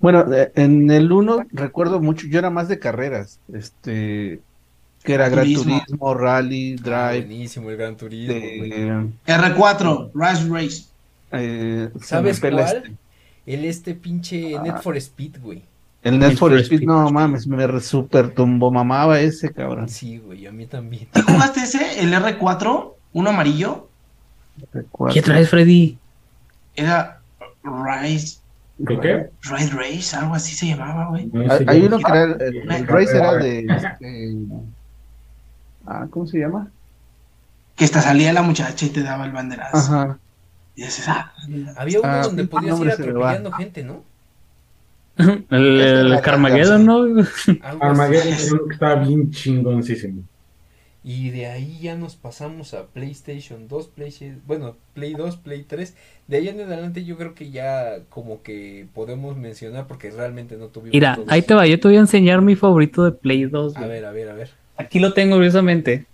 bueno, 0.00 0.32
eh, 0.34 0.52
en 0.54 0.90
el 0.90 1.10
1 1.12 1.44
recuerdo 1.52 2.00
mucho, 2.00 2.26
yo 2.26 2.38
era 2.38 2.50
más 2.50 2.68
de 2.68 2.78
carreras, 2.78 3.38
este, 3.52 4.40
que 5.02 5.14
era 5.14 5.28
Gran 5.28 5.44
Turismo. 5.44 5.80
Turismo, 5.84 6.14
Rally, 6.14 6.76
ah, 6.78 6.82
Drive, 6.82 7.26
buenísimo 7.26 7.70
el 7.70 7.76
Gran 7.76 7.96
Turismo, 7.96 8.34
güey. 8.34 8.72
eh, 8.72 9.06
R4, 9.26 10.10
Rise 10.14 10.48
Race. 10.48 10.84
eh, 11.32 11.90
¿Sabes 12.02 12.40
cuál? 12.40 12.58
este. 12.60 12.92
El 13.46 13.64
este 13.66 13.94
pinche 13.94 14.56
Ah. 14.56 14.62
Need 14.62 14.76
for 14.78 14.96
Speed, 14.96 15.36
güey. 15.42 15.62
El 16.04 16.18
Need 16.18 16.36
for 16.36 16.52
Speed, 16.58 16.82
no 16.82 17.10
mames, 17.10 17.46
me 17.46 17.66
re- 17.66 17.80
super 17.80 18.30
tumbo 18.32 18.70
mamaba 18.70 19.20
ese 19.20 19.52
cabrón. 19.52 19.88
Sí, 19.88 20.18
güey, 20.18 20.46
a 20.46 20.52
mí 20.52 20.66
también. 20.66 21.08
¿Tú 21.12 21.22
jugaste 21.22 21.60
ese? 21.62 22.00
¿El 22.00 22.12
R4? 22.12 22.92
¿Uno 23.14 23.30
amarillo? 23.30 23.88
¿Qué 25.12 25.22
traes, 25.22 25.48
Freddy? 25.48 25.98
Era 26.76 27.20
Rise, 27.62 28.38
¿Qué 28.86 28.98
qué? 29.00 29.30
Rise 29.42 29.70
Race, 29.72 30.16
algo 30.16 30.34
así 30.34 30.54
se 30.54 30.66
llamaba, 30.66 31.08
güey. 31.08 31.26
No 31.32 31.40
Hay, 31.50 31.58
sé, 31.58 31.64
hay 31.66 31.86
uno 31.86 31.98
que 31.98 32.10
era, 32.12 32.22
el, 32.24 32.70
el 32.70 32.86
Race 32.86 33.16
era 33.16 33.34
de, 33.34 33.60
este, 33.68 34.34
ah, 35.86 36.06
¿cómo 36.10 36.26
se 36.26 36.38
llama? 36.38 36.68
Que 37.76 37.84
hasta 37.84 38.02
salía 38.02 38.32
la 38.32 38.42
muchacha 38.42 38.84
y 38.86 38.90
te 38.90 39.02
daba 39.02 39.24
el 39.24 39.32
banderazo. 39.32 39.76
Ajá. 39.78 40.18
Y 40.76 40.82
dices, 40.82 41.08
ah, 41.08 41.32
Había 41.76 42.00
uno 42.00 42.08
Ah, 42.08 42.22
donde 42.22 42.44
podías 42.44 42.78
ir 42.80 42.90
atropellando 42.90 43.52
gente, 43.52 43.84
¿no? 43.84 44.02
El, 45.50 45.80
el 45.80 46.20
Carmageddon, 46.20 46.84
¿no? 46.84 47.02
Algo 47.02 47.20
así. 47.22 47.60
Armageddon 47.80 48.28
era 48.28 48.52
uno 48.52 48.66
que 48.66 48.74
estaba 48.74 48.94
bien 49.04 49.30
chingoncísimo. 49.30 50.22
Y 51.06 51.28
de 51.30 51.46
ahí 51.46 51.78
ya 51.82 51.96
nos 51.96 52.16
pasamos 52.16 52.72
a 52.72 52.86
PlayStation 52.86 53.68
2, 53.68 53.88
PlayStation, 53.88 54.40
bueno, 54.46 54.74
Play 54.94 55.12
2, 55.12 55.36
Play 55.36 55.62
3. 55.68 55.94
De 56.28 56.36
ahí 56.38 56.48
en 56.48 56.60
adelante 56.62 57.04
yo 57.04 57.18
creo 57.18 57.34
que 57.34 57.50
ya 57.50 57.98
como 58.08 58.42
que 58.42 58.86
podemos 58.94 59.36
mencionar 59.36 59.86
porque 59.86 60.10
realmente 60.10 60.56
no 60.56 60.68
tuvimos 60.68 60.94
Mira, 60.94 61.16
todos. 61.16 61.28
ahí 61.30 61.42
te 61.42 61.52
va. 61.54 61.66
Yo 61.66 61.78
te 61.78 61.88
voy 61.88 61.98
a 61.98 62.00
enseñar 62.00 62.40
mi 62.40 62.56
favorito 62.56 63.04
de 63.04 63.12
Play 63.12 63.44
2. 63.44 63.76
A 63.76 63.80
güey. 63.80 63.90
ver, 63.90 64.04
a 64.06 64.12
ver, 64.12 64.28
a 64.30 64.34
ver. 64.34 64.50
Aquí 64.78 64.98
lo 64.98 65.12
tengo, 65.12 65.36
curiosamente. 65.36 66.06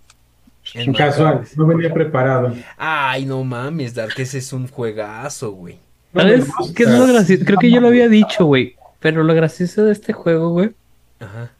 En 0.73 0.93
Casual, 0.93 1.41
no 1.55 1.67
venía 1.67 1.93
preparado. 1.93 2.53
Ay, 2.77 3.25
no 3.25 3.43
mames, 3.45 3.95
Dark, 3.95 4.13
ese 4.17 4.39
es 4.39 4.51
un 4.53 4.67
juegazo, 4.67 5.53
güey. 5.53 5.79
¿Sabes 6.13 6.45
qué 6.75 6.83
es 6.83 6.89
lo 6.89 7.07
gracioso? 7.07 7.45
Creo 7.45 7.57
que 7.57 7.71
yo 7.71 7.79
lo 7.79 7.87
había 7.87 8.09
dicho, 8.09 8.45
güey. 8.45 8.75
Pero 9.01 9.23
lo 9.23 9.33
gracioso 9.33 9.83
de 9.83 9.91
este 9.91 10.13
juego, 10.13 10.49
güey, 10.51 10.71
Ajá. 11.19 11.51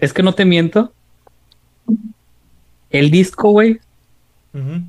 es 0.00 0.12
que 0.12 0.22
no 0.22 0.34
te 0.34 0.44
miento. 0.44 0.92
El 2.90 3.10
disco, 3.10 3.50
güey, 3.50 3.80
Ujú. 4.52 4.82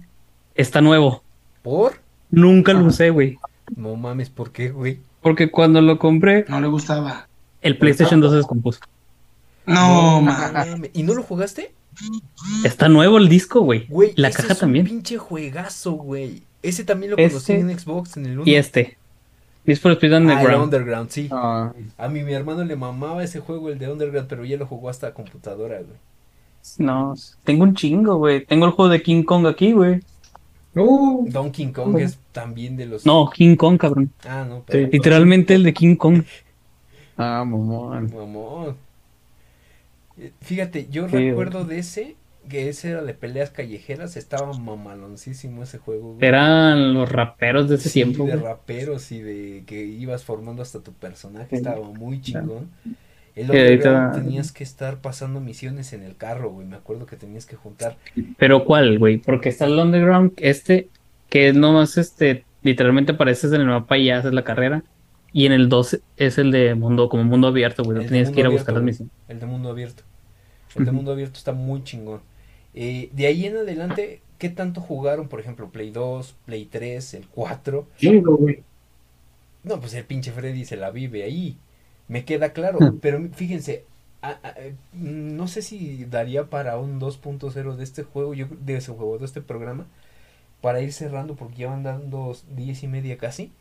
está 0.56 0.82
nuevo. 0.82 1.24
¿Por? 1.64 2.00
Nunca 2.30 2.74
lo 2.74 2.86
usé, 2.86 3.10
güey. 3.10 3.38
No 3.76 3.96
mames, 3.96 4.30
¿por 4.30 4.52
qué, 4.52 4.70
güey? 4.70 5.00
Porque 5.22 5.50
cuando 5.50 5.82
lo 5.82 5.98
compré, 5.98 6.46
no 6.50 6.60
le 6.62 6.68
gustaba. 6.68 7.28
el 7.62 7.78
PlayStation 7.78 8.20
2 8.22 8.32
se 8.32 8.38
descompuso. 8.38 8.80
No, 9.66 10.22
man. 10.22 10.54
mames. 10.54 10.92
¿Y 10.94 11.02
no 11.04 11.16
lo 11.16 11.24
jugaste? 11.24 11.74
Está 12.64 12.90
nuevo 12.90 13.18
el 13.18 13.30
disco, 13.30 13.62
güey. 13.62 13.88
Güey, 13.88 14.14
La 14.18 14.28
ese 14.28 14.38
caja 14.42 14.54
es 14.54 14.60
también. 14.60 14.86
un 14.86 14.90
pinche 14.92 15.18
juegazo, 15.18 15.94
güey. 15.94 16.44
Ese 16.62 16.84
también 16.84 17.12
lo 17.12 17.18
Este 17.18 17.30
conocí 17.32 17.54
en 17.54 17.80
Xbox, 17.80 18.18
en 18.18 18.26
el 18.28 18.40
1. 18.40 18.44
Y 18.52 18.56
este. 18.56 18.98
Need 19.66 19.78
for 19.80 19.92
Speed 19.94 20.14
Ah, 20.14 20.18
el 20.18 20.24
Underground. 20.24 20.64
Underground, 20.66 21.10
sí. 21.10 21.28
Ah, 21.32 21.74
A 21.98 22.08
mí 22.08 22.24
mi 22.24 22.34
hermano 22.34 22.64
le 22.64 22.76
mamaba 22.76 23.24
ese 23.24 23.40
juego, 23.40 23.70
el 23.70 23.80
de 23.80 23.92
Underground, 23.92 24.28
pero 24.28 24.46
ya 24.46 24.58
lo 24.58 24.68
jugó 24.68 24.90
hasta 24.90 25.14
computadora, 25.14 25.78
güey. 25.82 25.98
No, 26.78 27.14
tengo 27.44 27.64
un 27.64 27.76
chingo, 27.76 28.18
güey. 28.18 28.46
Tengo 28.46 28.66
el 28.66 28.72
juego 28.72 28.90
de 28.92 29.02
King 29.04 29.24
Kong 29.24 29.46
aquí, 29.48 29.72
güey. 29.72 30.02
Uh, 30.76 31.26
Donkey 31.30 31.72
Kong 31.72 31.98
es 32.00 32.18
también 32.34 32.76
de 32.76 32.86
los... 32.86 33.06
No, 33.06 33.30
King 33.34 33.56
Kong, 33.56 33.78
cabrón. 33.78 34.12
Ah, 34.28 34.46
no, 34.48 34.64
pero... 34.66 34.88
Literalmente 34.92 35.54
el 35.56 35.64
de 35.64 35.74
King 35.74 35.96
Kong. 35.96 36.24
ah, 37.18 37.44
mamón. 37.46 38.12
Mamón. 38.14 38.76
Eh, 40.18 40.32
Fíjate, 40.42 40.88
yo 40.90 41.08
Sí, 41.10 41.16
recuerdo 41.16 41.66
de 41.66 41.80
ese, 41.80 42.16
que 42.50 42.70
ese 42.70 42.92
era 42.92 43.04
de 43.04 43.14
peleas 43.14 43.50
callejeras, 43.52 44.18
estaba 44.18 44.54
mamaloncísimo 44.54 45.64
ese 45.64 45.78
juego, 45.78 46.14
güey. 46.16 46.28
Eran 46.28 46.94
los 46.94 47.12
raperos 47.12 47.70
de 47.70 47.76
ese 47.76 47.90
Sí, 47.90 47.94
tiempo, 48.04 48.26
de 48.26 48.32
güey. 48.34 48.44
raperos 48.44 49.12
y 49.12 49.22
de 49.22 49.64
que 49.66 49.84
ibas 49.84 50.24
formando 50.24 50.62
hasta 50.62 50.80
tu 50.82 50.94
personaje, 50.94 51.48
Sí. 51.52 51.56
estaba 51.58 51.82
muy 51.90 52.22
chingón. 52.22 52.70
El 53.36 53.48
ahorita- 53.48 53.90
Underground 53.90 54.16
tenías 54.24 54.52
que 54.52 54.64
estar 54.64 55.02
pasando 55.02 55.42
misiones 55.42 55.92
en 55.94 56.04
el 56.04 56.16
carro, 56.16 56.52
güey, 56.52 56.66
me 56.68 56.78
acuerdo 56.78 57.06
que 57.06 57.18
tenías 57.18 57.46
que 57.46 57.56
juntar. 57.58 57.98
Pero 58.38 58.64
¿cuál, 58.64 58.98
güey? 58.98 59.18
Porque 59.18 59.50
está 59.50 59.66
el 59.66 59.78
Underground, 59.78 60.32
este, 60.38 60.88
que 61.30 61.52
nomás, 61.52 61.98
este, 61.98 62.46
literalmente 62.64 63.12
apareces 63.12 63.52
en 63.52 63.62
el 63.62 63.68
mapa 63.68 63.98
y 63.98 64.06
ya 64.06 64.20
haces 64.20 64.34
la 64.34 64.44
carrera. 64.44 64.84
Y 65.34 65.46
en 65.48 65.52
el 65.52 65.68
2 65.68 66.00
es 66.16 66.38
el 66.38 66.52
de 66.52 66.76
mundo, 66.76 67.10
como 67.10 67.26
mundo 67.26 67.50
abierto, 67.50 67.84
güey. 67.84 67.98
No 67.98 68.06
tenías 68.06 68.30
que 68.32 68.40
ir 68.40 68.46
a 68.46 68.50
buscar 68.50 68.74
las 68.76 68.84
misiones. 68.86 69.14
El 69.28 69.42
de 69.42 69.46
mundo 69.46 69.70
abierto. 69.70 70.04
El 70.76 70.86
de 70.86 70.92
mundo 70.94 71.12
abierto 71.12 71.38
está 71.38 71.52
muy 71.52 71.84
chingón. 71.84 72.22
Eh, 72.76 73.10
de 73.14 73.28
ahí 73.28 73.48
en 73.48 73.58
adelante, 73.58 74.22
¿qué 74.40 74.50
tanto 74.50 74.82
jugaron? 74.82 75.30
Por 75.30 75.42
ejemplo, 75.42 75.72
Play 75.72 75.92
2, 75.92 76.36
Play 76.46 76.66
3, 76.68 77.16
el 77.16 77.28
4. 77.30 77.88
chingo, 77.98 78.38
güey. 78.38 78.64
No, 79.64 79.80
pues 79.80 79.94
el 79.94 80.06
pinche 80.06 80.32
Freddy 80.32 80.66
se 80.66 80.78
la 80.78 80.92
vive 80.92 81.24
ahí. 81.24 81.58
Me 82.08 82.26
queda 82.26 82.54
claro. 82.54 82.80
Pero 83.02 83.20
fíjense, 83.34 83.86
a- 84.22 84.40
a- 84.44 84.54
eh, 84.58 84.76
no 84.94 85.48
sé 85.48 85.62
si 85.62 86.06
daría 86.06 86.50
para 86.50 86.78
un 86.78 87.00
2.0 87.00 87.76
de 87.76 87.84
este 87.84 88.04
juego, 88.04 88.34
yo 88.34 88.48
de 88.50 88.78
ese 88.78 88.92
juego, 88.92 89.18
de 89.18 89.26
este 89.26 89.42
programa, 89.42 89.88
para 90.62 90.82
ir 90.82 90.94
cerrando 90.94 91.36
porque 91.36 91.58
ya 91.58 91.70
van 91.70 91.84
dando 91.84 92.36
10 92.56 92.84
y 92.84 92.88
media 92.88 93.18
casi. 93.18 93.52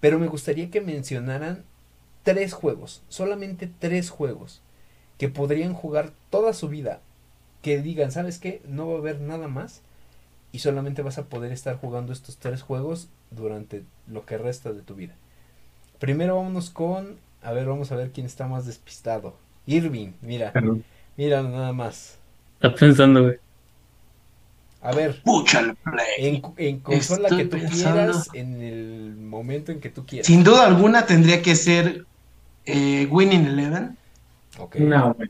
Pero 0.00 0.18
me 0.18 0.28
gustaría 0.28 0.70
que 0.70 0.80
mencionaran 0.82 1.64
tres 2.24 2.52
juegos, 2.54 3.02
solamente 3.08 3.70
tres 3.80 4.10
juegos, 4.10 4.62
que 5.18 5.28
podrían 5.28 5.74
jugar 5.74 6.12
toda 6.30 6.52
su 6.54 6.68
vida. 6.68 7.00
Que 7.68 7.82
digan, 7.82 8.10
¿sabes 8.12 8.38
qué? 8.38 8.62
No 8.66 8.88
va 8.88 8.94
a 8.94 8.98
haber 8.98 9.20
nada 9.20 9.46
más. 9.46 9.82
Y 10.52 10.60
solamente 10.60 11.02
vas 11.02 11.18
a 11.18 11.26
poder 11.26 11.52
estar 11.52 11.76
jugando 11.76 12.14
estos 12.14 12.38
tres 12.38 12.62
juegos 12.62 13.08
durante 13.30 13.82
lo 14.06 14.24
que 14.24 14.38
resta 14.38 14.72
de 14.72 14.80
tu 14.80 14.94
vida. 14.94 15.14
Primero 15.98 16.36
vámonos 16.36 16.70
con, 16.70 17.16
a 17.42 17.52
ver, 17.52 17.66
vamos 17.66 17.92
a 17.92 17.96
ver 17.96 18.10
quién 18.12 18.24
está 18.26 18.46
más 18.48 18.64
despistado. 18.66 19.36
Irving, 19.66 20.12
mira, 20.22 20.52
Perdón. 20.52 20.82
mira 21.18 21.42
nada 21.42 21.74
más. 21.74 22.18
Está 22.54 22.74
pensando, 22.74 23.22
güey. 23.24 23.36
A 24.80 24.92
ver, 24.92 25.22
Pucha 25.24 25.60
el 25.60 25.74
play. 25.76 26.06
en, 26.16 26.42
en 26.56 26.80
consola 26.80 27.28
Estoy 27.28 27.38
que 27.38 27.44
tú 27.44 27.50
pensando. 27.58 27.92
quieras, 27.94 28.30
en 28.32 28.62
el 28.62 29.16
momento 29.16 29.72
en 29.72 29.80
que 29.80 29.90
tú 29.90 30.06
quieras. 30.06 30.26
Sin 30.26 30.44
duda 30.44 30.66
alguna 30.66 31.04
tendría 31.04 31.42
que 31.42 31.56
ser 31.56 32.06
eh, 32.64 33.06
Winning 33.10 33.46
Eleven. 33.46 33.98
Ok. 34.58 34.76
No, 34.76 35.14
güey. 35.14 35.28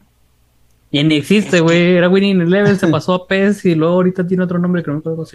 Y 0.91 1.05
ni 1.05 1.17
existe, 1.17 1.61
güey. 1.61 1.97
Era 1.97 2.09
Winning 2.09 2.41
Eleven, 2.41 2.79
se 2.79 2.87
pasó 2.91 3.15
a 3.15 3.27
PES 3.27 3.65
y 3.67 3.75
luego 3.75 3.95
ahorita 3.95 4.27
tiene 4.27 4.45
otro 4.45 4.59
nombre 4.59 4.83
que 4.83 4.89
no 4.91 4.95
me 4.95 5.01
acuerdo. 5.01 5.27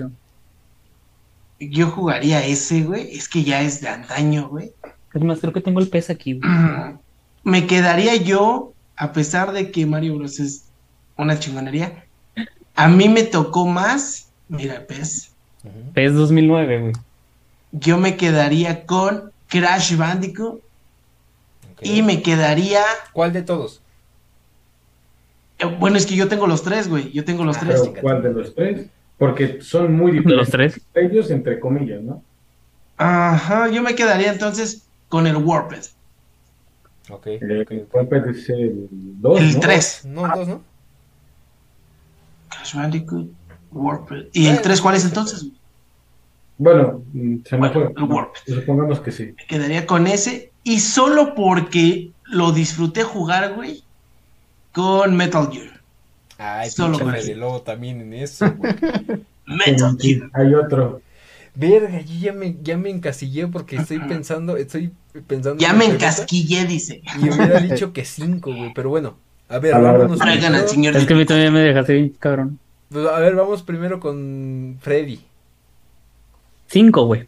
Yo 1.60 1.88
jugaría 1.92 2.46
ese, 2.46 2.84
güey. 2.84 3.16
Es 3.16 3.30
que 3.30 3.44
ya 3.44 3.62
es 3.62 3.82
de 3.82 3.90
antaño, 3.90 4.50
güey. 4.50 4.72
Es 5.14 5.22
más, 5.22 5.40
creo 5.40 5.54
que 5.54 5.62
tengo 5.62 5.80
el 5.80 5.90
PES 5.90 6.10
aquí, 6.10 6.40
güey. 6.40 6.50
Me 7.44 7.68
quedaría 7.68 8.16
yo, 8.16 8.74
a 8.96 9.12
pesar 9.12 9.52
de 9.52 9.70
que 9.70 9.86
Mario 9.86 10.18
Bros. 10.18 10.40
es 10.40 10.66
una 11.18 11.38
chingonería, 11.38 12.06
a 12.74 12.88
mí 12.88 13.10
me 13.10 13.24
tocó 13.24 13.68
más, 13.68 14.30
mira, 14.48 14.88
pez, 14.88 15.32
Ujú, 15.64 15.92
PES 15.94 16.14
2009, 16.14 16.80
güey. 16.80 16.94
Yo 17.74 17.98
me 17.98 18.16
quedaría 18.16 18.86
con 18.86 19.32
Crash 19.48 19.96
Bandicoot 19.98 20.62
y 21.82 22.02
me 22.02 22.22
quedaría. 22.22 22.82
¿Cuál 23.12 23.34
de 23.34 23.42
todos? 23.42 23.83
Eh, 25.60 25.66
Bueno, 25.80 25.98
es 25.98 26.06
que 26.06 26.16
yo 26.16 26.28
tengo 26.28 26.48
los 26.48 26.64
tres, 26.64 26.88
güey. 26.88 27.12
Yo 27.12 27.24
tengo 27.26 27.44
los 27.44 27.58
Ah, 27.58 27.62
tres. 27.62 27.82
Pero, 27.82 28.02
¿cuál 28.02 28.24
de 28.24 28.34
los 28.34 28.54
tres? 28.56 28.88
Porque 29.18 29.62
son 29.62 29.94
muy 29.96 30.12
diferentes. 30.12 30.38
Los 30.38 30.50
tres. 30.50 30.82
Ellos, 30.94 31.30
entre 31.32 31.60
comillas, 31.60 32.02
¿no? 32.02 32.22
Ajá, 32.98 33.70
yo 33.70 33.82
me 33.82 33.96
quedaría 33.96 34.32
entonces 34.32 34.84
con 35.10 35.28
el 35.28 35.38
Warped. 35.38 35.84
Ok, 37.10 37.28
Eh, 37.28 37.62
ok, 37.62 37.72
ok. 37.84 37.88
¿Cuál 37.92 38.08
puede 38.08 38.34
ser 38.34 38.60
el 38.60 38.88
2? 38.92 39.40
El 39.40 39.54
¿no? 39.54 39.60
3. 39.60 40.02
No, 40.06 40.22
dos, 40.36 40.48
¿no? 40.48 40.62
Crash 42.50 42.76
Bandicoot, 42.76 43.30
Warped. 43.72 44.28
¿Y 44.34 44.48
el 44.48 44.62
3 44.62 44.82
cuál 44.82 44.96
es 44.96 45.06
entonces? 45.06 45.48
Bueno, 46.58 47.04
mm, 47.14 47.38
se 47.46 47.58
me 47.58 47.68
Bueno, 47.70 47.74
fue. 47.74 48.04
el 48.04 48.04
Warped. 48.10 48.40
Supongamos 48.56 49.00
que 49.02 49.12
sí. 49.12 49.34
Me 49.38 49.46
quedaría 49.48 49.86
con 49.86 50.08
ese. 50.08 50.52
Y 50.64 50.80
solo 50.80 51.36
porque 51.36 52.12
lo 52.26 52.52
disfruté 52.52 53.04
jugar, 53.04 53.54
güey, 53.54 53.84
con 54.74 55.16
Metal 55.16 55.50
Gear. 55.52 55.82
Ay, 56.38 56.70
Solo 56.70 57.00
con 57.00 57.16
eso. 57.16 57.34
Lobo 57.36 57.62
también 57.62 58.02
en 58.02 58.14
eso, 58.14 58.52
güey. 58.58 58.74
Metal 59.46 59.98
Sí, 60.00 60.16
Gear. 60.16 60.30
hay 60.34 60.54
otro. 60.56 61.02
Verga, 61.56 62.02
yo 62.02 62.16
ya 62.20 62.34
me, 62.34 62.58
ya 62.64 62.78
me 62.78 62.90
encasillé 62.90 63.48
porque 63.48 63.76
estoy 63.76 64.00
pensando, 64.00 64.58
estoy 64.58 64.92
pensando. 65.28 65.60
Ya 65.62 65.70
en 65.70 65.78
me 65.78 65.86
encasquillé, 65.86 66.66
dice. 66.66 67.04
Y 67.22 67.30
hubiera 67.30 67.60
dicho 67.62 67.94
que 67.94 68.04
cinco, 68.06 68.54
güey, 68.56 68.74
pero 68.74 68.90
bueno. 68.90 69.16
A 69.50 69.60
ver, 69.60 69.74
Palabra. 69.74 70.00
vámonos 70.00 70.20
Traigan 70.20 70.56
al 70.56 70.62
primero- 70.66 70.68
señor. 70.68 70.98
Es 70.98 71.06
que 71.06 71.14
a 71.14 71.18
mí 71.18 71.26
también 71.26 71.54
me 71.54 71.60
dejaste 71.60 71.94
bien, 71.94 72.10
cabrón. 72.18 72.58
pues, 72.90 73.06
a 73.08 73.20
ver, 73.20 73.36
vamos 73.36 73.62
primero 73.62 74.00
con 74.00 74.80
Freddy. 74.82 75.22
Cinco, 76.68 77.06
güey. 77.06 77.28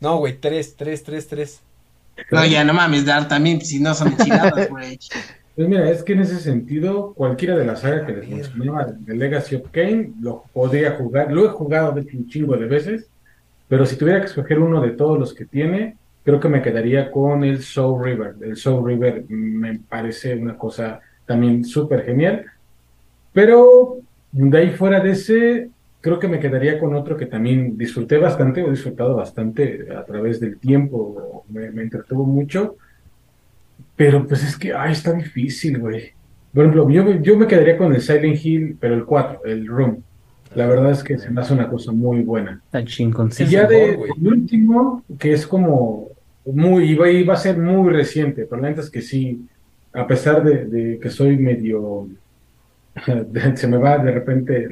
No, 0.00 0.18
güey, 0.18 0.38
tres, 0.38 0.76
tres, 0.76 1.02
tres, 1.02 1.26
tres. 1.28 1.60
No, 2.30 2.44
ya 2.44 2.64
no 2.64 2.74
mames, 2.74 3.06
dar 3.06 3.28
también, 3.28 3.60
si 3.64 3.80
no 3.80 3.94
son 3.94 4.08
enchiladas, 4.08 4.68
güey. 4.68 4.98
Pues 5.54 5.68
mira, 5.68 5.88
es 5.88 6.02
que 6.02 6.14
en 6.14 6.20
ese 6.20 6.40
sentido, 6.40 7.14
cualquiera 7.14 7.56
de 7.56 7.64
las 7.64 7.80
sagas 7.80 8.04
que 8.06 8.12
les 8.12 8.28
mencionaba, 8.28 8.86
de 8.86 9.16
Legacy 9.16 9.54
of 9.54 9.70
Kain, 9.70 10.16
lo 10.20 10.44
podría 10.52 10.92
jugar. 10.92 11.30
Lo 11.32 11.44
he 11.44 11.48
jugado 11.48 11.92
de 11.92 12.00
hecho 12.00 12.18
un 12.18 12.26
chingo 12.26 12.56
de 12.56 12.66
veces, 12.66 13.08
pero 13.68 13.86
si 13.86 13.96
tuviera 13.96 14.18
que 14.18 14.26
escoger 14.26 14.58
uno 14.58 14.80
de 14.80 14.90
todos 14.90 15.16
los 15.16 15.32
que 15.32 15.44
tiene, 15.44 15.96
creo 16.24 16.40
que 16.40 16.48
me 16.48 16.60
quedaría 16.60 17.08
con 17.12 17.44
el 17.44 17.62
Soul 17.62 18.04
River. 18.04 18.34
El 18.40 18.56
Soul 18.56 18.84
River 18.84 19.26
me 19.28 19.78
parece 19.78 20.34
una 20.34 20.58
cosa 20.58 21.00
también 21.24 21.64
súper 21.64 22.04
genial. 22.04 22.46
Pero 23.32 23.98
de 24.32 24.58
ahí 24.58 24.70
fuera 24.70 24.98
de 24.98 25.12
ese, 25.12 25.70
creo 26.00 26.18
que 26.18 26.26
me 26.26 26.40
quedaría 26.40 26.80
con 26.80 26.96
otro 26.96 27.16
que 27.16 27.26
también 27.26 27.78
disfruté 27.78 28.18
bastante, 28.18 28.60
o 28.60 28.66
he 28.66 28.70
disfrutado 28.70 29.14
bastante 29.14 29.86
a 29.96 30.04
través 30.04 30.40
del 30.40 30.58
tiempo, 30.58 31.44
me, 31.48 31.70
me 31.70 31.82
entretuvo 31.82 32.24
mucho. 32.24 32.76
Pero 33.96 34.26
pues 34.26 34.42
es 34.42 34.56
que, 34.56 34.72
ay, 34.72 34.92
está 34.92 35.12
difícil, 35.12 35.78
güey. 35.78 36.12
Por 36.52 36.64
ejemplo, 36.64 36.88
yo, 36.90 37.04
me- 37.04 37.22
yo 37.22 37.36
me 37.36 37.46
quedaría 37.46 37.76
con 37.76 37.94
el 37.94 38.00
Silent 38.00 38.44
Hill, 38.44 38.76
pero 38.80 38.94
el 38.94 39.04
4, 39.04 39.44
el 39.44 39.66
Room. 39.66 40.02
La 40.54 40.66
verdad 40.66 40.92
es 40.92 41.02
que 41.02 41.18
se 41.18 41.30
me 41.30 41.40
hace 41.40 41.52
una 41.52 41.68
cosa 41.68 41.90
muy 41.92 42.22
buena. 42.22 42.60
Está 42.64 42.84
chingón. 42.84 43.30
Y 43.38 43.44
ya 43.46 43.66
de 43.66 43.94
el 43.94 44.26
último, 44.28 45.02
que 45.18 45.32
es 45.32 45.46
como 45.46 46.08
muy, 46.44 46.90
iba, 46.90 47.10
iba 47.10 47.34
a 47.34 47.36
ser 47.36 47.58
muy 47.58 47.92
reciente, 47.92 48.46
pero 48.48 48.62
la 48.62 48.68
neta 48.68 48.80
es 48.82 48.90
que 48.90 49.02
sí, 49.02 49.46
a 49.92 50.06
pesar 50.06 50.44
de, 50.44 50.66
de 50.66 50.98
que 51.00 51.10
soy 51.10 51.36
medio, 51.38 52.08
de- 53.06 53.56
se 53.56 53.66
me 53.66 53.76
va 53.78 53.98
de 53.98 54.12
repente, 54.12 54.68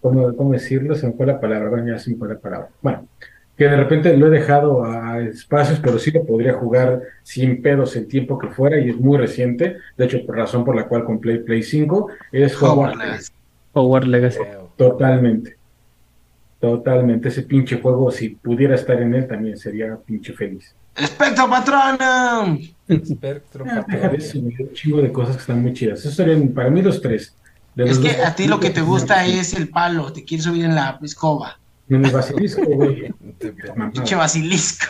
¿cómo, 0.00 0.34
cómo 0.36 0.52
decirlo? 0.52 0.94
Se 0.94 1.06
me 1.06 1.12
fue 1.14 1.26
la 1.26 1.40
palabra, 1.40 1.70
bueno, 1.70 1.86
ya 1.88 1.98
se 1.98 2.10
me 2.10 2.16
fue 2.16 2.28
la 2.28 2.38
palabra. 2.38 2.68
Bueno, 2.82 3.06
que 3.62 3.68
de 3.68 3.76
repente 3.76 4.16
lo 4.16 4.26
he 4.26 4.30
dejado 4.30 4.84
a 4.84 5.20
espacios, 5.20 5.78
pero 5.80 5.96
sí 5.98 6.10
lo 6.10 6.24
podría 6.26 6.54
jugar 6.54 7.00
sin 7.22 7.62
pedos 7.62 7.94
el 7.94 8.08
tiempo 8.08 8.36
que 8.38 8.48
fuera 8.48 8.80
y 8.80 8.90
es 8.90 8.96
muy 8.96 9.18
reciente. 9.18 9.76
De 9.96 10.04
hecho, 10.06 10.18
por 10.26 10.36
razón 10.36 10.64
por 10.64 10.74
la 10.74 10.88
cual 10.88 11.04
compré 11.04 11.34
el 11.34 11.44
Play 11.44 11.62
5, 11.62 12.08
es 12.32 12.60
Hogwarts 12.60 12.96
Hogwarts 12.96 12.98
Legacy. 12.98 13.32
Hogwarts 13.72 14.08
Legacy. 14.08 14.38
Totalmente. 14.76 15.56
Totalmente. 16.60 17.28
Ese 17.28 17.42
pinche 17.42 17.80
juego, 17.80 18.10
si 18.10 18.30
pudiera 18.30 18.74
estar 18.74 19.00
en 19.00 19.14
él, 19.14 19.26
también 19.28 19.56
sería 19.56 19.96
pinche 19.96 20.32
feliz. 20.32 20.74
¡Espectro 20.96 21.48
Patronum! 21.48 22.58
Espectro, 22.88 23.64
Ah, 23.68 23.84
un 24.34 24.72
chingo 24.74 25.00
de 25.00 25.10
cosas 25.12 25.36
que 25.36 25.40
están 25.40 25.62
muy 25.62 25.72
chidas. 25.72 26.00
Esos 26.00 26.14
serían 26.14 26.48
para 26.48 26.68
mí 26.68 26.82
los 26.82 27.00
tres. 27.00 27.34
De 27.74 27.84
Es 27.84 27.90
los 27.90 27.98
que 28.00 28.16
dos- 28.18 28.26
a 28.26 28.34
ti 28.34 28.46
lo 28.48 28.60
que 28.60 28.70
te 28.70 28.82
gusta 28.82 29.24
es 29.24 29.54
el 29.54 29.68
palo, 29.68 30.12
te 30.12 30.24
quieres 30.24 30.44
subir 30.44 30.64
en 30.64 30.74
la 30.74 30.98
escoba. 31.02 31.58
En 31.94 32.04
el 32.04 32.10
basilisco, 32.10 32.64
güey. 32.64 33.12
Pinche 33.92 34.14
basilisco. 34.14 34.86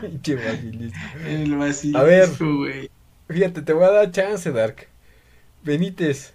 Pinche 0.00 0.34
basilisco. 0.36 0.98
El 1.26 1.56
basilisco, 1.56 1.98
A 1.98 2.02
ver. 2.04 2.28
güey. 2.38 2.90
Fíjate, 3.28 3.62
te 3.62 3.72
voy 3.72 3.84
a 3.84 3.90
dar 3.90 4.10
chance, 4.10 4.50
Dark. 4.52 4.86
Benítez. 5.62 6.32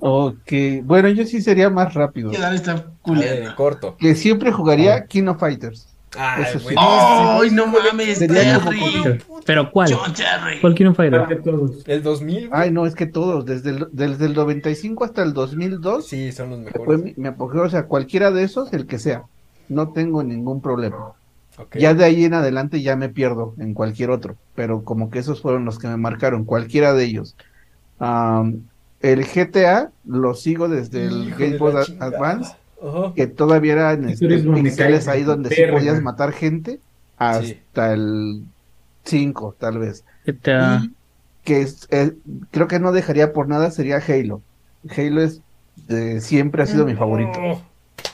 Ok, 0.00 0.52
bueno, 0.82 1.08
yo 1.08 1.24
sí 1.24 1.40
sería 1.40 1.70
más 1.70 1.94
rápido. 1.94 2.30
Que 2.30 2.38
dar 2.38 2.54
esta 2.54 2.72
A 2.72 2.74
ver, 2.74 2.84
en 2.86 2.90
culiada. 3.02 3.54
corto. 3.54 3.96
Que 3.96 4.14
siempre 4.14 4.52
jugaría 4.52 5.06
King 5.06 5.28
of 5.28 5.38
Fighters. 5.40 5.88
Ay, 6.16 6.44
Eso 6.44 6.58
sí. 6.58 6.64
buenísimo. 6.64 7.40
¡Ay, 7.42 7.50
no 7.50 7.66
mames! 7.66 8.18
Sería 8.18 8.58
Terry! 8.60 9.18
como 9.26 9.40
¿Pero 9.44 9.70
cuál? 9.70 9.92
John 9.92 10.14
Terry. 10.14 10.60
¿Cuál 10.60 10.74
todos. 11.42 11.86
El 11.86 12.02
2000. 12.02 12.48
güey. 12.48 12.60
Ay, 12.62 12.70
no, 12.70 12.86
es 12.86 12.94
que 12.94 13.06
todos, 13.06 13.44
desde 13.44 13.70
el, 13.70 13.88
desde 13.92 14.26
el 14.26 14.34
95 14.34 15.04
hasta 15.04 15.22
el 15.22 15.32
2002, 15.34 16.06
Sí, 16.06 16.32
son 16.32 16.50
los 16.50 16.58
mejores. 16.60 17.16
mi 17.18 17.26
apogeo, 17.28 17.62
o 17.64 17.68
sea, 17.70 17.86
cualquiera 17.86 18.30
de 18.30 18.44
esos, 18.44 18.72
el 18.72 18.86
que 18.86 18.98
sea, 18.98 19.24
no 19.68 19.92
tengo 19.92 20.22
ningún 20.22 20.60
problema. 20.60 21.12
Ya 21.72 21.94
de 21.94 22.04
ahí 22.04 22.24
en 22.24 22.34
adelante 22.34 22.82
ya 22.82 22.96
me 22.96 23.08
pierdo 23.08 23.54
en 23.58 23.72
cualquier 23.72 24.10
otro, 24.10 24.36
pero 24.54 24.82
como 24.84 25.10
que 25.10 25.18
esos 25.20 25.40
fueron 25.40 25.64
los 25.64 25.78
que 25.78 25.88
me 25.88 25.96
marcaron, 25.96 26.44
cualquiera 26.44 26.92
de 26.92 27.04
ellos. 27.04 27.34
El 29.00 29.24
GTA 29.26 29.90
lo 30.04 30.34
sigo 30.34 30.68
desde 30.68 31.06
el 31.06 31.28
Hijo 31.28 31.38
Game 31.38 31.56
Boy. 31.58 31.74
Advance, 32.00 32.52
Ajá. 32.82 33.12
que 33.14 33.26
todavía 33.26 33.72
era 33.72 33.92
en 33.92 34.08
Ese 34.10 34.26
este, 34.26 34.76
cae 34.76 35.00
ahí 35.08 35.20
de 35.20 35.26
donde 35.26 35.50
sí 35.50 35.60
verga. 35.62 35.78
podías 35.78 36.02
matar 36.02 36.32
gente, 36.32 36.80
hasta 37.16 37.92
el 37.92 38.44
5 39.04 39.54
tal 39.58 39.78
vez. 39.78 40.04
Y 40.26 40.32
que 41.44 41.62
es, 41.62 41.86
eh, 41.90 42.12
creo 42.50 42.66
que 42.68 42.80
no 42.80 42.92
dejaría 42.92 43.32
por 43.32 43.48
nada 43.48 43.70
sería 43.70 43.98
Halo. 44.06 44.42
Halo 44.96 45.22
es 45.22 45.40
eh, 45.88 46.20
siempre 46.20 46.62
ha 46.62 46.66
sido 46.66 46.84
mi 46.84 46.94
favorito. 46.94 47.38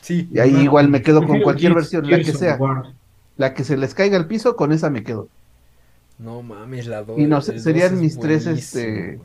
Sí. 0.02 0.28
Y 0.32 0.38
ahí 0.40 0.54
igual 0.56 0.88
me 0.88 1.00
quedo 1.02 1.26
con 1.26 1.40
cualquier 1.40 1.72
Gears- 1.72 1.76
versión, 1.76 2.10
la 2.10 2.20
que 2.20 2.30
of 2.30 2.36
sea. 2.36 2.58
La 3.38 3.54
que 3.54 3.64
se 3.64 3.76
les 3.76 3.94
caiga 3.94 4.16
al 4.18 4.26
piso, 4.26 4.56
con 4.56 4.72
esa 4.72 4.90
me 4.90 5.02
quedo. 5.02 5.28
No 6.18 6.42
mames, 6.42 6.86
la 6.86 7.02
2. 7.02 7.18
Y 7.18 7.24
no 7.24 7.40
sé, 7.40 7.58
serían 7.58 7.98
mis 8.00 8.18
tres, 8.18 8.46
este, 8.46 9.18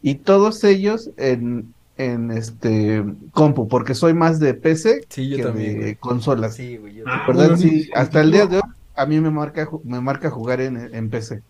Y 0.00 0.14
todos 0.16 0.62
ellos 0.64 1.10
en, 1.16 1.74
en 1.98 2.30
este 2.32 3.04
compu, 3.32 3.68
porque 3.68 3.94
soy 3.94 4.14
más 4.14 4.40
de 4.40 4.54
PC 4.54 5.06
Sí, 5.08 5.28
yo 5.28 5.36
que 5.36 5.42
también. 5.42 5.80
de 5.80 5.94
güey. 5.94 5.96
consolas. 5.96 6.54
Sí, 6.54 6.76
güey. 6.78 6.94
yo 6.96 7.04
Ah, 7.04 7.24
también. 7.26 7.26
¿Verdad? 7.26 7.56
bueno, 7.56 7.56
Sí, 7.56 7.90
hasta 7.94 8.20
el 8.20 8.32
día 8.32 8.46
de 8.46 8.56
hoy 8.58 8.62
a 8.96 9.06
mí 9.06 9.20
me 9.20 9.30
marca 9.30 9.68
me 9.84 10.00
marca 10.00 10.30
jugar 10.30 10.60
en, 10.60 10.76
en 10.94 11.10
PC. 11.10 11.42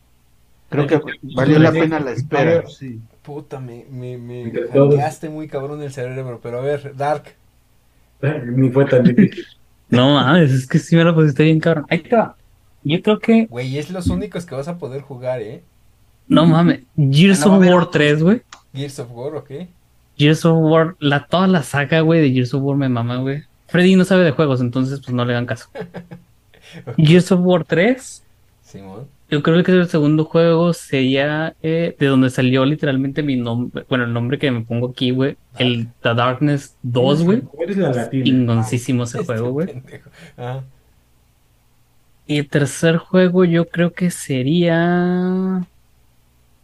Creo 0.71 0.87
que 0.87 1.01
valió 1.23 1.59
la 1.59 1.73
pena 1.73 2.01
la 2.01 2.13
espera. 2.13 2.67
Sí. 2.69 3.01
Puta, 3.23 3.61
me, 3.61 3.87
me, 3.91 4.19
me 4.19 4.53
hackeaste 4.53 5.29
muy 5.31 5.49
cabrón 5.49 5.83
el 5.83 5.93
cerebro. 5.93 6.41
Pero 6.43 6.59
a 6.59 6.63
ver, 6.63 6.95
Dark. 6.97 7.37
Ni 8.57 8.71
fue 8.71 8.87
tan 8.87 9.05
difícil. 9.05 9.45
No 9.91 10.15
mames, 10.15 10.53
es 10.53 10.67
que 10.67 10.79
sí 10.79 10.97
me 10.97 11.05
lo 11.05 11.15
pusiste 11.15 11.45
bien, 11.45 11.61
cabrón. 11.61 11.87
Ahí 11.89 12.01
te 12.03 12.15
va. 12.15 12.37
Yo 12.83 13.01
creo 13.03 13.19
que, 13.21 13.47
Güey, 13.47 13.79
es 13.79 13.91
los 13.91 14.11
únicos 14.11 14.45
que 14.47 14.55
vas 14.55 14.69
a 14.69 14.79
poder 14.79 15.01
jugar, 15.03 15.41
¿eh? 15.43 15.65
no 16.29 16.47
mames, 16.47 16.83
Gears 16.97 17.45
No 17.45 17.47
va 17.47 17.57
a 17.57 17.59
of 17.59 17.65
War 17.65 17.85
otros. 17.85 17.91
3, 17.91 18.23
güey. 18.23 18.43
Gears 18.75 18.99
of 18.99 19.11
War, 19.13 19.35
¿ok? 19.37 19.51
Gears 20.19 20.45
of 20.45 20.59
War, 20.61 20.97
la, 20.99 21.27
toda 21.27 21.47
la 21.47 21.63
saga, 21.63 22.01
güey, 22.01 22.21
de 22.21 22.33
Gears 22.33 22.53
of 22.55 22.63
War 22.63 22.77
me 22.77 22.89
mama, 22.89 23.17
güey. 23.19 23.45
Freddy 23.69 23.97
no 23.97 24.05
sabe 24.05 24.25
de 24.25 24.31
juegos, 24.33 24.61
entonces 24.61 25.01
pues 25.01 25.13
no 25.15 25.25
le 25.25 25.33
hagan 25.35 25.47
caso. 25.47 25.69
Gears 26.99 27.31
of 27.33 27.41
War 27.43 27.65
3, 27.65 28.23
Simón. 28.63 29.07
yo 29.31 29.43
creo 29.43 29.63
que 29.63 29.73
el 29.73 29.89
segundo 29.89 30.25
juego 30.25 30.73
sería 30.73 31.55
eh, 31.63 31.95
de 31.99 32.07
donde 32.07 32.31
salió 32.31 32.65
literalmente 32.65 33.23
mi 33.23 33.37
nombre, 33.37 33.85
bueno, 33.89 34.05
el 34.05 34.13
nombre 34.13 34.39
que 34.39 34.51
me 34.51 34.63
pongo 34.63 34.89
aquí, 34.91 35.11
güey, 35.11 35.37
el 35.59 35.89
The 36.03 36.15
Darkness 36.15 36.77
2, 36.83 37.23
güey. 37.23 37.43
Eres 37.61 37.77
la 37.79 37.93
latina. 37.93 38.25
Chingoncísimo 38.25 39.05
ese 39.05 39.25
juego, 39.25 39.47
Este 39.61 39.73
güey. 39.73 39.83
pendejo. 39.83 40.11
Ajá. 40.37 40.65
Y 42.27 42.39
el 42.39 42.49
tercer 42.49 42.99
juego 42.99 43.45
yo 43.47 43.69
creo 43.69 43.93
que 43.95 44.11
sería... 44.11 45.67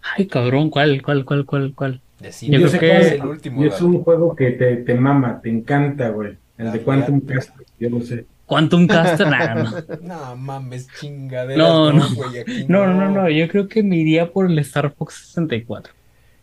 Ay, 0.02 0.26
cabrón, 0.26 0.68
¿cuál, 0.68 1.01
cuál, 1.02 1.24
cuál, 1.24 1.47
cuál, 1.47 1.72
cuál? 1.74 2.01
Decide. 2.24 2.59
Yo 2.59 2.68
sé 2.68 2.78
que- 2.78 2.98
es 3.01 3.12
el 3.12 3.26
último. 3.26 3.62
es 3.64 3.80
un 3.82 4.02
juego 4.02 4.34
que 4.34 4.51
te, 4.52 4.76
te 4.76 4.94
mama, 4.94 5.40
te 5.42 5.51
encanta, 5.51 6.09
güey. 6.09 6.36
El 6.56 6.72
de 6.72 6.78
Ah, 6.78 6.82
Quantum. 6.84 7.20
Castle, 7.20 7.66
yo 7.78 7.90
lo 7.90 8.01
sé. 8.01 8.26
Quantum 8.46 8.86
Caster, 8.86 9.26
nah, 9.30 9.55
no. 9.55 9.70
No 10.02 10.36
mames, 10.36 10.88
chingaderas. 11.01 11.56
No, 11.59 11.92
no. 11.92 12.09
güey, 12.14 12.38
aquí 12.38 12.64
No, 12.68 12.86
no, 12.86 12.94
no, 12.94 13.10
no, 13.10 13.30
yo 13.30 13.48
creo 13.48 13.68
que 13.68 13.82
me 13.82 13.96
iría 13.96 14.30
por 14.30 14.51
el 14.51 14.59
Star 14.60 14.92
Fox 14.94 15.14
64. 15.26 15.92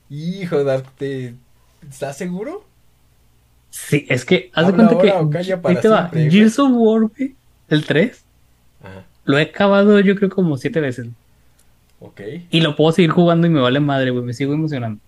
Hijo, 0.10 0.64
Dark, 0.64 0.86
¿te... 0.98 1.34
¿estás 1.90 2.18
seguro? 2.18 2.64
Sí, 3.70 4.06
es 4.10 4.26
que, 4.26 4.52
haz 4.54 4.68
de 4.68 4.74
cuenta 4.74 4.98
que. 4.98 5.10
ahora 5.12 5.40
ahí 5.64 5.76
te 5.78 5.88
va. 5.88 6.10
Gears 6.14 6.60
of 6.60 6.72
War, 6.74 7.02
güey, 7.16 7.36
el 7.70 7.86
3, 7.86 8.24
Ajá, 8.84 9.04
lo 9.24 9.38
he 9.38 9.44
acabado 9.44 10.00
yo 10.02 10.16
creo 10.16 10.30
como 10.30 10.58
siete 10.58 10.82
veces. 10.82 11.08
ok, 12.02 12.20
Y 12.50 12.60
lo 12.62 12.76
puedo 12.76 12.92
seguir 12.92 13.12
jugando 13.12 13.48
y 13.48 13.50
me 13.50 13.62
vale 13.62 13.80
madre, 13.80 14.12
güey, 14.12 14.26
me 14.26 14.34
sigo 14.34 14.54
emocionando. 14.54 15.00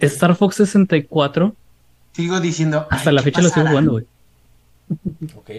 Star 0.00 0.34
Fox 0.34 0.56
64, 0.56 1.54
Sigo 2.12 2.40
diciendo. 2.40 2.86
hasta 2.90 3.10
"Ay, 3.10 3.16
la 3.16 3.22
¿qué 3.22 3.24
fecha 3.26 3.42
lo 3.42 3.48
sigo 3.48 3.54
pasará?". 3.66 3.70
jugando, 3.70 3.92
güey. 3.92 4.04
Ok, 5.36 5.50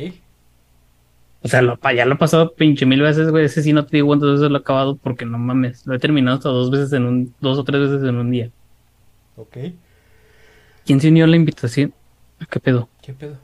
O 1.44 1.48
sea, 1.48 1.62
lo, 1.62 1.80
ya 1.96 2.06
lo 2.06 2.16
he 2.16 2.18
pasado 2.18 2.54
pinche 2.54 2.86
mil 2.86 3.02
veces, 3.02 3.30
güey. 3.30 3.46
Ese 3.46 3.62
sí 3.64 3.72
no 3.74 3.86
te 3.86 3.98
digo 3.98 4.08
cuántas 4.08 4.32
veces 4.32 4.50
lo 4.50 4.58
he 4.58 4.62
acabado 4.62 4.96
porque 4.96 5.26
no 5.26 5.38
mames. 5.38 5.86
Lo 5.88 5.94
he 5.96 6.00
terminado 6.00 6.38
hasta 6.38 6.50
dos 6.50 6.70
veces 6.72 6.92
en 6.94 7.06
un, 7.06 7.34
dos 7.40 7.58
o 7.60 7.64
tres 7.64 7.82
veces 7.90 8.08
en 8.08 8.16
un 8.16 8.32
día. 8.32 8.50
ok. 9.38 9.58
¿Quién 10.86 11.00
se 11.00 11.10
unió 11.10 11.26
a 11.26 11.28
la 11.28 11.36
invitación? 11.36 11.94
¿Qué 12.50 12.60
pedo? 12.60 12.90
¿Qué 13.04 13.14
pedo? 13.14 13.38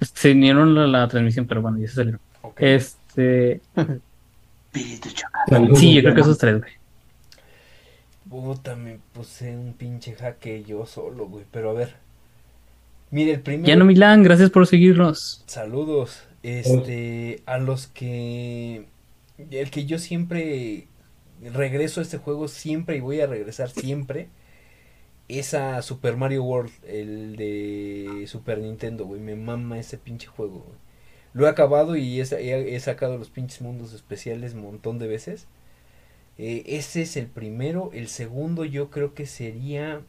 Se 0.00 0.32
unieron 0.32 0.76
a 0.78 0.86
la 0.86 1.08
transmisión, 1.08 1.46
pero 1.46 1.62
bueno, 1.62 1.78
ya 1.78 1.88
se 1.88 1.94
salieron. 1.94 2.20
Ok. 2.42 2.60
Este, 2.60 3.60
sí, 5.74 5.94
yo 5.94 6.02
creo 6.02 6.14
que 6.14 6.20
esos 6.20 6.38
tres, 6.38 6.58
güey. 6.60 6.72
Puta, 8.30 8.76
me 8.76 8.98
puse 9.12 9.54
un 9.56 9.74
pinche 9.74 10.14
jaque 10.14 10.62
yo 10.62 10.86
solo, 10.86 11.26
güey. 11.28 11.44
Pero 11.50 11.70
a 11.70 11.72
ver. 11.74 11.96
Mire, 13.10 13.32
el 13.32 13.40
primero. 13.40 13.66
Ya 13.68 13.76
no 13.76 13.84
Milán, 13.84 14.22
gracias 14.22 14.50
por 14.50 14.66
seguirnos. 14.66 15.42
Saludos. 15.46 16.22
Este, 16.42 17.42
a 17.46 17.58
los 17.58 17.88
que. 17.88 18.86
El 19.50 19.70
que 19.70 19.84
yo 19.84 19.98
siempre 19.98 20.86
regreso 21.42 22.00
a 22.00 22.02
este 22.04 22.18
juego 22.18 22.46
siempre 22.48 22.96
y 22.96 23.00
voy 23.00 23.20
a 23.20 23.26
regresar 23.26 23.70
siempre. 23.70 24.28
Es 25.28 25.54
a 25.54 25.80
Super 25.82 26.16
Mario 26.16 26.42
World, 26.44 26.72
el 26.86 27.36
de 27.36 28.24
Super 28.28 28.58
Nintendo, 28.58 29.06
güey. 29.06 29.20
Me 29.20 29.34
mama 29.36 29.78
ese 29.78 29.96
pinche 29.98 30.26
juego, 30.28 30.64
güey. 30.66 30.78
Lo 31.32 31.46
he 31.46 31.48
acabado 31.48 31.94
y 31.96 32.20
he- 32.20 32.74
he 32.74 32.80
sacado 32.80 33.16
los 33.16 33.30
pinches 33.30 33.60
mundos 33.60 33.92
especiales 33.92 34.54
un 34.54 34.62
montón 34.62 34.98
de 34.98 35.06
veces. 35.08 35.46
Eh, 36.42 36.78
ese 36.78 37.02
es 37.02 37.18
el 37.18 37.26
primero. 37.26 37.90
El 37.92 38.08
segundo 38.08 38.64
yo 38.64 38.90
creo 38.90 39.12
que 39.12 39.26
sería... 39.26 40.00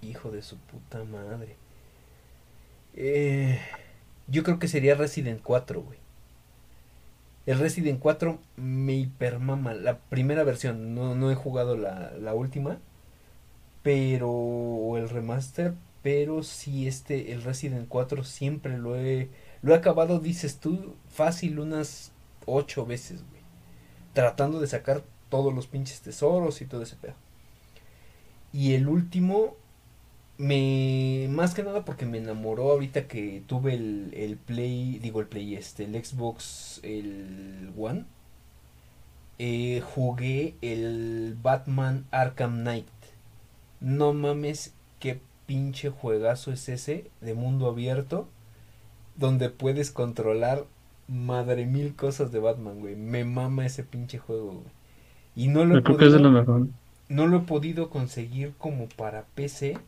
Hijo 0.00 0.30
de 0.30 0.40
su 0.40 0.56
puta 0.56 1.04
madre. 1.04 1.56
Eh, 2.94 3.58
yo 4.26 4.42
creo 4.44 4.58
que 4.58 4.66
sería 4.66 4.94
Resident 4.94 5.42
4, 5.42 5.82
güey. 5.82 5.98
El 7.44 7.58
Resident 7.58 8.00
4 8.00 8.38
me 8.56 8.94
hipermama. 8.94 9.74
La 9.74 9.98
primera 9.98 10.42
versión. 10.42 10.94
No, 10.94 11.14
no 11.14 11.30
he 11.30 11.34
jugado 11.34 11.76
la, 11.76 12.12
la 12.18 12.32
última. 12.32 12.78
Pero... 13.82 14.96
El 14.96 15.10
remaster. 15.10 15.74
Pero 16.02 16.42
sí, 16.42 16.88
este, 16.88 17.32
el 17.32 17.42
Resident 17.42 17.88
4 17.88 18.24
siempre 18.24 18.78
lo 18.78 18.96
he... 18.96 19.28
Lo 19.60 19.74
he 19.74 19.76
acabado, 19.76 20.18
dices 20.18 20.60
tú, 20.60 20.94
fácil 21.08 21.58
unas 21.58 22.12
ocho 22.46 22.86
veces, 22.86 23.22
güey. 23.28 23.42
Tratando 24.14 24.60
de 24.60 24.66
sacar 24.66 25.02
todos 25.34 25.52
los 25.52 25.66
pinches 25.66 26.00
tesoros 26.00 26.60
y 26.60 26.66
todo 26.66 26.82
ese 26.82 26.94
pedo. 26.94 27.14
Y 28.52 28.74
el 28.74 28.86
último, 28.86 29.56
me. 30.38 31.26
Más 31.30 31.54
que 31.54 31.64
nada 31.64 31.84
porque 31.84 32.06
me 32.06 32.18
enamoró 32.18 32.70
ahorita 32.70 33.08
que 33.08 33.42
tuve 33.48 33.74
el, 33.74 34.12
el 34.14 34.36
Play. 34.36 35.00
Digo 35.00 35.20
el 35.20 35.26
Play, 35.26 35.56
este, 35.56 35.84
el 35.86 35.94
Xbox, 36.04 36.78
el 36.84 37.72
One. 37.76 38.04
eh, 39.38 39.82
jugué 39.94 40.54
el 40.60 41.36
Batman 41.42 42.06
Arkham 42.10 42.60
Knight. 42.62 42.86
No 43.80 44.12
mames, 44.12 44.74
qué 45.00 45.20
pinche 45.46 45.90
juegazo 45.90 46.52
es 46.52 46.68
ese 46.68 47.10
de 47.20 47.34
mundo 47.34 47.66
abierto. 47.68 48.28
Donde 49.16 49.50
puedes 49.50 49.90
controlar 49.90 50.66
madre 51.08 51.66
mil 51.66 51.94
cosas 51.96 52.32
de 52.32 52.40
Batman, 52.40 52.80
güey. 52.80 52.96
Me 52.96 53.24
mama 53.24 53.66
ese 53.66 53.84
pinche 53.84 54.18
juego, 54.18 54.52
güey. 54.52 54.74
Y 55.36 55.48
no 55.48 55.64
lo 55.64 55.74
he 55.76 55.78
es 55.78 55.84
de 55.84 55.90
podido- 55.92 56.18
lo 56.18 56.30
mejor. 56.30 56.68
no 57.08 57.26
lo 57.26 57.38
he 57.38 57.40
podido 57.40 57.90
conseguir 57.90 58.52
como 58.58 58.88
para 58.88 59.24
PC. 59.34 59.78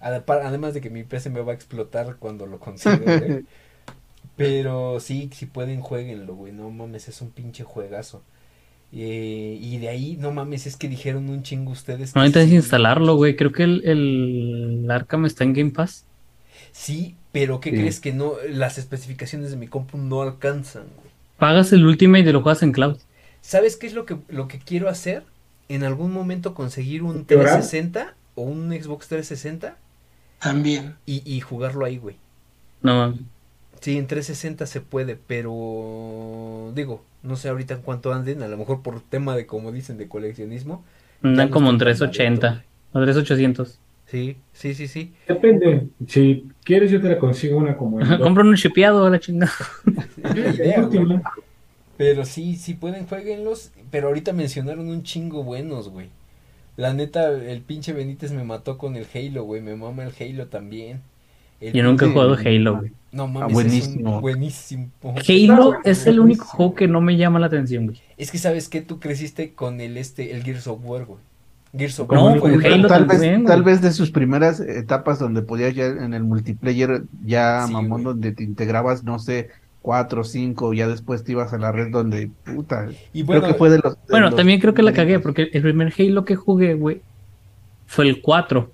Además 0.00 0.74
de 0.74 0.80
que 0.80 0.90
mi 0.90 1.02
PC 1.02 1.28
me 1.30 1.40
va 1.40 1.52
a 1.52 1.54
explotar 1.56 2.16
cuando 2.18 2.46
lo 2.46 2.58
consiga, 2.60 2.96
güey. 3.18 3.44
Pero 4.36 5.00
sí, 5.00 5.28
si 5.32 5.46
pueden, 5.46 5.80
jueguenlo, 5.80 6.34
güey. 6.34 6.52
No 6.52 6.70
mames, 6.70 7.08
es 7.08 7.20
un 7.20 7.30
pinche 7.30 7.64
juegazo. 7.64 8.22
Eh, 8.92 9.58
y 9.60 9.78
de 9.78 9.88
ahí, 9.88 10.16
no 10.18 10.30
mames, 10.32 10.66
es 10.66 10.76
que 10.76 10.88
dijeron 10.88 11.28
un 11.28 11.42
chingo 11.42 11.72
ustedes. 11.72 12.14
No 12.14 12.22
necesitas 12.22 12.48
sí. 12.48 12.54
instalarlo, 12.54 13.16
güey. 13.16 13.34
Creo 13.36 13.50
que 13.52 13.64
el, 13.64 13.82
el 13.84 14.90
Arkham 14.90 15.26
está 15.26 15.42
en 15.44 15.52
Game 15.54 15.70
Pass. 15.72 16.04
Sí, 16.72 17.16
pero 17.32 17.58
¿qué 17.60 17.70
Sí. 17.70 17.76
crees 17.76 18.00
que 18.00 18.12
no? 18.12 18.34
Las 18.48 18.78
especificaciones 18.78 19.50
de 19.50 19.56
mi 19.56 19.66
compu 19.66 19.98
no 19.98 20.22
alcanzan, 20.22 20.84
güey. 20.96 21.08
Pagas 21.38 21.72
el 21.72 21.84
Ultimate 21.84 22.28
y 22.28 22.32
lo 22.32 22.42
juegas 22.42 22.62
en 22.62 22.72
cloud. 22.72 22.96
¿Sabes 23.48 23.76
qué 23.76 23.86
es 23.86 23.94
lo 23.94 24.04
que, 24.04 24.18
lo 24.28 24.46
que 24.46 24.58
quiero 24.58 24.90
hacer? 24.90 25.22
En 25.70 25.82
algún 25.82 26.12
momento 26.12 26.52
conseguir 26.52 27.02
un 27.02 27.26
¿Llorar? 27.26 27.46
360 27.46 28.14
o 28.34 28.42
un 28.42 28.68
Xbox 28.72 29.08
360 29.08 29.78
También. 30.38 30.96
y, 31.06 31.22
y 31.24 31.40
jugarlo 31.40 31.86
ahí, 31.86 31.96
güey. 31.96 32.16
No. 32.82 33.16
Sí, 33.80 33.96
en 33.96 34.06
360 34.06 34.66
se 34.66 34.82
puede, 34.82 35.16
pero 35.16 36.72
digo, 36.74 37.02
no 37.22 37.36
sé 37.36 37.48
ahorita 37.48 37.72
en 37.72 37.80
cuánto 37.80 38.12
anden, 38.12 38.42
a 38.42 38.48
lo 38.48 38.58
mejor 38.58 38.82
por 38.82 39.00
tema 39.00 39.34
de, 39.34 39.46
como 39.46 39.72
dicen, 39.72 39.96
de 39.96 40.08
coleccionismo. 40.08 40.84
Andan 41.22 41.48
no 41.48 41.54
como 41.54 41.70
en 41.70 41.76
está 41.76 41.86
tan 41.86 41.94
380 41.96 42.48
barato, 42.48 42.62
o 42.92 43.24
3800. 43.24 43.78
Sí, 44.08 44.36
sí, 44.52 44.74
sí, 44.74 44.88
sí. 44.88 45.14
Depende. 45.26 45.86
Si 46.06 46.46
quieres, 46.64 46.90
yo 46.90 47.00
te 47.00 47.08
la 47.08 47.18
consigo 47.18 47.56
una 47.56 47.78
como 47.78 47.98
en 47.98 48.18
Compra 48.18 48.44
un 48.44 48.56
chipeado 48.56 49.06
a 49.06 49.10
la 49.10 49.18
chingada. 49.18 49.52
Pero 51.98 52.24
sí, 52.24 52.56
sí 52.56 52.72
pueden, 52.74 53.06
jueguenlos. 53.06 53.72
Pero 53.90 54.08
ahorita 54.08 54.32
mencionaron 54.32 54.88
un 54.88 55.02
chingo 55.02 55.42
buenos, 55.44 55.90
güey. 55.90 56.08
La 56.76 56.94
neta, 56.94 57.28
el 57.32 57.60
pinche 57.60 57.92
Benítez 57.92 58.32
me 58.32 58.44
mató 58.44 58.78
con 58.78 58.96
el 58.96 59.06
Halo, 59.14 59.42
güey. 59.44 59.60
Me 59.60 59.74
mama 59.76 60.04
el 60.04 60.12
Halo 60.18 60.46
también. 60.46 61.00
El 61.60 61.72
Yo 61.72 61.82
nunca 61.82 62.06
he 62.06 62.10
jugado 62.12 62.34
Halo, 62.34 62.78
güey. 62.78 62.92
No 63.10 63.26
mames, 63.26 63.42
Ah, 63.42 63.46
es 63.46 63.48
un 63.48 63.52
buenísimo. 63.54 64.20
buenísimo. 64.20 64.90
Halo 65.02 65.74
es 65.84 66.06
el 66.06 66.20
único 66.20 66.44
Buenísimo. 66.44 66.44
juego 66.46 66.74
que 66.76 66.86
no 66.88 67.00
me 67.00 67.16
llama 67.16 67.40
la 67.40 67.46
atención, 67.46 67.86
güey. 67.86 68.00
Es 68.16 68.30
que 68.30 68.38
sabes 68.38 68.68
que 68.68 68.80
tú 68.80 69.00
creciste 69.00 69.52
con 69.54 69.80
el 69.80 69.96
este, 69.96 70.30
el 70.36 70.44
Gears 70.44 70.68
of 70.68 70.78
War, 70.84 71.04
güey. 71.04 71.18
Gears 71.76 71.98
of 71.98 72.10
No, 72.12 72.26
War 72.26 72.38
con 72.38 72.52
el- 72.52 72.64
Halo 72.64 72.86
tal 72.86 73.06
vez, 73.06 73.18
también, 73.18 73.44
tal 73.44 73.62
güey. 73.62 73.74
vez 73.74 73.82
de 73.82 73.90
sus 73.92 74.10
primeras 74.12 74.60
etapas 74.60 75.18
donde 75.18 75.42
podías 75.42 75.74
ya 75.74 75.86
en 75.86 76.14
el 76.14 76.22
multiplayer, 76.22 77.02
ya 77.26 77.64
Sí, 77.66 77.72
mamón, 77.72 78.02
güey. 78.02 78.04
donde 78.04 78.32
te 78.32 78.44
integrabas, 78.44 79.02
no 79.02 79.18
sé, 79.18 79.48
cuatro 79.88 80.20
o 80.20 80.24
cinco, 80.24 80.74
ya 80.74 80.86
después 80.86 81.24
te 81.24 81.32
ibas 81.32 81.54
a 81.54 81.58
la 81.58 81.72
red 81.72 81.90
donde, 81.90 82.30
puta, 82.44 82.88
Y 83.14 83.24
creo 83.24 83.40
bueno, 83.40 83.46
que 83.46 83.54
fue 83.54 83.70
de 83.70 83.78
los... 83.78 83.94
de 83.94 84.00
Bueno, 84.10 84.26
los 84.26 84.36
también 84.36 84.60
creo 84.60 84.74
que 84.74 84.82
la 84.82 84.92
cagué 84.92 85.18
porque 85.18 85.48
el 85.50 85.62
primer 85.62 85.94
Halo 85.98 86.26
que 86.26 86.36
jugué, 86.36 86.74
güey, 86.74 87.00
fue 87.86 88.06
el 88.06 88.20
4 88.20 88.70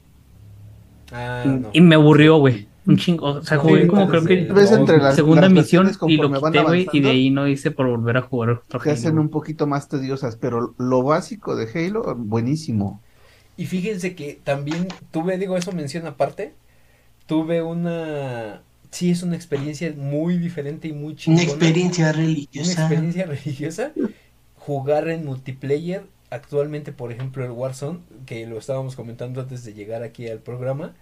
ah, 1.13 1.45
no. 1.47 1.71
y 1.73 1.81
me 1.83 1.95
aburrió, 1.95 2.39
güey. 2.39 2.67
Un 2.85 2.97
chingo. 2.97 3.27
O 3.27 3.43
sea, 3.45 3.59
jugué 3.59 3.83
sí, 3.83 3.87
como 3.87 4.09
creo 4.09 4.25
que 4.25 4.53
vez 4.53 4.73
entre 4.73 4.99
las, 4.99 5.15
segunda 5.15 5.43
las 5.43 5.53
misión 5.53 5.89
y 6.09 6.17
lo 6.17 6.33
quité, 6.33 6.63
güey, 6.65 6.89
y 6.93 6.99
de 6.99 7.11
ahí 7.11 7.31
no 7.31 7.47
hice 7.47 7.71
por 7.71 7.87
volver 7.87 8.17
a 8.17 8.23
jugar 8.23 8.51
otro 8.51 8.81
hacen 8.91 9.17
un 9.17 9.29
poquito 9.29 9.69
más 9.69 9.89
tediosas, 9.89 10.35
pero 10.35 10.75
lo 10.79 11.05
básico 11.05 11.55
de 11.55 11.69
Halo, 11.73 12.17
buenísimo. 12.17 13.01
Y 13.57 13.67
fíjense 13.67 14.17
que 14.17 14.41
también 14.43 14.89
tuve, 15.13 15.39
digo, 15.39 15.57
eso 15.57 15.71
menciona 15.71 16.09
aparte, 16.09 16.55
tuve 17.29 17.63
una, 17.63 18.63
sí, 18.95 19.11
es 19.11 19.23
una 19.23 19.37
experiencia 19.37 19.93
muy 19.97 20.39
diferente 20.39 20.89
y 20.89 20.93
muy 20.93 21.15
Una 21.27 21.43
chingona. 21.43 21.43
experiencia 21.43 22.07
Una 22.07 22.13
religiosa. 22.13 22.73
experiencia 22.73 23.27
religiosa, 23.27 23.93
jugar 24.57 25.09
en 25.09 25.25
multiplayer, 25.27 26.07
actualmente, 26.31 26.93
por 26.93 27.13
ejemplo, 27.13 27.45
el 27.45 27.51
Warzone, 27.53 28.01
que 28.27 28.47
lo 28.47 28.59
estábamos 28.59 28.97
comentando 28.97 29.41
antes 29.41 29.65
de 29.65 29.75
llegar 29.75 30.03
aquí 30.03 30.29
al 30.29 30.41
programa, 30.41 30.97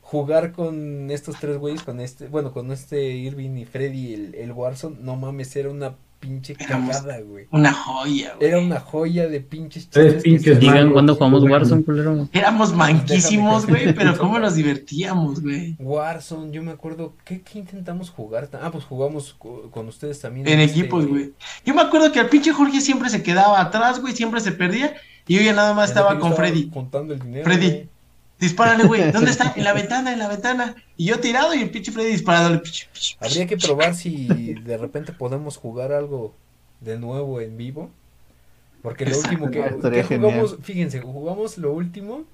jugar 0.00 0.52
con 0.52 1.10
estos 1.10 1.38
tres 1.40 1.58
güeyes, 1.58 1.82
con 1.84 2.00
este, 2.00 2.28
bueno, 2.28 2.52
con 2.52 2.72
este 2.72 3.10
Irving 3.10 3.56
y 3.58 3.66
Freddy, 3.66 4.14
el, 4.14 4.34
el 4.36 4.52
Warzone, 4.52 4.98
no 5.00 5.16
mames, 5.16 5.54
era 5.56 5.70
una 5.70 5.96
pinche 6.20 6.54
cagada, 6.54 7.20
güey. 7.20 7.46
Una 7.50 7.72
joya, 7.72 8.34
güey. 8.36 8.48
Era 8.48 8.58
una 8.60 8.80
joya 8.80 9.28
de 9.28 9.40
pinches 9.40 9.88
Tres 9.88 10.22
pinches 10.22 10.58
Digan 10.60 10.90
cuando 10.92 11.14
jugamos. 11.14 11.42
Warzone, 11.44 11.84
culero. 11.84 12.28
Éramos 12.32 12.74
manquísimos, 12.74 13.66
güey, 13.66 13.94
pero 13.94 14.16
cómo 14.18 14.38
nos 14.38 14.54
divertíamos, 14.54 15.40
güey. 15.42 15.76
Warzone, 15.78 16.52
yo 16.52 16.62
me 16.62 16.72
acuerdo, 16.72 17.14
¿qué, 17.24 17.40
qué 17.42 17.58
intentamos 17.58 18.10
jugar? 18.10 18.48
Ah, 18.60 18.70
pues 18.70 18.84
jugamos 18.84 19.34
co- 19.38 19.70
con 19.70 19.88
ustedes 19.88 20.20
también. 20.20 20.46
En 20.48 20.60
este- 20.60 20.80
equipos, 20.80 21.06
güey. 21.06 21.32
Yo 21.64 21.74
me 21.74 21.82
acuerdo 21.82 22.10
que 22.12 22.20
al 22.20 22.28
pinche 22.28 22.52
Jorge 22.52 22.80
siempre 22.80 23.08
se 23.10 23.22
quedaba 23.22 23.60
atrás, 23.60 24.00
güey, 24.00 24.14
siempre 24.14 24.40
se 24.40 24.52
perdía. 24.52 24.94
Y 25.26 25.36
yo 25.36 25.42
ya 25.42 25.52
nada 25.52 25.74
más 25.74 25.90
el 25.90 25.96
estaba 25.96 26.18
con 26.18 26.34
Freddy. 26.34 26.70
Juntando 26.72 27.12
el 27.14 27.20
dinero. 27.20 27.44
Freddy. 27.44 27.66
güey. 27.68 27.88
Dispárale, 28.40 28.84
güey. 28.84 29.10
¿Dónde 29.12 29.30
está? 29.30 29.52
En 29.56 29.64
la 29.64 29.72
ventana, 29.72 30.12
en 30.12 30.18
la 30.18 30.28
ventana. 30.28 30.76
Y 30.96 31.06
yo 31.06 31.20
tirado 31.20 31.54
y 31.54 31.62
el 31.62 31.70
pinche 31.70 31.92
Freddy 31.92 32.22
pichi. 32.62 32.86
Habría 33.20 33.46
que 33.46 33.56
probar 33.56 33.94
si 33.94 34.54
de 34.54 34.76
repente 34.76 35.12
podemos 35.12 35.56
jugar 35.56 35.92
algo 35.92 36.34
de 36.80 36.98
nuevo 36.98 37.40
en 37.40 37.56
vivo. 37.56 37.90
Porque 38.82 39.04
lo 39.04 39.10
Exacto, 39.10 39.44
último 39.44 39.50
que, 39.50 40.02
jugamos, 40.02 40.50
genial. 40.50 40.62
fíjense, 40.62 41.00
jugamos 41.00 41.58
lo 41.58 41.72
último, 41.72 42.24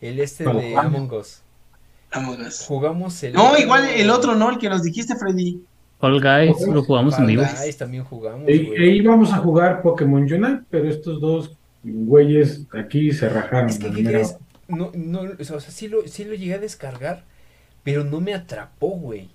el 0.00 0.20
este 0.20 0.44
de. 0.44 0.76
Among 0.76 1.12
Us. 1.12 1.42
Among 2.12 2.40
Us. 2.40 2.64
Jugamos 2.66 3.20
el. 3.24 3.32
No, 3.32 3.58
igual 3.58 3.84
el 3.88 4.08
otro 4.10 4.36
no, 4.36 4.50
el 4.50 4.58
que 4.58 4.68
nos 4.68 4.84
dijiste, 4.84 5.16
Freddy. 5.16 5.60
Fall 5.98 6.20
Guys 6.20 6.64
lo 6.68 6.84
jugamos 6.84 7.18
en 7.18 7.26
vivo. 7.26 7.42
Guys 7.42 7.76
también 7.76 8.04
jugamos. 8.04 8.48
E, 8.48 8.58
güey. 8.58 8.80
e 8.80 8.86
íbamos 8.94 9.32
a 9.32 9.38
jugar 9.38 9.82
Pokémon 9.82 10.22
Unite, 10.22 10.62
pero 10.70 10.88
estos 10.88 11.20
dos 11.20 11.56
güeyes 11.82 12.62
aquí 12.72 13.10
se 13.10 13.28
rajaron. 13.28 13.68
Es 13.68 13.78
que. 13.78 13.88
No, 14.68 14.90
no, 14.94 15.22
o 15.38 15.44
sea, 15.44 15.60
sí 15.60 15.88
lo, 15.88 16.06
sí 16.06 16.24
lo 16.24 16.34
llegué 16.34 16.54
a 16.54 16.58
descargar, 16.58 17.24
pero 17.84 18.04
no 18.04 18.20
me 18.20 18.34
atrapó, 18.34 18.88
güey. 18.90 19.28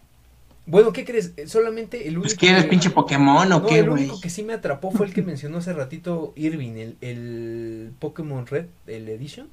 Bueno, 0.65 0.93
¿qué 0.93 1.03
crees? 1.03 1.34
Eh, 1.35 1.47
Solamente 1.47 2.07
el 2.07 2.14
único. 2.14 2.22
Pues 2.23 2.38
que 2.38 2.49
eres 2.49 2.64
que- 2.64 2.69
pinche 2.69 2.89
Pokémon 2.91 3.51
o 3.51 3.60
No, 3.60 3.65
qué, 3.65 3.80
el 3.80 3.89
güey. 3.89 4.03
único 4.03 4.22
que 4.22 4.30
sí 4.30 4.43
me 4.43 4.53
atrapó 4.53 4.91
fue 4.91 5.07
el 5.07 5.14
que 5.14 5.22
mencionó 5.23 5.57
hace 5.57 5.73
ratito 5.73 6.31
Irving, 6.38 6.76
el, 6.77 6.95
el 7.01 7.91
Pokémon 7.99 8.45
Red, 8.47 8.68
el 8.88 9.10
Edition. 9.10 9.47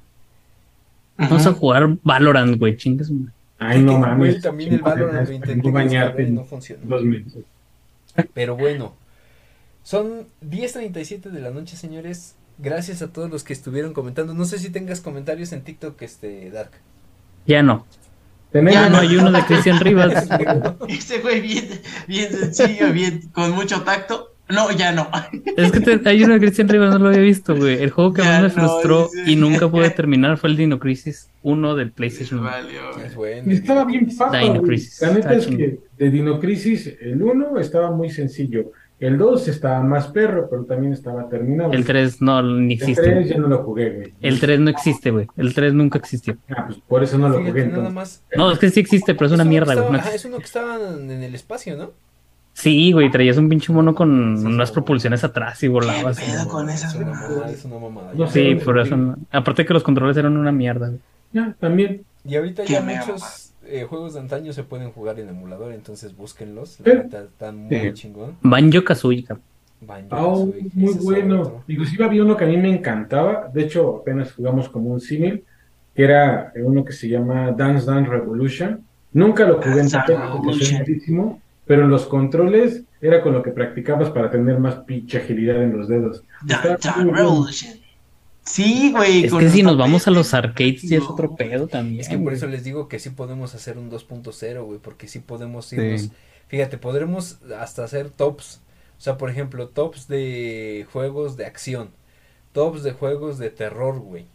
Vamos 1.17 1.45
a 1.45 1.53
jugar 1.53 1.97
Valorant, 2.03 2.57
güey, 2.57 2.77
chingas. 2.77 3.11
Ay, 3.59 3.83
no 3.83 3.99
mames. 3.99 4.41
también 4.41 4.73
el 4.73 4.81
Valorant 4.81 5.27
lo 5.27 5.33
intenté 5.33 5.69
bañarte 5.69 6.23
y 6.23 6.31
no 6.31 6.45
funcionó. 6.45 6.81
dos 6.85 7.03
meses. 7.03 7.43
Pero 8.33 8.55
bueno, 8.55 8.93
son 9.83 10.27
10.37 10.41 11.29
de 11.29 11.39
la 11.41 11.51
noche, 11.51 11.75
señores. 11.75 12.35
Gracias 12.61 13.01
a 13.01 13.11
todos 13.11 13.29
los 13.29 13.43
que 13.43 13.53
estuvieron 13.53 13.93
comentando. 13.93 14.33
No 14.33 14.45
sé 14.45 14.59
si 14.59 14.69
tengas 14.69 15.01
comentarios 15.01 15.51
en 15.51 15.63
TikTok, 15.63 16.01
este, 16.01 16.51
Dark. 16.51 16.71
Ya 17.47 17.63
no. 17.63 17.85
Ya 18.53 18.89
No 18.89 18.97
hay 18.97 19.15
uno 19.15 19.31
de 19.31 19.43
Cristian 19.45 19.79
Rivas. 19.79 20.27
Ese 20.89 21.19
güey 21.19 21.41
bien, 21.41 21.69
bien 22.07 22.31
sencillo, 22.31 22.91
bien, 22.91 23.21
con 23.31 23.51
mucho 23.51 23.81
tacto. 23.81 24.35
No, 24.49 24.69
ya 24.69 24.91
no. 24.91 25.09
Es 25.55 25.71
que 25.71 25.79
te- 25.79 26.09
hay 26.09 26.23
uno 26.23 26.33
de 26.33 26.41
Cristian 26.41 26.67
Rivas, 26.67 26.91
no 26.91 26.99
lo 26.99 27.07
había 27.07 27.21
visto, 27.21 27.55
güey. 27.55 27.81
El 27.81 27.89
juego 27.89 28.13
que 28.13 28.21
Ya 28.21 28.41
más 28.41 28.55
me 28.55 28.61
no, 28.61 28.67
frustró 28.69 29.09
y 29.25 29.37
nunca 29.37 29.71
pude 29.71 29.89
terminar 29.91 30.37
fue 30.37 30.49
el 30.49 30.57
Dino 30.57 30.77
Crisis 30.77 31.29
1 31.43 31.75
del 31.75 31.91
PlayStation 31.93 32.41
1. 32.41 32.49
Valió, 32.49 32.81
güey. 32.93 33.05
Es 33.05 33.15
bueno. 33.15 33.51
Estaba 33.51 33.85
bien. 33.85 34.07
Crisis. 34.61 35.01
La 35.01 35.13
neta 35.13 35.33
es 35.33 35.47
que 35.47 35.79
de 35.97 36.09
Dino 36.11 36.39
Crisis, 36.41 36.93
el 36.99 37.23
1 37.23 37.59
estaba 37.59 37.91
muy 37.91 38.09
sencillo. 38.09 38.73
El 39.01 39.17
2 39.17 39.47
estaba 39.47 39.81
más 39.83 40.07
perro, 40.09 40.47
pero 40.49 40.63
también 40.63 40.93
estaba 40.93 41.27
terminado. 41.27 41.73
El 41.73 41.83
3 41.85 42.21
no, 42.21 42.41
ni 42.43 42.75
El 42.75 42.79
existe. 42.79 43.01
3 43.01 43.15
güey. 43.15 43.29
ya 43.29 43.37
no 43.39 43.47
lo 43.47 43.63
jugué, 43.63 43.89
güey. 43.89 44.13
El 44.21 44.39
3 44.39 44.59
no 44.59 44.69
existe, 44.69 45.09
güey. 45.11 45.27
El 45.35 45.53
3 45.53 45.73
nunca 45.73 45.97
existió. 45.97 46.37
Ah, 46.49 46.65
pues 46.67 46.79
por 46.87 47.03
eso 47.03 47.17
no 47.17 47.27
lo 47.27 47.39
jugué 47.39 47.51
nada 47.65 47.65
entonces. 47.65 47.93
más. 47.93 48.23
No, 48.35 48.51
es 48.51 48.59
que 48.59 48.69
sí 48.69 48.79
existe, 48.79 49.13
pero 49.15 49.25
es 49.25 49.31
una 49.33 49.43
mierda, 49.43 49.73
güey. 49.75 49.91
no 49.91 49.97
ajá, 49.97 50.13
es 50.13 50.23
uno 50.23 50.37
que 50.37 50.43
estaban 50.45 51.09
en 51.11 51.23
el 51.23 51.33
espacio, 51.35 51.75
¿no? 51.75 51.91
Sí, 52.53 52.91
güey, 52.91 53.09
traías 53.09 53.37
un 53.37 53.49
pinche 53.49 53.73
mono 53.73 53.95
con 53.95 54.37
Sí, 54.37 54.45
unas 54.45 54.69
sí. 54.69 54.73
propulsiones 54.73 55.23
atrás 55.23 55.63
y 55.63 55.67
volabas. 55.67 56.19
¿Qué 56.19 56.25
pedo 56.31 56.47
con 56.47 56.69
esas 56.69 56.93
Es 56.93 56.99
una 56.99 57.11
mamada, 57.13 57.49
es 57.49 57.65
una 57.65 57.79
mamada. 57.79 58.11
No 58.13 58.25
ya. 58.25 58.31
sé. 58.31 58.49
Sí, 58.49 58.55
por 58.63 58.77
eso 58.77 58.97
no. 58.97 59.15
Aparte 59.31 59.65
que 59.65 59.73
los 59.73 59.83
controles 59.83 60.15
eran 60.17 60.37
una 60.37 60.51
mierda, 60.51 60.89
güey. 60.89 60.99
Ya, 61.33 61.55
también. 61.59 62.03
Y 62.23 62.35
ahorita 62.35 62.65
Qué 62.65 62.73
ya 62.73 62.81
muchos 62.81 63.40
eh, 63.71 63.83
juegos 63.85 64.13
de 64.13 64.19
antaño 64.19 64.53
se 64.53 64.63
pueden 64.63 64.91
jugar 64.91 65.19
en 65.19 65.29
emulador, 65.29 65.73
entonces 65.73 66.15
búsquenlos. 66.15 66.79
La 66.83 66.93
neta, 66.95 67.23
están 67.23 67.57
muy 67.57 67.79
Sí. 67.79 67.93
chingón. 67.93 68.35
Banjo 68.41 68.83
Kazooie. 68.83 69.25
Banjo, 69.81 70.07
Oh, 70.11 70.45
Kazooie, 70.51 70.69
muy 70.73 70.93
bueno. 70.95 71.63
Inclusive 71.67 72.05
había 72.05 72.23
uno 72.23 72.37
que 72.37 72.43
a 72.43 72.47
mí 72.47 72.57
me 72.57 72.69
encantaba. 72.73 73.49
De 73.53 73.63
hecho, 73.63 73.97
apenas 74.01 74.33
jugamos 74.33 74.69
como 74.69 74.89
un 74.91 75.01
símil, 75.01 75.43
que 75.95 76.03
era 76.03 76.51
uno 76.63 76.85
que 76.85 76.93
se 76.93 77.07
llama 77.09 77.51
Dance 77.51 77.85
Dance 77.85 78.09
Revolution. 78.09 78.81
Nunca 79.13 79.45
lo 79.45 79.55
jugué 79.57 79.81
en 79.81 79.89
Dance 79.89 79.97
Dance 80.13 80.73
malísimo, 80.77 81.41
pero 81.65 81.83
en 81.83 81.89
los 81.89 82.05
controles 82.05 82.83
era 83.01 83.21
con 83.21 83.33
lo 83.33 83.41
que 83.41 83.51
practicabas 83.51 84.09
para 84.11 84.29
tener 84.29 84.59
más 84.59 84.75
pinche 84.75 85.17
agilidad 85.17 85.61
en 85.63 85.77
los 85.77 85.87
dedos. 85.87 86.23
Bueno. 86.43 87.11
Revolution. 87.13 87.73
Sí, 88.43 88.91
güey. 88.91 89.25
Es 89.25 89.33
que 89.33 89.49
si 89.49 89.63
nos 89.63 89.77
vamos 89.77 90.07
a 90.07 90.11
los 90.11 90.33
arcades 90.33 90.81
ya 90.81 90.97
es 90.97 91.03
otro 91.03 91.35
pedo 91.35 91.67
también. 91.67 91.99
Es 92.01 92.09
que 92.09 92.17
por 92.17 92.33
eso 92.33 92.47
les 92.47 92.63
digo 92.63 92.87
que 92.87 92.99
sí 92.99 93.11
podemos 93.11 93.53
hacer 93.55 93.77
un 93.77 93.89
2.0, 93.89 94.63
güey, 94.65 94.79
porque 94.79 95.07
sí 95.07 95.19
podemos 95.19 95.67
Sí. 95.67 95.75
irnos. 95.75 96.09
Fíjate, 96.47 96.77
podremos 96.77 97.39
hasta 97.57 97.83
hacer 97.83 98.09
tops. 98.09 98.61
O 98.97 99.01
sea, 99.01 99.17
por 99.17 99.29
ejemplo, 99.29 99.67
tops 99.69 100.07
de 100.07 100.85
juegos 100.91 101.37
de 101.37 101.45
acción, 101.45 101.91
tops 102.51 102.83
de 102.83 102.91
juegos 102.91 103.37
de 103.37 103.49
terror, 103.49 103.99
güey. 103.99 104.25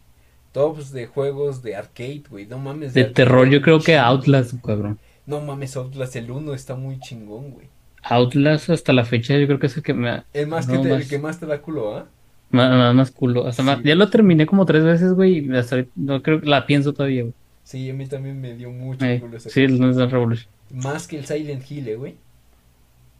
Tops 0.52 0.90
de 0.92 1.06
juegos 1.06 1.62
de 1.62 1.76
arcade, 1.76 2.22
güey. 2.30 2.46
No 2.46 2.58
mames. 2.58 2.94
De 2.94 3.00
arcade 3.02 3.14
terror, 3.14 3.48
yo 3.48 3.60
creo 3.60 3.80
que. 3.80 3.98
Outlast, 3.98 4.54
cabrón. 4.64 4.98
No 5.26 5.40
mames, 5.40 5.76
Outlast 5.76 6.16
el 6.16 6.30
1 6.30 6.54
está 6.54 6.74
muy 6.76 6.98
chingón, 7.00 7.50
güey. 7.50 7.68
Outlast 8.02 8.70
hasta 8.70 8.92
la 8.92 9.04
fecha 9.04 9.36
yo 9.36 9.46
creo 9.46 9.58
que 9.58 9.66
es 9.66 9.76
el 9.76 9.82
que 9.82 9.92
me 9.92 10.22
El 10.32 10.46
más 10.46 10.68
No, 10.68 10.80
que 10.80 10.88
te, 10.88 10.94
el 10.94 11.08
que 11.08 11.18
más 11.18 11.40
te 11.40 11.46
da 11.46 11.60
culo, 11.60 11.96
¿ah? 11.96 12.06
Más, 12.50 12.94
más 12.94 13.10
culo. 13.10 13.46
Hasta 13.46 13.62
Sí, 13.62 13.66
más- 13.66 13.82
ya 13.82 13.94
lo 13.94 14.08
terminé 14.10 14.46
como 14.46 14.64
tres 14.66 14.84
veces, 14.84 15.12
güey, 15.14 15.50
hasta 15.56 15.84
no 15.94 16.22
creo 16.22 16.40
que 16.40 16.46
la 16.48 16.66
pienso 16.66 16.92
todavía, 16.92 17.22
güey. 17.22 17.34
Sí, 17.64 17.90
a 17.90 17.94
mí 17.94 18.06
también 18.06 18.40
me 18.40 18.54
dio 18.54 18.70
mucho 18.70 19.04
Eh, 19.04 19.20
culo 19.20 19.36
ese 19.36 19.50
sí, 19.50 19.62
el 19.62 20.10
Revolution. 20.10 20.48
Más 20.70 21.06
que 21.08 21.18
el 21.18 21.26
Silent 21.26 21.68
Hill, 21.70 21.88
eh, 21.88 21.96
güey. 21.96 22.14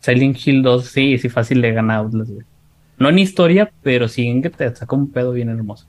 Silent 0.01 0.36
Hill 0.47 0.62
2, 0.62 0.86
sí, 0.86 1.19
sí, 1.19 1.28
fácil 1.28 1.61
le 1.61 1.73
gana 1.73 1.97
a 1.97 1.98
Outlast, 1.98 2.31
güey. 2.31 2.47
No 2.98 3.09
en 3.09 3.19
historia, 3.19 3.73
pero 3.82 4.09
sí 4.09 4.27
en 4.27 4.43
que 4.43 4.51
te 4.51 4.74
saca 4.74 4.97
un 4.97 5.11
pedo 5.11 5.32
bien 5.32 5.48
hermoso. 5.48 5.86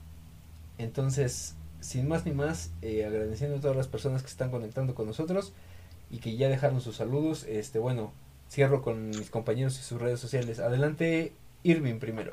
Entonces, 0.78 1.54
sin 1.80 2.08
más 2.08 2.26
ni 2.26 2.32
más, 2.32 2.72
eh, 2.82 3.04
agradeciendo 3.04 3.56
a 3.56 3.60
todas 3.60 3.76
las 3.76 3.88
personas 3.88 4.22
que 4.22 4.28
están 4.28 4.50
conectando 4.50 4.94
con 4.94 5.06
nosotros 5.06 5.52
y 6.10 6.18
que 6.18 6.36
ya 6.36 6.48
dejaron 6.48 6.80
sus 6.80 6.96
saludos. 6.96 7.44
Este, 7.48 7.78
bueno, 7.78 8.12
cierro 8.50 8.82
con 8.82 9.10
mis 9.10 9.30
compañeros 9.30 9.78
y 9.78 9.82
sus 9.82 10.00
redes 10.00 10.20
sociales. 10.20 10.58
Adelante, 10.60 11.32
Irving 11.62 11.98
primero. 11.98 12.32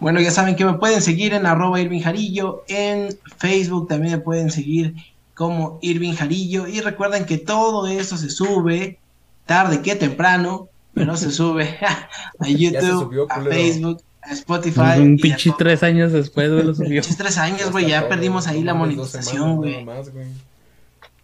Bueno, 0.00 0.20
ya 0.20 0.30
saben 0.30 0.54
que 0.54 0.64
me 0.64 0.74
pueden 0.74 1.02
seguir 1.02 1.34
en 1.34 1.46
arroba 1.46 1.80
Irving 1.80 2.00
Jarillo, 2.00 2.64
en 2.68 3.16
Facebook 3.38 3.88
también 3.88 4.14
me 4.14 4.20
pueden 4.20 4.50
seguir 4.50 4.94
como 5.34 5.78
Irving 5.82 6.14
Jarillo 6.14 6.66
y 6.66 6.80
recuerden 6.80 7.24
que 7.24 7.38
todo 7.38 7.86
eso 7.86 8.16
se 8.16 8.30
sube 8.30 8.98
tarde 9.46 9.82
que 9.82 9.96
temprano, 9.96 10.68
pero 10.94 11.16
se 11.16 11.30
sube 11.30 11.78
a 12.38 12.48
YouTube, 12.48 13.04
subió, 13.04 13.26
a. 13.30 13.40
Facebook, 13.42 14.02
a 14.22 14.32
Spotify. 14.32 14.98
un 15.00 15.16
pinche 15.16 15.52
tres 15.56 15.82
años 15.82 16.12
después, 16.12 16.50
güey, 16.52 16.64
lo 16.64 16.74
subió. 16.74 16.88
Pinches 17.02 17.16
tres 17.16 17.38
años, 17.38 17.72
güey, 17.72 17.88
ya 17.88 18.08
perdimos 18.08 18.46
ahí 18.46 18.62
la 18.62 18.74
monetización, 18.74 19.56
güey. 19.56 19.86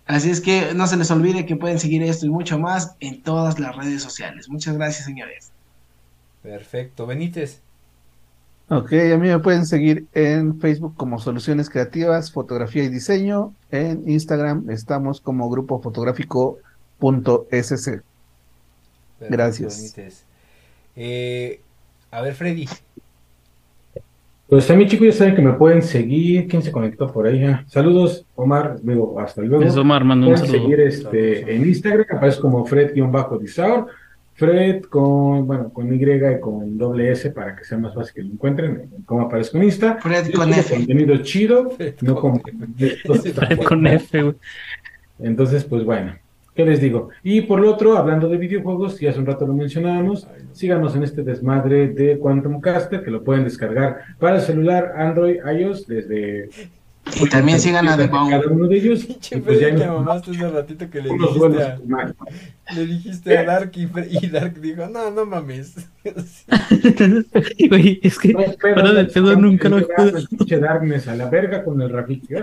Así 0.06 0.30
es 0.30 0.40
que 0.40 0.74
no 0.74 0.86
se 0.86 0.96
les 0.96 1.10
olvide 1.10 1.46
que 1.46 1.56
pueden 1.56 1.78
seguir 1.78 2.02
esto 2.02 2.26
y 2.26 2.28
mucho 2.28 2.58
más 2.58 2.94
en 3.00 3.22
todas 3.22 3.58
las 3.58 3.74
redes 3.74 4.02
sociales. 4.02 4.48
Muchas 4.48 4.76
gracias, 4.76 5.06
señores. 5.06 5.50
Perfecto. 6.42 7.06
Benítez. 7.06 7.62
Ok, 8.78 8.92
a 8.92 9.16
mí 9.18 9.28
me 9.28 9.38
pueden 9.38 9.66
seguir 9.66 10.06
en 10.14 10.58
Facebook 10.60 10.94
como 10.96 11.18
Soluciones 11.18 11.70
Creativas, 11.70 12.32
Fotografía 12.32 12.82
y 12.82 12.88
Diseño. 12.88 13.52
En 13.70 14.08
Instagram 14.08 14.68
estamos 14.70 15.20
como 15.20 15.48
grupo 15.48 15.80
fotográfico.sc. 15.80 18.02
Gracias. 19.30 19.94
Eh, 20.96 21.60
a 22.10 22.20
ver, 22.20 22.34
Freddy. 22.34 22.68
Pues 24.48 24.70
a 24.70 24.74
mí, 24.74 24.86
chicos, 24.86 25.06
ya 25.06 25.12
saben 25.12 25.34
que 25.36 25.42
me 25.42 25.54
pueden 25.54 25.82
seguir. 25.82 26.46
¿Quién 26.48 26.62
se 26.62 26.70
conectó 26.70 27.10
por 27.12 27.26
ahí? 27.26 27.42
Ah, 27.44 27.64
Saludos, 27.66 28.26
Omar. 28.34 28.76
Luego, 28.82 29.18
hasta 29.18 29.40
luego. 29.40 29.64
Eso, 29.64 29.80
Omar, 29.80 30.04
mando 30.04 30.26
un 30.28 30.34
Pueden 30.34 30.46
saludo. 30.48 30.62
seguir 30.62 30.80
este, 30.80 31.34
Saludos. 31.40 31.56
en 31.56 31.68
Instagram, 31.68 32.06
aparece 32.16 32.40
como 32.40 32.66
Fred-Disaur. 32.66 33.86
Fred 34.34 34.82
con, 34.84 35.46
bueno, 35.46 35.72
con 35.72 35.92
Y 35.92 36.02
y 36.02 36.40
con 36.40 36.76
doble 36.76 37.12
S 37.12 37.30
para 37.30 37.54
que 37.54 37.64
sea 37.64 37.78
más 37.78 37.94
fácil 37.94 38.14
que 38.14 38.22
lo 38.22 38.32
encuentren, 38.32 38.90
como 39.06 39.22
aparezco 39.22 39.56
en 39.58 39.64
Insta. 39.64 39.98
Fred 40.00 40.26
Yo 40.26 40.38
con 40.38 40.52
F. 40.52 40.74
Contenido 40.74 41.16
chido, 41.18 41.70
Fred 41.76 41.94
no 42.00 42.16
con 42.16 42.40
Fred 42.40 43.62
con 43.64 43.86
F, 43.86 44.22
güey. 44.22 44.34
Entonces, 45.20 45.62
pues 45.64 45.84
bueno, 45.84 46.16
¿qué 46.56 46.64
les 46.64 46.80
digo? 46.80 47.10
Y 47.22 47.42
por 47.42 47.60
lo 47.60 47.70
otro, 47.70 47.96
hablando 47.96 48.28
de 48.28 48.36
videojuegos, 48.36 48.98
ya 48.98 49.10
hace 49.10 49.20
un 49.20 49.26
rato 49.26 49.46
lo 49.46 49.54
mencionábamos, 49.54 50.26
síganos 50.52 50.96
en 50.96 51.04
este 51.04 51.22
desmadre 51.22 51.88
de 51.88 52.18
Quantum 52.18 52.60
Caster, 52.60 53.04
que 53.04 53.12
lo 53.12 53.22
pueden 53.22 53.44
descargar 53.44 54.00
para 54.18 54.36
el 54.36 54.42
celular 54.42 54.94
Android, 54.96 55.36
iOS, 55.46 55.86
desde... 55.86 56.48
Y 57.20 57.28
también 57.28 57.60
sigan 57.60 57.86
a 57.88 57.96
The 57.96 58.08
Cada 58.08 58.46
uno 58.48 58.66
de 58.66 58.76
ellos. 58.76 59.04
Pinche 59.06 59.38
pues 59.38 59.60
ya 59.60 59.70
nos 59.72 59.86
mamaste 59.86 60.30
hace 60.30 60.48
ratito 60.48 60.90
que 60.90 61.02
le 61.02 61.10
dijiste 61.10 61.62
a, 61.62 62.74
le 62.74 62.86
dijiste 62.86 63.38
a 63.38 63.44
Dark 63.44 63.72
y, 63.74 63.88
y 64.10 64.28
Dark 64.28 64.60
dijo, 64.60 64.86
no, 64.86 65.10
no 65.10 65.26
mames. 65.26 65.74
Güey, 67.68 68.00
es 68.02 68.18
que 68.18 68.32
No 68.32 68.40
hay 68.40 68.56
pedo, 68.56 68.74
fuera 68.74 68.92
de 68.92 69.02
no, 69.04 69.08
pedo 69.08 69.36
nunca 69.36 69.68
lo 69.68 69.78
el 69.78 69.86
pinche 70.28 70.58
Darkness 70.58 71.08
a 71.08 71.16
la 71.16 71.30
verga 71.30 71.64
con 71.64 71.80
el 71.80 71.90
Rafiki. 71.90 72.34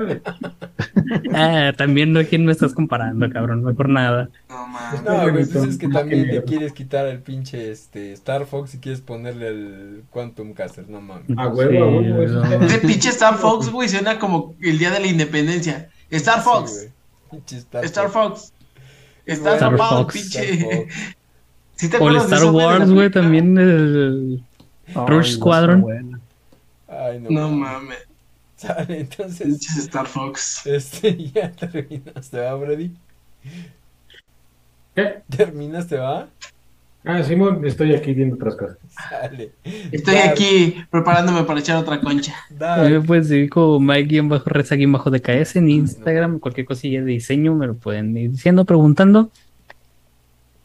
Ah, 1.34 1.74
también 1.78 2.14
no 2.14 2.20
a 2.20 2.24
quién 2.24 2.46
me 2.46 2.52
estás 2.52 2.74
comparando, 2.74 3.30
cabrón, 3.30 3.64
no 3.64 3.70
es 3.70 3.76
por 3.76 3.90
nada. 3.90 4.30
No 4.50 4.68
mames. 4.68 5.04
No, 5.04 5.32
güey, 5.32 5.46
pues 5.46 5.56
es 5.56 5.78
que 5.78 5.88
también 5.90 6.28
miedo. 6.28 6.44
quieres 6.46 6.74
quitar 6.74 7.06
al 7.06 7.20
pinche 7.20 7.72
este 7.72 8.14
Star 8.14 8.46
Fox 8.46 8.74
y 8.76 8.80
quieres 8.80 9.02
ponerle 9.02 9.48
el 9.50 10.04
Quantum 10.10 10.54
Caster, 10.54 10.90
no 10.90 11.02
mames. 11.02 11.26
A 11.38 11.48
huevo, 11.48 11.84
a 11.84 11.88
huevo, 11.88 12.26
no. 12.28 12.66
Ese 12.66 12.80
pinche 12.80 13.10
Star 13.10 13.36
Fox, 13.36 13.70
güey, 13.70 13.90
suena 13.90 14.18
como 14.20 14.56
el 14.62 14.80
día 14.80 14.92
de 14.92 15.00
la 15.00 15.08
independencia. 15.08 15.90
Star 16.10 16.42
Fox, 16.42 16.88
Sí, 17.46 17.58
Star, 17.58 17.86
Star 17.86 18.10
Fox. 18.10 18.54
Está 19.26 19.54
atrapado, 19.54 20.08
pinche. 20.08 20.54
Star 20.54 20.60
Fox. 20.60 20.94
¿Sí 21.82 21.90
te 21.90 21.98
O 21.98 22.10
el 22.10 22.18
Star 22.18 22.38
eso, 22.38 22.52
Wars, 22.52 22.92
güey, 22.92 23.10
también 23.10 23.58
el 23.58 24.44
Ay, 24.90 24.94
Rush 25.08 25.32
no, 25.32 25.38
Squadron. 25.38 25.82
buena. 25.82 26.20
Ay, 26.88 27.20
no, 27.20 27.30
No 27.32 27.50
mames. 27.50 27.98
Sale, 28.56 29.00
entonces, 29.00 29.68
Star 29.80 30.06
Fox. 30.06 30.68
este, 30.68 31.18
ya 31.34 31.52
terminaste, 31.54 32.38
¿va, 32.38 32.60
Freddy? 32.60 32.92
¿Qué? 34.94 35.24
¿Terminaste, 35.36 35.98
va? 35.98 36.28
Ah, 37.04 37.24
Simón, 37.24 37.66
estoy 37.66 37.96
aquí 37.96 38.14
viendo 38.14 38.36
otras 38.36 38.56
cosas. 38.56 38.78
Sale. 39.10 39.54
Estoy 39.92 40.18
aquí 40.18 40.76
preparándome 40.92 41.46
para 41.46 41.62
echar 41.62 41.78
otra 41.78 42.00
concha. 42.00 42.36
Me 42.52 43.02
pueden 43.02 43.26
seguir 43.26 43.50
como 43.50 43.80
Mike-Reza-DKS 43.80 45.56
en 45.56 45.68
Instagram, 45.72 46.38
cualquier 46.38 46.68
cosilla 46.68 47.00
de 47.00 47.08
diseño 47.08 47.56
me 47.56 47.66
lo 47.66 47.74
pueden 47.74 48.16
ir 48.16 48.30
diciendo, 48.30 48.66
preguntando. 48.66 49.32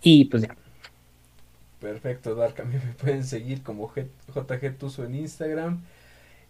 Y 0.02 0.26
pues 0.26 0.42
ya. 0.42 0.54
Perfecto, 1.80 2.34
Dark. 2.34 2.60
A 2.60 2.64
mí 2.64 2.74
me 2.74 2.92
pueden 2.94 3.24
seguir 3.24 3.62
como 3.62 3.88
G- 3.90 4.08
JG 4.34 4.78
Tuso 4.78 5.04
en 5.04 5.14
Instagram. 5.14 5.82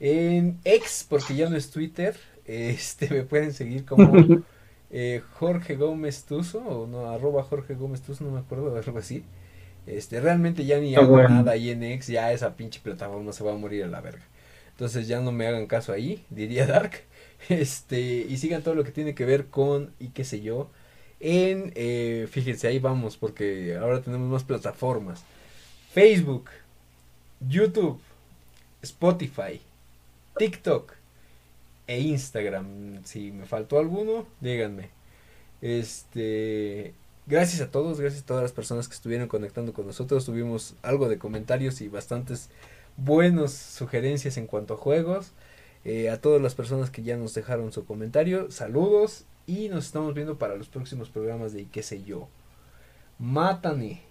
En 0.01 0.61
X, 0.65 1.07
porque 1.09 1.36
ya 1.36 1.48
no 1.51 1.57
es 1.57 1.70
Twitter. 1.70 2.16
Este, 2.47 3.11
me 3.11 3.24
pueden 3.24 3.53
seguir 3.55 3.85
como 3.86 4.27
eh, 4.90 5.23
Jorge 5.35 5.77
Gómez 5.77 6.24
Tuso, 6.27 6.61
o 6.61 6.86
no, 6.86 7.11
arroba 7.11 7.43
Jorge 7.44 7.74
Gómez 7.74 8.03
Tuso, 8.03 8.24
no 8.24 8.32
me 8.32 8.40
acuerdo, 8.40 8.77
algo 8.86 8.98
así. 8.98 9.24
Este, 9.86 10.20
realmente 10.20 10.65
ya 10.66 10.81
ni 10.81 10.97
hago 10.97 11.19
bueno. 11.19 11.28
nada 11.28 11.53
ahí 11.53 11.70
en 11.70 11.82
X, 11.85 12.09
ya 12.09 12.32
esa 12.32 12.57
pinche 12.57 12.81
plataforma 12.82 13.32
se 13.32 13.44
va 13.44 13.53
a 13.53 13.57
morir 13.57 13.85
a 13.85 13.89
la 13.89 14.01
verga. 14.01 14.24
Entonces 14.73 15.09
ya 15.09 15.20
no 15.20 15.32
me 15.32 15.47
hagan 15.47 15.66
caso 15.66 15.93
ahí, 15.93 16.24
diría 16.31 16.66
Dark. 16.66 16.93
Este, 17.48 18.01
y 18.28 18.36
sigan 18.39 18.62
todo 18.62 18.74
lo 18.74 18.85
que 18.85 18.93
tiene 18.93 19.15
que 19.15 19.24
ver 19.27 19.47
con, 19.48 19.93
y 20.01 20.09
qué 20.09 20.24
sé 20.24 20.40
yo, 20.43 20.70
en, 21.21 21.73
eh, 21.75 22.29
fíjense, 22.31 22.69
ahí 22.69 22.79
vamos, 22.79 23.17
porque 23.17 23.77
ahora 23.77 24.03
tenemos 24.03 24.29
más 24.29 24.45
plataformas. 24.45 25.25
Facebook, 25.93 26.51
YouTube, 27.41 28.01
Spotify, 28.83 29.61
TikTok 30.39 30.93
e 31.87 32.01
Instagram. 32.01 33.05
Si 33.05 33.33
me 33.33 33.47
faltó 33.47 33.79
alguno, 33.79 34.27
díganme. 34.41 34.91
Este, 35.63 36.93
gracias 37.27 37.63
a 37.63 37.71
todos, 37.71 37.99
gracias 38.01 38.23
a 38.23 38.27
todas 38.27 38.43
las 38.43 38.53
personas 38.53 38.89
que 38.89 38.95
estuvieron 38.95 39.29
conectando 39.29 39.73
con 39.73 39.87
nosotros. 39.87 40.27
Tuvimos 40.27 40.75
algo 40.83 41.09
de 41.09 41.19
comentarios 41.19 41.81
y 41.81 41.89
bastantes 41.89 42.51
buenas 42.99 43.53
sugerencias 43.53 44.37
en 44.37 44.47
cuanto 44.47 44.75
a 44.75 44.77
juegos. 44.77 45.33
Eh, 45.85 46.11
a 46.11 46.21
todas 46.21 46.43
las 46.43 46.55
personas 46.55 46.91
que 46.91 47.03
ya 47.03 47.17
nos 47.17 47.33
dejaron 47.33 47.73
su 47.73 47.87
comentario, 47.87 48.51
saludos 48.51 49.25
y 49.47 49.68
nos 49.68 49.86
estamos 49.86 50.14
viendo 50.14 50.39
para 50.39 50.56
los 50.56 50.68
próximos 50.68 51.09
programas 51.10 51.52
de 51.52 51.66
qué 51.66 51.82
sé 51.82 52.02
yo. 52.02 52.28
Mátane. 53.18 54.02